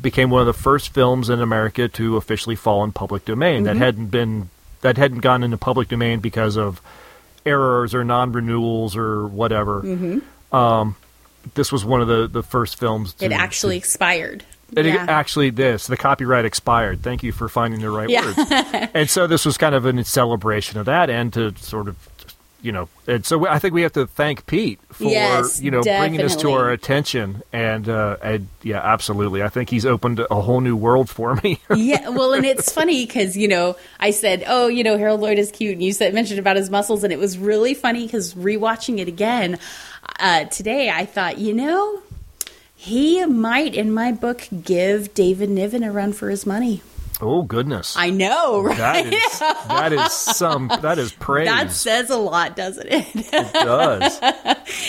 became 0.01 0.31
one 0.31 0.41
of 0.41 0.47
the 0.47 0.53
first 0.53 0.93
films 0.93 1.29
in 1.29 1.41
America 1.41 1.89
to 1.89 2.17
officially 2.17 2.57
fall 2.57 2.83
in 2.85 2.93
public 2.93 3.25
domain. 3.25 3.65
That 3.65 3.77
hadn't 3.77 4.07
been 4.07 4.51
that 4.81 4.97
hadn't 4.97 5.21
gone 5.21 5.43
into 5.43 5.57
public 5.57 5.89
domain 5.89 6.21
because 6.21 6.57
of 6.57 6.81
errors 7.47 7.95
or 7.95 8.05
non-renewals 8.05 8.97
or 8.97 9.27
whatever. 9.27 10.21
Um, 10.53 10.97
this 11.55 11.73
was 11.73 11.85
one 11.85 12.01
of 12.03 12.09
the 12.09 12.27
the 12.27 12.43
first 12.43 12.79
films. 12.79 13.15
To, 13.15 13.25
It 13.25 13.33
actually 13.33 13.77
expired. 13.77 14.45
It- 14.77 14.87
Yeah. 14.87 15.07
actually, 15.09 15.51
this 15.51 15.87
the 15.87 15.97
copyright 15.97 16.45
expired. 16.45 17.03
Thank 17.03 17.23
you 17.23 17.33
for 17.33 17.49
finding 17.49 17.81
the 17.81 17.91
right 17.91 18.09
Yeah. 18.09 18.25
words. 18.27 18.91
and 18.95 19.11
so 19.11 19.27
this 19.27 19.45
was 19.45 19.57
kind 19.59 19.75
of 19.75 19.85
a 19.87 20.05
celebration 20.05 20.79
of 20.79 20.87
that, 20.87 21.09
and 21.11 21.33
to 21.33 21.55
sort 21.59 21.89
of, 21.89 21.97
you 22.63 22.73
know, 22.73 22.89
and 23.07 23.25
so 23.25 23.47
I 23.47 23.59
think 23.59 23.75
we 23.75 23.83
have 23.83 23.93
to 23.93 24.07
thank 24.07 24.47
Pete 24.47 24.79
for 24.93 25.05
Yes, 25.05 25.61
you 25.61 25.71
know 25.71 25.83
bringing 25.83 26.21
this 26.21 26.37
to 26.37 26.51
our 26.51 26.71
attention. 26.71 27.43
And, 27.53 27.89
uh, 27.89 28.17
and 28.23 28.49
yeah, 28.63 28.81
absolutely, 28.81 29.43
I 29.43 29.49
think 29.49 29.71
he's 29.71 29.87
opened 29.87 30.21
a 30.31 30.41
whole 30.41 30.61
new 30.61 30.77
world 30.77 31.09
for 31.09 31.35
me. 31.37 31.61
yeah, 31.75 32.09
well, 32.09 32.33
and 32.33 32.45
it's 32.45 32.73
funny 32.73 33.07
because 33.07 33.37
you 33.37 33.49
know 33.49 33.77
I 33.99 34.11
said, 34.11 34.45
"Oh, 34.47 34.69
you 34.69 34.85
know, 34.85 34.99
Harold 34.99 35.21
Lloyd 35.21 35.39
is 35.39 35.51
cute," 35.51 35.73
and 35.73 35.83
you 35.83 35.93
said 35.93 36.15
mentioned 36.15 36.39
about 36.39 36.57
his 36.57 36.71
muscles, 36.71 37.05
and 37.05 37.13
it 37.13 37.19
was 37.19 37.39
really 37.39 37.75
funny 37.75 38.07
because 38.07 38.35
rewatching 38.35 38.99
it 38.99 39.09
again 39.09 39.59
uh, 40.19 40.45
today, 40.47 40.91
I 40.91 41.07
thought, 41.07 41.39
you 41.39 41.55
know, 41.55 42.03
he 42.75 43.25
might, 43.27 43.75
in 43.75 43.93
my 43.93 44.13
book, 44.13 44.49
give 44.63 45.15
David 45.15 45.51
Niven 45.51 45.83
a 45.83 45.93
run 45.93 46.13
for 46.13 46.31
his 46.31 46.47
money. 46.47 46.83
Oh 47.23 47.43
goodness, 47.43 47.97
I 47.97 48.11
know, 48.11 48.63
right? 48.63 48.77
that 48.79 49.07
is 49.13 49.39
that 49.39 49.93
is 49.93 50.13
some 50.13 50.69
that 50.81 50.99
is 50.99 51.13
praise. 51.19 51.47
that 51.49 51.71
says 51.73 52.11
a 52.11 52.17
lot, 52.17 52.57
doesn't 52.57 52.87
it? 52.89 53.07
it 53.15 53.53
does. 53.53 54.21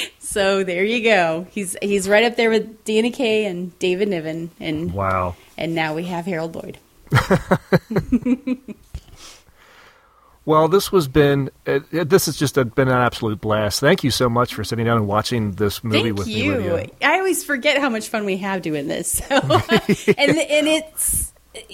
so 0.20 0.64
there 0.64 0.84
you 0.84 1.03
go. 1.03 1.45
He's 1.52 1.76
he's 1.82 2.08
right 2.08 2.24
up 2.24 2.36
there 2.38 2.49
with 2.49 2.84
Danny 2.86 3.12
Kaye 3.12 3.45
and 3.45 3.78
David 3.80 4.08
Niven, 4.10 4.49
and 4.60 4.94
Wow. 4.94 5.36
and 5.58 5.76
now 5.76 5.94
we 5.94 6.06
have 6.06 6.26
Harold 6.26 6.56
Lloyd. 6.56 6.78
Well, 10.44 10.68
this 10.68 10.91
was 10.91 11.08
been 11.08 11.52
it, 11.68 11.84
it- 11.91 12.10
this 12.10 12.26
has 12.26 12.36
just 12.36 12.58
uh, 12.58 12.64
been 12.64 12.88
an 12.88 12.98
absolute 12.98 13.40
blast. 13.40 13.80
Thank 13.80 14.03
you 14.03 14.10
so 14.10 14.28
much 14.28 14.56
for 14.56 14.64
sitting 14.64 14.86
down 14.86 14.98
and 14.98 15.08
watching 15.08 15.52
this 15.52 15.84
movie 15.84 16.02
Thank 16.06 16.18
with 16.18 16.28
me, 16.28 16.44
you. 16.44 16.56
Lydia. 16.58 16.90
I 17.03 17.20
always 17.20 17.44
forget 17.44 17.78
how 17.80 17.90
much 17.90 18.10
fun 18.10 18.26
we 18.26 18.38
have 18.38 18.64
doing 18.64 18.88
this. 18.88 19.12
So, 19.20 19.24
and 19.36 20.32
and 20.38 20.68
it's 20.68 21.32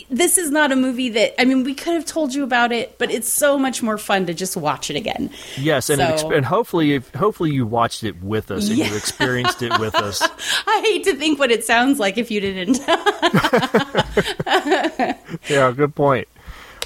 this 0.09 0.37
is 0.39 0.49
not 0.49 0.71
a 0.71 0.75
movie 0.75 1.09
that 1.09 1.39
I 1.39 1.45
mean 1.45 1.63
we 1.63 1.75
could 1.75 1.93
have 1.93 2.05
told 2.05 2.33
you 2.33 2.43
about 2.43 2.71
it, 2.71 2.97
but 2.97 3.11
it's 3.11 3.31
so 3.31 3.57
much 3.59 3.83
more 3.83 3.97
fun 3.97 4.25
to 4.25 4.33
just 4.33 4.57
watch 4.57 4.89
it 4.89 4.95
again. 4.95 5.29
Yes, 5.55 5.89
and, 5.91 5.99
So- 5.99 6.05
exp- 6.29 6.35
and 6.35 6.45
hopefully, 6.45 6.93
if, 6.93 7.13
hopefully 7.13 7.51
you 7.51 7.65
watched 7.67 8.03
it 8.03 8.21
with 8.23 8.49
us 8.49 8.69
and 8.69 8.77
Yeah. 8.79 8.89
you 8.89 8.95
experienced 8.95 9.61
it 9.61 9.77
with 9.79 9.93
us. 9.95 10.21
I 10.67 10.81
hate 10.83 11.03
to 11.05 11.15
think 11.15 11.37
what 11.39 11.51
it 11.51 11.63
sounds 11.63 11.99
like 11.99 12.17
if 12.17 12.31
you 12.31 12.41
didn't. 12.41 12.79
Yeah, 15.49 15.71
good 15.71 15.93
point. 15.95 16.27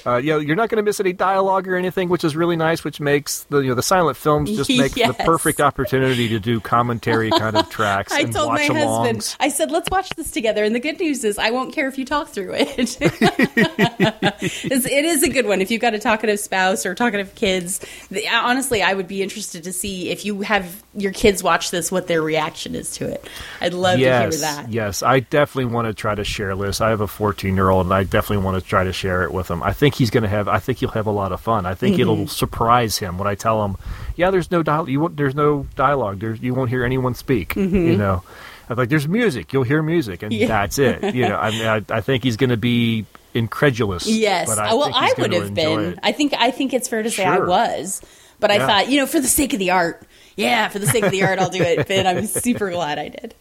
Uh, 0.05 0.17
yeah, 0.17 0.37
you're 0.37 0.55
not 0.55 0.69
going 0.69 0.77
to 0.77 0.83
miss 0.83 0.99
any 0.99 1.13
dialogue 1.13 1.67
or 1.67 1.75
anything, 1.75 2.09
which 2.09 2.23
is 2.23 2.35
really 2.35 2.55
nice. 2.55 2.83
Which 2.83 2.99
makes 2.99 3.43
the 3.45 3.59
you 3.59 3.69
know 3.69 3.75
the 3.75 3.83
silent 3.83 4.17
films 4.17 4.51
just 4.55 4.69
make 4.69 4.95
Yes. 4.95 5.17
the 5.17 5.23
perfect 5.23 5.61
opportunity 5.61 6.27
to 6.29 6.39
do 6.39 6.59
commentary 6.59 7.31
kind 7.31 7.55
of 7.55 7.69
tracks 7.69 8.13
I 8.13 8.23
told 8.23 8.53
my 8.53 8.67
watch 8.67 8.77
husband. 8.77 9.35
I 9.39 9.49
said, 9.49 9.71
let's 9.71 9.89
watch 9.89 10.09
this 10.11 10.31
together. 10.31 10.63
And 10.63 10.75
the 10.75 10.79
good 10.79 10.99
news 10.99 11.23
is, 11.23 11.37
I 11.37 11.51
won't 11.51 11.73
care 11.73 11.87
if 11.87 11.97
you 11.97 12.05
talk 12.05 12.29
through 12.29 12.53
it. 12.55 12.97
it 13.01 15.05
is 15.05 15.23
a 15.23 15.29
good 15.29 15.45
one. 15.45 15.61
If 15.61 15.71
you've 15.71 15.81
got 15.81 15.93
a 15.93 15.99
talkative 15.99 16.39
spouse 16.39 16.85
or 16.85 16.95
talkative 16.95 17.35
kids, 17.35 17.79
the, 18.09 18.27
honestly, 18.29 18.81
I 18.81 18.93
would 18.93 19.07
be 19.07 19.21
interested 19.21 19.63
to 19.63 19.73
see 19.73 20.09
if 20.09 20.25
you 20.25 20.41
have 20.41 20.83
your 20.93 21.13
kids 21.13 21.41
watch 21.41 21.71
this, 21.71 21.89
what 21.91 22.07
their 22.07 22.21
reaction 22.21 22.75
is 22.75 22.91
to 22.97 23.05
it. 23.07 23.25
I'd 23.61 23.73
love 23.73 23.97
yes, 23.99 24.35
to 24.39 24.45
hear 24.45 24.53
that. 24.55 24.69
yes, 24.71 25.01
I 25.03 25.21
definitely 25.21 25.73
want 25.73 25.87
to 25.87 25.93
try 25.93 26.15
to 26.15 26.23
share 26.25 26.53
this. 26.55 26.81
I 26.81 26.89
have 26.89 26.99
a 27.01 27.07
14 27.07 27.55
year 27.55 27.69
old, 27.69 27.85
and 27.85 27.93
I 27.93 28.03
definitely 28.03 28.43
want 28.43 28.61
to 28.61 28.69
try 28.69 28.83
to 28.83 28.91
share 28.91 29.23
it 29.23 29.31
with 29.31 29.49
him. 29.49 29.63
I 29.63 29.71
think 29.73 29.95
he's 29.95 30.09
going 30.09 30.23
to 30.23 30.29
have. 30.29 30.47
I 30.49 30.59
think 30.59 30.79
he'll 30.79 30.89
have 30.89 31.07
a 31.07 31.11
lot 31.11 31.31
of 31.31 31.39
fun. 31.39 31.65
I 31.65 31.75
think 31.75 31.93
Mm-hmm. 31.93 32.01
it'll 32.01 32.27
surprise 32.27 32.97
him 32.97 33.17
when 33.17 33.27
I 33.27 33.35
tell 33.35 33.63
him, 33.63 33.77
"Yeah, 34.17 34.31
there's 34.31 34.51
no 34.51 34.63
dial. 34.63 34.89
You 34.89 34.99
won't, 34.99 35.15
there's 35.17 35.35
no 35.35 35.65
dialogue. 35.75 36.19
There's 36.19 36.41
you 36.41 36.53
won't 36.53 36.69
hear 36.69 36.83
anyone 36.83 37.13
speak. 37.15 37.55
You 37.55 37.95
know." 37.97 38.23
I'm 38.69 38.77
like, 38.77 38.89
"There's 38.89 39.07
music. 39.07 39.51
You'll 39.53 39.63
hear 39.63 39.81
music, 39.81 40.23
and 40.23 40.31
Mm-hmm. 40.31 40.41
Yeah. 40.41 40.47
that's 40.47 40.77
it." 40.79 41.15
You 41.15 41.29
know, 41.29 41.37
I 41.37 41.51
mean, 41.51 41.65
I, 41.67 41.81
I 41.89 42.01
think 42.01 42.23
he's 42.23 42.35
going 42.37 42.49
to 42.51 42.57
be 42.57 43.05
incredulous. 43.33 44.07
Yes. 44.07 44.49
but 44.49 44.59
I 44.59 44.73
well, 44.73 44.91
I 44.93 45.13
would 45.17 45.31
have 45.33 45.53
been. 45.53 45.79
it. 45.93 45.99
I 46.03 46.11
think 46.11 46.33
I 46.37 46.51
think 46.51 46.73
it's 46.73 46.87
fair 46.89 47.01
to 47.03 47.09
say 47.11 47.23
I 47.25 47.39
was. 47.39 48.01
But 48.39 48.49
I 48.51 48.57
thought, 48.57 48.89
you 48.89 48.97
know, 48.99 49.05
for 49.05 49.19
the 49.19 49.27
sake 49.27 49.53
of 49.53 49.59
the 49.59 49.69
art, 49.71 50.01
yeah, 50.35 50.67
for 50.69 50.79
the 50.79 50.87
sake 50.87 51.03
of 51.03 51.11
the 51.11 51.23
art, 51.23 51.39
I'll 51.39 51.49
do 51.49 51.61
it. 51.61 51.87
But 51.87 52.07
I'm 52.07 52.25
super 52.25 52.71
glad 52.71 52.99
I 52.99 53.09
did. 53.09 53.35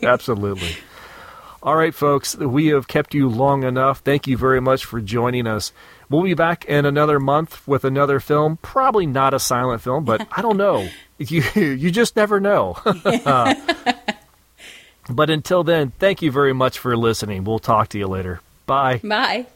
Absolutely. 0.02 0.76
All 1.62 1.76
right, 1.76 1.94
folks, 1.94 2.36
we 2.36 2.68
have 2.68 2.88
kept 2.88 3.14
you 3.14 3.28
long 3.28 3.62
enough. 3.62 4.00
Thank 4.00 4.26
you 4.26 4.36
very 4.36 4.60
much 4.60 4.84
for 4.84 5.00
joining 5.00 5.46
us. 5.46 5.72
We'll 6.10 6.22
be 6.22 6.34
back 6.34 6.64
in 6.64 6.84
another 6.84 7.20
month 7.20 7.66
with 7.68 7.84
another 7.84 8.18
film. 8.18 8.58
Probably 8.62 9.06
not 9.06 9.32
a 9.32 9.38
silent 9.38 9.80
film, 9.80 10.04
but 10.04 10.26
I 10.32 10.42
don't 10.42 10.56
know. 10.56 10.88
You 11.18 11.42
you 11.54 11.92
just 11.92 12.16
never 12.16 12.40
know. 12.40 12.76
but 15.08 15.30
until 15.30 15.62
then, 15.62 15.92
thank 16.00 16.20
you 16.20 16.32
very 16.32 16.52
much 16.52 16.80
for 16.80 16.96
listening. 16.96 17.44
We'll 17.44 17.60
talk 17.60 17.90
to 17.90 17.98
you 17.98 18.08
later. 18.08 18.40
Bye. 18.66 18.98
Bye. 19.04 19.46